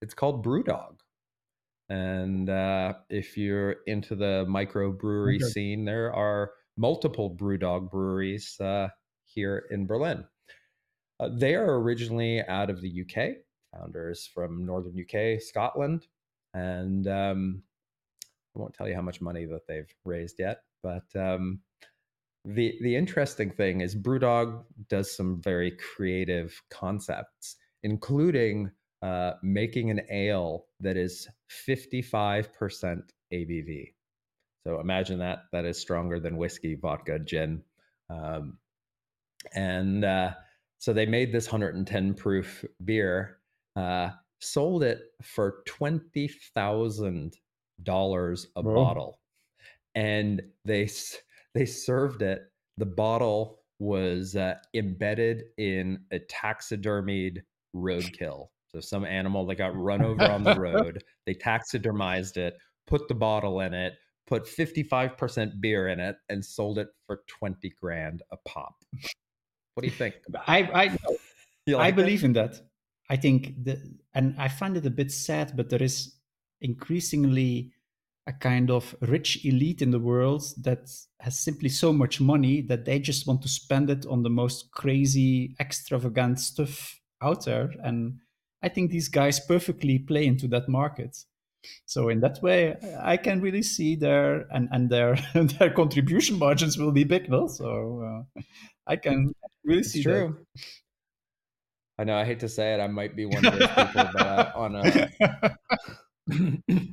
It's 0.00 0.12
called 0.12 0.44
BrewDog. 0.44 0.96
And 1.88 2.50
uh, 2.50 2.94
if 3.08 3.36
you're 3.36 3.76
into 3.86 4.16
the 4.16 4.44
microbrewery 4.48 5.36
okay. 5.36 5.50
scene, 5.50 5.84
there 5.84 6.12
are 6.12 6.50
multiple 6.76 7.36
BrewDog 7.36 7.90
breweries 7.90 8.58
uh, 8.60 8.88
here 9.24 9.64
in 9.70 9.86
Berlin. 9.86 10.24
Uh, 11.20 11.28
they 11.32 11.54
are 11.54 11.80
originally 11.80 12.42
out 12.48 12.70
of 12.70 12.80
the 12.80 13.02
UK, 13.02 13.36
founders 13.74 14.26
from 14.26 14.64
northern 14.64 14.94
UK, 14.98 15.40
Scotland, 15.40 16.06
and 16.54 17.06
um, 17.06 17.62
I 18.54 18.58
won't 18.58 18.74
tell 18.74 18.88
you 18.88 18.94
how 18.94 19.02
much 19.02 19.20
money 19.20 19.44
that 19.46 19.66
they've 19.66 19.92
raised 20.04 20.38
yet. 20.38 20.62
But 20.82 21.04
um, 21.16 21.60
the 22.44 22.76
the 22.82 22.96
interesting 22.96 23.50
thing 23.50 23.80
is 23.80 23.94
BrewDog 23.94 24.64
does 24.88 25.14
some 25.16 25.40
very 25.40 25.72
creative 25.72 26.60
concepts, 26.70 27.56
including 27.82 28.70
uh, 29.02 29.32
making 29.42 29.90
an 29.90 30.00
ale 30.10 30.66
that 30.80 30.96
is 30.96 31.28
55% 31.68 33.02
ABV. 33.32 33.92
So 34.64 34.80
imagine 34.80 35.18
that 35.18 35.44
that 35.52 35.64
is 35.64 35.78
stronger 35.78 36.20
than 36.20 36.36
whiskey, 36.36 36.76
vodka, 36.76 37.18
gin. 37.18 37.62
Um, 38.08 38.58
and 39.54 40.04
uh, 40.04 40.32
so 40.78 40.92
they 40.92 41.06
made 41.06 41.32
this 41.32 41.46
110 41.50 42.14
proof 42.14 42.64
beer, 42.84 43.38
uh, 43.76 44.10
sold 44.40 44.82
it 44.82 45.00
for 45.22 45.62
$20,000 45.68 47.32
a 48.56 48.62
Whoa. 48.62 48.74
bottle. 48.74 49.20
And 49.94 50.42
they, 50.64 50.88
they 51.54 51.66
served 51.66 52.22
it. 52.22 52.42
The 52.78 52.86
bottle 52.86 53.60
was 53.78 54.36
uh, 54.36 54.54
embedded 54.74 55.42
in 55.58 56.00
a 56.12 56.20
taxidermied 56.20 57.42
roadkill 57.74 58.48
so 58.72 58.80
some 58.80 59.04
animal 59.04 59.44
that 59.46 59.56
got 59.56 59.76
run 59.76 60.02
over 60.02 60.24
on 60.24 60.42
the 60.42 60.54
road, 60.58 61.04
they 61.26 61.34
taxidermized 61.34 62.38
it, 62.38 62.54
put 62.86 63.06
the 63.06 63.14
bottle 63.14 63.60
in 63.60 63.74
it, 63.74 63.94
put 64.26 64.44
55% 64.46 65.60
beer 65.60 65.88
in 65.88 66.00
it, 66.00 66.16
and 66.30 66.42
sold 66.44 66.78
it 66.78 66.88
for 67.06 67.22
20 67.28 67.70
grand 67.80 68.22
a 68.30 68.36
pop. 68.48 68.74
What 69.74 69.82
do 69.82 69.86
you 69.86 69.92
think? 69.92 70.14
I 70.46 70.62
I, 70.62 70.84
like 71.66 71.78
I 71.78 71.90
believe 71.90 72.24
in 72.24 72.32
that. 72.34 72.60
I 73.12 73.16
think 73.16 73.62
the 73.62 73.78
and 74.14 74.34
I 74.38 74.48
find 74.48 74.74
it 74.74 74.86
a 74.86 74.90
bit 74.90 75.12
sad, 75.12 75.52
but 75.54 75.68
there 75.68 75.82
is 75.82 76.16
increasingly 76.62 77.72
a 78.26 78.32
kind 78.32 78.70
of 78.70 78.94
rich 79.02 79.44
elite 79.44 79.82
in 79.82 79.90
the 79.90 79.98
world 79.98 80.42
that 80.62 80.88
has 81.20 81.38
simply 81.38 81.68
so 81.68 81.92
much 81.92 82.22
money 82.22 82.62
that 82.62 82.86
they 82.86 82.98
just 82.98 83.26
want 83.26 83.42
to 83.42 83.48
spend 83.48 83.90
it 83.90 84.06
on 84.06 84.22
the 84.22 84.30
most 84.30 84.70
crazy, 84.70 85.54
extravagant 85.60 86.40
stuff 86.40 87.00
out 87.20 87.44
there. 87.44 87.74
And 87.82 88.20
I 88.62 88.70
think 88.70 88.90
these 88.90 89.08
guys 89.08 89.40
perfectly 89.40 89.98
play 89.98 90.24
into 90.24 90.48
that 90.48 90.68
market. 90.68 91.18
So 91.84 92.08
in 92.08 92.20
that 92.20 92.42
way, 92.42 92.76
I 92.98 93.18
can 93.18 93.42
really 93.42 93.62
see 93.62 93.94
their 93.94 94.46
and 94.50 94.70
and 94.72 94.88
their 94.88 95.16
their 95.34 95.70
contribution 95.70 96.38
margins 96.38 96.78
will 96.78 96.92
be 96.92 97.04
big, 97.04 97.28
no? 97.28 97.46
So 97.46 98.24
uh, 98.38 98.42
I 98.86 98.96
can 98.96 99.34
really 99.64 99.80
it's 99.80 99.90
see 99.90 100.02
true. 100.02 100.38
That. 100.54 100.62
I 101.98 102.04
know. 102.04 102.16
I 102.16 102.24
hate 102.24 102.40
to 102.40 102.48
say 102.48 102.74
it. 102.74 102.80
I 102.80 102.86
might 102.86 103.14
be 103.16 103.26
one 103.26 103.44
of 103.44 103.58
those 103.58 103.68
people, 103.68 104.08
but 104.12 104.16
uh, 104.16 104.52
on 104.56 104.76
a 104.76 105.10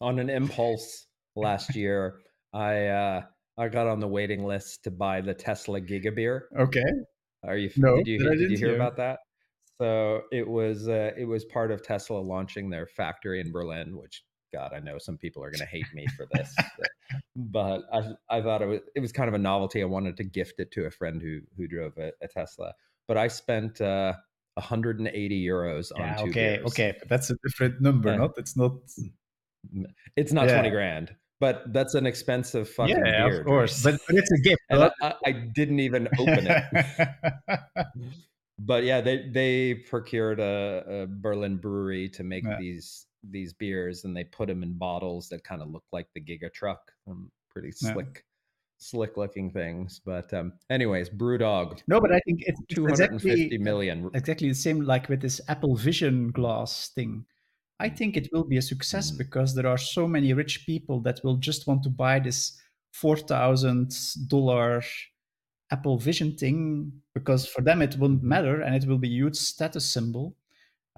on 0.00 0.18
an 0.18 0.30
impulse 0.30 1.06
last 1.34 1.74
year, 1.74 2.20
I 2.52 2.86
uh, 2.86 3.22
I 3.58 3.68
got 3.68 3.86
on 3.86 4.00
the 4.00 4.08
waiting 4.08 4.44
list 4.44 4.84
to 4.84 4.90
buy 4.90 5.20
the 5.20 5.34
Tesla 5.34 5.80
Giga 5.80 6.14
beer. 6.14 6.48
Okay. 6.58 6.84
Are 7.44 7.56
you? 7.56 7.70
No, 7.76 7.96
did 7.96 8.06
you, 8.06 8.18
did 8.18 8.50
you 8.50 8.58
hear, 8.58 8.68
hear 8.68 8.76
about 8.76 8.96
that? 8.96 9.20
So 9.80 10.22
it 10.32 10.46
was 10.46 10.88
uh, 10.88 11.12
it 11.16 11.24
was 11.24 11.44
part 11.44 11.70
of 11.70 11.82
Tesla 11.82 12.18
launching 12.18 12.70
their 12.70 12.86
factory 12.86 13.40
in 13.40 13.52
Berlin, 13.52 13.96
which 13.96 14.24
God, 14.52 14.72
I 14.74 14.80
know 14.80 14.98
some 14.98 15.18
people 15.18 15.42
are 15.44 15.50
going 15.50 15.60
to 15.60 15.66
hate 15.66 15.86
me 15.94 16.06
for 16.16 16.26
this, 16.32 16.54
but 17.36 17.82
I 17.92 18.12
I 18.30 18.40
thought 18.40 18.62
it 18.62 18.66
was 18.66 18.80
it 18.94 19.00
was 19.00 19.12
kind 19.12 19.28
of 19.28 19.34
a 19.34 19.38
novelty. 19.38 19.82
I 19.82 19.86
wanted 19.86 20.16
to 20.18 20.24
gift 20.24 20.60
it 20.60 20.70
to 20.72 20.86
a 20.86 20.90
friend 20.90 21.20
who 21.20 21.40
who 21.56 21.66
drove 21.66 21.96
a, 21.98 22.12
a 22.22 22.28
Tesla, 22.28 22.72
but 23.08 23.16
I 23.16 23.28
spent 23.28 23.80
uh, 23.80 24.14
180 24.54 25.44
euros 25.44 25.92
on 25.94 26.00
yeah, 26.00 26.14
two 26.16 26.30
okay, 26.30 26.56
beers. 26.56 26.66
okay, 26.66 26.94
but 26.98 27.08
that's 27.08 27.30
a 27.30 27.34
different 27.44 27.80
number, 27.80 28.10
and 28.10 28.20
not 28.20 28.32
it's 28.36 28.56
not. 28.56 28.72
It's 30.16 30.32
not 30.32 30.46
yeah. 30.46 30.54
20 30.54 30.70
grand, 30.70 31.16
but 31.40 31.72
that's 31.72 31.94
an 31.94 32.06
expensive 32.06 32.68
fucking 32.68 32.96
yeah, 32.96 33.28
beer. 33.28 33.40
of 33.40 33.46
course, 33.46 33.82
but, 33.82 34.00
but 34.06 34.16
it's 34.16 34.30
a 34.30 34.38
gift. 34.38 34.62
I, 34.70 35.14
I, 35.24 35.32
didn't 35.32 35.80
even 35.80 36.08
open 36.18 36.46
it. 36.46 37.08
but 38.58 38.84
yeah, 38.84 39.00
they 39.00 39.28
they 39.28 39.74
procured 39.74 40.40
a, 40.40 41.02
a 41.02 41.06
Berlin 41.06 41.56
brewery 41.56 42.08
to 42.10 42.24
make 42.24 42.44
yeah. 42.44 42.56
these 42.58 43.06
these 43.30 43.52
beers, 43.52 44.04
and 44.04 44.16
they 44.16 44.24
put 44.24 44.48
them 44.48 44.62
in 44.62 44.78
bottles 44.78 45.28
that 45.28 45.44
kind 45.44 45.62
of 45.62 45.70
look 45.70 45.84
like 45.92 46.06
the 46.14 46.20
Giga 46.20 46.52
truck. 46.52 46.92
Um, 47.08 47.30
pretty 47.50 47.72
slick, 47.72 48.24
slick 48.78 49.16
looking 49.16 49.50
things. 49.50 50.00
But 50.04 50.32
um, 50.34 50.52
anyways, 50.70 51.10
BrewDog. 51.10 51.80
No, 51.88 52.00
but 52.00 52.12
I 52.12 52.20
think 52.26 52.40
it's 52.46 52.60
two 52.74 52.86
hundred 52.86 53.10
and 53.12 53.22
fifty 53.22 53.42
exactly, 53.44 53.58
million. 53.58 54.10
exactly 54.14 54.48
the 54.48 54.54
same 54.54 54.80
like 54.82 55.08
with 55.08 55.20
this 55.20 55.40
Apple 55.48 55.76
Vision 55.76 56.30
glass 56.32 56.90
thing. 56.94 57.24
I 57.78 57.88
think 57.90 58.16
it 58.16 58.28
will 58.32 58.44
be 58.44 58.56
a 58.56 58.62
success 58.62 59.10
Mm. 59.10 59.18
because 59.18 59.54
there 59.54 59.66
are 59.66 59.78
so 59.78 60.08
many 60.08 60.32
rich 60.32 60.64
people 60.66 61.00
that 61.02 61.20
will 61.22 61.36
just 61.36 61.66
want 61.66 61.82
to 61.82 61.90
buy 61.90 62.18
this 62.18 62.58
four 62.92 63.16
thousand 63.16 63.94
dollar 64.28 64.82
Apple 65.70 65.98
Vision 65.98 66.36
thing 66.36 66.92
because 67.12 67.46
for 67.46 67.60
them 67.60 67.82
it 67.82 67.96
won't 67.98 68.22
matter 68.22 68.60
and 68.62 68.74
it 68.74 68.86
will 68.88 68.98
be 68.98 69.08
a 69.08 69.10
huge 69.10 69.36
status 69.36 69.84
symbol. 69.84 70.36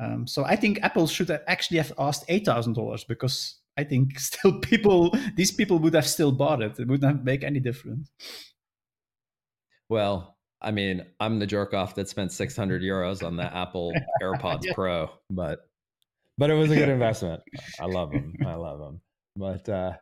Um, 0.00 0.26
so 0.26 0.44
I 0.44 0.54
think 0.54 0.78
Apple 0.82 1.08
should 1.08 1.28
have 1.30 1.42
actually 1.48 1.78
have 1.78 1.92
asked 1.98 2.24
eight 2.28 2.44
thousand 2.44 2.74
dollars 2.74 3.02
because 3.04 3.56
I 3.78 3.84
think 3.84 4.18
still 4.30 4.58
people 4.60 5.14
these 5.36 5.52
people 5.52 5.78
would 5.78 5.94
have 5.94 6.06
still 6.06 6.32
bought 6.32 6.60
it. 6.60 6.78
It 6.78 6.88
wouldn't 6.88 7.24
make 7.24 7.44
any 7.44 7.60
difference. 7.60 8.10
Well, 9.88 10.36
I 10.60 10.70
mean, 10.72 11.06
I'm 11.20 11.38
the 11.38 11.46
jerk 11.46 11.72
off 11.72 11.94
that 11.94 12.08
spent 12.08 12.32
600 12.32 12.82
euros 12.82 13.24
on 13.24 13.36
the 13.36 13.44
Apple 13.56 13.92
AirPods 14.20 14.64
Yeah. 14.64 14.72
Pro, 14.74 15.08
but 15.30 15.60
but 16.36 16.50
it 16.50 16.54
was 16.54 16.70
a 16.70 16.76
good 16.76 16.88
investment. 16.88 17.40
I 17.80 17.86
love 17.86 18.10
them. 18.12 18.34
I 18.46 18.54
love 18.54 18.78
them. 18.78 19.00
But 19.36 19.68
uh, 19.68 19.92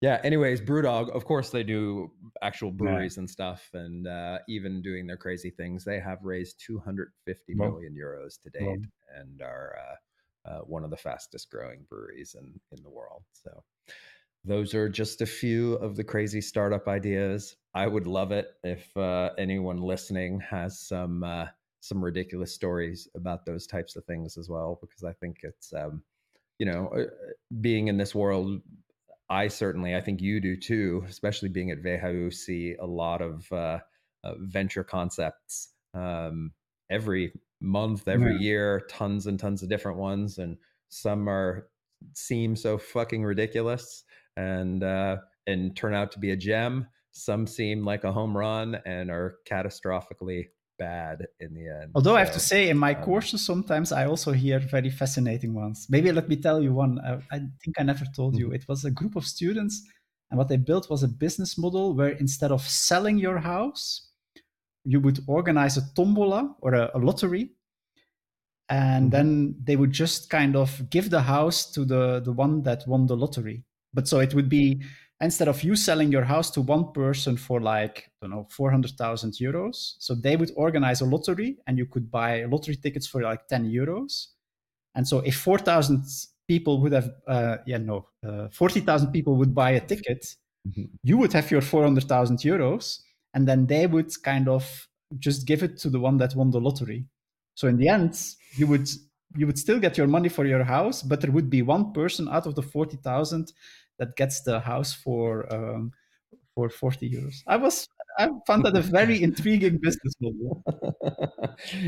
yeah. 0.00 0.20
Anyways, 0.24 0.60
BrewDog. 0.60 1.10
Of 1.10 1.24
course, 1.24 1.50
they 1.50 1.62
do 1.62 2.10
actual 2.42 2.70
breweries 2.70 3.16
and 3.18 3.28
stuff, 3.28 3.68
and 3.74 4.06
uh, 4.06 4.38
even 4.48 4.80
doing 4.82 5.06
their 5.06 5.16
crazy 5.18 5.50
things. 5.50 5.84
They 5.84 6.00
have 6.00 6.18
raised 6.22 6.62
250 6.66 7.54
Wow. 7.56 7.70
million 7.70 7.94
euros 7.94 8.40
to 8.42 8.50
date, 8.50 8.66
Wow. 8.66 8.76
and 9.18 9.42
are 9.42 9.76
uh, 9.78 9.94
uh, 10.44 10.58
one 10.60 10.84
of 10.84 10.90
the 10.90 10.96
fastest 10.96 11.50
growing 11.50 11.84
breweries 11.88 12.36
in 12.38 12.60
in 12.76 12.82
the 12.82 12.90
world. 12.90 13.22
So 13.32 13.62
those 14.44 14.74
are 14.74 14.88
just 14.88 15.20
a 15.20 15.26
few 15.26 15.74
of 15.74 15.96
the 15.96 16.04
crazy 16.04 16.40
startup 16.40 16.88
ideas. 16.88 17.56
I 17.74 17.86
would 17.86 18.06
love 18.06 18.32
it 18.32 18.48
if 18.64 18.94
uh, 18.96 19.30
anyone 19.38 19.78
listening 19.78 20.40
has 20.40 20.80
some 20.80 21.22
uh, 21.22 21.46
some 21.80 22.04
ridiculous 22.04 22.52
stories 22.54 23.08
about 23.14 23.46
those 23.46 23.66
types 23.66 23.96
of 23.96 24.04
things 24.04 24.36
as 24.36 24.48
well, 24.48 24.78
because 24.80 25.04
I 25.04 25.12
think 25.12 25.38
it's 25.42 25.72
um, 25.72 26.02
you 26.58 26.66
know 26.66 26.88
uh, 26.88 27.04
being 27.60 27.88
in 27.88 27.96
this 27.96 28.14
world. 28.14 28.60
I 29.30 29.48
certainly, 29.48 29.96
I 29.96 30.00
think 30.02 30.20
you 30.20 30.40
do 30.40 30.56
too, 30.56 31.04
especially 31.08 31.48
being 31.48 31.70
at 31.70 31.82
WHU, 31.82 32.30
see 32.30 32.74
a 32.78 32.84
lot 32.84 33.22
of 33.22 33.50
uh, 33.50 33.78
uh, 34.24 34.34
venture 34.40 34.84
concepts 34.84 35.70
um, 35.94 36.52
every 36.90 37.32
month, 37.62 38.08
every 38.08 38.34
Yeah. 38.34 38.40
year, 38.40 38.80
tons 38.88 39.26
and 39.26 39.38
tons 39.38 39.62
of 39.62 39.68
different 39.68 39.98
ones, 39.98 40.38
and 40.38 40.58
some 40.88 41.28
are 41.28 41.68
seem 42.14 42.56
so 42.56 42.78
fucking 42.78 43.24
ridiculous 43.24 44.04
and 44.36 44.82
uh, 44.82 45.16
and 45.46 45.76
turn 45.76 45.94
out 45.94 46.12
to 46.12 46.18
be 46.18 46.30
a 46.32 46.36
gem. 46.36 46.86
Some 47.12 47.46
seem 47.46 47.84
like 47.84 48.04
a 48.04 48.12
home 48.12 48.36
run 48.36 48.76
and 48.86 49.10
are 49.10 49.36
catastrophically 49.48 50.48
bad 50.78 51.26
in 51.40 51.54
the 51.54 51.68
end. 51.68 51.92
Although 51.94 52.16
I 52.16 52.20
have 52.20 52.32
to 52.32 52.40
say, 52.40 52.70
in 52.70 52.78
my 52.78 52.94
um, 52.94 53.02
courses, 53.02 53.44
sometimes 53.44 53.92
I 53.92 54.06
also 54.06 54.32
hear 54.32 54.58
very 54.58 54.90
fascinating 54.90 55.54
ones. 55.54 55.86
Maybe 55.90 56.10
let 56.10 56.28
me 56.28 56.36
tell 56.36 56.62
you 56.62 56.72
one. 56.72 56.98
I, 57.00 57.20
I 57.30 57.38
think 57.62 57.78
I 57.78 57.82
never 57.82 58.04
told 58.16 58.36
you. 58.38 58.50
It 58.52 58.66
was 58.68 58.84
a 58.84 58.90
group 58.90 59.14
of 59.16 59.26
students, 59.26 59.86
and 60.30 60.38
what 60.38 60.48
they 60.48 60.56
built 60.56 60.88
was 60.90 61.02
a 61.02 61.08
business 61.08 61.58
model 61.58 61.94
where 61.94 62.08
instead 62.08 62.50
of 62.50 62.62
selling 62.62 63.18
your 63.18 63.38
house, 63.38 64.11
you 64.84 65.00
would 65.00 65.20
organize 65.26 65.76
a 65.76 65.82
tombola 65.94 66.56
or 66.60 66.74
a, 66.74 66.90
a 66.94 66.98
lottery, 66.98 67.52
and 68.68 69.08
Mhm. 69.08 69.10
then 69.10 69.56
they 69.64 69.76
would 69.76 69.92
just 69.92 70.30
kind 70.30 70.56
of 70.56 70.88
give 70.90 71.10
the 71.10 71.22
house 71.22 71.70
to 71.72 71.84
the 71.84 72.20
the 72.20 72.32
one 72.32 72.62
that 72.62 72.86
won 72.86 73.06
the 73.06 73.16
lottery. 73.16 73.64
But 73.92 74.08
so 74.08 74.20
it 74.20 74.34
would 74.34 74.48
be 74.48 74.82
instead 75.20 75.48
of 75.48 75.62
you 75.62 75.76
selling 75.76 76.10
your 76.12 76.24
house 76.24 76.50
to 76.52 76.60
one 76.60 76.92
person 76.92 77.36
for 77.36 77.60
like 77.60 78.10
I 78.22 78.26
don't 78.26 78.30
know 78.30 78.46
four 78.50 78.70
hundred 78.70 78.92
thousand 78.96 79.32
euros, 79.34 79.94
so 79.98 80.14
they 80.14 80.36
would 80.36 80.52
organize 80.56 81.00
a 81.00 81.06
lottery, 81.06 81.58
and 81.66 81.78
you 81.78 81.86
could 81.86 82.10
buy 82.10 82.44
lottery 82.44 82.76
tickets 82.76 83.06
for 83.06 83.22
like 83.22 83.46
ten 83.48 83.64
euros. 83.70 84.28
And 84.94 85.06
so 85.08 85.20
if 85.20 85.36
four 85.36 85.58
thousand 85.58 86.04
people 86.48 86.80
would 86.82 86.92
have, 86.92 87.10
uh, 87.28 87.58
yeah, 87.66 87.78
no, 87.78 88.08
uh, 88.26 88.48
forty 88.50 88.80
thousand 88.80 89.12
people 89.12 89.36
would 89.36 89.54
buy 89.54 89.72
a 89.72 89.80
ticket, 89.80 90.36
Mhm. 90.68 90.90
you 91.02 91.18
would 91.18 91.32
have 91.34 91.50
your 91.50 91.62
four 91.62 91.84
hundred 91.84 92.04
thousand 92.08 92.38
euros, 92.40 93.00
and 93.34 93.46
then 93.46 93.66
they 93.66 93.86
would 93.86 94.10
kind 94.22 94.48
of 94.48 94.88
just 95.18 95.46
give 95.46 95.62
it 95.62 95.78
to 95.78 95.90
the 95.90 96.00
one 96.00 96.18
that 96.18 96.34
won 96.34 96.50
the 96.50 96.60
lottery. 96.60 97.06
So 97.54 97.68
in 97.68 97.76
the 97.76 97.88
end, 97.88 98.18
you 98.56 98.66
would 98.66 98.88
you 99.36 99.46
would 99.46 99.58
still 99.58 99.78
get 99.78 99.96
your 99.96 100.06
money 100.06 100.28
for 100.28 100.44
your 100.46 100.64
house, 100.64 101.02
but 101.02 101.20
there 101.20 101.30
would 101.30 101.48
be 101.48 101.62
one 101.62 101.92
person 101.92 102.28
out 102.28 102.46
of 102.46 102.54
the 102.54 102.62
forty 102.62 102.96
thousand 102.96 103.52
that 103.98 104.16
gets 104.16 104.42
the 104.42 104.60
house 104.60 104.92
for 104.92 105.52
um, 105.52 105.92
for 106.54 106.68
forty 106.68 107.10
euros. 107.10 107.42
I 107.46 107.56
was 107.56 107.88
I 108.18 108.28
found 108.46 108.64
that 108.64 108.76
a 108.76 108.80
very 108.82 109.22
intriguing 109.28 109.78
business 109.82 110.14
model. 110.20 110.62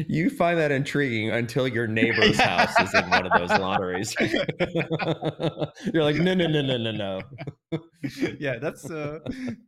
you 0.08 0.30
find 0.30 0.58
that 0.58 0.70
intriguing 0.72 1.30
until 1.30 1.68
your 1.68 1.86
neighbor's 1.86 2.38
Yeah. 2.38 2.48
house 2.60 2.80
is 2.80 2.94
in 2.94 3.10
one 3.10 3.26
of 3.26 3.32
those 3.32 3.50
lotteries. 3.58 4.14
You're 5.92 6.04
like, 6.04 6.16
no, 6.16 6.34
no, 6.34 6.46
no, 6.46 6.62
no, 6.62 6.76
no, 6.78 6.90
no. 6.92 7.22
yeah, 8.38 8.58
that's 8.58 8.90
uh, 8.90 9.18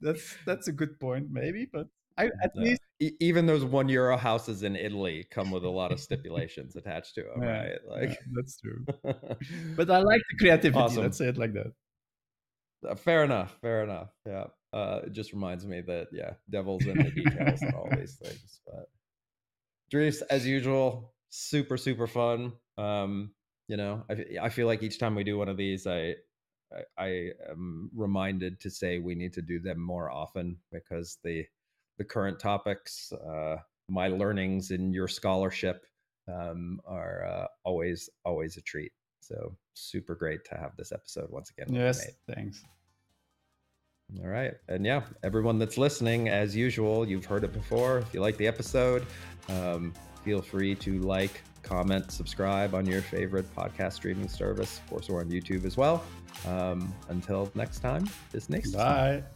that's 0.00 0.36
that's 0.46 0.68
a 0.68 0.72
good 0.72 0.98
point, 1.00 1.28
maybe, 1.30 1.66
but 1.72 1.88
I, 2.18 2.26
at 2.42 2.54
No. 2.54 2.62
least 2.62 2.80
even 2.98 3.44
those 3.46 3.64
one 3.64 3.88
euro 3.88 4.16
houses 4.16 4.62
in 4.62 4.74
Italy 4.76 5.26
come 5.30 5.50
with 5.50 5.64
a 5.64 5.68
lot 5.70 5.92
of 5.92 6.00
stipulations 6.00 6.74
attached 6.76 7.14
to 7.16 7.22
them, 7.24 7.42
Yeah, 7.42 7.48
right? 7.48 7.72
yeah, 7.84 8.08
Like, 8.08 8.18
that's 8.34 8.58
true. 8.60 8.84
But 9.76 9.90
I 9.90 9.98
like 9.98 10.22
the 10.30 10.36
creativity. 10.38 10.78
Awesome. 10.80 11.02
Let's 11.02 11.18
say 11.18 11.28
it 11.28 11.36
like 11.36 11.52
that. 11.52 11.72
Uh, 12.88 12.94
fair 12.94 13.24
enough. 13.24 13.56
Fair 13.60 13.84
enough. 13.84 14.08
Yeah. 14.26 14.46
Uh, 14.72 15.00
it 15.04 15.12
just 15.12 15.32
reminds 15.32 15.64
me 15.64 15.80
that 15.80 16.08
yeah, 16.12 16.32
devil's 16.50 16.86
in 16.86 16.98
the 16.98 17.10
details 17.10 17.62
and 17.62 17.74
all 17.74 17.88
these 17.96 18.16
things. 18.22 18.60
But 18.66 18.88
Dries, 19.90 20.22
as 20.22 20.46
usual, 20.46 21.14
super 21.30 21.76
super 21.76 22.06
fun. 22.06 22.52
Um, 22.76 23.32
you 23.68 23.76
know, 23.76 24.04
I 24.10 24.46
I 24.46 24.48
feel 24.48 24.66
like 24.66 24.82
each 24.82 24.98
time 24.98 25.14
we 25.14 25.24
do 25.24 25.38
one 25.38 25.48
of 25.48 25.56
these, 25.56 25.86
I, 25.86 26.14
I 26.72 26.82
I 26.98 27.30
am 27.50 27.90
reminded 27.94 28.60
to 28.60 28.70
say 28.70 28.98
we 28.98 29.14
need 29.14 29.32
to 29.34 29.42
do 29.42 29.60
them 29.60 29.80
more 29.80 30.10
often 30.10 30.58
because 30.72 31.18
the 31.22 31.46
the 31.98 32.04
current 32.04 32.38
topics, 32.40 33.12
uh, 33.12 33.56
my 33.88 34.08
learnings 34.08 34.70
in 34.70 34.92
your 34.92 35.08
scholarship, 35.08 35.86
um, 36.28 36.80
are 36.84 37.24
uh, 37.24 37.46
always 37.64 38.10
always 38.24 38.56
a 38.56 38.62
treat. 38.62 38.92
So 39.20 39.56
super 39.74 40.14
great 40.14 40.44
to 40.46 40.56
have 40.56 40.76
this 40.76 40.92
episode 40.92 41.30
once 41.30 41.50
again. 41.50 41.72
Yes, 41.72 42.06
thanks. 42.32 42.64
All 44.22 44.28
right. 44.28 44.54
And 44.68 44.86
yeah, 44.86 45.02
everyone 45.22 45.58
that's 45.58 45.76
listening, 45.76 46.28
as 46.28 46.54
usual, 46.54 47.06
you've 47.06 47.24
heard 47.24 47.44
it 47.44 47.52
before. 47.52 47.98
If 47.98 48.14
you 48.14 48.20
like 48.20 48.36
the 48.36 48.46
episode, 48.46 49.04
um, 49.48 49.92
feel 50.24 50.40
free 50.40 50.74
to 50.76 51.00
like, 51.00 51.42
comment, 51.62 52.12
subscribe 52.12 52.74
on 52.74 52.86
your 52.86 53.02
favorite 53.02 53.46
podcast 53.54 53.94
streaming 53.94 54.28
service. 54.28 54.78
Of 54.78 54.90
course, 54.90 55.08
we're 55.08 55.20
on 55.20 55.28
YouTube 55.28 55.64
as 55.64 55.76
well. 55.76 56.04
Um, 56.46 56.94
until 57.08 57.50
next 57.54 57.80
time, 57.80 58.08
nächstes 58.32 58.74
Mal. 58.76 59.20
Bye. 59.20 59.35